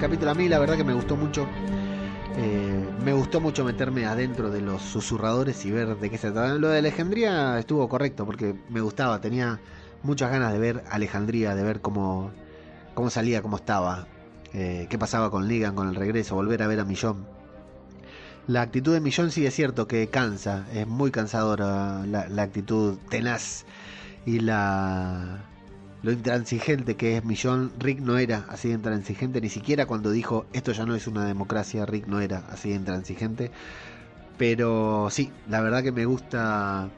Capítulo 0.00 0.30
a 0.30 0.34
mí, 0.34 0.48
la 0.48 0.60
verdad 0.60 0.76
que 0.76 0.84
me 0.84 0.94
gustó 0.94 1.16
mucho. 1.16 1.48
Eh, 2.36 2.88
me 3.04 3.12
gustó 3.12 3.40
mucho 3.40 3.64
meterme 3.64 4.06
adentro 4.06 4.48
de 4.48 4.60
los 4.60 4.80
susurradores 4.80 5.64
y 5.64 5.72
ver 5.72 5.96
de 5.96 6.08
qué 6.08 6.16
se 6.16 6.30
trata. 6.30 6.54
Lo 6.54 6.68
de 6.68 6.78
Alejandría 6.78 7.58
estuvo 7.58 7.88
correcto 7.88 8.24
porque 8.24 8.54
me 8.68 8.80
gustaba, 8.80 9.20
tenía 9.20 9.58
muchas 10.04 10.30
ganas 10.30 10.52
de 10.52 10.60
ver 10.60 10.84
Alejandría, 10.88 11.56
de 11.56 11.64
ver 11.64 11.80
cómo, 11.80 12.30
cómo 12.94 13.10
salía, 13.10 13.42
cómo 13.42 13.56
estaba, 13.56 14.06
eh, 14.54 14.86
qué 14.88 14.98
pasaba 14.98 15.32
con 15.32 15.48
Ligan, 15.48 15.74
con 15.74 15.88
el 15.88 15.96
regreso, 15.96 16.36
volver 16.36 16.62
a 16.62 16.68
ver 16.68 16.78
a 16.78 16.84
Millón. 16.84 17.26
La 18.46 18.62
actitud 18.62 18.94
de 18.94 19.00
Millón 19.00 19.32
sí 19.32 19.46
es 19.46 19.54
cierto 19.54 19.88
que 19.88 20.06
cansa, 20.06 20.64
es 20.72 20.86
muy 20.86 21.10
cansadora 21.10 22.06
la 22.06 22.42
actitud 22.42 22.98
tenaz 23.10 23.64
y 24.26 24.38
la 24.38 25.44
lo 26.02 26.12
intransigente 26.12 26.96
que 26.96 27.16
es 27.16 27.24
Millón, 27.24 27.72
Rick 27.78 28.00
no 28.00 28.18
era 28.18 28.46
así 28.48 28.68
de 28.68 28.74
intransigente, 28.74 29.40
ni 29.40 29.48
siquiera 29.48 29.86
cuando 29.86 30.10
dijo 30.10 30.46
esto 30.52 30.72
ya 30.72 30.86
no 30.86 30.94
es 30.94 31.06
una 31.06 31.24
democracia, 31.24 31.86
Rick 31.86 32.06
no 32.06 32.20
era 32.20 32.44
así 32.50 32.70
de 32.70 32.76
intransigente. 32.76 33.50
Pero 34.36 35.08
sí, 35.10 35.32
la 35.48 35.60
verdad 35.60 35.82
que 35.82 35.90
me 35.90 36.06
gusta, 36.06 36.88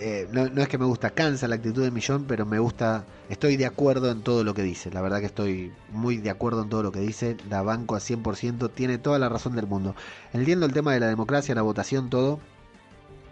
eh, 0.00 0.28
no, 0.30 0.44
es 0.44 0.68
que 0.68 0.78
me 0.78 0.84
gusta, 0.84 1.10
cansa 1.10 1.48
la 1.48 1.56
actitud 1.56 1.82
de 1.82 1.90
Millón, 1.90 2.26
pero 2.28 2.46
me 2.46 2.60
gusta, 2.60 3.04
estoy 3.28 3.56
de 3.56 3.66
acuerdo 3.66 4.12
en 4.12 4.22
todo 4.22 4.44
lo 4.44 4.54
que 4.54 4.62
dice, 4.62 4.90
la 4.92 5.00
verdad 5.00 5.18
que 5.18 5.26
estoy 5.26 5.72
muy 5.90 6.18
de 6.18 6.30
acuerdo 6.30 6.62
en 6.62 6.68
todo 6.68 6.84
lo 6.84 6.92
que 6.92 7.00
dice, 7.00 7.36
la 7.50 7.62
banco 7.62 7.96
a 7.96 7.98
100%, 7.98 8.70
tiene 8.72 8.98
toda 8.98 9.18
la 9.18 9.28
razón 9.28 9.56
del 9.56 9.66
mundo. 9.66 9.96
Entiendo 10.32 10.66
el 10.66 10.72
tema 10.72 10.92
de 10.92 11.00
la 11.00 11.08
democracia, 11.08 11.56
la 11.56 11.62
votación, 11.62 12.10
todo, 12.10 12.38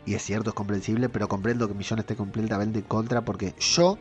y 0.06 0.14
es 0.14 0.22
cierto, 0.22 0.50
es 0.50 0.54
comprensible, 0.54 1.08
pero 1.08 1.28
comprendo 1.28 1.68
que 1.68 1.74
Millón 1.74 2.00
esté 2.00 2.16
completamente 2.16 2.80
en 2.80 2.84
contra 2.84 3.24
porque 3.24 3.54
yo 3.60 3.98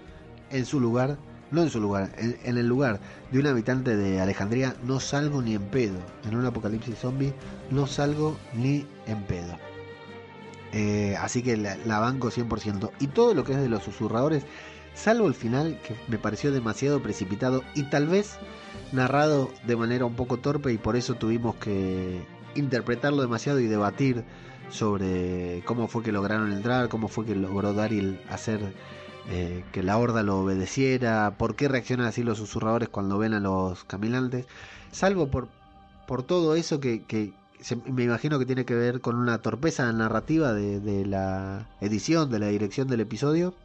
en 0.52 0.66
su 0.66 0.80
lugar, 0.80 1.18
no 1.52 1.62
en 1.62 1.70
su 1.70 1.80
lugar, 1.80 2.12
en, 2.18 2.58
el 2.58 2.68
lugar 2.68 3.00
de 3.32 3.40
un 3.40 3.48
habitante 3.48 3.96
de 3.96 4.20
Alejandría, 4.20 4.76
no 4.84 5.00
salgo 5.00 5.42
ni 5.42 5.56
en 5.56 5.64
pedo. 5.64 6.00
En 6.28 6.36
un 6.36 6.46
apocalipsis 6.46 6.98
zombie, 6.98 7.34
no 7.72 7.88
salgo 7.88 8.38
ni 8.54 8.86
en 9.08 9.24
pedo. 9.24 9.58
Eh, 10.74 11.16
así 11.22 11.42
que 11.42 11.56
la, 11.58 12.00
banco 12.00 12.30
100%. 12.30 12.92
Y 13.00 13.08
todo 13.08 13.34
lo 13.34 13.44
que 13.44 13.54
es 13.54 13.60
de 13.60 13.70
los 13.70 13.84
susurradores, 13.84 14.44
salvo 14.94 15.28
el 15.28 15.34
final, 15.34 15.80
que 15.88 15.96
me 16.08 16.18
pareció 16.18 16.52
demasiado 16.52 17.02
precipitado 17.02 17.64
y 17.76 17.84
tal 17.84 18.08
vez 18.08 18.38
narrado 18.92 19.52
de 19.66 19.76
manera 19.76 20.06
un 20.06 20.16
poco 20.16 20.38
torpe 20.38 20.74
y 20.74 20.78
por 20.78 20.96
eso 20.96 21.16
tuvimos 21.16 21.56
que 21.56 22.22
interpretarlo 22.56 23.22
demasiado 23.22 23.60
y 23.60 23.68
debatir 23.68 24.24
sobre 24.70 25.62
cómo 25.66 25.88
fue 25.88 26.04
que 26.04 26.12
lograron 26.12 26.52
entrar, 26.52 26.90
cómo 26.90 27.08
fue 27.08 27.26
que 27.26 27.36
logró 27.36 27.74
Daryl 27.74 28.20
hacer 28.30 28.60
eh, 29.30 29.64
que 29.72 29.82
la 29.82 29.98
horda 29.98 30.22
lo 30.22 30.40
obedeciera, 30.40 31.36
por 31.38 31.56
qué 31.56 31.68
reaccionan 31.68 32.06
así 32.06 32.24
los 32.24 32.38
susurradores 32.38 32.90
cuando 32.90 33.18
ven 33.18 33.34
a 33.34 33.40
los 33.40 33.84
caminantes, 33.84 34.46
salvo 34.92 35.28
por, 35.28 35.48
por 36.08 36.24
todo 36.24 36.56
eso 36.56 36.80
que, 36.80 37.34
me 37.92 38.04
imagino 38.04 38.38
que 38.38 38.46
tiene 38.46 38.66
que 38.66 38.76
ver 38.76 39.02
con 39.02 39.16
una 39.16 39.40
torpeza 39.40 39.92
narrativa 39.92 40.54
de, 40.54 40.80
de, 40.80 41.06
la 41.06 41.68
edición, 41.82 42.30
de 42.30 42.40
la 42.40 42.48
dirección 42.48 42.88
del 42.88 43.02
episodio. 43.02 43.56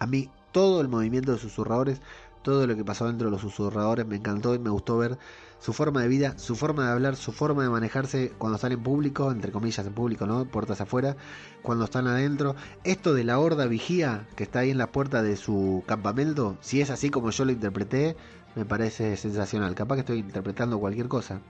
A 0.00 0.06
mí 0.06 0.30
todo 0.50 0.80
el 0.80 0.88
movimiento 0.88 1.32
de 1.32 1.38
susurradores, 1.38 2.00
todo 2.42 2.66
lo 2.66 2.74
que 2.74 2.84
pasó 2.84 3.06
dentro 3.06 3.28
de 3.28 3.30
los 3.30 3.40
susurradores 3.40 4.04
me 4.06 4.16
encantó 4.16 4.54
y 4.54 4.58
me 4.58 4.70
gustó 4.70 4.98
ver 4.98 5.16
su 5.62 5.72
forma 5.72 6.02
de 6.02 6.08
vida, 6.08 6.36
su 6.38 6.56
forma 6.56 6.86
de 6.86 6.90
hablar, 6.90 7.14
su 7.14 7.30
forma 7.30 7.62
de 7.62 7.68
manejarse 7.68 8.32
cuando 8.36 8.56
están 8.56 8.72
en 8.72 8.82
público, 8.82 9.30
entre 9.30 9.52
comillas 9.52 9.86
en 9.86 9.92
público, 9.92 10.26
¿no? 10.26 10.44
Puertas 10.44 10.80
afuera, 10.80 11.16
cuando 11.62 11.84
están 11.84 12.08
adentro. 12.08 12.56
Esto 12.82 13.14
de 13.14 13.22
la 13.22 13.38
horda 13.38 13.66
vigía 13.66 14.26
que 14.34 14.42
está 14.42 14.58
ahí 14.58 14.70
en 14.70 14.78
la 14.78 14.88
puerta 14.88 15.22
de 15.22 15.36
su 15.36 15.84
campamento, 15.86 16.56
si 16.62 16.80
es 16.80 16.90
así 16.90 17.10
como 17.10 17.30
yo 17.30 17.44
lo 17.44 17.52
interpreté, 17.52 18.16
me 18.56 18.64
parece 18.64 19.16
sensacional. 19.16 19.76
Capaz 19.76 19.94
que 19.94 20.00
estoy 20.00 20.18
interpretando 20.18 20.80
cualquier 20.80 21.06
cosa, 21.06 21.40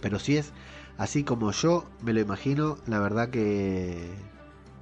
pero 0.00 0.18
si 0.18 0.36
es 0.36 0.50
así 0.98 1.22
como 1.22 1.52
yo 1.52 1.84
me 2.02 2.12
lo 2.12 2.18
imagino, 2.18 2.78
la 2.88 2.98
verdad 2.98 3.28
que, 3.28 4.10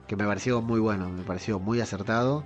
que 0.06 0.16
me 0.16 0.24
pareció 0.24 0.62
muy 0.62 0.80
bueno, 0.80 1.10
me 1.10 1.22
pareció 1.22 1.58
muy 1.58 1.82
acertado. 1.82 2.44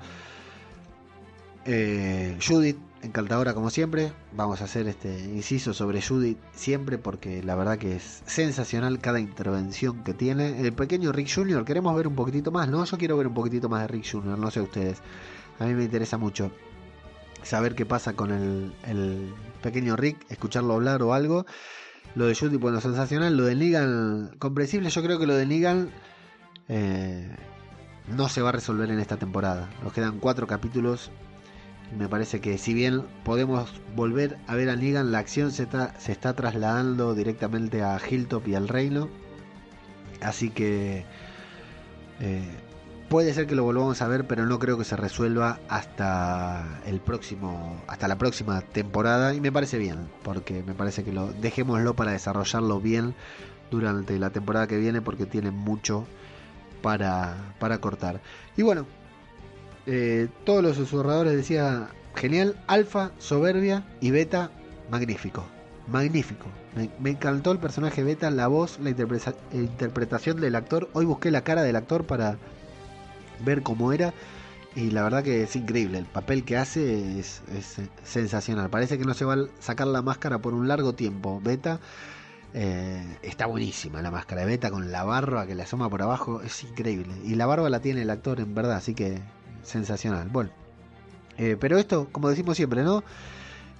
Eh, 1.64 2.36
Judith, 2.44 2.78
encantadora 3.02 3.54
como 3.54 3.70
siempre. 3.70 4.12
Vamos 4.32 4.60
a 4.60 4.64
hacer 4.64 4.88
este 4.88 5.18
inciso 5.18 5.74
sobre 5.74 6.00
Judith 6.00 6.38
siempre 6.54 6.98
porque 6.98 7.42
la 7.42 7.54
verdad 7.54 7.78
que 7.78 7.96
es 7.96 8.22
sensacional 8.26 9.00
cada 9.00 9.20
intervención 9.20 10.02
que 10.04 10.14
tiene. 10.14 10.60
El 10.60 10.72
pequeño 10.72 11.12
Rick 11.12 11.32
Jr., 11.34 11.64
queremos 11.64 11.94
ver 11.94 12.08
un 12.08 12.14
poquitito 12.14 12.50
más, 12.50 12.68
¿no? 12.68 12.84
Yo 12.84 12.98
quiero 12.98 13.16
ver 13.16 13.26
un 13.26 13.34
poquitito 13.34 13.68
más 13.68 13.82
de 13.82 13.88
Rick 13.88 14.10
Jr., 14.10 14.38
no 14.38 14.50
sé 14.50 14.60
ustedes. 14.60 14.98
A 15.58 15.64
mí 15.64 15.74
me 15.74 15.84
interesa 15.84 16.16
mucho 16.16 16.50
saber 17.42 17.74
qué 17.74 17.84
pasa 17.84 18.14
con 18.14 18.30
el, 18.30 19.34
pequeño 19.62 19.96
Rick, 19.96 20.24
escucharlo 20.30 20.74
hablar 20.74 21.02
o 21.02 21.12
algo. 21.12 21.46
Lo 22.14 22.26
de 22.26 22.34
Judith, 22.34 22.60
bueno, 22.60 22.80
sensacional. 22.80 23.36
Lo 23.36 23.44
de 23.44 23.56
Negan, 23.56 24.34
comprensible. 24.38 24.90
Yo 24.90 25.02
creo 25.02 25.18
que 25.18 25.26
lo 25.26 25.34
de 25.34 25.46
Negan 25.46 25.90
eh, 26.68 27.34
no 28.08 28.28
se 28.28 28.42
va 28.42 28.50
a 28.50 28.52
resolver 28.52 28.90
en 28.90 28.98
esta 28.98 29.16
temporada. 29.16 29.70
Nos 29.82 29.92
quedan 29.92 30.18
cuatro 30.18 30.46
capítulos 30.46 31.10
me 31.96 32.08
parece 32.08 32.40
que 32.40 32.58
si 32.58 32.74
bien 32.74 33.04
podemos 33.24 33.80
volver 33.94 34.38
a 34.46 34.54
ver 34.54 34.70
a 34.70 34.76
Negan, 34.76 35.12
la 35.12 35.18
acción 35.18 35.52
se 35.52 35.64
está, 35.64 35.98
se 35.98 36.12
está 36.12 36.34
trasladando 36.34 37.14
directamente 37.14 37.82
a 37.82 37.98
Hilltop 37.98 38.48
y 38.48 38.54
al 38.54 38.68
Reino. 38.68 39.08
Así 40.20 40.50
que 40.50 41.04
eh, 42.20 42.50
puede 43.08 43.34
ser 43.34 43.46
que 43.46 43.54
lo 43.54 43.64
volvamos 43.64 44.00
a 44.00 44.08
ver, 44.08 44.26
pero 44.26 44.46
no 44.46 44.58
creo 44.58 44.78
que 44.78 44.84
se 44.84 44.96
resuelva 44.96 45.60
hasta 45.68 46.80
el 46.86 47.00
próximo, 47.00 47.82
hasta 47.88 48.08
la 48.08 48.16
próxima 48.16 48.60
temporada. 48.62 49.34
Y 49.34 49.40
me 49.40 49.52
parece 49.52 49.78
bien, 49.78 50.08
porque 50.22 50.62
me 50.62 50.74
parece 50.74 51.04
que 51.04 51.12
lo 51.12 51.32
dejémoslo 51.32 51.94
para 51.94 52.12
desarrollarlo 52.12 52.80
bien 52.80 53.14
durante 53.70 54.18
la 54.18 54.30
temporada 54.30 54.66
que 54.66 54.78
viene, 54.78 55.02
porque 55.02 55.26
tiene 55.26 55.50
mucho 55.50 56.06
para, 56.80 57.54
para 57.58 57.78
cortar. 57.78 58.20
Y 58.56 58.62
bueno, 58.62 58.86
eh, 59.86 60.28
todos 60.44 60.62
los 60.62 60.76
susurradores 60.76 61.34
decía 61.34 61.88
genial, 62.14 62.56
alfa, 62.66 63.10
soberbia 63.18 63.84
y 64.00 64.10
beta, 64.10 64.50
magnífico. 64.90 65.44
Magnífico. 65.88 66.46
Me, 67.00 67.10
encantó 67.10 67.52
el 67.52 67.58
personaje 67.58 68.04
beta, 68.04 68.30
la 68.30 68.46
voz, 68.46 68.78
la 68.80 68.90
interpretación 68.90 70.40
del 70.40 70.54
actor. 70.54 70.88
Hoy 70.92 71.04
busqué 71.04 71.30
la 71.30 71.42
cara 71.42 71.62
del 71.62 71.76
actor 71.76 72.04
para 72.04 72.38
ver 73.44 73.62
cómo 73.62 73.92
era. 73.92 74.14
Y 74.74 74.90
la 74.90 75.02
verdad 75.02 75.22
que 75.22 75.42
es 75.42 75.56
increíble. 75.56 75.98
El 75.98 76.06
papel 76.06 76.44
que 76.44 76.56
hace 76.56 77.18
es, 77.18 77.42
sensacional. 78.04 78.70
Parece 78.70 78.96
que 78.96 79.04
no 79.04 79.12
se 79.12 79.24
va 79.24 79.34
a 79.34 79.46
sacar 79.60 79.86
la 79.86 80.00
máscara 80.00 80.38
por 80.38 80.54
un 80.54 80.68
largo 80.68 80.94
tiempo. 80.94 81.40
Beta. 81.42 81.80
Eh, 82.54 83.18
está 83.22 83.46
buenísima 83.46 84.02
la 84.02 84.10
máscara 84.10 84.42
de 84.42 84.46
Beta 84.46 84.70
con 84.70 84.92
la 84.92 85.04
barba 85.04 85.46
que 85.46 85.54
le 85.54 85.62
asoma 85.62 85.90
por 85.90 86.02
abajo. 86.02 86.40
Es 86.42 86.62
increíble. 86.64 87.12
Y 87.24 87.34
la 87.34 87.46
barba 87.46 87.68
la 87.68 87.80
tiene 87.80 88.02
el 88.02 88.10
actor 88.10 88.40
en 88.40 88.54
verdad. 88.54 88.76
Así 88.76 88.94
que 88.94 89.20
sensacional. 89.62 90.28
Bueno, 90.28 90.50
eh, 91.38 91.56
pero 91.58 91.78
esto, 91.78 92.08
como 92.12 92.28
decimos 92.28 92.56
siempre, 92.56 92.82
¿no? 92.82 93.02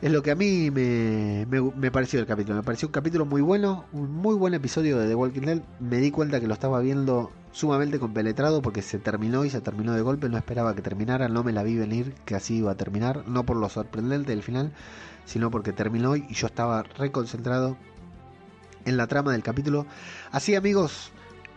Es 0.00 0.10
lo 0.10 0.22
que 0.22 0.32
a 0.32 0.34
mí 0.34 0.70
me, 0.72 1.46
me, 1.46 1.90
pareció 1.92 2.18
el 2.18 2.26
capítulo. 2.26 2.56
Me 2.56 2.64
pareció 2.64 2.88
un 2.88 2.92
capítulo 2.92 3.24
muy 3.24 3.40
bueno, 3.40 3.84
un 3.92 4.12
muy 4.12 4.34
buen 4.34 4.52
episodio 4.52 4.98
de 4.98 5.06
The 5.06 5.14
Walking 5.14 5.42
Dead. 5.42 5.62
Me 5.78 5.98
di 5.98 6.10
cuenta 6.10 6.40
que 6.40 6.48
lo 6.48 6.54
estaba 6.54 6.80
viendo 6.80 7.30
sumamente 7.52 8.00
compenetrado 8.00 8.62
porque 8.62 8.82
se 8.82 8.98
terminó 8.98 9.44
y 9.44 9.50
se 9.50 9.60
terminó 9.60 9.92
de 9.92 10.02
golpe. 10.02 10.28
No 10.28 10.38
esperaba 10.38 10.74
que 10.74 10.82
terminara, 10.82 11.28
no 11.28 11.44
me 11.44 11.52
la 11.52 11.62
vi 11.62 11.76
venir 11.76 12.14
que 12.24 12.34
así 12.34 12.56
iba 12.56 12.72
a 12.72 12.76
terminar. 12.76 13.28
No 13.28 13.46
por 13.46 13.56
lo 13.56 13.68
sorprendente 13.68 14.32
del 14.32 14.42
final, 14.42 14.72
sino 15.24 15.52
porque 15.52 15.72
terminó 15.72 16.16
y 16.16 16.26
yo 16.34 16.48
estaba 16.48 16.82
reconcentrado 16.82 17.76
en 18.84 18.96
la 18.96 19.06
trama 19.06 19.30
del 19.30 19.44
capítulo. 19.44 19.86
Así 20.32 20.56
amigos, 20.56 21.12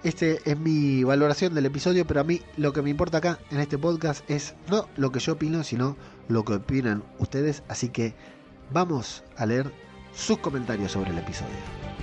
este 0.06 0.40
es 0.45 0.60
mi 0.60 1.03
valoración 1.03 1.56
del 1.56 1.65
episodio, 1.65 2.06
pero 2.06 2.22
a 2.22 2.23
mí 2.23 2.40
lo 2.57 2.73
que 2.73 2.84
me 2.84 2.91
importa 2.91 3.18
acá 3.18 3.40
en 3.49 3.60
este 3.60 3.80
podcast 3.80 4.23
es 4.30 4.53
no 4.69 4.88
lo 4.98 5.11
que 5.11 5.19
yo 5.19 5.34
opino, 5.34 5.64
sino 5.64 5.98
lo 6.27 6.45
que 6.45 6.53
opinan 6.53 7.03
ustedes. 7.18 7.64
Así 7.69 7.90
que 7.90 8.14
vamos 8.72 9.23
a 9.36 9.48
leer 9.48 9.72
sus 10.14 10.38
comentarios 10.38 10.91
sobre 10.91 11.10
el 11.10 11.18
episodio. 11.18 11.94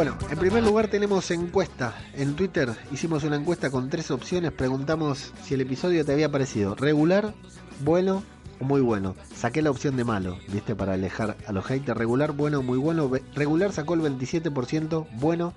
Bueno, 0.00 0.16
en 0.30 0.38
primer 0.38 0.62
lugar 0.62 0.88
tenemos 0.88 1.30
encuesta. 1.30 1.94
En 2.14 2.34
Twitter 2.34 2.74
hicimos 2.90 3.22
una 3.22 3.36
encuesta 3.36 3.70
con 3.70 3.90
tres 3.90 4.10
opciones. 4.10 4.50
Preguntamos 4.50 5.34
si 5.44 5.52
el 5.52 5.60
episodio 5.60 6.06
te 6.06 6.12
había 6.12 6.32
parecido 6.32 6.74
regular, 6.74 7.34
bueno 7.80 8.22
o 8.60 8.64
muy 8.64 8.80
bueno. 8.80 9.14
Saqué 9.34 9.60
la 9.60 9.70
opción 9.70 9.98
de 9.98 10.04
malo, 10.04 10.38
viste, 10.48 10.74
para 10.74 10.94
alejar 10.94 11.36
a 11.46 11.52
los 11.52 11.66
haters. 11.66 11.98
Regular, 11.98 12.32
bueno, 12.32 12.62
muy 12.62 12.78
bueno. 12.78 13.10
Regular 13.34 13.72
sacó 13.74 13.92
el 13.92 14.00
27%, 14.00 15.06
bueno 15.18 15.52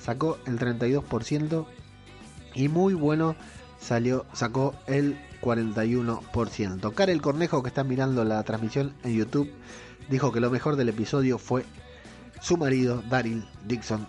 sacó 0.00 0.38
el 0.44 0.58
32% 0.58 1.64
y 2.56 2.66
muy 2.66 2.94
bueno 2.94 3.36
salió, 3.78 4.26
sacó 4.32 4.74
el 4.88 5.16
41%. 5.40 6.94
Karel 6.94 7.22
Cornejo, 7.22 7.62
que 7.62 7.68
está 7.68 7.84
mirando 7.84 8.24
la 8.24 8.42
transmisión 8.42 8.92
en 9.04 9.14
YouTube, 9.14 9.52
dijo 10.10 10.32
que 10.32 10.40
lo 10.40 10.50
mejor 10.50 10.74
del 10.74 10.88
episodio 10.88 11.38
fue 11.38 11.64
su 12.44 12.58
marido, 12.58 13.02
Daryl 13.08 13.42
Dixon, 13.66 14.06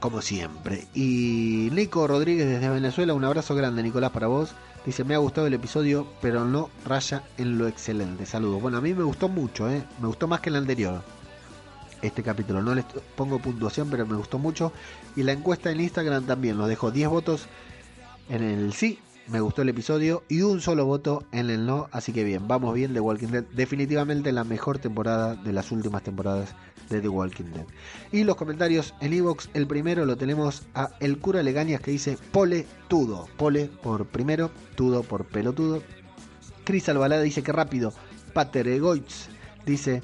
como 0.00 0.20
siempre. 0.20 0.88
Y 0.94 1.68
Nico 1.72 2.08
Rodríguez 2.08 2.48
desde 2.48 2.68
Venezuela, 2.68 3.14
un 3.14 3.24
abrazo 3.24 3.54
grande, 3.54 3.84
Nicolás, 3.84 4.10
para 4.10 4.26
vos. 4.26 4.52
Dice, 4.84 5.04
me 5.04 5.14
ha 5.14 5.18
gustado 5.18 5.46
el 5.46 5.54
episodio, 5.54 6.08
pero 6.20 6.44
no 6.44 6.70
raya 6.84 7.22
en 7.36 7.56
lo 7.56 7.68
excelente. 7.68 8.26
Saludos. 8.26 8.60
Bueno, 8.60 8.78
a 8.78 8.80
mí 8.80 8.94
me 8.94 9.04
gustó 9.04 9.28
mucho, 9.28 9.70
¿eh? 9.70 9.84
Me 10.00 10.08
gustó 10.08 10.26
más 10.26 10.40
que 10.40 10.50
el 10.50 10.56
anterior. 10.56 11.02
Este 12.02 12.24
capítulo. 12.24 12.62
No 12.62 12.74
les 12.74 12.84
pongo 13.14 13.38
puntuación, 13.38 13.88
pero 13.90 14.06
me 14.06 14.16
gustó 14.16 14.40
mucho. 14.40 14.72
Y 15.14 15.22
la 15.22 15.30
encuesta 15.30 15.70
en 15.70 15.80
Instagram 15.80 16.24
también. 16.24 16.58
Nos 16.58 16.68
dejó 16.68 16.90
10 16.90 17.08
votos 17.08 17.46
en 18.28 18.42
el 18.42 18.72
sí. 18.72 18.98
Me 19.28 19.40
gustó 19.40 19.62
el 19.62 19.68
episodio. 19.68 20.24
Y 20.28 20.42
un 20.42 20.60
solo 20.60 20.84
voto 20.84 21.24
en 21.30 21.48
el 21.50 21.64
no. 21.64 21.88
Así 21.92 22.12
que 22.12 22.24
bien, 22.24 22.48
vamos 22.48 22.74
bien 22.74 22.92
de 22.92 23.00
Walking 23.00 23.28
Dead. 23.28 23.44
Definitivamente 23.52 24.32
la 24.32 24.42
mejor 24.42 24.78
temporada 24.78 25.36
de 25.36 25.52
las 25.52 25.70
últimas 25.70 26.02
temporadas 26.02 26.54
de 26.88 27.00
The 27.00 27.08
Walking 27.08 27.52
Dead. 27.52 27.66
Y 28.12 28.24
los 28.24 28.36
comentarios 28.36 28.94
en 29.00 29.12
Evox, 29.12 29.48
el 29.54 29.66
primero 29.66 30.04
lo 30.04 30.16
tenemos 30.16 30.62
a 30.74 30.90
El 31.00 31.18
Cura 31.18 31.42
Legañas 31.42 31.80
que 31.80 31.90
dice 31.90 32.18
Pole 32.32 32.66
Tudo. 32.88 33.28
Pole 33.36 33.70
por 33.82 34.06
primero, 34.06 34.50
Tudo 34.74 35.02
por 35.02 35.24
pelotudo. 35.24 35.82
Cris 36.64 36.88
Albalada 36.88 37.22
dice 37.22 37.42
que 37.42 37.52
rápido. 37.52 37.92
Pater 38.32 38.68
Egoitz 38.68 39.28
dice 39.64 40.02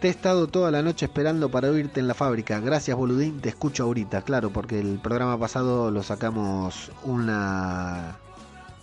te 0.00 0.08
he 0.08 0.10
estado 0.10 0.48
toda 0.48 0.70
la 0.70 0.82
noche 0.82 1.06
esperando 1.06 1.50
para 1.50 1.70
oírte 1.70 1.98
en 1.98 2.06
la 2.06 2.12
fábrica. 2.12 2.60
Gracias, 2.60 2.94
boludín. 2.94 3.40
Te 3.40 3.48
escucho 3.48 3.84
ahorita, 3.84 4.20
claro, 4.20 4.50
porque 4.50 4.78
el 4.78 4.98
programa 4.98 5.38
pasado 5.38 5.90
lo 5.90 6.02
sacamos 6.02 6.92
una 7.04 8.18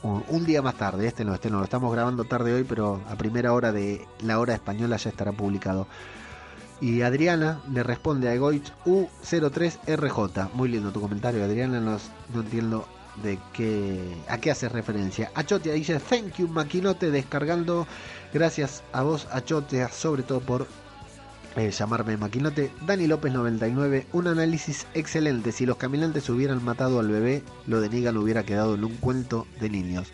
un, 0.01 0.45
día 0.45 0.63
más 0.63 0.75
tarde. 0.75 1.05
Este 1.05 1.23
no, 1.23 1.35
este 1.35 1.51
no, 1.51 1.59
lo 1.59 1.63
estamos 1.63 1.93
grabando 1.93 2.23
tarde 2.23 2.55
hoy, 2.55 2.63
pero 2.63 3.01
a 3.07 3.15
primera 3.17 3.53
hora 3.53 3.71
de 3.71 4.03
la 4.23 4.39
hora 4.39 4.55
española 4.55 4.97
ya 4.97 5.11
estará 5.11 5.31
publicado. 5.31 5.85
Y 6.81 7.03
Adriana 7.03 7.61
le 7.71 7.83
responde 7.83 8.27
a 8.27 8.33
Egoich 8.33 8.73
U03RJ. 8.85 10.51
Muy 10.53 10.67
lindo 10.67 10.91
tu 10.91 10.99
comentario, 10.99 11.43
Adriana. 11.43 11.79
No, 11.79 11.99
no 12.33 12.41
entiendo 12.41 12.87
de 13.21 13.37
qué 13.53 13.99
a 14.27 14.39
qué 14.39 14.51
hace 14.51 14.67
referencia. 14.67 15.31
Achotea 15.35 15.73
dice 15.73 15.99
thank 15.99 16.37
you 16.37 16.47
maquinote 16.47 17.11
descargando. 17.11 17.87
Gracias 18.33 18.83
a 18.93 19.03
vos 19.03 19.27
Achotea 19.31 19.89
sobre 19.89 20.23
todo 20.23 20.39
por 20.39 20.65
eh, 21.55 21.69
llamarme 21.69 22.17
maquinote. 22.17 22.71
Dani 22.85 23.07
López 23.07 23.31
99, 23.33 24.07
un 24.13 24.27
análisis 24.27 24.87
excelente. 24.93 25.51
Si 25.51 25.65
los 25.65 25.77
caminantes 25.77 26.29
hubieran 26.29 26.63
matado 26.63 26.99
al 26.99 27.09
bebé, 27.09 27.43
lo 27.67 27.81
de 27.81 27.89
Negan 27.89 28.17
hubiera 28.17 28.43
quedado 28.43 28.75
en 28.75 28.85
un 28.85 28.95
cuento 28.95 29.45
de 29.59 29.69
niños. 29.69 30.07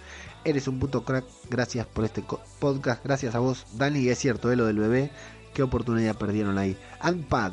Eres 0.43 0.67
un 0.67 0.79
puto 0.79 1.03
crack, 1.03 1.25
gracias 1.49 1.85
por 1.87 2.05
este 2.05 2.23
podcast, 2.59 3.03
gracias 3.03 3.35
a 3.35 3.39
vos 3.39 3.65
Dani, 3.73 4.07
es 4.07 4.17
cierto, 4.17 4.51
eh, 4.51 4.55
lo 4.55 4.65
del 4.65 4.79
bebé 4.79 5.11
qué 5.57 5.63
oportunidad 5.63 6.15
perdieron 6.15 6.59
ahí. 6.59 6.77
Unpad 7.03 7.51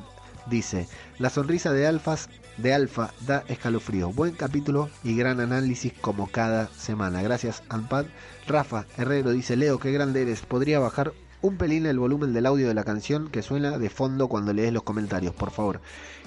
dice, 0.50 0.86
la 1.18 1.30
sonrisa 1.30 1.72
de 1.72 1.86
Alfas 1.86 2.28
de 2.58 2.74
Alfa 2.74 3.14
da 3.26 3.44
escalofrío. 3.48 4.12
Buen 4.12 4.34
capítulo 4.34 4.90
y 5.02 5.16
gran 5.16 5.40
análisis 5.40 5.94
como 6.02 6.30
cada 6.30 6.68
semana. 6.68 7.22
Gracias, 7.22 7.62
Ampad. 7.70 8.04
Rafa 8.46 8.84
Herrero 8.98 9.30
dice, 9.30 9.56
Leo, 9.56 9.78
qué 9.78 9.90
grande 9.90 10.20
eres. 10.20 10.42
Podría 10.42 10.80
bajar 10.80 11.14
un 11.40 11.56
pelín 11.56 11.86
el 11.86 11.98
volumen 11.98 12.34
del 12.34 12.44
audio 12.44 12.68
de 12.68 12.74
la 12.74 12.84
canción 12.84 13.30
que 13.30 13.42
suena 13.42 13.78
de 13.78 13.88
fondo 13.88 14.28
cuando 14.28 14.52
lees 14.52 14.74
los 14.74 14.82
comentarios, 14.82 15.34
por 15.34 15.50
favor. 15.50 15.80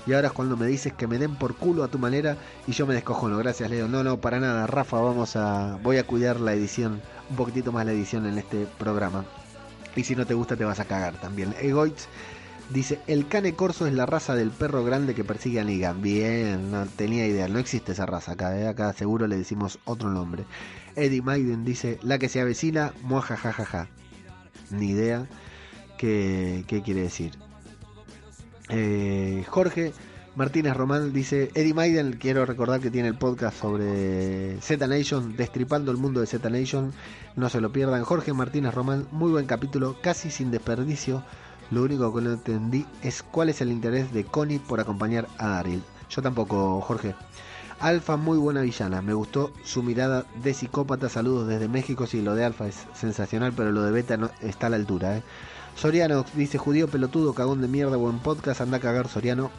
Y 0.07 0.13
ahora 0.13 0.29
es 0.29 0.33
cuando 0.33 0.57
me 0.57 0.65
dices 0.65 0.93
que 0.93 1.05
me 1.05 1.19
den 1.19 1.35
por 1.35 1.57
culo 1.57 1.83
a 1.83 1.89
tu 1.89 1.99
manera 1.99 2.37
y 2.65 2.71
yo 2.71 2.87
me 2.87 2.95
descojono. 2.95 3.37
Gracias, 3.37 3.69
Leo. 3.69 3.87
No, 3.87 4.03
no, 4.03 4.19
para 4.19 4.39
nada. 4.39 4.65
Rafa, 4.65 4.99
vamos 4.99 5.35
a... 5.35 5.77
Voy 5.83 5.97
a 5.97 6.07
cuidar 6.07 6.39
la 6.39 6.53
edición, 6.53 7.03
un 7.29 7.35
poquitito 7.35 7.71
más 7.71 7.85
la 7.85 7.91
edición 7.91 8.25
en 8.25 8.39
este 8.39 8.65
programa. 8.79 9.25
Y 9.97 10.05
si 10.05 10.15
no 10.15 10.25
te 10.25 10.33
gusta 10.33 10.55
te 10.55 10.63
vas 10.63 10.79
a 10.79 10.85
cagar 10.85 11.19
también. 11.19 11.53
Egoitz 11.59 12.07
Dice, 12.69 12.99
el 13.07 13.29
cane 13.29 13.53
corso 13.53 13.87
es 13.87 13.93
la 13.93 14.05
raza 14.05 14.35
del 14.35 14.51
perro 14.51 14.83
grande 14.83 15.15
que 15.15 15.23
persigue 15.23 15.61
a 15.61 15.63
Negan. 15.63 16.01
Bien, 16.01 16.69
no 16.69 16.85
tenía 16.85 17.25
idea, 17.25 17.47
no 17.47 17.59
existe 17.59 17.93
esa 17.93 18.05
raza 18.05 18.33
acá, 18.33 18.59
¿eh? 18.59 18.67
acá 18.67 18.91
seguro 18.91 19.25
le 19.25 19.37
decimos 19.37 19.79
otro 19.85 20.09
nombre. 20.09 20.43
Eddie 20.95 21.21
Maiden 21.21 21.63
dice, 21.63 21.97
la 22.01 22.19
que 22.19 22.27
se 22.27 22.41
avecina, 22.41 22.91
muajajajaja. 23.03 23.87
Ni 24.69 24.89
idea 24.89 25.27
qué, 25.97 26.65
qué 26.67 26.81
quiere 26.81 27.03
decir. 27.03 27.31
Eh, 28.67 29.45
Jorge 29.47 29.93
Martínez 30.37 30.77
Román 30.77 31.13
dice, 31.13 31.49
Eddie 31.55 31.73
Maiden, 31.73 32.13
quiero 32.13 32.45
recordar 32.45 32.79
que 32.79 32.91
tiene 32.91 33.07
el 33.07 33.17
podcast 33.17 33.59
sobre 33.59 34.61
Z 34.61 34.85
Nation, 34.85 35.35
destripando 35.35 35.89
el 35.89 35.97
mundo 35.97 36.19
de 36.19 36.27
Z 36.27 36.47
Nation, 36.51 36.93
no 37.35 37.49
se 37.49 37.59
lo 37.59 37.71
pierdan. 37.71 38.03
Jorge 38.03 38.33
Martínez 38.33 38.75
Román, 38.75 39.07
muy 39.11 39.31
buen 39.31 39.47
capítulo, 39.47 39.97
casi 39.99 40.29
sin 40.29 40.51
desperdicio 40.51 41.23
lo 41.71 41.81
único 41.81 42.13
que 42.13 42.21
no 42.21 42.33
entendí 42.33 42.85
es 43.01 43.23
cuál 43.23 43.49
es 43.49 43.61
el 43.61 43.71
interés 43.71 44.13
de 44.13 44.25
Connie 44.25 44.59
por 44.59 44.79
acompañar 44.79 45.27
a 45.39 45.47
Daryl. 45.47 45.81
Yo 46.07 46.21
tampoco, 46.21 46.81
Jorge. 46.81 47.15
Alfa, 47.79 48.15
muy 48.15 48.37
buena 48.37 48.61
villana. 48.61 49.01
Me 49.01 49.15
gustó 49.15 49.51
su 49.63 49.81
mirada 49.81 50.23
de 50.43 50.53
psicópata. 50.53 51.09
Saludos 51.09 51.47
desde 51.47 51.67
México. 51.67 52.05
Sí, 52.05 52.21
lo 52.21 52.35
de 52.35 52.45
Alfa 52.45 52.67
es 52.67 52.85
sensacional, 52.93 53.53
pero 53.57 53.71
lo 53.71 53.81
de 53.81 53.91
Beta 53.91 54.17
no, 54.17 54.29
está 54.41 54.67
a 54.67 54.69
la 54.69 54.75
altura. 54.75 55.17
¿eh? 55.17 55.23
Soriano 55.75 56.25
dice: 56.35 56.59
Judío 56.59 56.87
pelotudo, 56.87 57.33
cagón 57.33 57.59
de 57.61 57.67
mierda, 57.67 57.97
buen 57.97 58.19
podcast. 58.19 58.61
Anda 58.61 58.77
a 58.77 58.81
cagar, 58.81 59.07
Soriano. 59.07 59.49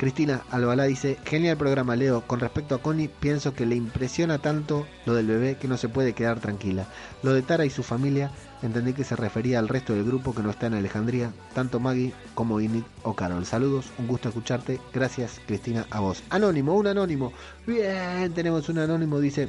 Cristina 0.00 0.40
Albalá 0.50 0.84
dice: 0.84 1.18
Genial 1.26 1.58
programa, 1.58 1.94
Leo. 1.94 2.22
Con 2.22 2.40
respecto 2.40 2.74
a 2.74 2.80
Connie, 2.80 3.10
pienso 3.10 3.52
que 3.52 3.66
le 3.66 3.76
impresiona 3.76 4.38
tanto 4.38 4.86
lo 5.04 5.12
del 5.12 5.26
bebé 5.26 5.58
que 5.58 5.68
no 5.68 5.76
se 5.76 5.90
puede 5.90 6.14
quedar 6.14 6.40
tranquila. 6.40 6.86
Lo 7.22 7.34
de 7.34 7.42
Tara 7.42 7.66
y 7.66 7.70
su 7.70 7.82
familia 7.82 8.30
Entendí 8.62 8.92
que 8.92 9.04
se 9.04 9.16
refería 9.16 9.58
al 9.58 9.68
resto 9.68 9.94
del 9.94 10.04
grupo 10.04 10.34
que 10.34 10.42
no 10.42 10.50
está 10.50 10.66
en 10.66 10.74
Alejandría, 10.74 11.32
tanto 11.54 11.80
Maggie 11.80 12.12
como 12.34 12.60
Init 12.60 12.84
o 13.02 13.14
Carol. 13.14 13.46
Saludos, 13.46 13.86
un 13.98 14.06
gusto 14.06 14.28
escucharte. 14.28 14.78
Gracias, 14.92 15.40
Cristina, 15.46 15.86
a 15.90 16.00
vos. 16.00 16.22
Anónimo, 16.28 16.74
un 16.74 16.86
anónimo. 16.86 17.32
Bien, 17.66 18.32
tenemos 18.34 18.68
un 18.68 18.78
anónimo, 18.78 19.18
dice. 19.18 19.48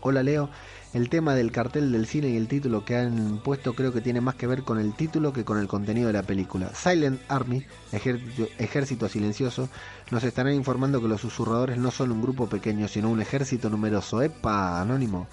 Hola 0.00 0.22
Leo, 0.22 0.50
el 0.94 1.08
tema 1.08 1.34
del 1.34 1.50
cartel 1.50 1.90
del 1.90 2.06
cine 2.06 2.28
y 2.28 2.36
el 2.36 2.46
título 2.46 2.84
que 2.84 2.96
han 2.96 3.38
puesto 3.38 3.74
creo 3.74 3.92
que 3.92 4.00
tiene 4.00 4.20
más 4.20 4.36
que 4.36 4.46
ver 4.46 4.62
con 4.62 4.78
el 4.78 4.94
título 4.94 5.32
que 5.32 5.44
con 5.44 5.58
el 5.58 5.66
contenido 5.66 6.06
de 6.06 6.12
la 6.12 6.22
película. 6.22 6.72
Silent 6.72 7.20
Army, 7.28 7.64
ejército, 7.92 9.08
silencioso, 9.08 9.68
nos 10.12 10.22
estarán 10.22 10.54
informando 10.54 11.02
que 11.02 11.08
los 11.08 11.20
susurradores 11.20 11.78
no 11.78 11.90
son 11.90 12.12
un 12.12 12.22
grupo 12.22 12.48
pequeño, 12.48 12.86
sino 12.86 13.10
un 13.10 13.20
ejército 13.20 13.68
numeroso. 13.70 14.22
¡Epa! 14.22 14.80
Anónimo. 14.80 15.26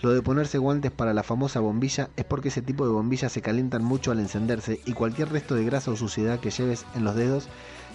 Lo 0.00 0.14
de 0.14 0.22
ponerse 0.22 0.56
guantes 0.56 0.90
para 0.90 1.12
la 1.12 1.22
famosa 1.22 1.60
bombilla 1.60 2.08
es 2.16 2.24
porque 2.24 2.48
ese 2.48 2.62
tipo 2.62 2.86
de 2.86 2.92
bombillas 2.92 3.32
se 3.32 3.42
calientan 3.42 3.84
mucho 3.84 4.12
al 4.12 4.18
encenderse 4.18 4.80
y 4.86 4.94
cualquier 4.94 5.30
resto 5.30 5.54
de 5.54 5.64
grasa 5.64 5.90
o 5.90 5.96
suciedad 5.96 6.40
que 6.40 6.50
lleves 6.50 6.86
en 6.94 7.04
los 7.04 7.14
dedos 7.14 7.48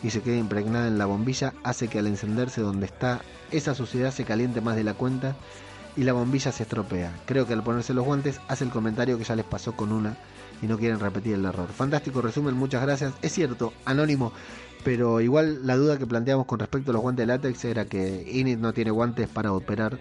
y 0.04 0.12
se 0.12 0.22
quede 0.22 0.38
impregnada 0.38 0.88
en 0.88 1.00
la 1.00 1.08
bombilla 1.08 1.54
hace 1.64 1.88
que 1.88 1.98
al 1.98 2.08
encenderse 2.08 2.62
donde 2.62 2.86
está 2.86 3.22
esa 3.52 3.74
suciedad 3.74 4.12
se 4.12 4.24
caliente 4.24 4.62
más 4.62 4.76
de 4.76 4.84
la 4.84 4.94
cuenta 4.94 5.36
y 5.98 6.04
la 6.04 6.14
bombilla 6.14 6.52
se 6.52 6.64
estropea. 6.64 7.12
Creo 7.26 7.48
que 7.48 7.54
al 7.54 7.64
ponerse 7.64 7.94
los 7.94 8.06
guantes 8.06 8.40
hace 8.48 8.64
el 8.64 8.70
comentario 8.70 9.18
que 9.18 9.24
ya 9.24 9.36
les 9.36 9.46
pasó 9.46 9.76
con 9.76 9.92
una 9.92 10.16
y 10.62 10.68
no 10.68 10.78
quieren 10.78 11.00
repetir 11.00 11.34
el 11.34 11.46
error. 11.46 11.68
Fantástico 11.70 12.22
resumen, 12.22 12.56
muchas 12.56 12.84
gracias. 12.84 13.14
Es 13.22 13.34
cierto, 13.34 13.74
anónimo, 13.84 14.32
pero 14.84 15.20
igual 15.20 15.66
la 15.66 15.76
duda 15.76 15.98
que 15.98 16.06
planteamos 16.06 16.46
con 16.46 16.60
respecto 16.60 16.92
a 16.92 16.94
los 16.94 17.02
guantes 17.02 17.24
de 17.24 17.34
látex 17.34 17.66
era 17.66 17.86
que 17.86 18.30
Init 18.32 18.60
no 18.60 18.74
tiene 18.74 18.92
guantes 18.92 19.28
para 19.28 19.52
operar 19.52 20.00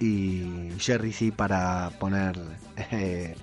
y 0.00 0.70
Jerry 0.78 1.12
sí 1.12 1.30
para 1.30 1.90
poner 1.98 2.36
eh, 2.90 3.34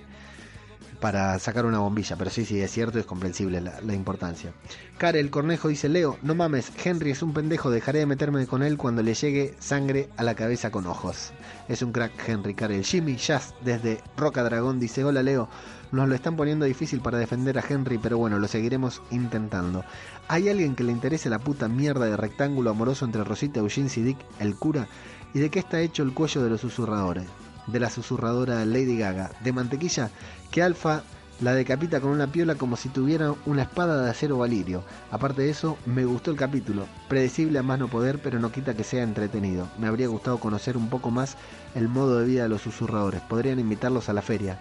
para 1.04 1.38
sacar 1.38 1.66
una 1.66 1.80
bombilla, 1.80 2.16
pero 2.16 2.30
sí, 2.30 2.46
sí, 2.46 2.60
es 2.62 2.70
cierto, 2.70 2.98
es 2.98 3.04
comprensible 3.04 3.60
la, 3.60 3.94
importancia. 3.94 4.52
Karel 4.96 5.28
Cornejo 5.28 5.68
dice, 5.68 5.90
Leo, 5.90 6.16
no 6.22 6.34
mames, 6.34 6.72
Henry 6.82 7.10
es 7.10 7.22
un 7.22 7.34
pendejo, 7.34 7.70
dejaré 7.70 7.98
de 7.98 8.06
meterme 8.06 8.46
con 8.46 8.62
él 8.62 8.78
cuando 8.78 9.02
le 9.02 9.12
llegue 9.12 9.54
sangre 9.58 10.08
a 10.16 10.22
la 10.22 10.34
cabeza 10.34 10.70
con 10.70 10.86
ojos. 10.86 11.32
Es 11.68 11.80
un 11.82 11.92
crack 11.92 12.12
Henry 12.26 12.54
Karel. 12.54 12.84
Jimmy 12.84 13.16
Jazz 13.16 13.54
desde 13.62 14.02
Roca 14.16 14.42
Dragón 14.42 14.78
dice, 14.78 15.02
hola 15.02 15.22
Leo, 15.22 15.48
nos 15.92 16.08
lo 16.08 16.14
están 16.14 16.36
poniendo 16.36 16.66
difícil 16.66 17.00
para 17.00 17.18
defender 17.18 17.58
a 17.58 17.64
Henry, 17.66 17.98
pero 17.98 18.18
bueno, 18.18 18.38
lo 18.38 18.48
seguiremos 18.48 19.00
intentando. 19.10 19.84
¿Hay 20.28 20.48
alguien 20.48 20.74
que 20.74 20.84
le 20.84 20.92
interese 20.92 21.30
la 21.30 21.38
puta 21.38 21.68
mierda 21.68 22.04
de 22.06 22.16
rectángulo 22.16 22.70
amoroso 22.70 23.04
entre 23.04 23.24
Rosita, 23.24 23.60
Eugene 23.60 23.90
y 23.96 24.00
Dick, 24.00 24.18
el 24.40 24.56
cura? 24.56 24.88
¿Y 25.32 25.38
de 25.38 25.50
qué 25.50 25.58
está 25.58 25.80
hecho 25.80 26.02
el 26.02 26.12
cuello 26.12 26.42
de 26.42 26.50
los 26.50 26.60
susurradores? 26.60 27.26
De 27.66 27.80
la 27.80 27.88
susurradora 27.88 28.64
Lady 28.64 28.98
Gaga. 28.98 29.30
De 29.42 29.52
mantequilla 29.52 30.10
que 30.50 30.62
Alfa 30.62 31.02
la 31.40 31.54
decapita 31.54 32.00
con 32.00 32.10
una 32.10 32.28
piola 32.30 32.54
como 32.54 32.76
si 32.76 32.88
tuviera 32.88 33.34
una 33.46 33.62
espada 33.62 34.02
de 34.02 34.10
acero 34.10 34.38
valirio. 34.38 34.84
Aparte 35.10 35.42
de 35.42 35.50
eso, 35.50 35.76
me 35.84 36.04
gustó 36.04 36.30
el 36.30 36.36
capítulo. 36.36 36.86
Predecible 37.08 37.58
a 37.58 37.62
más 37.62 37.78
no 37.78 37.88
poder, 37.88 38.20
pero 38.20 38.38
no 38.38 38.52
quita 38.52 38.74
que 38.74 38.84
sea 38.84 39.02
entretenido. 39.02 39.68
Me 39.78 39.86
habría 39.86 40.08
gustado 40.08 40.38
conocer 40.38 40.76
un 40.76 40.88
poco 40.88 41.10
más 41.10 41.36
el 41.74 41.88
modo 41.88 42.18
de 42.18 42.26
vida 42.26 42.44
de 42.44 42.48
los 42.48 42.62
susurradores. 42.62 43.20
Podrían 43.22 43.58
invitarlos 43.58 44.08
a 44.08 44.12
la 44.12 44.22
feria. 44.22 44.58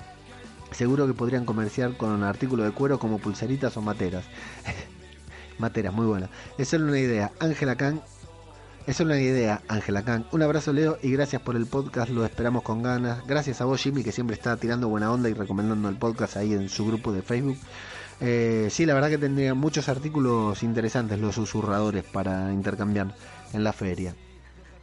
Seguro 0.71 1.05
que 1.05 1.13
podrían 1.13 1.45
comerciar 1.45 1.95
con 1.95 2.09
un 2.09 2.23
artículo 2.23 2.63
de 2.63 2.71
cuero 2.71 2.97
como 2.97 3.19
pulseritas 3.19 3.77
o 3.77 3.81
materas. 3.81 4.25
materas, 5.59 5.93
muy 5.93 6.07
buena. 6.07 6.29
Es 6.57 6.69
solo 6.69 6.85
una 6.87 6.99
idea. 6.99 7.31
Ángela 7.39 7.75
Khan 7.75 8.01
es 8.85 8.99
una 8.99 9.17
idea, 9.19 9.61
Ángela 9.67 10.03
Kang. 10.03 10.25
Un 10.31 10.41
abrazo, 10.41 10.73
Leo, 10.73 10.97
y 11.01 11.11
gracias 11.11 11.41
por 11.41 11.55
el 11.55 11.65
podcast. 11.65 12.11
Lo 12.11 12.25
esperamos 12.25 12.63
con 12.63 12.83
ganas. 12.83 13.25
Gracias 13.25 13.61
a 13.61 13.65
vos, 13.65 13.81
Jimmy, 13.81 14.03
que 14.03 14.11
siempre 14.11 14.35
está 14.35 14.57
tirando 14.57 14.89
buena 14.89 15.11
onda 15.11 15.29
y 15.29 15.33
recomendando 15.33 15.87
el 15.89 15.95
podcast 15.95 16.37
ahí 16.37 16.53
en 16.53 16.67
su 16.69 16.85
grupo 16.85 17.13
de 17.13 17.21
Facebook. 17.21 17.57
Eh, 18.19 18.67
sí, 18.69 18.85
la 18.85 18.93
verdad 18.93 19.09
que 19.09 19.17
tendría 19.17 19.53
muchos 19.53 19.89
artículos 19.89 20.63
interesantes 20.63 21.19
los 21.19 21.35
susurradores 21.35 22.03
para 22.03 22.51
intercambiar 22.51 23.15
en 23.53 23.63
la 23.63 23.73
feria. 23.73 24.15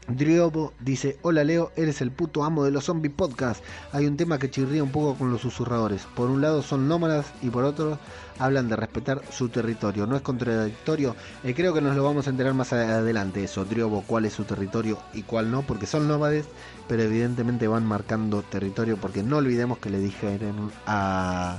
Driobo 0.09 0.73
dice, 0.81 1.19
hola 1.23 1.45
Leo, 1.45 1.71
eres 1.77 2.01
el 2.01 2.11
puto 2.11 2.43
amo 2.43 2.65
de 2.65 2.71
los 2.71 2.85
zombie 2.85 3.11
podcast. 3.11 3.63
Hay 3.93 4.07
un 4.07 4.17
tema 4.17 4.39
que 4.39 4.51
chirría 4.51 4.83
un 4.83 4.91
poco 4.91 5.15
con 5.17 5.31
los 5.31 5.41
susurradores. 5.43 6.07
Por 6.17 6.31
un 6.31 6.41
lado 6.41 6.63
son 6.63 6.89
nómadas 6.89 7.33
y 7.43 7.51
por 7.51 7.65
otro 7.65 7.99
hablan 8.41 8.69
de 8.69 8.77
respetar 8.77 9.21
su 9.31 9.49
territorio. 9.49 10.07
¿No 10.07 10.17
es 10.17 10.23
contradictorio? 10.23 11.15
Eh, 11.45 11.55
creo 11.55 11.73
que 11.73 11.81
nos 11.81 11.95
lo 11.95 12.03
vamos 12.03 12.27
a 12.27 12.31
enterar 12.31 12.55
más 12.55 12.73
adelante 12.73 13.45
eso, 13.45 13.65
Driobo, 13.65 14.03
cuál 14.07 14.25
es 14.25 14.33
su 14.33 14.45
territorio 14.45 14.99
y 15.13 15.23
cuál 15.23 15.51
no, 15.51 15.63
porque 15.63 15.87
son 15.87 16.09
nómades, 16.09 16.47
pero 16.89 17.03
evidentemente 17.03 17.69
van 17.69 17.87
marcando 17.87 18.43
territorio 18.43 18.97
porque 18.97 19.23
no 19.23 19.37
olvidemos 19.37 19.79
que 19.79 19.91
le 19.91 20.01
dijeron 20.01 20.73
a... 20.87 21.59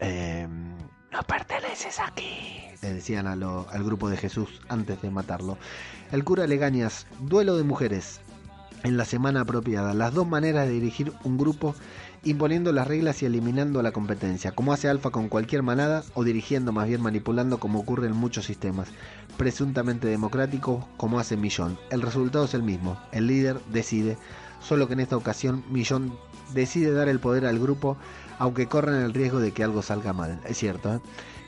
Eh, 0.00 0.46
no 1.12 1.22
perteneces 1.22 1.98
aquí. 1.98 2.60
Le 2.82 2.94
decían 2.94 3.26
al 3.26 3.84
grupo 3.84 4.08
de 4.08 4.16
Jesús 4.16 4.60
antes 4.68 5.00
de 5.02 5.10
matarlo. 5.10 5.58
El 6.12 6.24
cura 6.24 6.46
Legañas, 6.46 7.06
duelo 7.20 7.56
de 7.56 7.64
mujeres. 7.64 8.20
En 8.82 8.96
la 8.96 9.04
semana 9.04 9.42
apropiada, 9.42 9.92
las 9.92 10.14
dos 10.14 10.26
maneras 10.26 10.66
de 10.66 10.72
dirigir 10.72 11.12
un 11.24 11.36
grupo 11.36 11.74
imponiendo 12.24 12.72
las 12.72 12.86
reglas 12.86 13.22
y 13.22 13.26
eliminando 13.26 13.82
la 13.82 13.92
competencia, 13.92 14.52
como 14.52 14.72
hace 14.72 14.88
Alfa 14.88 15.10
con 15.10 15.28
cualquier 15.28 15.62
manada 15.62 16.04
o 16.14 16.24
dirigiendo 16.24 16.72
más 16.72 16.88
bien 16.88 17.00
manipulando 17.00 17.58
como 17.58 17.80
ocurre 17.80 18.06
en 18.06 18.16
muchos 18.16 18.44
sistemas, 18.44 18.88
presuntamente 19.36 20.06
democráticos 20.06 20.84
como 20.96 21.18
hace 21.18 21.36
Millón. 21.36 21.78
El 21.90 22.02
resultado 22.02 22.44
es 22.44 22.54
el 22.54 22.62
mismo, 22.62 23.00
el 23.12 23.26
líder 23.26 23.60
decide, 23.72 24.18
solo 24.60 24.86
que 24.86 24.94
en 24.94 25.00
esta 25.00 25.16
ocasión 25.16 25.64
Millón 25.70 26.12
decide 26.52 26.92
dar 26.92 27.08
el 27.08 27.20
poder 27.20 27.46
al 27.46 27.58
grupo 27.58 27.96
aunque 28.38 28.66
corran 28.66 29.02
el 29.02 29.12
riesgo 29.12 29.38
de 29.38 29.52
que 29.52 29.62
algo 29.62 29.82
salga 29.82 30.14
mal. 30.14 30.40
Es 30.46 30.56
cierto, 30.56 30.94
¿eh? 30.94 31.00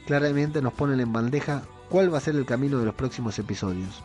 claramente 0.06 0.60
nos 0.60 0.74
ponen 0.74 1.00
en 1.00 1.10
bandeja 1.10 1.62
cuál 1.88 2.12
va 2.12 2.18
a 2.18 2.20
ser 2.20 2.36
el 2.36 2.44
camino 2.44 2.78
de 2.78 2.84
los 2.84 2.94
próximos 2.94 3.38
episodios. 3.38 4.04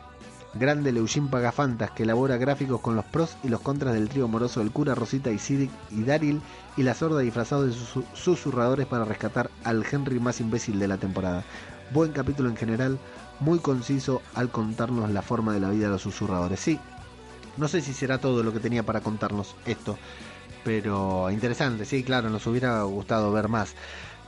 Grande 0.57 0.91
Leuchin 0.91 1.27
Pagafantas 1.27 1.91
que 1.91 2.03
elabora 2.03 2.37
gráficos 2.37 2.81
con 2.81 2.95
los 2.95 3.05
pros 3.05 3.37
y 3.43 3.49
los 3.49 3.61
contras 3.61 3.93
del 3.93 4.09
trío 4.09 4.25
amoroso 4.25 4.59
del 4.59 4.71
cura 4.71 4.95
Rosita 4.95 5.29
y 5.29 5.37
Sidic 5.37 5.69
y 5.91 6.03
Daryl 6.03 6.41
y 6.75 6.83
la 6.83 6.95
sorda 6.95 7.19
disfrazado 7.19 7.67
de 7.67 7.73
sus 7.73 8.03
susurradores 8.13 8.87
para 8.87 9.05
rescatar 9.05 9.51
al 9.63 9.85
Henry 9.89 10.19
más 10.19 10.39
imbécil 10.39 10.79
de 10.79 10.87
la 10.87 10.97
temporada. 10.97 11.43
Buen 11.93 12.11
capítulo 12.11 12.49
en 12.49 12.57
general, 12.57 12.97
muy 13.39 13.59
conciso 13.59 14.21
al 14.33 14.49
contarnos 14.49 15.11
la 15.11 15.21
forma 15.21 15.53
de 15.53 15.59
la 15.59 15.69
vida 15.69 15.85
de 15.85 15.93
los 15.93 16.01
susurradores. 16.01 16.59
Sí, 16.59 16.79
no 17.57 17.67
sé 17.67 17.81
si 17.81 17.93
será 17.93 18.17
todo 18.17 18.41
lo 18.41 18.51
que 18.51 18.59
tenía 18.59 18.83
para 18.83 19.01
contarnos 19.01 19.55
esto, 19.65 19.97
pero 20.63 21.29
interesante, 21.29 21.85
sí, 21.85 22.03
claro, 22.03 22.29
nos 22.29 22.47
hubiera 22.47 22.81
gustado 22.83 23.31
ver 23.31 23.47
más. 23.47 23.75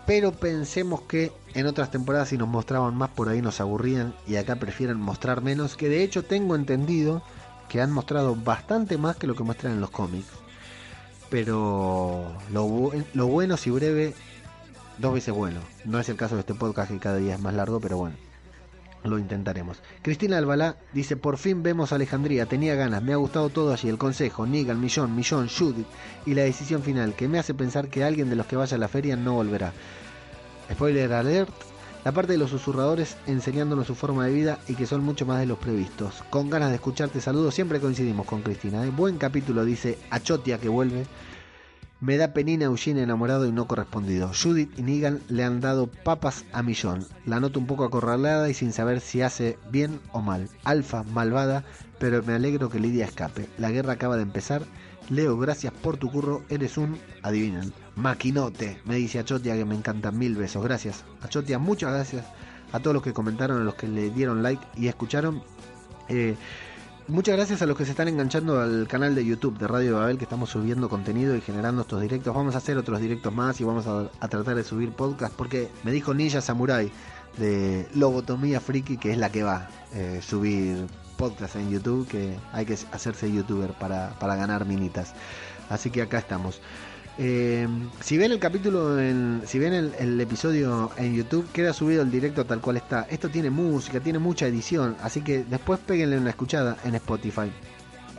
Pero 0.09 0.31
pensemos 0.31 1.01
que 1.01 1.31
en 1.53 1.67
otras 1.67 1.91
temporadas 1.91 2.29
si 2.29 2.37
nos 2.39 2.47
mostraban 2.47 2.95
más 2.95 3.11
por 3.11 3.29
ahí 3.29 3.43
nos 3.43 3.61
aburrían 3.61 4.15
y 4.25 4.37
acá 4.37 4.55
prefieren 4.55 4.99
mostrar 4.99 5.43
menos, 5.43 5.77
que 5.77 5.87
de 5.87 6.01
hecho 6.01 6.25
tengo 6.25 6.55
entendido 6.55 7.21
que 7.67 7.79
han 7.79 7.91
mostrado 7.91 8.35
bastante 8.35 8.97
más 8.97 9.17
que 9.17 9.27
lo 9.27 9.35
que 9.35 9.43
muestran 9.43 9.73
en 9.73 9.81
los 9.81 9.91
cómics. 9.91 10.25
Pero 11.29 12.25
lo, 12.51 13.27
bueno 13.27 13.55
si 13.55 13.69
breve, 13.69 14.15
dos 14.97 15.13
veces 15.13 15.31
bueno. 15.31 15.59
No 15.85 15.99
es 15.99 16.09
el 16.09 16.15
caso 16.15 16.33
de 16.33 16.41
este 16.41 16.55
podcast 16.55 16.89
que 16.89 16.97
cada 16.97 17.17
día 17.17 17.35
es 17.35 17.39
más 17.39 17.53
largo, 17.53 17.79
pero 17.79 17.97
bueno. 17.97 18.15
Lo 19.03 19.17
intentaremos. 19.17 19.81
Cristina 20.01 20.37
Albalá 20.37 20.75
dice, 20.93 21.15
por 21.15 21.37
fin 21.37 21.63
vemos 21.63 21.91
a 21.91 21.95
Alejandría, 21.95 22.47
tenía 22.47 22.75
ganas, 22.75 23.01
me 23.01 23.13
ha 23.13 23.17
gustado 23.17 23.49
todo 23.49 23.71
allí, 23.71 23.87
el 23.87 23.97
consejo, 23.97 24.45
Nigal, 24.45 24.77
Millón, 24.77 25.15
Millón, 25.15 25.47
Judith 25.47 25.87
y 26.25 26.33
la 26.33 26.43
decisión 26.43 26.83
final, 26.83 27.13
que 27.13 27.29
me 27.29 27.39
hace 27.39 27.53
pensar 27.53 27.87
que 27.87 28.03
alguien 28.03 28.29
de 28.29 28.35
los 28.35 28.45
que 28.45 28.57
vaya 28.57 28.75
a 28.75 28.79
la 28.79 28.89
feria 28.89 29.15
no 29.15 29.33
volverá. 29.35 29.71
Spoiler 30.71 31.13
alert, 31.13 31.53
la 32.03 32.11
parte 32.11 32.33
de 32.33 32.37
los 32.37 32.49
susurradores 32.49 33.17
enseñándonos 33.25 33.87
su 33.87 33.95
forma 33.95 34.25
de 34.25 34.33
vida 34.33 34.59
y 34.67 34.75
que 34.75 34.85
son 34.85 35.03
mucho 35.03 35.25
más 35.25 35.39
de 35.39 35.45
los 35.45 35.57
previstos. 35.57 36.23
Con 36.29 36.49
ganas 36.49 36.69
de 36.69 36.75
escucharte, 36.75 37.21
saludos, 37.21 37.55
siempre 37.55 37.79
coincidimos 37.79 38.25
con 38.25 38.41
Cristina. 38.41 38.85
¿eh? 38.85 38.89
Buen 38.89 39.17
capítulo, 39.17 39.65
dice 39.65 39.97
Achotia 40.09 40.59
que 40.59 40.69
vuelve. 40.69 41.05
Me 42.01 42.15
da 42.15 42.31
penina 42.31 42.63
Eugene 42.63 43.03
enamorado 43.03 43.45
y 43.45 43.51
no 43.51 43.67
correspondido. 43.67 44.31
Judith 44.33 44.71
y 44.79 44.83
Negan 44.83 45.19
le 45.27 45.43
han 45.43 45.59
dado 45.59 45.87
papas 45.87 46.45
a 46.53 46.63
Millón. 46.63 47.05
La 47.25 47.41
noto 47.41 47.59
un 47.59 47.67
poco 47.67 47.83
acorralada 47.83 48.49
y 48.49 48.53
sin 48.53 48.71
saber 48.71 49.01
si 49.01 49.21
hace 49.21 49.57
bien 49.69 49.99
o 50.13 50.21
mal. 50.21 50.47
Alfa, 50.63 51.03
malvada, 51.03 51.65
pero 51.99 52.23
me 52.23 52.33
alegro 52.33 52.69
que 52.69 52.79
Lidia 52.79 53.03
escape. 53.03 53.49
La 53.57 53.69
guerra 53.71 53.93
acaba 53.93 54.15
de 54.15 54.23
empezar. 54.23 54.63
Leo, 55.09 55.37
gracias 55.37 55.73
por 55.73 55.97
tu 55.97 56.09
curro. 56.09 56.43
Eres 56.47 56.77
un, 56.77 56.97
adivinen, 57.21 57.73
maquinote. 57.97 58.79
Me 58.85 58.95
dice 58.95 59.19
Achotia 59.19 59.57
que 59.57 59.65
me 59.65 59.75
encantan 59.75 60.17
mil 60.17 60.37
besos. 60.37 60.63
Gracias. 60.63 61.03
Achotia, 61.21 61.59
muchas 61.59 61.91
gracias 61.91 62.25
a 62.71 62.79
todos 62.79 62.93
los 62.93 63.03
que 63.03 63.11
comentaron, 63.11 63.59
a 63.59 63.65
los 63.65 63.75
que 63.75 63.89
le 63.89 64.09
dieron 64.09 64.41
like 64.41 64.65
y 64.77 64.87
escucharon. 64.87 65.43
Eh, 66.07 66.37
Muchas 67.09 67.35
gracias 67.35 67.63
a 67.63 67.65
los 67.65 67.75
que 67.75 67.85
se 67.85 67.91
están 67.91 68.07
enganchando 68.07 68.61
al 68.61 68.87
canal 68.87 69.15
de 69.15 69.25
YouTube 69.25 69.57
de 69.57 69.67
Radio 69.67 69.95
Babel 69.95 70.19
que 70.19 70.25
estamos 70.25 70.51
subiendo 70.51 70.89
contenido 70.89 71.35
y 71.35 71.41
generando 71.41 71.81
estos 71.81 71.99
directos. 71.99 72.35
Vamos 72.35 72.53
a 72.53 72.59
hacer 72.59 72.77
otros 72.77 73.01
directos 73.01 73.33
más 73.33 73.59
y 73.59 73.63
vamos 73.63 73.87
a, 73.87 74.11
tratar 74.27 74.53
de 74.53 74.63
subir 74.63 74.91
podcast 74.91 75.33
porque 75.33 75.69
me 75.83 75.91
dijo 75.91 76.13
Ninja 76.13 76.39
Samurai 76.39 76.91
de 77.39 77.87
Lobotomía 77.95 78.59
Friki 78.59 78.97
que 78.97 79.11
es 79.11 79.17
la 79.17 79.31
que 79.31 79.41
va 79.41 79.69
eh, 79.95 80.21
subir 80.21 80.85
podcast 81.17 81.55
en 81.55 81.71
YouTube 81.71 82.07
que 82.07 82.35
hay 82.53 82.67
que 82.67 82.77
hacerse 82.91 83.31
youtuber 83.31 83.73
para, 83.73 84.11
para 84.19 84.35
ganar 84.35 84.65
minitas. 84.65 85.15
Así 85.67 85.89
que 85.89 86.03
acá 86.03 86.19
estamos. 86.19 86.61
Eh, 87.21 87.67
si 87.99 88.17
ven 88.17 88.31
el 88.31 88.39
capítulo, 88.39 88.97
en, 88.97 89.41
si 89.45 89.59
ven 89.59 89.73
el, 89.73 90.21
episodio 90.21 90.89
en 90.95 91.13
YouTube, 91.13 91.51
queda 91.51 91.73
subido 91.73 92.01
el 92.01 92.09
directo 92.09 92.45
tal 92.45 92.61
cual 92.61 92.77
está. 92.77 93.07
Esto 93.09 93.27
tiene 93.27 93.49
música, 93.49 93.99
tiene 93.99 94.19
mucha 94.19 94.47
edición, 94.47 94.95
así 95.03 95.19
que 95.19 95.43
después 95.43 95.81
péguenle 95.81 96.17
una 96.17 96.29
escuchada 96.29 96.77
en 96.85 96.95
Spotify. 96.95 97.51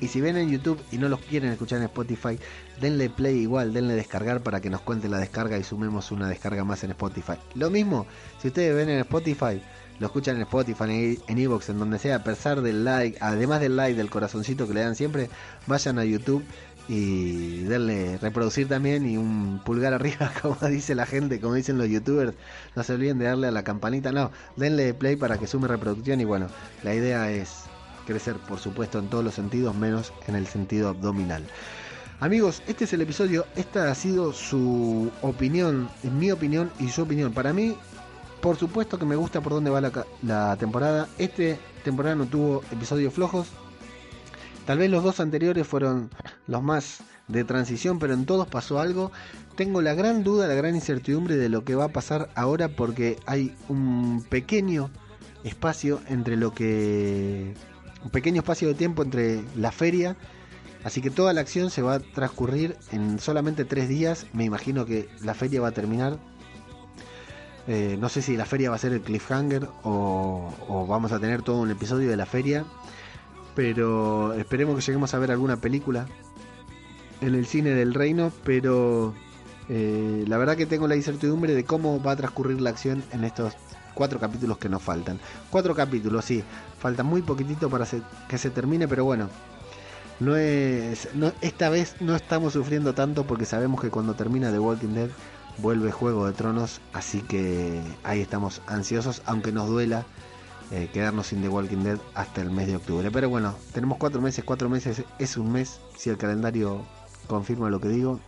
Y 0.00 0.08
si 0.08 0.20
ven 0.20 0.36
en 0.36 0.50
YouTube 0.50 0.78
y 0.92 0.98
no 0.98 1.08
los 1.08 1.20
quieren 1.20 1.50
escuchar 1.50 1.78
en 1.78 1.84
Spotify, 1.84 2.38
denle 2.78 3.08
play 3.08 3.38
igual, 3.38 3.72
denle 3.72 3.94
descargar 3.94 4.42
para 4.42 4.60
que 4.60 4.68
nos 4.68 4.82
cuente 4.82 5.08
la 5.08 5.16
descarga 5.16 5.56
y 5.56 5.64
sumemos 5.64 6.10
una 6.10 6.28
descarga 6.28 6.62
más 6.64 6.84
en 6.84 6.90
Spotify. 6.90 7.38
Lo 7.54 7.70
mismo, 7.70 8.06
si 8.38 8.48
ustedes 8.48 8.76
ven 8.76 8.90
en 8.90 9.00
Spotify, 9.00 9.62
lo 10.00 10.06
escuchan 10.06 10.36
en 10.36 10.42
Spotify, 10.42 11.18
en 11.26 11.38
Evox, 11.38 11.68
en 11.68 11.78
donde 11.78 11.98
sea, 11.98 12.16
a 12.16 12.24
pesar 12.24 12.62
del 12.62 12.84
like, 12.84 13.18
además 13.20 13.60
del 13.60 13.76
like, 13.76 13.96
del 13.96 14.08
corazoncito 14.08 14.66
que 14.66 14.72
le 14.72 14.80
dan 14.80 14.96
siempre, 14.96 15.28
vayan 15.66 15.98
a 15.98 16.04
YouTube 16.06 16.42
y 16.88 17.64
darle 17.64 18.18
reproducir 18.18 18.68
también 18.68 19.08
y 19.08 19.16
un 19.16 19.60
pulgar 19.64 19.92
arriba, 19.94 20.32
como 20.42 20.56
dice 20.68 20.94
la 20.94 21.06
gente, 21.06 21.40
como 21.40 21.54
dicen 21.54 21.78
los 21.78 21.88
youtubers. 21.88 22.34
No 22.74 22.82
se 22.82 22.94
olviden 22.94 23.18
de 23.18 23.26
darle 23.26 23.48
a 23.48 23.50
la 23.52 23.62
campanita, 23.62 24.12
no, 24.12 24.30
denle 24.56 24.94
play 24.94 25.16
para 25.16 25.38
que 25.38 25.46
sume 25.46 25.68
reproducción 25.68 26.20
y 26.20 26.24
bueno, 26.24 26.48
la 26.82 26.94
idea 26.94 27.30
es 27.30 27.64
crecer, 28.06 28.36
por 28.36 28.58
supuesto, 28.58 28.98
en 28.98 29.08
todos 29.08 29.24
los 29.24 29.34
sentidos, 29.34 29.74
menos 29.74 30.12
en 30.26 30.34
el 30.34 30.46
sentido 30.46 30.88
abdominal. 30.88 31.44
Amigos, 32.20 32.62
este 32.66 32.84
es 32.84 32.92
el 32.92 33.00
episodio, 33.00 33.46
esta 33.56 33.90
ha 33.90 33.94
sido 33.94 34.32
su 34.32 35.10
opinión, 35.22 35.88
mi 36.02 36.30
opinión 36.30 36.70
y 36.78 36.88
su 36.88 37.02
opinión. 37.02 37.32
Para 37.32 37.52
mí, 37.52 37.76
por 38.42 38.56
supuesto 38.56 38.98
que 38.98 39.06
me 39.06 39.16
gusta 39.16 39.40
por 39.40 39.52
dónde 39.52 39.70
va 39.70 39.80
la, 39.80 40.06
la 40.22 40.56
temporada. 40.56 41.08
Este 41.16 41.58
temporada 41.82 42.14
no 42.14 42.26
tuvo 42.26 42.62
episodios 42.70 43.14
flojos, 43.14 43.48
Tal 44.70 44.78
vez 44.78 44.88
los 44.88 45.02
dos 45.02 45.18
anteriores 45.18 45.66
fueron 45.66 46.10
los 46.46 46.62
más 46.62 47.00
de 47.26 47.42
transición, 47.42 47.98
pero 47.98 48.14
en 48.14 48.24
todos 48.24 48.46
pasó 48.46 48.78
algo. 48.78 49.10
Tengo 49.56 49.82
la 49.82 49.94
gran 49.94 50.22
duda, 50.22 50.46
la 50.46 50.54
gran 50.54 50.76
incertidumbre 50.76 51.34
de 51.36 51.48
lo 51.48 51.64
que 51.64 51.74
va 51.74 51.86
a 51.86 51.88
pasar 51.88 52.30
ahora 52.36 52.68
porque 52.68 53.18
hay 53.26 53.52
un 53.68 54.24
pequeño 54.30 54.88
espacio 55.42 56.00
entre 56.06 56.36
lo 56.36 56.54
que... 56.54 57.52
un 58.04 58.10
pequeño 58.10 58.42
espacio 58.42 58.68
de 58.68 58.74
tiempo 58.74 59.02
entre 59.02 59.42
la 59.56 59.72
feria. 59.72 60.16
Así 60.84 61.00
que 61.00 61.10
toda 61.10 61.32
la 61.32 61.40
acción 61.40 61.70
se 61.70 61.82
va 61.82 61.94
a 61.94 61.98
transcurrir 61.98 62.76
en 62.92 63.18
solamente 63.18 63.64
tres 63.64 63.88
días. 63.88 64.28
Me 64.32 64.44
imagino 64.44 64.86
que 64.86 65.08
la 65.20 65.34
feria 65.34 65.60
va 65.60 65.66
a 65.66 65.72
terminar 65.72 66.16
eh, 67.66 67.96
no 68.00 68.08
sé 68.08 68.22
si 68.22 68.36
la 68.36 68.46
feria 68.46 68.70
va 68.70 68.76
a 68.76 68.78
ser 68.78 68.92
el 68.92 69.02
cliffhanger 69.02 69.68
o, 69.82 70.52
o, 70.66 70.86
vamos 70.86 71.12
a 71.12 71.20
tener 71.20 71.42
todo 71.42 71.58
un 71.58 71.70
episodio 71.70 72.08
de 72.08 72.16
la 72.16 72.24
feria 72.24 72.64
pero 73.54 74.34
esperemos 74.34 74.76
que 74.76 74.82
lleguemos 74.82 75.14
a 75.14 75.18
ver 75.18 75.30
alguna 75.30 75.56
película 75.56 76.06
en 77.20 77.34
el 77.34 77.46
cine 77.46 77.70
del 77.70 77.94
reino, 77.94 78.32
pero 78.44 79.14
eh, 79.68 80.24
la 80.26 80.38
verdad 80.38 80.56
que 80.56 80.66
tengo 80.66 80.88
la 80.88 80.96
incertidumbre 80.96 81.54
de 81.54 81.64
cómo 81.64 82.02
va 82.02 82.12
a 82.12 82.16
transcurrir 82.16 82.60
la 82.60 82.70
acción 82.70 83.04
en 83.12 83.24
estos 83.24 83.54
cuatro 83.94 84.18
capítulos 84.18 84.58
que 84.58 84.68
nos 84.68 84.82
faltan. 84.82 85.20
Cuatro 85.50 85.74
capítulos, 85.74 86.24
sí, 86.24 86.42
falta 86.78 87.02
muy 87.02 87.22
poquitito 87.22 87.68
para 87.68 87.86
que 88.28 88.38
se 88.38 88.50
termine, 88.50 88.88
pero 88.88 89.04
bueno, 89.04 89.28
no 90.20 90.36
es, 90.36 91.08
esta 91.40 91.68
vez 91.68 91.96
no 92.00 92.14
estamos 92.16 92.52
sufriendo 92.52 92.94
tanto 92.94 93.24
porque 93.24 93.46
sabemos 93.46 93.80
que 93.80 93.90
cuando 93.90 94.14
termina 94.14 94.50
The 94.50 94.58
Walking 94.58 94.94
Dead 94.94 95.10
vuelve 95.58 95.92
Juego 95.92 96.26
de 96.26 96.32
Tronos, 96.32 96.80
así 96.92 97.20
que 97.20 97.80
ahí 98.02 98.20
estamos 98.20 98.62
ansiosos, 98.66 99.22
aunque 99.26 99.52
nos 99.52 99.68
duela 99.68 100.04
eh, 100.70 100.88
quedarnos 100.92 101.28
sin 101.28 101.42
The 101.42 101.48
Walking 101.48 101.82
Dead 101.82 101.98
hasta 102.14 102.40
el 102.40 102.50
mes 102.50 102.68
de 102.68 102.76
octubre. 102.76 103.10
Pero 103.10 103.28
bueno, 103.28 103.54
tenemos 103.72 103.98
cuatro 103.98 104.20
meses, 104.20 104.44
cuatro 104.44 104.68
meses 104.68 105.02
es 105.18 105.36
un 105.36 105.52
mes, 105.52 105.80
si 105.96 106.10
el 106.10 106.16
calendario 106.16 106.84
confirma 107.26 107.70
lo 107.70 107.80
que 107.80 107.88
digo. 107.88 108.20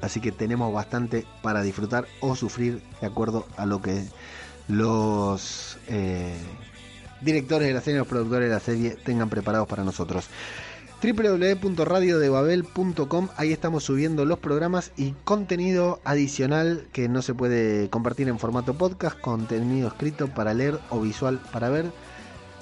Así 0.00 0.20
que 0.20 0.32
tenemos 0.32 0.72
bastante 0.72 1.26
para 1.42 1.62
disfrutar 1.62 2.06
o 2.20 2.34
sufrir 2.34 2.82
de 3.00 3.06
acuerdo 3.06 3.46
a 3.56 3.66
lo 3.66 3.82
que 3.82 4.04
los 4.68 5.78
eh, 5.88 6.34
directores 7.20 7.68
de 7.68 7.74
la 7.74 7.80
serie, 7.80 7.98
los 7.98 8.08
productores 8.08 8.48
de 8.48 8.54
la 8.54 8.60
serie 8.60 8.90
tengan 8.90 9.28
preparados 9.28 9.68
para 9.68 9.84
nosotros 9.84 10.28
www.radiodebabel.com. 11.02 13.28
Ahí 13.36 13.52
estamos 13.52 13.84
subiendo 13.84 14.24
los 14.26 14.38
programas 14.38 14.92
y 14.96 15.12
contenido 15.24 16.00
adicional 16.04 16.86
que 16.92 17.08
no 17.08 17.22
se 17.22 17.34
puede 17.34 17.88
compartir 17.88 18.28
en 18.28 18.38
formato 18.38 18.74
podcast, 18.74 19.18
contenido 19.18 19.88
escrito 19.88 20.28
para 20.28 20.52
leer 20.52 20.78
o 20.90 21.00
visual 21.00 21.40
para 21.52 21.70
ver. 21.70 21.90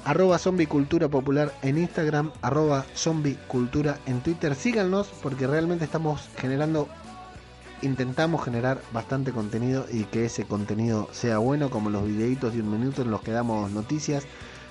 Arroba 0.05 0.39
Zombie 0.39 0.69
Cultura 0.69 1.09
Popular 1.09 1.53
en 1.63 1.79
Instagram, 1.79 2.31
arroba 2.41 2.87
Zombie 2.95 3.37
Cultura 3.49 3.99
en 4.07 4.21
Twitter. 4.21 4.55
Síganos 4.55 5.09
porque 5.23 5.49
realmente 5.49 5.85
estamos 5.85 6.29
generando, 6.37 6.87
intentamos 7.83 8.45
generar 8.45 8.81
bastante 8.93 9.33
contenido 9.33 9.87
y 9.91 10.05
que 10.05 10.27
ese 10.27 10.45
contenido 10.45 11.09
sea 11.11 11.39
bueno, 11.39 11.71
como 11.71 11.91
los 11.91 12.07
videitos 12.07 12.55
de 12.55 12.61
un 12.61 12.71
minuto 12.71 13.03
en 13.03 13.11
los 13.11 13.23
que 13.23 13.33
damos 13.33 13.73
noticias 13.73 14.25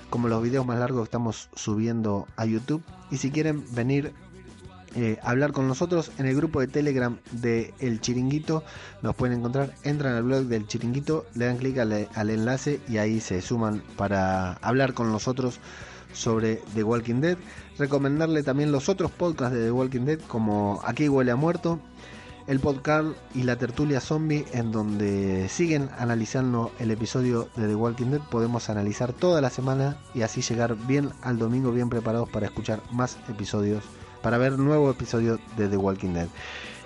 como 0.09 0.27
los 0.27 0.41
videos 0.41 0.65
más 0.65 0.79
largos 0.79 1.01
que 1.01 1.05
estamos 1.05 1.49
subiendo 1.53 2.27
a 2.37 2.45
YouTube. 2.45 2.81
Y 3.11 3.17
si 3.17 3.31
quieren 3.31 3.63
venir 3.73 4.13
eh, 4.95 5.19
hablar 5.21 5.51
con 5.51 5.67
nosotros 5.67 6.11
en 6.17 6.25
el 6.25 6.35
grupo 6.35 6.59
de 6.59 6.67
Telegram 6.67 7.17
de 7.31 7.73
El 7.79 8.01
Chiringuito, 8.01 8.63
nos 9.01 9.15
pueden 9.15 9.39
encontrar, 9.39 9.73
entran 9.83 10.15
al 10.15 10.23
blog 10.23 10.45
del 10.45 10.65
Chiringuito, 10.67 11.25
le 11.35 11.45
dan 11.45 11.57
clic 11.57 11.77
al, 11.77 12.07
al 12.13 12.29
enlace 12.29 12.79
y 12.87 12.97
ahí 12.97 13.19
se 13.19 13.41
suman 13.41 13.83
para 13.95 14.53
hablar 14.53 14.93
con 14.93 15.11
nosotros 15.11 15.59
sobre 16.13 16.61
The 16.73 16.83
Walking 16.83 17.21
Dead. 17.21 17.37
Recomendarle 17.77 18.43
también 18.43 18.71
los 18.71 18.89
otros 18.89 19.11
podcasts 19.11 19.55
de 19.55 19.65
The 19.65 19.71
Walking 19.71 20.05
Dead 20.05 20.19
como 20.21 20.81
Aquí 20.83 21.09
huele 21.09 21.31
a 21.31 21.35
muerto, 21.35 21.79
el 22.47 22.61
podcast 22.61 23.09
y 23.35 23.43
la 23.43 23.57
tertulia 23.57 23.99
zombie 23.99 24.45
en 24.53 24.71
donde 24.71 25.49
siguen 25.49 25.89
analizando 25.97 26.71
el 26.79 26.91
episodio 26.91 27.49
de 27.57 27.67
The 27.67 27.75
Walking 27.75 28.07
Dead. 28.07 28.21
Podemos 28.21 28.69
analizar 28.69 29.11
toda 29.11 29.41
la 29.41 29.49
semana 29.49 29.97
y 30.13 30.21
así 30.21 30.41
llegar 30.41 30.75
bien 30.87 31.11
al 31.21 31.37
domingo 31.37 31.71
bien 31.71 31.89
preparados 31.89 32.29
para 32.29 32.45
escuchar 32.45 32.81
más 32.91 33.17
episodios, 33.29 33.83
para 34.21 34.37
ver 34.37 34.57
nuevo 34.57 34.89
episodio 34.89 35.39
de 35.57 35.67
The 35.67 35.77
Walking 35.77 36.13
Dead. 36.13 36.27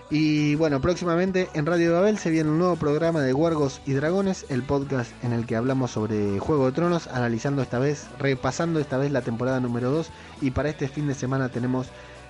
Y 0.09 0.55
bueno, 0.55 0.81
próximamente 0.81 1.47
en 1.53 1.65
Radio 1.65 1.93
Babel 1.93 2.17
se 2.17 2.31
viene 2.31 2.49
un 2.49 2.57
nuevo 2.57 2.75
programa 2.75 3.21
de 3.21 3.33
Huargos 3.33 3.81
y 3.85 3.93
Dragones, 3.93 4.45
el 4.49 4.63
podcast 4.63 5.11
en 5.23 5.31
el 5.31 5.45
que 5.45 5.55
hablamos 5.55 5.91
sobre 5.91 6.37
Juego 6.39 6.65
de 6.65 6.73
Tronos, 6.73 7.07
analizando 7.07 7.61
esta 7.61 7.79
vez, 7.79 8.07
repasando 8.19 8.79
esta 8.79 8.97
vez 8.97 9.11
la 9.11 9.21
temporada 9.21 9.61
número 9.61 9.89
2 9.91 10.09
y 10.41 10.51
para 10.51 10.69
este 10.69 10.89
fin 10.89 11.07
de 11.07 11.13
semana 11.13 11.47
tenemos 11.47 11.87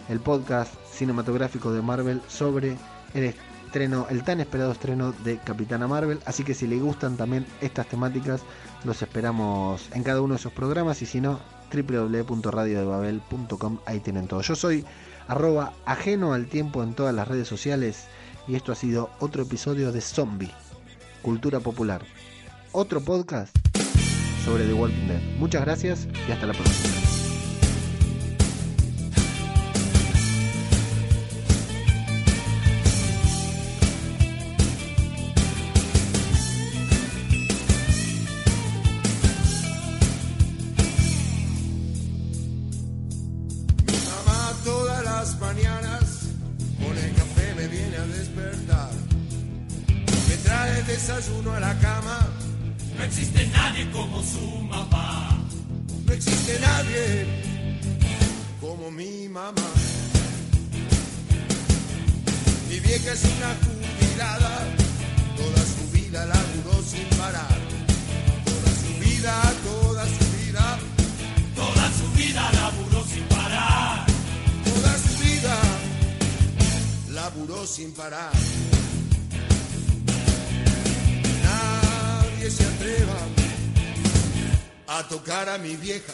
el 0.09 0.19
podcast 0.19 0.73
cinematográfico 0.91 1.71
de 1.71 1.81
Marvel 1.81 2.21
sobre 2.27 2.77
estreno, 3.13 4.07
el 4.09 4.23
tan 4.23 4.41
esperado 4.41 4.71
estreno 4.71 5.13
de 5.23 5.37
Capitana 5.37 5.87
Marvel. 5.87 6.19
Así 6.25 6.43
que 6.43 6.53
si 6.53 6.67
le 6.67 6.77
gustan 6.77 7.17
también 7.17 7.45
estas 7.61 7.87
temáticas, 7.87 8.41
los 8.83 9.01
esperamos 9.01 9.87
en 9.93 10.03
cada 10.03 10.21
uno 10.21 10.33
de 10.33 10.39
esos 10.39 10.51
programas. 10.51 11.01
Y 11.01 11.05
si 11.05 11.21
no, 11.21 11.39
www.radiodebabel.com, 11.73 13.79
ahí 13.85 13.99
tienen 13.99 14.27
todo. 14.27 14.41
Yo 14.41 14.55
soy 14.55 14.85
arroba 15.27 15.73
ajeno 15.85 16.33
al 16.33 16.47
tiempo 16.47 16.83
en 16.83 16.93
todas 16.93 17.15
las 17.15 17.27
redes 17.27 17.47
sociales. 17.47 18.05
Y 18.47 18.55
esto 18.55 18.71
ha 18.71 18.75
sido 18.75 19.11
otro 19.19 19.43
episodio 19.43 19.91
de 19.91 20.01
Zombie, 20.01 20.51
Cultura 21.21 21.59
Popular. 21.59 22.01
Otro 22.71 23.01
podcast 23.01 23.55
sobre 24.43 24.65
The 24.65 24.73
Walking 24.73 25.07
Dead. 25.07 25.21
Muchas 25.37 25.61
gracias 25.61 26.07
y 26.27 26.31
hasta 26.31 26.47
la 26.47 26.53
próxima. 26.53 27.00
Desayuno 50.91 51.53
a 51.53 51.59
la 51.59 51.73
cama. 51.79 52.19
No 52.97 53.03
existe 53.03 53.47
nadie 53.47 53.89
como 53.91 54.21
su 54.21 54.45
mamá. 54.73 55.39
No 56.05 56.13
existe 56.13 56.59
nadie 56.59 57.25
como 58.59 58.91
mi 58.91 59.29
mamá. 59.29 59.69
Mi 62.69 62.79
vieja 62.79 63.13
es 63.13 63.23
una 63.23 63.51
jubilada, 63.63 64.53
toda 65.37 65.61
su 65.73 65.83
vida 65.97 66.25
laburó 66.25 66.83
sin 66.83 67.07
parar. 67.17 67.59
Toda 68.45 68.71
su 68.83 68.91
vida, 68.99 69.33
toda 69.63 70.05
su 70.05 70.25
vida, 70.37 70.79
Toda 71.55 71.85
su 71.99 72.07
vida 72.17 72.51
laburó 72.53 73.03
sin 73.05 73.23
parar. 73.35 74.05
toda 74.65 74.93
su 74.97 75.13
vida 75.23 75.55
laburó 77.09 77.67
sin 77.67 77.91
parar. 77.93 78.31
Nadie 82.41 82.55
se 82.55 82.65
atreva 82.65 83.19
a 84.87 85.07
tocar 85.07 85.47
a 85.47 85.59
mi 85.59 85.75
vieja, 85.75 86.13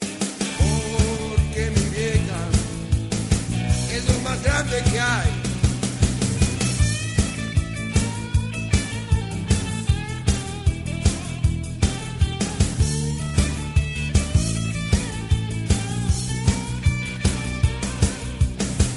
porque 0.00 1.70
mi 1.76 1.84
vieja 1.96 2.40
es 3.92 4.04
lo 4.08 4.18
más 4.22 4.42
grande 4.42 4.82
que 4.90 4.98
hay. 4.98 5.30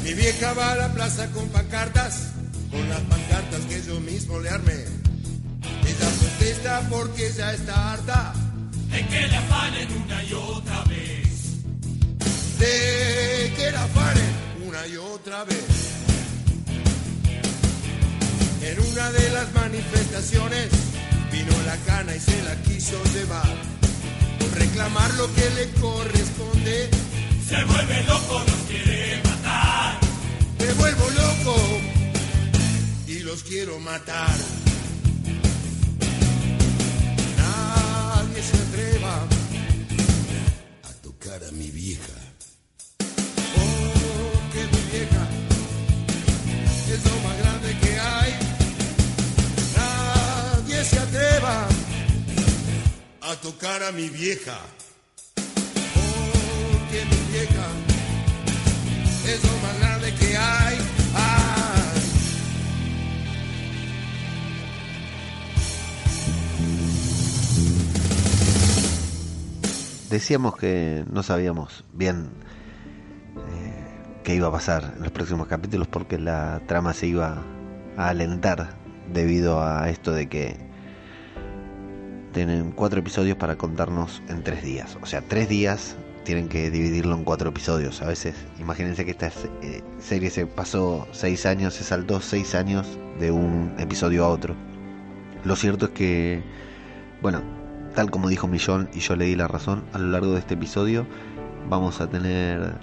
Mi 0.04 0.14
vieja 0.16 0.54
va 0.54 0.72
a 0.72 0.76
la 0.76 0.92
plaza 0.92 1.30
con 1.34 1.48
pancartas, 1.50 2.32
con 2.72 2.90
las 2.90 3.02
pancartas 3.02 3.60
que 3.70 3.84
yo 3.84 4.00
mismo 4.00 4.40
le 4.40 4.50
armé. 4.50 5.01
Protesta 6.42 6.82
porque 6.90 7.32
ya 7.38 7.54
está 7.54 7.94
harta 7.94 8.34
De 8.90 9.06
que 9.06 9.28
le 9.28 9.36
afanen 9.38 9.88
una 10.04 10.24
y 10.24 10.34
otra 10.34 10.84
vez. 10.86 11.30
de 12.58 13.54
que 13.56 13.72
la 13.72 13.86
paren 13.88 14.34
una 14.68 14.88
y 14.88 14.98
otra 14.98 15.44
vez. 15.44 15.66
En 18.64 18.80
una 18.92 19.12
de 19.12 19.30
las 19.30 19.54
manifestaciones 19.54 20.70
vino 21.32 21.52
la 21.68 21.78
cana 21.86 22.16
y 22.16 22.20
se 22.20 22.42
la 22.44 22.56
quiso 22.64 22.98
llevar. 23.14 23.56
Por 24.40 24.52
reclamar 24.58 25.14
lo 25.16 25.32
que 25.36 25.48
le 25.58 25.70
corresponde, 25.80 26.90
Se 27.48 27.64
vuelve 27.66 28.04
loco, 28.04 28.40
nos 28.48 28.62
quiere 28.68 29.22
matar. 29.24 30.00
me 30.60 30.74
vuelvo 30.74 31.10
loco 31.10 31.56
y 33.08 33.20
los 33.20 33.44
quiero 33.44 33.80
matar. 33.80 34.30
Tocar 41.82 42.14
a 42.14 42.22
mi 42.22 42.30
vieja. 42.30 42.32
Porque 43.38 44.62
mi 44.72 44.82
vieja 44.91 45.24
es 46.94 47.06
lo 47.06 47.16
más 47.28 47.38
grande 47.40 47.70
que 47.82 47.99
hay. 47.99 48.34
Nadie 49.76 50.84
se 50.86 50.99
atreva 50.99 51.68
a 53.22 53.36
tocar 53.36 53.84
a 53.84 53.91
mi 53.91 54.10
vieja. 54.10 54.60
Porque 55.95 57.06
mi 57.06 57.20
vieja 57.32 57.68
es 59.28 59.44
lo 59.44 59.61
Decíamos 70.12 70.58
que 70.58 71.06
no 71.10 71.24
sabíamos 71.24 71.86
bien 71.94 72.32
eh, 73.38 74.20
qué 74.26 74.36
iba 74.36 74.50
a 74.50 74.52
pasar 74.52 74.96
en 74.98 75.04
los 75.04 75.12
próximos 75.14 75.48
capítulos 75.48 75.88
porque 75.88 76.20
la 76.20 76.62
trama 76.68 76.92
se 76.92 77.08
iba 77.08 77.42
a 77.96 78.10
alentar 78.10 78.76
debido 79.14 79.64
a 79.64 79.90
esto 79.90 80.12
de 80.12 80.28
que 80.28 80.58
tienen 82.34 82.72
cuatro 82.72 83.00
episodios 83.00 83.38
para 83.38 83.56
contarnos 83.56 84.22
en 84.28 84.44
tres 84.44 84.64
días. 84.64 84.98
O 85.02 85.06
sea, 85.06 85.22
tres 85.22 85.48
días 85.48 85.96
tienen 86.26 86.50
que 86.50 86.70
dividirlo 86.70 87.16
en 87.16 87.24
cuatro 87.24 87.52
episodios. 87.52 88.02
A 88.02 88.08
veces, 88.08 88.36
imagínense 88.60 89.06
que 89.06 89.12
esta 89.12 89.32
eh, 89.62 89.82
serie 90.02 90.30
se 90.30 90.46
pasó 90.46 91.08
seis 91.14 91.46
años, 91.46 91.76
se 91.76 91.86
saltó 91.86 92.20
seis 92.20 92.54
años 92.54 93.00
de 93.18 93.32
un 93.32 93.74
episodio 93.80 94.26
a 94.26 94.28
otro. 94.28 94.56
Lo 95.46 95.56
cierto 95.56 95.86
es 95.86 95.92
que, 95.92 96.44
bueno, 97.22 97.61
tal 97.96 98.12
como 98.12 98.30
dijo 98.30 98.48
Millón 98.48 98.90
y 98.94 99.00
yo 99.00 99.16
le 99.16 99.26
di 99.26 99.36
la 99.36 99.48
razón, 99.48 99.84
a 99.94 99.98
lo 99.98 100.08
largo 100.08 100.34
de 100.34 100.40
este 100.40 100.54
episodio 100.54 101.06
vamos 101.70 102.02
a 102.02 102.08
tener 102.08 102.76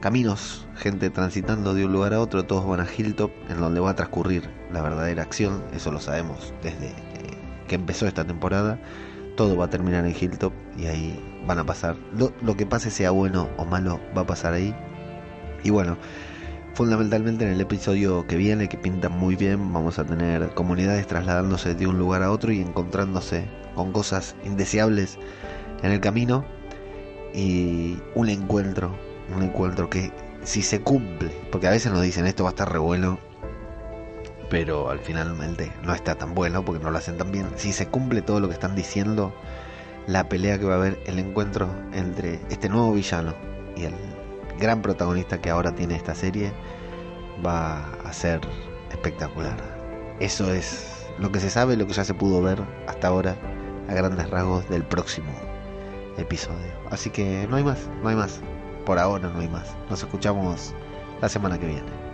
caminos, 0.00 0.66
gente 0.76 1.10
transitando 1.10 1.74
de 1.74 1.84
un 1.84 1.92
lugar 1.92 2.14
a 2.14 2.20
otro, 2.20 2.44
todos 2.44 2.66
van 2.66 2.80
a 2.80 2.86
Hilltop, 2.86 3.30
en 3.48 3.60
donde 3.60 3.80
va 3.80 3.90
a 3.90 3.96
transcurrir 3.96 4.48
la 4.72 4.82
verdadera 4.82 5.22
acción, 5.22 5.62
eso 5.74 5.90
lo 5.90 6.00
sabemos 6.00 6.52
desde 6.62 6.88
eh, 6.88 6.94
que 7.66 7.74
empezó 7.74 8.06
esta 8.06 8.24
temporada, 8.24 8.78
todo 9.36 9.56
va 9.56 9.66
a 9.66 9.70
terminar 9.70 10.04
en 10.04 10.14
Hilltop 10.18 10.52
y 10.76 10.86
ahí 10.86 11.42
van 11.46 11.58
a 11.58 11.64
pasar, 11.64 11.96
lo, 12.16 12.32
lo 12.42 12.56
que 12.56 12.66
pase 12.66 12.90
sea 12.90 13.10
bueno 13.10 13.48
o 13.56 13.64
malo, 13.64 14.00
va 14.16 14.22
a 14.22 14.26
pasar 14.26 14.54
ahí. 14.54 14.74
Y 15.64 15.70
bueno, 15.70 15.96
fundamentalmente 16.78 17.44
en 17.44 17.50
el 17.50 17.60
episodio 17.60 18.24
que 18.28 18.36
viene, 18.36 18.68
que 18.68 18.78
pinta 18.78 19.08
muy 19.08 19.34
bien, 19.34 19.72
vamos 19.72 19.98
a 19.98 20.04
tener 20.04 20.50
comunidades 20.50 21.08
trasladándose 21.08 21.74
de 21.74 21.88
un 21.88 21.98
lugar 21.98 22.22
a 22.22 22.30
otro 22.30 22.52
y 22.52 22.60
encontrándose 22.60 23.48
con 23.74 23.90
cosas 23.90 24.36
indeseables 24.44 25.18
en 25.82 25.90
el 25.90 25.98
camino 25.98 26.44
y 27.34 27.98
un 28.14 28.28
encuentro, 28.28 28.94
un 29.34 29.42
encuentro 29.42 29.90
que 29.90 30.12
si 30.44 30.62
se 30.62 30.80
cumple, 30.80 31.32
porque 31.50 31.66
a 31.66 31.70
veces 31.70 31.90
nos 31.90 32.00
dicen 32.00 32.26
esto 32.26 32.44
va 32.44 32.50
a 32.50 32.52
estar 32.52 32.72
re 32.72 32.78
bueno, 32.78 33.18
pero 34.48 34.88
al 34.88 35.00
finalmente 35.00 35.72
no 35.82 35.92
está 35.96 36.14
tan 36.14 36.32
bueno 36.32 36.64
porque 36.64 36.80
no 36.80 36.92
lo 36.92 36.98
hacen 36.98 37.18
tan 37.18 37.32
bien. 37.32 37.48
Si 37.56 37.72
se 37.72 37.88
cumple 37.88 38.22
todo 38.22 38.38
lo 38.38 38.46
que 38.46 38.54
están 38.54 38.76
diciendo, 38.76 39.34
la 40.06 40.28
pelea 40.28 40.60
que 40.60 40.66
va 40.66 40.74
a 40.74 40.76
haber, 40.76 41.00
el 41.06 41.18
encuentro 41.18 41.68
entre 41.92 42.38
este 42.50 42.68
nuevo 42.68 42.92
villano 42.92 43.34
y 43.76 43.82
el 43.82 43.94
gran 44.58 44.82
protagonista 44.82 45.40
que 45.40 45.50
ahora 45.50 45.74
tiene 45.74 45.96
esta 45.96 46.14
serie, 46.14 46.52
va 47.44 47.84
a 48.04 48.12
ser 48.12 48.40
espectacular. 48.90 49.56
Eso 50.20 50.52
es 50.52 51.06
lo 51.18 51.30
que 51.32 51.40
se 51.40 51.50
sabe, 51.50 51.76
lo 51.76 51.86
que 51.86 51.92
ya 51.92 52.04
se 52.04 52.14
pudo 52.14 52.42
ver 52.42 52.62
hasta 52.86 53.08
ahora 53.08 53.36
a 53.88 53.94
grandes 53.94 54.28
rasgos 54.30 54.68
del 54.68 54.84
próximo 54.84 55.30
episodio. 56.16 56.72
Así 56.90 57.10
que 57.10 57.46
no 57.48 57.56
hay 57.56 57.64
más, 57.64 57.88
no 58.02 58.08
hay 58.08 58.16
más. 58.16 58.40
Por 58.84 58.98
ahora 58.98 59.28
no 59.28 59.40
hay 59.40 59.48
más. 59.48 59.76
Nos 59.90 60.02
escuchamos 60.02 60.74
la 61.20 61.28
semana 61.28 61.58
que 61.58 61.66
viene. 61.66 62.07